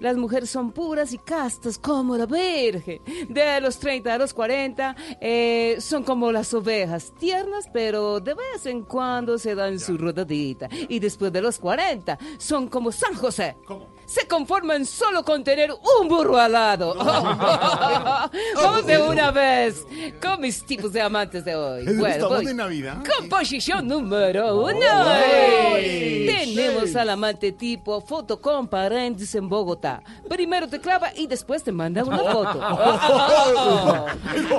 las 0.00 0.16
mujeres 0.16 0.50
son 0.50 0.72
puras 0.72 1.12
y 1.12 1.18
castas 1.18 1.78
como 1.78 2.16
la 2.16 2.26
virgen. 2.26 3.00
De 3.28 3.60
los 3.60 3.78
30 3.78 4.14
a 4.14 4.18
los 4.18 4.34
40, 4.34 4.96
eh, 5.20 5.76
son 5.80 6.02
como 6.04 6.32
las 6.32 6.52
ovejas, 6.54 7.12
tiernas, 7.18 7.68
pero 7.72 8.20
de 8.20 8.34
vez 8.34 8.66
en 8.66 8.82
cuando 8.82 9.38
se 9.38 9.54
dan 9.54 9.78
su 9.78 9.96
Y 10.88 10.98
después 10.98 11.32
de 11.32 11.40
los 11.40 11.58
40, 11.58 12.18
son 12.38 12.68
como 12.68 12.92
San 12.92 13.14
José. 13.14 13.56
Se 14.08 14.26
conforman 14.26 14.86
solo 14.86 15.22
con 15.22 15.44
tener 15.44 15.70
un 16.00 16.08
burro 16.08 16.38
al 16.38 16.52
lado. 16.52 16.94
Vamos 18.54 18.86
de 18.86 18.96
una 19.02 19.30
vez 19.30 19.84
con 20.22 20.40
mis 20.40 20.64
tipos 20.64 20.92
de 20.94 21.02
amantes 21.02 21.44
de 21.44 21.54
hoy. 21.54 21.84
Estamos 21.86 22.28
voy. 22.38 22.46
de 22.46 22.54
Navidad. 22.54 22.96
Composición 23.18 23.86
número 23.86 24.62
uno. 24.62 24.78
Ay, 24.90 26.26
Tenemos 26.26 26.88
sí. 26.90 26.96
al 26.98 27.10
amante 27.10 27.52
tipo 27.52 28.00
foto 28.00 28.40
con 28.40 28.66
paréntesis 28.66 29.34
en 29.34 29.46
Bogotá. 29.46 30.02
Primero 30.26 30.66
te 30.68 30.80
clava 30.80 31.12
y 31.14 31.26
después 31.26 31.62
te 31.62 31.70
manda 31.70 32.02
una 32.02 32.18
foto. 32.32 32.60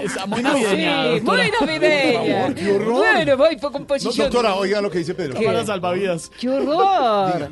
Está 0.04 0.28
muy 0.28 0.38
Sí, 0.38 0.44
navideña, 0.44 1.02
muy 1.02 1.20
doctora. 1.22 1.44
navideña. 1.62 2.54
Qué 2.54 2.72
horror. 2.76 2.94
Bueno, 2.94 3.38
voy 3.38 3.56
por 3.58 3.72
No, 3.72 3.78
composición. 3.80 4.30
doctora, 4.30 4.54
oiga 4.54 4.80
lo 4.80 4.92
que 4.92 5.00
dice 5.00 5.16
Pedro. 5.16 5.34
¿Qué? 5.40 5.46
Cámara 5.46 5.66
salvavidas. 5.66 6.30
¡Qué 6.40 6.50
horror! 6.50 7.50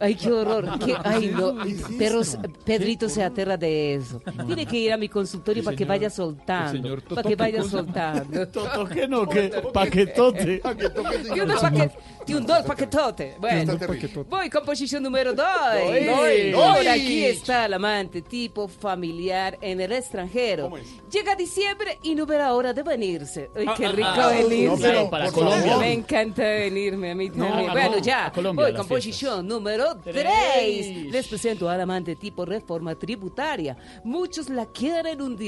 Ay, 0.00 0.14
qué 0.14 0.30
horror. 0.32 0.78
Qué- 0.84 0.96
ay, 1.04 1.32
no. 1.34 1.54
Perros, 1.98 2.38
Pedrito 2.64 3.08
se 3.08 3.22
aterra 3.22 3.56
de 3.56 3.94
eso. 3.94 4.20
Tiene 4.46 4.64
que 4.66 4.76
ir 4.78 4.92
a 4.92 4.96
mi 4.96 5.08
consultorio 5.08 5.64
para 5.64 5.76
que 5.76 5.84
vaya 5.84 6.08
soltando. 6.10 6.96
Para 7.14 7.22
que 7.28 7.36
vaya 7.36 7.62
soltando. 7.64 8.46
Toto 8.52 8.84
que 8.86 9.08
no, 9.08 9.28
que 9.28 9.48
paquetote. 9.72 10.62
Y 11.34 11.40
un 11.40 11.48
paquet, 11.48 11.92
y 12.26 12.34
un 12.34 12.46
dos 12.46 12.62
paquetote. 12.64 13.36
Bueno, 13.40 13.76
voy 14.28 14.50
con 14.50 14.64
posición 14.64 15.02
número 15.02 15.32
dos. 15.34 15.46
Doy. 15.74 16.52
Por 16.52 16.88
aquí 16.88 17.24
está 17.24 17.66
el 17.66 17.74
amante 17.74 18.22
tipo 18.22 18.68
familiar 18.68 19.58
en 19.60 19.80
el 19.80 19.92
extranjero. 19.92 20.70
Llega 21.10 21.34
diciembre 21.34 21.98
y 22.02 22.14
no 22.14 22.26
verá 22.26 22.54
hora 22.54 22.72
de 22.72 22.82
venirse. 22.82 23.50
Ay, 23.56 23.66
qué 23.76 23.86
Ah, 23.86 23.92
rico 23.92 24.08
ah, 24.10 24.28
ah. 24.30 24.42
venirse. 24.42 24.76
No, 24.76 24.76
pero 24.82 25.10
para 25.10 25.32
Colombia. 25.32 25.78
Me 25.78 25.92
encanta 25.92 26.42
venirme 26.42 27.10
a 27.10 27.14
mí 27.14 27.30
también. 27.30 27.70
bueno, 27.72 27.98
ya. 27.98 28.32
voy 28.54 28.74
con 28.74 28.86
posición 28.86 29.46
número 29.46 29.87
Tres. 29.96 30.14
3. 30.14 31.10
Les 31.10 31.28
presento 31.28 31.68
al 31.68 31.80
amante 31.80 32.16
tipo 32.16 32.44
reforma 32.44 32.94
tributaria. 32.94 33.76
Muchos 34.04 34.48
la 34.48 34.66
quieren 34.66 35.22
un 35.22 35.36
día. 35.36 35.38